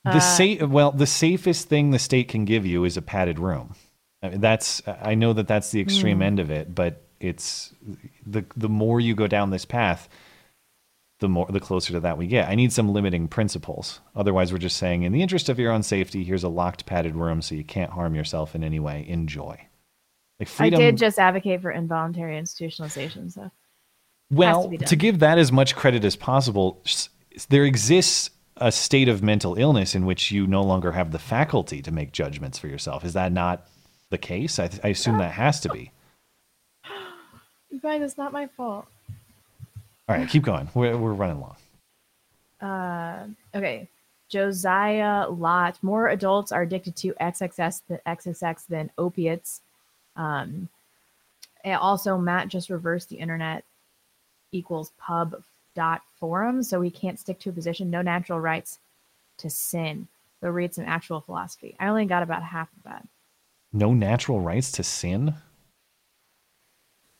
The 0.05 0.11
Uh, 0.11 0.19
safe, 0.19 0.61
well, 0.63 0.91
the 0.91 1.05
safest 1.05 1.67
thing 1.67 1.91
the 1.91 1.99
state 1.99 2.27
can 2.29 2.45
give 2.45 2.65
you 2.65 2.83
is 2.85 2.97
a 2.97 3.01
padded 3.01 3.37
room. 3.37 3.75
I 4.23 4.29
mean, 4.29 4.41
that's 4.41 4.81
I 4.87 5.15
know 5.15 5.33
that 5.33 5.47
that's 5.47 5.71
the 5.71 5.81
extreme 5.81 6.17
Hmm. 6.17 6.23
end 6.23 6.39
of 6.39 6.49
it, 6.49 6.73
but 6.73 7.03
it's 7.19 7.73
the 8.25 8.45
the 8.55 8.69
more 8.69 8.99
you 8.99 9.13
go 9.15 9.27
down 9.27 9.49
this 9.49 9.65
path, 9.65 10.09
the 11.19 11.29
more 11.29 11.45
the 11.49 11.59
closer 11.59 11.93
to 11.93 11.99
that 11.99 12.17
we 12.17 12.27
get. 12.27 12.49
I 12.49 12.55
need 12.55 12.71
some 12.73 12.91
limiting 12.91 13.27
principles. 13.27 13.99
Otherwise, 14.15 14.51
we're 14.51 14.57
just 14.59 14.77
saying, 14.77 15.03
in 15.03 15.11
the 15.11 15.21
interest 15.21 15.49
of 15.49 15.59
your 15.59 15.71
own 15.71 15.83
safety, 15.83 16.23
here's 16.23 16.43
a 16.43 16.49
locked 16.49 16.85
padded 16.85 17.15
room 17.15 17.41
so 17.41 17.55
you 17.55 17.63
can't 17.65 17.91
harm 17.91 18.15
yourself 18.15 18.55
in 18.55 18.63
any 18.63 18.79
way. 18.79 19.05
Enjoy. 19.07 19.59
Like 20.39 20.47
freedom. 20.49 20.79
I 20.79 20.83
did 20.85 20.97
just 20.97 21.19
advocate 21.19 21.61
for 21.61 21.71
involuntary 21.71 22.39
institutionalization, 22.41 23.31
so 23.31 23.51
Well, 24.31 24.69
to 24.69 24.77
to, 24.77 24.95
give 24.95 25.19
that 25.19 25.37
as 25.37 25.51
much 25.51 25.75
credit 25.75 26.03
as 26.03 26.15
possible, 26.15 26.83
there 27.49 27.63
exists 27.65 28.29
a 28.57 28.71
state 28.71 29.07
of 29.07 29.23
mental 29.23 29.55
illness 29.55 29.95
in 29.95 30.05
which 30.05 30.31
you 30.31 30.45
no 30.45 30.61
longer 30.61 30.91
have 30.91 31.11
the 31.11 31.19
faculty 31.19 31.81
to 31.81 31.91
make 31.91 32.11
judgments 32.11 32.59
for 32.59 32.67
yourself. 32.67 33.03
Is 33.03 33.13
that 33.13 33.31
not 33.31 33.67
the 34.09 34.17
case? 34.17 34.59
I, 34.59 34.69
I 34.83 34.89
assume 34.89 35.17
that 35.17 35.31
has 35.31 35.59
to 35.61 35.69
be. 35.69 35.91
you 37.71 37.79
guys, 37.79 38.01
it's 38.01 38.17
not 38.17 38.31
my 38.31 38.47
fault. 38.47 38.85
All 40.07 40.15
right, 40.15 40.27
keep 40.27 40.43
going. 40.43 40.67
We're, 40.73 40.97
we're 40.97 41.13
running 41.13 41.39
long. 41.39 41.55
Uh, 42.61 43.27
okay. 43.55 43.87
Josiah 44.27 45.27
Lott. 45.29 45.77
More 45.81 46.09
adults 46.09 46.51
are 46.51 46.61
addicted 46.61 46.95
to 46.97 47.13
XXS 47.19 47.81
th- 47.87 48.01
XXX 48.05 48.67
than 48.67 48.91
opiates. 48.97 49.61
Um, 50.15 50.69
also, 51.65 52.17
Matt 52.17 52.47
just 52.47 52.69
reversed 52.69 53.09
the 53.09 53.17
internet 53.17 53.63
equals 54.51 54.91
pub 54.97 55.43
dot 55.75 56.01
forum, 56.19 56.63
so 56.63 56.79
we 56.79 56.91
can't 56.91 57.19
stick 57.19 57.39
to 57.39 57.49
a 57.49 57.53
position. 57.53 57.89
No 57.89 58.01
natural 58.01 58.39
rights 58.39 58.79
to 59.37 59.49
sin. 59.49 60.07
Go 60.41 60.49
read 60.49 60.73
some 60.73 60.85
actual 60.85 61.21
philosophy. 61.21 61.75
I 61.79 61.87
only 61.87 62.05
got 62.05 62.23
about 62.23 62.43
half 62.43 62.69
of 62.77 62.83
that. 62.83 63.07
No 63.71 63.93
natural 63.93 64.39
rights 64.39 64.71
to 64.73 64.83
sin? 64.83 65.35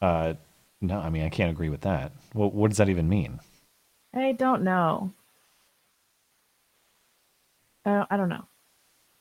Uh, 0.02 0.34
no, 0.82 1.00
I 1.00 1.10
mean, 1.10 1.24
I 1.24 1.30
can't 1.30 1.52
agree 1.52 1.70
with 1.70 1.82
that. 1.82 2.12
What, 2.34 2.54
what 2.54 2.70
does 2.70 2.78
that 2.78 2.90
even 2.90 3.10
mean? 3.10 3.40
I 4.14 4.32
don't 4.32 4.64
know. 4.64 5.14
I 7.86 7.92
don't, 7.92 8.08
I 8.10 8.18
don't 8.18 8.30
know. 8.30 8.46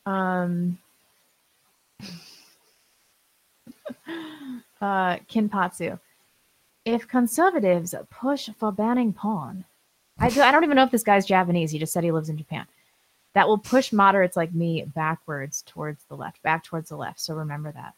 Um, 0.06 0.78
uh, 4.80 5.16
Kinpatsu. 5.28 5.98
If 6.89 7.06
conservatives 7.06 7.94
push 8.09 8.48
for 8.56 8.73
banning 8.73 9.12
porn, 9.12 9.66
I, 10.19 10.31
do, 10.31 10.40
I 10.40 10.51
don't 10.51 10.65
even 10.65 10.74
know 10.74 10.85
if 10.85 10.90
this 10.90 11.02
guy's 11.02 11.27
Japanese. 11.27 11.70
He 11.70 11.78
just 11.78 11.93
said 11.93 12.02
he 12.02 12.10
lives 12.10 12.31
in 12.31 12.39
Japan. 12.39 12.66
That 13.35 13.47
will 13.47 13.59
push 13.59 13.93
moderates 13.93 14.39
like 14.39 14.55
me 14.55 14.85
backwards 14.94 15.62
towards 15.66 16.02
the 16.05 16.16
left, 16.16 16.43
back 16.43 16.65
towards 16.65 16.89
the 16.89 16.97
left. 16.97 17.20
So 17.20 17.35
remember 17.35 17.73
that. 17.73 17.94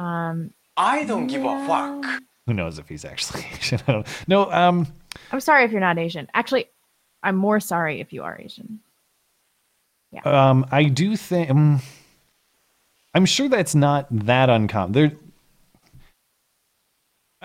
Um, 0.00 0.52
I 0.76 1.02
don't 1.02 1.26
give 1.26 1.44
a 1.44 1.66
fuck. 1.66 2.22
Who 2.46 2.54
knows 2.54 2.78
if 2.78 2.88
he's 2.88 3.04
actually 3.04 3.44
Asian? 3.52 3.80
I 3.88 3.92
don't 3.92 4.28
No, 4.28 4.52
um, 4.52 4.86
I'm 5.32 5.40
sorry 5.40 5.64
if 5.64 5.72
you're 5.72 5.80
not 5.80 5.98
Asian. 5.98 6.28
Actually, 6.32 6.66
I'm 7.24 7.34
more 7.34 7.58
sorry 7.58 8.00
if 8.00 8.12
you 8.12 8.22
are 8.22 8.38
Asian. 8.40 8.78
Yeah. 10.12 10.22
Um, 10.22 10.64
I 10.70 10.84
do 10.84 11.16
think 11.16 11.50
um, 11.50 11.82
I'm 13.14 13.26
sure 13.26 13.48
that's 13.48 13.74
not 13.74 14.06
that 14.10 14.48
uncommon. 14.48 14.92
There, 14.92 15.12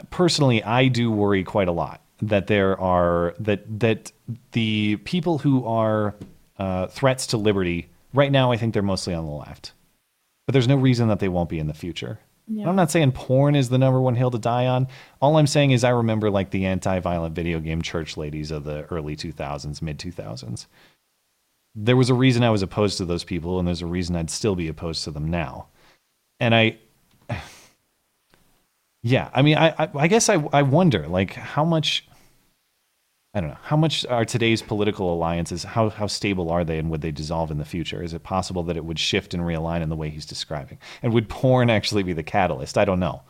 personally, 0.09 0.63
I 0.63 0.87
do 0.87 1.11
worry 1.11 1.43
quite 1.43 1.67
a 1.67 1.71
lot 1.71 2.01
that 2.21 2.47
there 2.47 2.79
are 2.79 3.33
that 3.39 3.79
that 3.79 4.11
the 4.51 4.97
people 4.97 5.39
who 5.39 5.65
are 5.65 6.15
uh, 6.57 6.87
threats 6.87 7.27
to 7.27 7.37
liberty 7.37 7.89
right 8.13 8.31
now. 8.31 8.51
I 8.51 8.57
think 8.57 8.73
they're 8.73 8.83
mostly 8.83 9.13
on 9.13 9.25
the 9.25 9.31
left, 9.31 9.73
but 10.45 10.53
there's 10.53 10.67
no 10.67 10.77
reason 10.77 11.07
that 11.07 11.19
they 11.19 11.29
won't 11.29 11.49
be 11.49 11.59
in 11.59 11.67
the 11.67 11.73
future. 11.73 12.19
Yeah. 12.47 12.67
I'm 12.67 12.75
not 12.75 12.91
saying 12.91 13.13
porn 13.13 13.55
is 13.55 13.69
the 13.69 13.77
number 13.77 14.01
one 14.01 14.15
hill 14.15 14.31
to 14.31 14.39
die 14.39 14.67
on. 14.67 14.87
All 15.21 15.37
I'm 15.37 15.47
saying 15.47 15.71
is 15.71 15.83
I 15.83 15.89
remember 15.89 16.29
like 16.29 16.49
the 16.49 16.65
anti-violent 16.65 17.33
video 17.33 17.59
game 17.59 17.81
church 17.81 18.17
ladies 18.17 18.51
of 18.51 18.65
the 18.65 18.83
early 18.85 19.15
2000s, 19.15 19.81
mid 19.81 19.99
2000s 19.99 20.65
there 21.75 21.95
was 21.95 22.09
a 22.09 22.13
reason 22.13 22.43
I 22.43 22.49
was 22.49 22.61
opposed 22.61 22.97
to 22.97 23.05
those 23.05 23.23
people, 23.23 23.59
and 23.59 23.67
there's 23.67 23.81
a 23.81 23.87
reason 23.87 24.15
I'd 24.15 24.29
still 24.29 24.55
be 24.55 24.67
opposed 24.67 25.03
to 25.05 25.11
them 25.11 25.29
now. 25.29 25.67
And 26.39 26.53
I, 26.53 26.77
yeah, 29.03 29.29
I 29.33 29.41
mean, 29.41 29.57
I, 29.57 29.69
I, 29.77 29.89
I 29.95 30.07
guess 30.07 30.29
I, 30.29 30.35
I 30.53 30.61
wonder, 30.61 31.07
like, 31.07 31.33
how 31.33 31.65
much, 31.65 32.07
I 33.33 33.41
don't 33.41 33.49
know, 33.49 33.57
how 33.63 33.77
much 33.77 34.05
are 34.05 34.25
today's 34.25 34.61
political 34.61 35.13
alliances, 35.13 35.63
how, 35.63 35.89
how 35.89 36.07
stable 36.07 36.51
are 36.51 36.63
they, 36.63 36.77
and 36.77 36.89
would 36.91 37.01
they 37.01 37.11
dissolve 37.11 37.49
in 37.49 37.57
the 37.57 37.65
future? 37.65 38.03
Is 38.03 38.13
it 38.13 38.23
possible 38.23 38.63
that 38.63 38.77
it 38.77 38.85
would 38.85 38.99
shift 38.99 39.33
and 39.33 39.43
realign 39.43 39.81
in 39.81 39.89
the 39.89 39.95
way 39.95 40.09
he's 40.09 40.25
describing? 40.25 40.77
And 41.01 41.13
would 41.13 41.29
porn 41.29 41.69
actually 41.69 42.03
be 42.03 42.13
the 42.13 42.23
catalyst? 42.23 42.77
I 42.77 42.85
don't 42.85 42.99
know. 42.99 43.23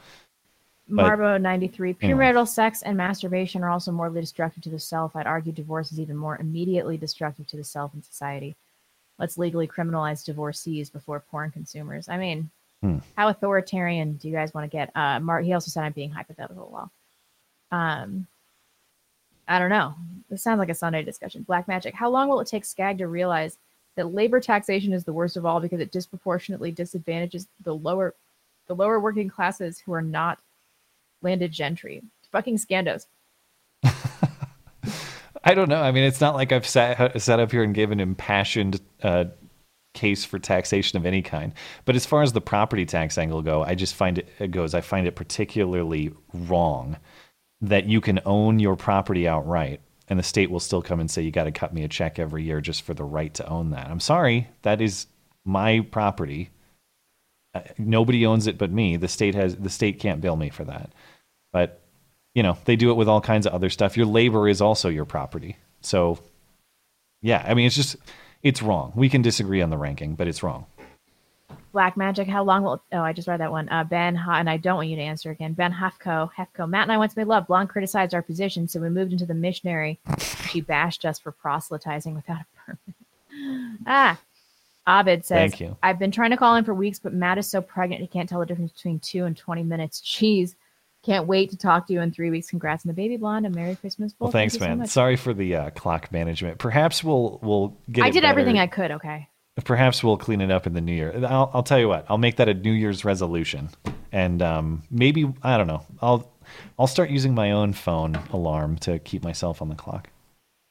But- 0.90 1.06
Marbo 1.06 1.40
93. 1.40 1.96
anyway. 2.02 2.26
Premarital 2.26 2.48
sex 2.48 2.82
and 2.82 2.98
masturbation 2.98 3.64
are 3.64 3.70
also 3.70 3.94
morally 3.94 4.20
destructive 4.20 4.64
to 4.64 4.70
the 4.70 4.80
self. 4.80 5.16
I'd 5.16 5.28
argue 5.28 5.54
divorce 5.54 5.94
is 5.94 6.02
even 6.02 6.18
more 6.18 6.38
immediately 6.38 6.98
destructive 6.98 7.48
to 7.48 7.58
the 7.58 7.64
self 7.64 7.94
and 7.94 8.04
society. 8.04 8.58
Let's 9.18 9.38
legally 9.38 9.68
criminalize 9.68 10.26
divorcees 10.26 10.90
before 10.90 11.22
porn 11.22 11.52
consumers. 11.52 12.10
I 12.10 12.18
mean, 12.18 12.50
Hmm. 12.82 12.98
how 13.16 13.28
authoritarian 13.28 14.14
do 14.14 14.28
you 14.28 14.34
guys 14.34 14.54
want 14.54 14.70
to 14.70 14.76
get? 14.76 14.92
Uh, 14.96 15.20
Mar- 15.20 15.42
he 15.42 15.54
also 15.54 15.70
said 15.70 15.84
I'm 15.84 15.92
being 15.92 16.10
hypothetical. 16.10 16.70
Well, 16.74 16.92
um, 17.72 18.26
I 19.48 19.60
don't 19.60 19.70
know. 19.70 19.94
This 20.30 20.42
sounds 20.42 20.60
like 20.60 20.70
a 20.70 20.76
Sunday 20.76 21.04
discussion. 21.04 21.44
Black 21.44 21.68
magic. 21.68 21.94
How 21.94 22.10
long 22.10 22.28
will 22.28 22.40
it 22.40 22.48
take 22.48 22.66
Skag 22.66 22.98
to 23.00 23.08
realize 23.08 23.58
that 23.96 24.14
labor 24.14 24.40
taxation 24.40 24.94
is 24.94 25.04
the 25.04 25.14
worst 25.14 25.38
of 25.38 25.46
all 25.46 25.60
because 25.60 25.80
it 25.80 25.92
disproportionately 25.92 26.72
disadvantages 26.72 27.48
the 27.64 27.76
lower, 27.76 28.16
the 28.68 28.76
lower 28.76 29.00
working 29.00 29.30
classes 29.30 29.80
who 29.80 29.94
are 29.94 30.02
not 30.02 30.40
landed 31.22 31.52
gentry? 31.52 32.02
Fucking 32.32 32.58
scandos. 32.58 33.06
I 35.44 35.54
don't 35.54 35.70
know. 35.70 35.82
I 35.82 35.92
mean, 35.92 36.04
it's 36.04 36.22
not 36.22 36.36
like 36.36 36.52
I've 36.52 36.68
sat 36.68 37.22
sat 37.22 37.40
up 37.40 37.52
here 37.52 37.64
and 37.64 37.76
given 37.76 38.00
impassioned 38.00 38.80
uh, 39.04 39.26
case 39.94 40.24
for 40.24 40.40
taxation 40.40 40.98
of 40.98 41.06
any 41.06 41.22
kind. 41.22 41.54
But 41.86 41.96
as 41.96 42.06
far 42.06 42.22
as 42.22 42.34
the 42.34 42.42
property 42.42 42.86
tax 42.86 43.18
angle 43.18 43.42
go, 43.42 43.64
I 43.64 43.76
just 43.76 43.96
find 43.96 44.18
it, 44.18 44.30
it 44.40 44.52
goes. 44.52 44.74
I 44.74 44.82
find 44.82 45.08
it 45.08 45.16
particularly 45.16 46.12
wrong 46.34 46.98
that 47.62 47.86
you 47.86 48.02
can 48.02 48.20
own 48.26 48.60
your 48.60 48.76
property 48.76 49.28
outright, 49.28 49.82
and 50.08 50.18
the 50.18 50.24
state 50.24 50.50
will 50.50 50.60
still 50.60 50.82
come 50.82 51.00
and 51.00 51.10
say 51.10 51.22
you 51.22 51.32
got 51.32 51.44
to 51.44 51.52
cut 51.52 51.74
me 51.74 51.84
a 51.84 51.88
check 51.88 52.20
every 52.20 52.44
year 52.44 52.62
just 52.62 52.82
for 52.82 52.94
the 52.94 53.04
right 53.04 53.34
to 53.36 53.48
own 53.48 53.72
that. 53.72 53.88
I'm 53.88 54.00
sorry, 54.00 54.48
that 54.64 54.82
is 54.82 55.08
my 55.46 55.82
property. 55.92 56.50
Uh, 57.54 57.62
nobody 57.78 58.26
owns 58.26 58.48
it 58.48 58.58
but 58.58 58.72
me. 58.72 58.98
The 58.98 59.08
state 59.08 59.36
has 59.36 59.56
the 59.56 59.70
state 59.70 60.00
can't 60.00 60.22
bill 60.22 60.38
me 60.38 60.50
for 60.50 60.64
that. 60.64 60.92
But 61.52 61.82
you 62.34 62.44
know, 62.44 62.58
they 62.66 62.76
do 62.76 62.92
it 62.92 62.96
with 62.96 63.08
all 63.08 63.22
kinds 63.22 63.46
of 63.46 63.54
other 63.54 63.70
stuff. 63.70 63.98
Your 63.98 64.06
labor 64.06 64.48
is 64.48 64.62
also 64.62 64.90
your 64.90 65.06
property. 65.06 65.58
So, 65.82 66.20
yeah, 67.22 67.44
I 67.46 67.54
mean, 67.54 67.66
it's 67.66 67.76
just, 67.76 67.98
it's 68.44 68.62
wrong. 68.62 68.92
We 68.96 69.10
can 69.10 69.22
disagree 69.22 69.62
on 69.62 69.70
the 69.70 69.78
ranking, 69.78 70.16
but 70.16 70.28
it's 70.28 70.44
wrong. 70.44 70.66
Black 71.72 71.96
magic. 71.96 72.28
How 72.28 72.44
long 72.44 72.64
will? 72.64 72.84
Oh, 72.92 73.02
I 73.02 73.14
just 73.14 73.28
read 73.28 73.40
that 73.40 73.52
one. 73.52 73.70
Uh, 73.70 73.84
ben, 73.86 74.16
Ha- 74.16 74.40
and 74.40 74.50
I 74.50 74.58
don't 74.58 74.76
want 74.76 74.90
you 74.90 74.98
to 74.98 75.02
answer 75.02 75.32
again. 75.32 75.54
Ben 75.54 75.72
Hefko. 75.72 76.30
Hefko. 76.38 76.68
Matt 76.68 76.84
and 76.84 76.92
I 76.92 76.98
once 76.98 77.16
made 77.16 77.28
love. 77.28 77.48
Blonde 77.48 77.70
criticized 77.70 78.14
our 78.14 78.22
position, 78.22 78.68
so 78.68 78.82
we 78.82 78.90
moved 78.90 79.14
into 79.14 79.26
the 79.26 79.34
missionary. 79.34 80.00
She 80.50 80.60
bashed 80.60 81.06
us 81.06 81.18
for 81.18 81.32
proselytizing 81.32 82.14
without 82.14 82.42
a 82.42 82.46
permit. 82.66 83.78
ah, 83.88 84.20
Abid 84.86 85.24
says, 85.24 85.52
Thank 85.52 85.62
you. 85.62 85.78
I've 85.82 86.00
been 86.00 86.12
trying 86.12 86.32
to 86.32 86.38
call 86.38 86.56
in 86.56 86.66
for 86.66 86.74
weeks, 86.74 87.00
but 87.00 87.14
Matt 87.14 87.38
is 87.38 87.48
so 87.48 87.62
pregnant 87.62 88.02
he 88.02 88.08
can't 88.08 88.28
tell 88.28 88.40
the 88.42 88.46
difference 88.46 88.74
between 88.74 89.00
two 89.00 89.26
and 89.26 89.38
20 89.38 89.64
minutes. 89.64 90.02
Jeez. 90.02 90.56
Can't 91.04 91.26
wait 91.26 91.50
to 91.50 91.58
talk 91.58 91.88
to 91.88 91.94
you 91.94 92.02
in 92.02 92.12
three 92.12 92.30
weeks. 92.30 92.50
Congrats 92.50 92.86
on 92.86 92.90
the 92.90 92.94
baby 92.94 93.18
blonde 93.18 93.48
and 93.48 93.56
Merry 93.56 93.76
Christmas. 93.76 94.14
Well, 94.20 94.28
Bull. 94.28 94.32
Thank 94.32 94.52
thanks, 94.52 94.66
you 94.66 94.72
so 94.72 94.76
man. 94.76 94.88
Sorry 94.88 95.16
for 95.16 95.34
the 95.34 95.56
uh, 95.56 95.70
clock 95.72 96.12
management. 96.12 96.60
Perhaps 96.60 97.04
we'll 97.04 97.40
we'll 97.42 97.76
get. 97.92 98.06
I 98.06 98.12
did 98.12 98.24
everything. 98.24 98.60
I 98.60 98.68
could, 98.68 98.92
okay. 98.92 99.28
Perhaps 99.66 100.04
we'll 100.04 100.18
clean 100.18 100.42
it 100.42 100.52
up 100.52 100.68
in 100.68 100.74
the 100.74 100.82
new 100.82 100.94
year. 100.94 101.14
I'll, 101.26 101.52
I'll 101.54 101.64
tell 101.64 101.80
you 101.80 101.88
what. 101.88 102.06
I'll 102.08 102.18
make 102.18 102.38
that 102.38 102.48
a 102.48 102.54
New 102.54 102.72
Year's 102.72 103.04
resolution, 103.04 103.70
and 104.12 104.42
um, 104.42 104.84
maybe 104.92 105.32
I 105.44 105.58
don't 105.58 105.68
know. 105.68 105.84
I'll 106.02 106.32
I'll 106.78 106.88
start 106.88 107.10
using 107.10 107.34
my 107.34 107.52
own 107.52 107.74
phone 107.74 108.16
alarm 108.32 108.78
to 108.80 109.00
keep 109.00 109.24
myself 109.24 109.62
on 109.62 109.70
the 109.70 109.76
clock. 109.76 110.10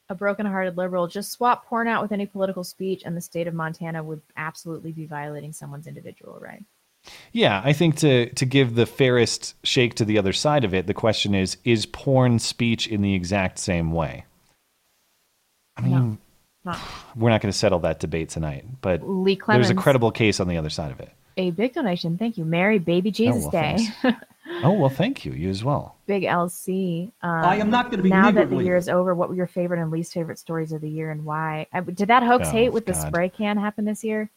A 0.08 0.14
broken-hearted 0.14 0.76
liberal 0.76 1.06
just 1.06 1.30
swap 1.30 1.66
porn 1.66 1.86
out 1.86 2.02
with 2.02 2.10
any 2.10 2.26
political 2.26 2.64
speech, 2.64 3.02
and 3.04 3.16
the 3.16 3.20
state 3.20 3.46
of 3.46 3.54
Montana 3.54 4.02
would 4.02 4.22
absolutely 4.36 4.92
be 4.92 5.06
violating 5.06 5.52
someone's 5.52 5.86
individual 5.86 6.38
right. 6.40 6.64
Yeah, 7.32 7.60
I 7.64 7.72
think 7.72 7.96
to 7.96 8.30
to 8.34 8.44
give 8.44 8.74
the 8.74 8.86
fairest 8.86 9.54
shake 9.64 9.94
to 9.94 10.04
the 10.04 10.18
other 10.18 10.32
side 10.32 10.64
of 10.64 10.74
it, 10.74 10.86
the 10.86 10.94
question 10.94 11.34
is: 11.34 11.56
Is 11.64 11.86
porn 11.86 12.38
speech 12.38 12.86
in 12.86 13.02
the 13.02 13.14
exact 13.14 13.58
same 13.58 13.92
way? 13.92 14.24
I 15.76 15.82
mean, 15.82 16.18
Not 16.64 16.78
we're 17.16 17.30
not 17.30 17.40
going 17.40 17.52
to 17.52 17.56
settle 17.58 17.78
that 17.80 18.00
debate 18.00 18.28
tonight, 18.28 18.64
but 18.80 19.02
Lee 19.08 19.40
there's 19.48 19.70
a 19.70 19.74
credible 19.74 20.10
case 20.10 20.40
on 20.40 20.48
the 20.48 20.58
other 20.58 20.70
side 20.70 20.92
of 20.92 21.00
it. 21.00 21.10
a 21.36 21.50
big 21.50 21.72
donation. 21.72 22.18
Thank 22.18 22.36
you. 22.36 22.44
Mary, 22.44 22.78
Baby 22.78 23.10
Jesus 23.10 23.44
well, 23.44 23.50
Day. 23.50 23.78
Oh 24.62 24.72
well, 24.72 24.90
thank 24.90 25.24
you. 25.24 25.32
You 25.32 25.48
as 25.48 25.62
well. 25.62 25.96
Big 26.06 26.24
LC. 26.24 27.12
Um, 27.22 27.30
I 27.30 27.56
am 27.56 27.70
not 27.70 27.90
gonna 27.90 28.02
be 28.02 28.08
Now 28.08 28.30
that 28.30 28.50
the 28.50 28.56
year 28.56 28.76
is 28.76 28.88
over, 28.88 29.14
what 29.14 29.28
were 29.28 29.34
your 29.34 29.46
favorite 29.46 29.80
and 29.80 29.90
least 29.90 30.12
favorite 30.12 30.38
stories 30.38 30.72
of 30.72 30.80
the 30.80 30.90
year 30.90 31.10
and 31.10 31.24
why? 31.24 31.66
I, 31.72 31.80
did 31.80 32.08
that 32.08 32.22
hoax 32.22 32.48
Oh, 32.48 32.52
hate 32.52 32.72
with 32.72 32.84
the 32.84 32.94
spray 32.94 33.28
can 33.28 33.56
happen 33.56 33.84
this 33.84 34.02
year? 34.02 34.30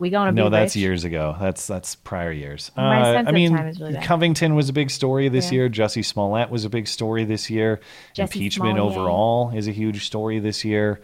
We 0.00 0.10
going 0.10 0.26
to 0.26 0.32
No, 0.32 0.48
that's 0.48 0.76
rich? 0.76 0.80
years 0.82 1.02
ago. 1.04 1.36
That's 1.40 1.66
that's 1.66 1.96
prior 1.96 2.30
years. 2.30 2.70
My 2.76 3.00
Uh, 3.00 3.12
sense 3.14 3.28
I 3.28 3.32
mean, 3.32 3.50
time 3.56 3.66
is 3.66 3.80
really 3.80 3.94
bad. 3.94 4.04
Covington 4.04 4.54
was 4.54 4.68
a 4.68 4.72
big 4.72 4.90
story 4.90 5.28
this 5.28 5.46
Yeah. 5.50 5.56
year. 5.56 5.68
Jesse 5.68 6.02
Smollett 6.02 6.50
was 6.50 6.64
a 6.64 6.70
big 6.70 6.86
story 6.86 7.24
this 7.24 7.50
year. 7.50 7.80
Jussie 8.14 8.22
Impeachment 8.36 8.76
Smollett. 8.76 8.96
overall 8.96 9.50
is 9.56 9.66
a 9.66 9.72
huge 9.72 10.06
story 10.06 10.38
this 10.38 10.64
year. 10.64 11.00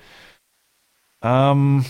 Um, 1.23 1.85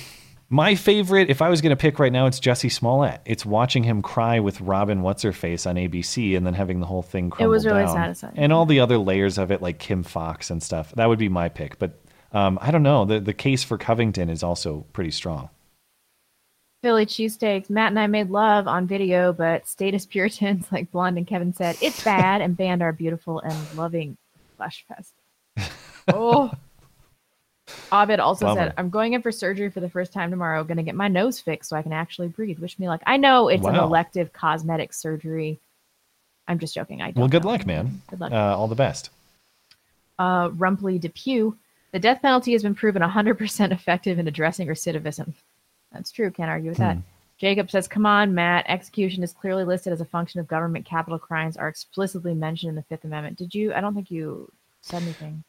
my 0.49 0.75
favorite, 0.77 1.29
if 1.31 1.43
I 1.43 1.49
was 1.49 1.61
going 1.61 1.71
to 1.71 1.77
pick 1.77 1.99
right 1.99 2.13
now, 2.13 2.27
it's 2.27 2.39
Jesse 2.39 2.69
Smollett. 2.69 3.21
It's 3.25 3.45
watching 3.45 3.83
him 3.83 4.01
cry 4.01 4.41
with 4.41 4.61
Robin 4.61 5.03
What's 5.03 5.23
Her 5.23 5.33
Face 5.33 5.67
on 5.67 5.77
ABC, 5.77 6.37
and 6.37 6.47
then 6.47 6.55
having 6.55 6.81
the 6.81 6.87
whole 6.87 7.03
thing 7.03 7.31
crumble 7.31 7.51
It 7.51 7.55
was 7.55 7.67
really 7.67 7.85
down. 7.85 7.95
satisfying. 7.95 8.35
And 8.37 8.53
all 8.53 8.65
the 8.65 8.81
other 8.81 8.97
layers 8.99 9.37
of 9.39 9.51
it, 9.51 9.61
like 9.61 9.79
Kim 9.79 10.03
Foxx 10.05 10.51
and 10.51 10.63
stuff. 10.63 10.93
That 10.93 11.09
would 11.09 11.19
be 11.19 11.29
my 11.29 11.49
pick. 11.49 11.79
But 11.79 11.99
um, 12.33 12.59
I 12.63 12.71
don't 12.71 12.83
know. 12.83 13.05
The 13.05 13.21
the 13.21 13.33
case 13.35 13.63
for 13.65 13.77
Covington 13.79 14.29
is 14.29 14.43
also 14.43 14.87
pretty 14.93 15.11
strong. 15.11 15.51
Philly 16.85 17.07
cheesesteaks. 17.07 17.71
Matt 17.71 17.93
and 17.93 17.99
I 17.99 18.07
made 18.07 18.29
love 18.29 18.69
on 18.69 18.87
video, 18.87 19.33
but 19.33 19.67
status 19.67 20.05
Puritans, 20.05 20.67
like 20.73 20.93
Blonde 20.93 21.17
and 21.17 21.27
Kevin 21.27 21.55
said, 21.55 21.79
it's 21.81 22.05
bad 22.05 22.43
and 22.43 22.55
banned 22.55 22.83
our 22.83 22.93
beautiful 22.93 23.41
and 23.41 23.57
loving 23.77 24.19
flesh 24.59 24.85
fest. 24.87 25.15
Oh. 26.13 26.53
Ovid 27.91 28.21
also 28.21 28.45
Bummer. 28.45 28.61
said, 28.61 28.75
I'm 28.77 28.91
going 28.91 29.15
in 29.15 29.23
for 29.23 29.33
surgery 29.33 29.71
for 29.71 29.81
the 29.81 29.89
first 29.89 30.13
time 30.13 30.29
tomorrow. 30.31 30.63
Going 30.65 30.77
to 30.77 30.83
get 30.83 30.95
my 30.95 31.09
nose 31.09 31.41
fixed 31.41 31.71
so 31.71 31.77
I 31.77 31.81
can 31.81 31.95
actually 31.95 32.29
breathe. 32.29 32.59
Wish 32.59 32.79
me 32.79 32.87
luck. 32.87 33.01
I 33.07 33.17
know 33.17 33.49
it's 33.49 33.65
an 33.67 33.75
elective 33.77 34.31
cosmetic 34.35 34.93
surgery. 34.93 35.59
I'm 36.47 36.59
just 36.59 36.75
joking. 36.75 37.01
I 37.01 37.13
don't 37.13 37.21
Well, 37.21 37.29
good 37.29 37.45
know. 37.45 37.53
luck, 37.53 37.65
man. 37.65 38.03
Good 38.11 38.21
luck. 38.21 38.33
Uh, 38.33 38.55
all 38.55 38.69
the 38.69 38.75
best. 38.75 39.09
uh, 40.19 40.51
Rumpley 40.51 41.01
Depew, 41.01 41.57
the 41.93 41.99
death 41.99 42.21
penalty 42.21 42.53
has 42.53 42.63
been 42.63 42.75
proven 42.75 43.01
100% 43.01 43.73
effective 43.73 44.19
in 44.19 44.29
addressing 44.29 44.69
recidivism. 44.69 45.33
That's 45.95 46.11
true. 46.13 46.31
Can't 46.31 46.51
argue 46.51 46.71
with 46.71 46.79
that. 46.79 46.97
Hmm. 46.97 47.03
Jacob 47.39 47.71
says, 47.71 47.89
Come 47.89 48.07
on, 48.07 48.35
Matt. 48.35 48.65
Execution 48.69 49.23
is 49.23 49.33
clearly 49.33 49.65
listed 49.65 49.93
as 49.93 50.01
a 50.01 50.05
function 50.05 50.41
of 50.41 50.47
government. 50.47 50.85
Capital 50.85 51.19
crimes 51.19 51.57
are 51.57 51.69
explicitly 51.69 52.35
mentioned 52.35 52.71
in 52.71 52.77
the 52.77 52.83
Fifth 52.83 53.05
Amendment. 53.05 53.39
Did 53.39 53.55
you? 53.55 53.73
I 53.75 53.81
don't 53.81 53.95
think 53.95 54.11
you 54.11 54.51
said 54.83 55.03
anything. 55.03 55.43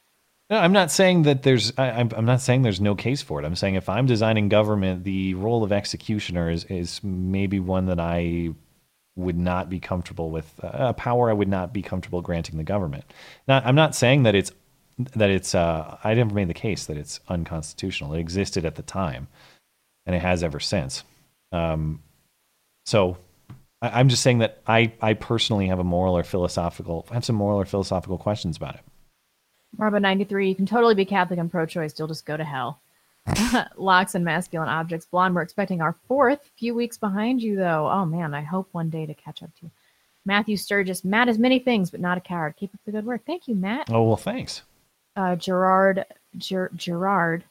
No, 0.49 0.57
I'm 0.57 0.73
not 0.73 0.91
saying 0.91 1.23
that 1.23 1.43
there's. 1.43 1.73
I, 1.77 1.89
I'm, 1.91 2.09
I'm 2.15 2.25
not 2.25 2.41
saying 2.41 2.61
there's 2.61 2.81
no 2.81 2.95
case 2.95 3.21
for 3.21 3.41
it. 3.41 3.45
I'm 3.45 3.55
saying 3.55 3.75
if 3.75 3.89
I'm 3.89 4.05
designing 4.05 4.47
government, 4.49 5.03
the 5.03 5.33
role 5.35 5.63
of 5.63 5.71
executioner 5.71 6.49
is, 6.49 6.65
is 6.65 7.03
maybe 7.03 7.59
one 7.59 7.87
that 7.87 7.99
I 7.99 8.49
would 9.15 9.37
not 9.37 9.69
be 9.69 9.79
comfortable 9.79 10.29
with. 10.29 10.53
uh, 10.63 10.69
A 10.73 10.93
power 10.93 11.29
I 11.29 11.33
would 11.33 11.47
not 11.47 11.73
be 11.73 11.81
comfortable 11.81 12.21
granting 12.21 12.57
the 12.57 12.63
government. 12.63 13.05
Not, 13.47 13.65
I'm 13.65 13.75
not 13.75 13.95
saying 13.95 14.23
that 14.23 14.35
it's 14.35 14.51
that 15.15 15.29
it's. 15.29 15.55
Uh, 15.55 15.97
I 16.03 16.13
never 16.13 16.33
made 16.33 16.47
the 16.47 16.53
case 16.53 16.85
that 16.85 16.97
it's 16.97 17.19
unconstitutional. 17.27 18.13
It 18.13 18.19
existed 18.19 18.65
at 18.65 18.75
the 18.75 18.83
time, 18.83 19.27
and 20.05 20.15
it 20.15 20.21
has 20.21 20.43
ever 20.43 20.59
since. 20.59 21.03
Um, 21.51 22.01
so 22.85 23.17
I, 23.81 23.99
I'm 23.99 24.09
just 24.09 24.21
saying 24.23 24.39
that 24.39 24.61
I, 24.67 24.93
I 25.01 25.13
personally 25.13 25.67
have 25.67 25.79
a 25.79 25.83
moral 25.83 26.17
or 26.17 26.23
philosophical. 26.23 27.05
I 27.09 27.15
have 27.15 27.25
some 27.25 27.35
moral 27.35 27.59
or 27.59 27.65
philosophical 27.65 28.17
questions 28.17 28.57
about 28.57 28.75
it. 28.75 28.81
Marbo 29.77 29.99
93, 30.01 30.47
you 30.49 30.55
can 30.55 30.65
totally 30.65 30.95
be 30.95 31.05
Catholic 31.05 31.39
and 31.39 31.51
pro 31.51 31.65
choice. 31.65 31.97
You'll 31.97 32.07
just 32.07 32.25
go 32.25 32.37
to 32.37 32.43
hell. 32.43 32.79
Locks 33.77 34.15
and 34.15 34.23
masculine 34.23 34.69
objects. 34.69 35.05
Blonde, 35.07 35.33
we're 35.35 35.41
expecting 35.41 35.81
our 35.81 35.95
fourth. 36.07 36.49
Few 36.57 36.73
weeks 36.75 36.97
behind 36.97 37.41
you, 37.41 37.55
though. 37.55 37.89
Oh, 37.91 38.05
man, 38.05 38.33
I 38.33 38.41
hope 38.41 38.69
one 38.71 38.89
day 38.89 39.05
to 39.05 39.13
catch 39.13 39.41
up 39.43 39.49
to 39.59 39.65
you. 39.65 39.71
Matthew 40.27 40.57
Sturgis, 40.57 41.03
Matt 41.03 41.27
is 41.27 41.37
many 41.37 41.59
things, 41.59 41.89
but 41.91 41.99
not 41.99 42.17
a 42.17 42.21
coward. 42.21 42.55
Keep 42.57 42.73
up 42.73 42.79
the 42.85 42.91
good 42.91 43.05
work. 43.05 43.21
Thank 43.27 43.47
you, 43.47 43.53
Matt. 43.55 43.89
Oh 43.91 44.03
well, 44.03 44.15
thanks. 44.15 44.63
uh, 45.15 45.35
Gerard 45.35 46.03
Ger- 46.37 46.71
Gerard 46.75 47.43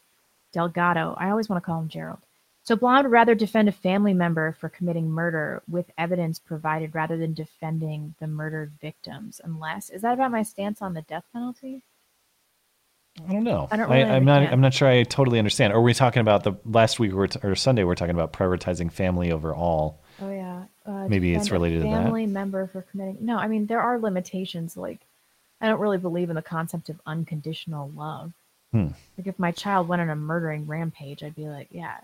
Delgado. 0.53 1.15
I 1.19 1.31
always 1.31 1.49
want 1.49 1.63
to 1.63 1.67
call 1.67 1.81
him 1.81 1.89
Gerald. 1.89 2.19
So 2.65 2.77
Blonde 2.77 3.05
would 3.05 3.13
rather 3.13 3.35
defend 3.35 3.69
a 3.69 3.73
family 3.73 4.15
member 4.15 4.53
for 4.53 4.71
committing 4.71 5.11
murder 5.11 5.63
with 5.69 5.91
evidence 5.99 6.39
provided 6.39 6.95
rather 6.95 7.19
than 7.19 7.35
defending 7.35 8.15
the 8.21 8.27
murdered 8.27 8.73
victims. 8.81 9.41
Unless 9.45 9.91
is 9.91 10.01
that 10.01 10.15
about 10.15 10.31
my 10.31 10.43
stance 10.43 10.81
on 10.81 10.95
the 10.95 11.03
death 11.03 11.25
penalty? 11.33 11.83
I 13.29 13.33
don't 13.33 13.45
know. 13.45 13.69
I 13.71 13.77
don't 13.77 13.93
I, 13.93 14.01
really 14.01 14.11
am 14.11 14.25
not. 14.25 14.43
I'm 14.43 14.61
not 14.61 14.75
sure. 14.75 14.89
I 14.89 15.03
totally 15.05 15.39
understand. 15.39 15.73
Or 15.73 15.77
are 15.77 15.83
we 15.83 15.95
talking 15.95 16.21
about 16.21 16.43
the 16.43 16.55
last 16.65 16.99
week 16.99 17.13
we 17.13 17.17
were 17.17 17.29
t- 17.29 17.39
or 17.45 17.55
Sunday? 17.55 17.85
We 17.85 17.93
are 17.93 17.95
talking 17.95 18.15
about 18.15 18.33
prioritizing 18.33 18.91
family 18.91 19.31
over 19.31 19.55
all. 19.55 20.01
Oh 20.21 20.31
yeah. 20.31 20.65
Uh, 20.87 21.07
Maybe 21.07 21.35
it's 21.35 21.51
related 21.51 21.83
to 21.83 21.89
that. 21.91 22.05
Family 22.05 22.27
member 22.27 22.67
for 22.67 22.83
committing. 22.83 23.19
No, 23.21 23.37
I 23.37 23.47
mean 23.47 23.67
there 23.67 23.81
are 23.81 23.99
limitations. 23.99 24.77
Like 24.77 25.01
I 25.61 25.69
don't 25.69 25.81
really 25.81 25.99
believe 25.99 26.31
in 26.31 26.37
the 26.37 26.43
concept 26.43 26.89
of 26.89 27.01
unconditional 27.07 27.91
love. 27.95 28.33
Hmm. 28.73 28.89
Like 29.17 29.27
if 29.27 29.39
my 29.39 29.53
child 29.53 29.87
went 29.87 30.03
on 30.03 30.11
a 30.11 30.17
murdering 30.17 30.67
rampage, 30.67 31.23
I'd 31.23 31.37
be 31.37 31.47
like, 31.47 31.69
yeah, 31.71 31.99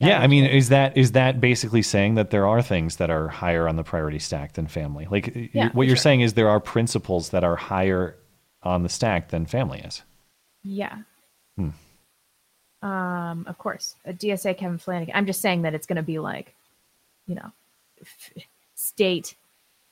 Yeah, 0.00 0.20
I 0.20 0.28
mean, 0.28 0.44
is 0.44 0.68
that 0.68 0.96
is 0.96 1.12
that 1.12 1.40
basically 1.40 1.82
saying 1.82 2.14
that 2.14 2.30
there 2.30 2.46
are 2.46 2.62
things 2.62 2.96
that 2.96 3.10
are 3.10 3.26
higher 3.28 3.66
on 3.68 3.74
the 3.76 3.82
priority 3.82 4.20
stack 4.20 4.52
than 4.52 4.68
family? 4.68 5.06
Like, 5.10 5.50
Yeah, 5.52 5.70
what 5.72 5.88
you're 5.88 5.96
sure. 5.96 6.02
saying 6.02 6.20
is 6.20 6.34
there 6.34 6.48
are 6.48 6.60
principles 6.60 7.30
that 7.30 7.42
are 7.42 7.56
higher 7.56 8.16
on 8.62 8.84
the 8.84 8.88
stack 8.88 9.30
than 9.30 9.44
family 9.46 9.80
is. 9.80 10.02
yeah. 10.62 10.98
Hmm. 11.56 11.70
Um, 12.80 13.44
of 13.48 13.58
course, 13.58 13.96
a 14.04 14.12
DSA 14.12 14.56
Kevin 14.56 14.78
Flanagan. 14.78 15.14
I'm 15.16 15.26
just 15.26 15.40
saying 15.40 15.62
that 15.62 15.74
it's 15.74 15.86
going 15.86 15.96
to 15.96 16.02
be 16.02 16.20
like, 16.20 16.54
you 17.26 17.34
know, 17.34 17.50
f- 18.00 18.44
state, 18.76 19.34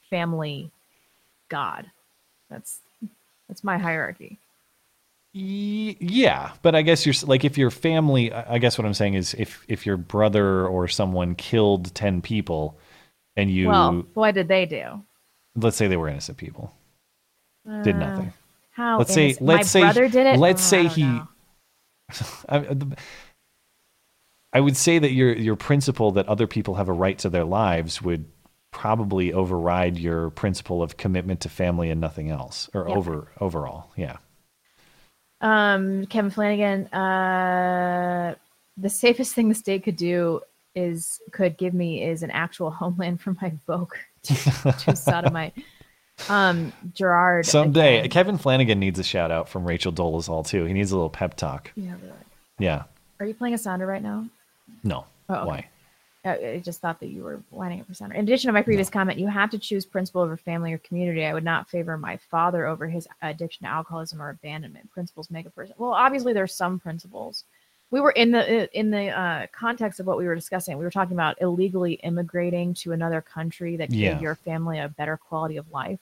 family, 0.09 0.71
God. 1.49 1.91
That's 2.49 2.79
that's 3.49 3.65
my 3.65 3.77
hierarchy. 3.79 4.39
Yeah, 5.39 6.53
but 6.63 6.75
I 6.75 6.81
guess 6.83 7.05
you're 7.05 7.15
like 7.27 7.45
if 7.45 7.59
your 7.59 7.71
family. 7.71 8.33
I 8.33 8.57
guess 8.59 8.79
what 8.79 8.87
I'm 8.87 8.95
saying 8.95 9.15
is 9.15 9.35
if 9.35 9.63
if 9.69 9.85
your 9.85 9.99
brother 9.99 10.67
or 10.67 10.89
someone 10.89 11.35
killed 11.35 11.95
ten 11.95 12.23
people, 12.23 12.79
and 13.37 13.51
you 13.51 13.69
well, 13.69 14.07
what 14.15 14.35
did 14.35 14.49
they 14.49 14.65
do? 14.65 15.03
let's 15.55 15.77
say 15.77 15.89
they 15.89 15.97
were 15.99 16.09
innocent 16.09 16.39
people, 16.39 16.73
did 17.83 17.97
Uh, 17.97 17.99
nothing. 17.99 18.33
How? 18.71 18.97
let's 18.99 19.13
say 19.13 19.37
let's 19.41 19.41
my 19.41 19.63
say 19.63 19.81
brother 19.83 20.09
did 20.09 20.27
it. 20.27 20.39
let's 20.39 20.63
Oh, 20.63 20.71
say 20.71 20.89
he. 20.89 21.05
I, 22.49 22.59
the- 22.61 22.97
I 24.55 24.61
would 24.61 24.77
say 24.77 24.99
that 24.99 25.13
your 25.13 25.35
your 25.35 25.57
principle 25.57 26.13
that 26.13 26.27
other 26.29 26.47
people 26.47 26.77
have 26.77 26.89
a 26.89 26.93
right 26.95 27.19
to 27.19 27.29
their 27.29 27.45
lives 27.45 28.01
would 28.01 28.25
probably 28.73 29.35
override 29.35 29.99
your 29.99 30.31
principle 30.31 30.83
of 30.83 30.97
commitment 30.97 31.41
to 31.41 31.49
family 31.51 31.91
and 31.91 32.01
nothing 32.01 32.31
else 32.31 32.71
or 32.73 32.89
Yeah. 32.89 32.95
over 32.95 33.33
overall 33.41 33.91
yeah 33.97 34.17
Um, 35.41 36.07
Kevin 36.07 36.31
Flanagan, 36.31 36.87
uh, 36.89 38.35
the 38.77 38.89
safest 38.91 39.35
thing 39.35 39.49
the 39.49 39.55
state 39.55 39.85
could 39.85 39.97
do 39.97 40.41
is 40.75 41.21
could 41.33 41.57
give 41.57 41.75
me 41.75 42.03
is 42.05 42.23
an 42.23 42.31
actual 42.31 42.71
homeland 42.81 43.21
for 43.21 43.37
my 43.41 43.53
Vogue 43.67 43.95
to, 44.25 44.35
to 44.81 44.97
sodomite. 44.97 45.55
Um, 46.31 46.73
Gerard. 46.95 47.45
someday 47.45 47.99
again. 47.99 48.11
kevin 48.11 48.39
flanagan 48.39 48.81
needs 48.81 48.99
a 48.99 49.03
shout 49.03 49.31
out 49.31 49.51
from 49.51 49.67
rachel 49.67 49.93
dolezal 49.93 50.47
too 50.47 50.65
he 50.65 50.73
needs 50.73 50.91
a 50.91 50.95
little 50.97 51.11
pep 51.11 51.37
talk 51.37 51.71
Yeah, 51.77 51.93
really. 52.03 52.15
yeah 52.59 52.85
Are 53.21 53.27
you 53.27 53.35
playing 53.35 53.53
a 53.53 53.59
sounder 53.59 53.85
right 53.87 54.03
now? 54.03 54.25
no 54.83 55.05
Oh, 55.29 55.35
okay. 55.35 55.47
why 55.47 55.69
I 56.33 56.61
just 56.65 56.81
thought 56.81 56.99
that 57.01 57.09
you 57.09 57.23
were 57.23 57.43
lining 57.53 57.81
up 57.81 57.87
for 57.87 57.95
center. 57.95 58.15
In 58.15 58.25
addition 58.25 58.49
to 58.49 58.53
my 58.53 58.63
previous 58.63 58.91
comment, 58.91 59.19
you 59.19 59.27
have 59.29 59.51
to 59.51 59.59
choose 59.59 59.85
principle 59.87 60.23
over 60.23 60.37
family 60.37 60.73
or 60.73 60.79
community. 60.79 61.25
I 61.25 61.33
would 61.35 61.45
not 61.45 61.69
favor 61.69 61.97
my 61.97 62.17
father 62.17 62.67
over 62.67 62.89
his 62.89 63.07
addiction 63.23 63.65
to 63.67 63.71
alcoholism 63.73 64.21
or 64.21 64.31
abandonment. 64.31 64.91
Principles 64.91 65.31
make 65.31 65.47
a 65.47 65.51
person. 65.51 65.75
Well, 65.79 65.93
obviously 65.93 66.33
there's 66.33 66.55
some 66.55 66.79
principles. 66.79 67.45
we 67.93 68.01
were 68.01 68.11
in 68.13 68.33
the 68.33 68.69
in 68.79 68.91
the 68.91 69.09
uh, 69.11 69.47
context 69.53 70.01
of 70.01 70.07
what 70.07 70.19
we 70.19 70.27
were 70.27 70.35
discussing. 70.35 70.77
We 70.77 70.85
were 70.85 70.91
talking 70.91 71.15
about 71.17 71.41
illegally 71.41 71.95
immigrating 72.03 72.75
to 72.75 72.93
another 72.93 73.21
country 73.21 73.77
that 73.77 73.91
Yeah. 73.93 74.15
gave 74.15 74.23
your 74.23 74.35
family 74.35 74.81
a 74.81 74.89
better 74.89 75.17
quality 75.17 75.57
of 75.57 75.71
life. 75.71 76.01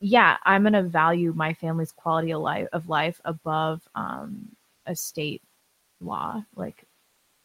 Yeah, 0.00 0.36
I'm 0.44 0.64
gonna 0.64 0.82
value 0.82 1.32
my 1.34 1.54
family's 1.54 1.92
quality 1.92 2.32
of 2.32 2.42
life 2.42 2.68
of 2.72 2.88
life 2.88 3.20
above 3.24 3.80
um, 3.94 4.48
a 4.86 4.94
state 4.96 5.42
law. 6.00 6.42
Like, 6.56 6.84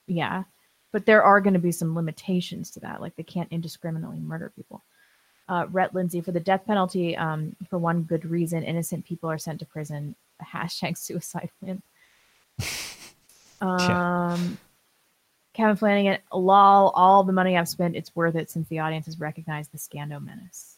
yeah, 0.08 0.44
but 0.92 1.06
there 1.06 1.24
are 1.24 1.42
going 1.42 1.54
to 1.54 1.60
be 1.60 1.72
some 1.72 1.96
limitations 1.96 2.72
to 2.72 2.80
that. 2.82 3.02
Like, 3.02 3.16
they 3.16 3.24
can't 3.24 3.52
indiscriminately 3.52 4.20
murder 4.20 4.52
people. 4.56 4.84
Uh, 5.50 5.66
Rhett 5.72 5.94
Lindsay 5.94 6.22
for 6.22 6.32
the 6.32 6.40
death 6.40 6.66
penalty. 6.66 7.18
Um, 7.18 7.56
for 7.70 7.78
one 7.78 8.04
good 8.04 8.26
reason, 8.26 8.64
innocent 8.64 9.06
people 9.06 9.30
are 9.30 9.38
sent 9.38 9.60
to 9.60 9.66
prison. 9.66 10.16
Hashtag 10.44 10.98
suicide 10.98 11.50
win. 11.62 11.82
Um, 13.62 14.58
Kevin 15.54 15.76
Flanagan, 15.76 16.18
lol, 16.32 16.90
all 16.96 17.24
the 17.24 17.34
money 17.34 17.58
I've 17.58 17.70
spent, 17.70 17.96
it's 17.96 18.16
worth 18.16 18.36
it 18.36 18.50
since 18.50 18.68
the 18.70 18.80
audience 18.80 19.06
has 19.06 19.20
recognized 19.20 19.72
the 19.72 19.78
Scando 19.78 20.24
menace. 20.24 20.78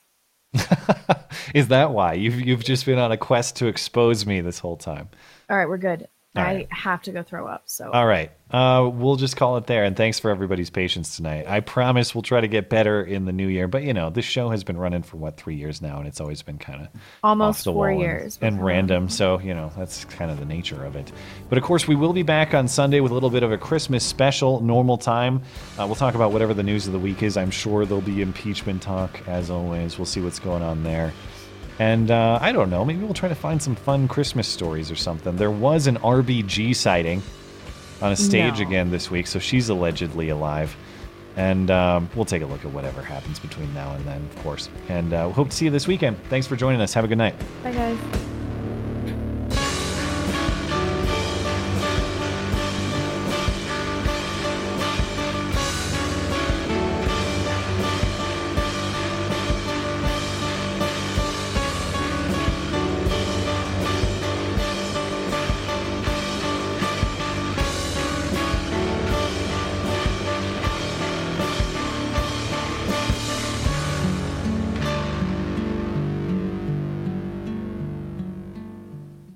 Is 1.55 1.69
that 1.69 1.91
why 1.91 2.13
you've 2.13 2.39
you've 2.41 2.63
just 2.63 2.85
been 2.85 2.99
on 2.99 3.11
a 3.11 3.17
quest 3.17 3.55
to 3.57 3.67
expose 3.67 4.25
me 4.25 4.41
this 4.41 4.59
whole 4.59 4.77
time? 4.77 5.09
All 5.49 5.57
right, 5.57 5.67
we're 5.67 5.77
good. 5.77 6.07
All 6.35 6.41
I 6.43 6.45
right. 6.55 6.67
have 6.73 7.03
to 7.03 7.11
go 7.11 7.21
throw 7.21 7.47
up. 7.47 7.63
So 7.65 7.91
All 7.91 8.07
right. 8.07 8.31
Uh, 8.49 8.87
we'll 8.91 9.15
just 9.17 9.35
call 9.37 9.57
it 9.57 9.67
there. 9.67 9.83
And 9.83 9.95
thanks 9.95 10.19
for 10.19 10.31
everybody's 10.31 10.69
patience 10.71 11.15
tonight. 11.15 11.45
I 11.47 11.59
promise 11.59 12.13
we'll 12.15 12.21
try 12.23 12.41
to 12.41 12.47
get 12.47 12.69
better 12.69 13.03
in 13.03 13.25
the 13.25 13.31
new 13.31 13.47
year. 13.47 13.67
But, 13.67 13.83
you 13.83 13.93
know, 13.93 14.09
this 14.09 14.25
show 14.25 14.49
has 14.49 14.63
been 14.63 14.77
running 14.77 15.01
for, 15.03 15.17
what, 15.17 15.37
three 15.37 15.55
years 15.55 15.81
now, 15.81 15.97
and 15.99 16.07
it's 16.07 16.19
always 16.19 16.41
been 16.41 16.57
kind 16.59 16.81
of 16.83 16.87
Almost 17.23 17.65
four 17.65 17.89
and- 17.89 17.99
years, 17.99 18.39
And, 18.41 18.57
but- 18.57 18.63
random. 18.63 19.09
So, 19.09 19.39
you 19.39 19.53
know, 19.53 19.71
that's 19.77 20.05
kind 20.05 20.31
of 20.31 20.39
the 20.39 20.45
nature 20.45 20.83
of 20.85 20.95
it. 20.95 21.11
But, 21.49 21.57
of 21.59 21.63
course, 21.63 21.87
we 21.87 21.95
will 21.95 22.13
be 22.13 22.23
back 22.23 22.53
on 22.55 22.67
Sunday 22.67 22.99
with 22.99 23.11
a 23.11 23.15
little 23.15 23.29
bit 23.31 23.43
of 23.43 23.51
a 23.51 23.57
Christmas 23.57 24.03
special, 24.03 24.59
normal 24.61 24.97
time. 24.97 25.41
Uh, 25.79 25.85
we'll 25.85 25.95
talk 25.95 26.15
about 26.15 26.31
whatever 26.31 26.53
the 26.55 26.63
news 26.63 26.85
of 26.87 26.93
the 26.93 26.99
week 26.99 27.21
is. 27.23 27.37
I'm 27.37 27.51
sure 27.51 27.85
there'll 27.85 28.01
be 28.01 28.21
impeachment 28.23 28.81
talk, 28.81 29.27
as 29.27 29.49
always. 29.51 29.97
We'll 29.99 30.05
see 30.05 30.21
what's 30.21 30.39
going 30.39 30.63
on 30.63 30.83
there. 30.83 31.11
And 31.79 32.11
uh, 32.11 32.37
I 32.41 32.51
don't 32.51 32.69
know, 32.69 32.85
maybe 32.85 33.03
we'll 33.03 33.13
try 33.13 33.29
to 33.29 33.35
find 33.35 33.61
some 33.61 33.75
fun 33.75 34.07
Christmas 34.07 34.47
stories 34.47 34.91
or 34.91 34.95
something. 34.95 35.35
There 35.37 35.51
was 35.51 35.87
an 35.87 35.97
RBG 35.97 36.75
sighting 36.75 37.21
on 38.01 38.11
a 38.11 38.15
stage 38.15 38.59
No. 38.59 38.67
again 38.67 38.91
this 38.91 39.09
week, 39.09 39.27
so 39.27 39.39
she's 39.39 39.69
allegedly 39.69 40.29
alive. 40.29 40.75
And 41.35 41.71
um, 41.71 42.09
we'll 42.15 42.25
take 42.25 42.43
a 42.43 42.45
look 42.45 42.63
at 42.63 42.71
whatever 42.71 43.01
happens 43.01 43.39
between 43.39 43.73
now 43.73 43.93
and 43.95 44.05
then, 44.05 44.21
of 44.21 44.43
course. 44.43 44.69
And 44.87 45.13
uh, 45.13 45.29
hope 45.31 45.49
to 45.49 45.55
see 45.55 45.65
you 45.65 45.71
this 45.71 45.87
weekend. 45.87 46.17
Thanks 46.29 46.45
for 46.45 46.55
joining 46.55 46.79
us. 46.79 46.93
Have 46.93 47.05
a 47.05 47.07
good 47.07 47.17
night. 47.17 47.33
bye 47.63 47.71
guys. 47.71 47.97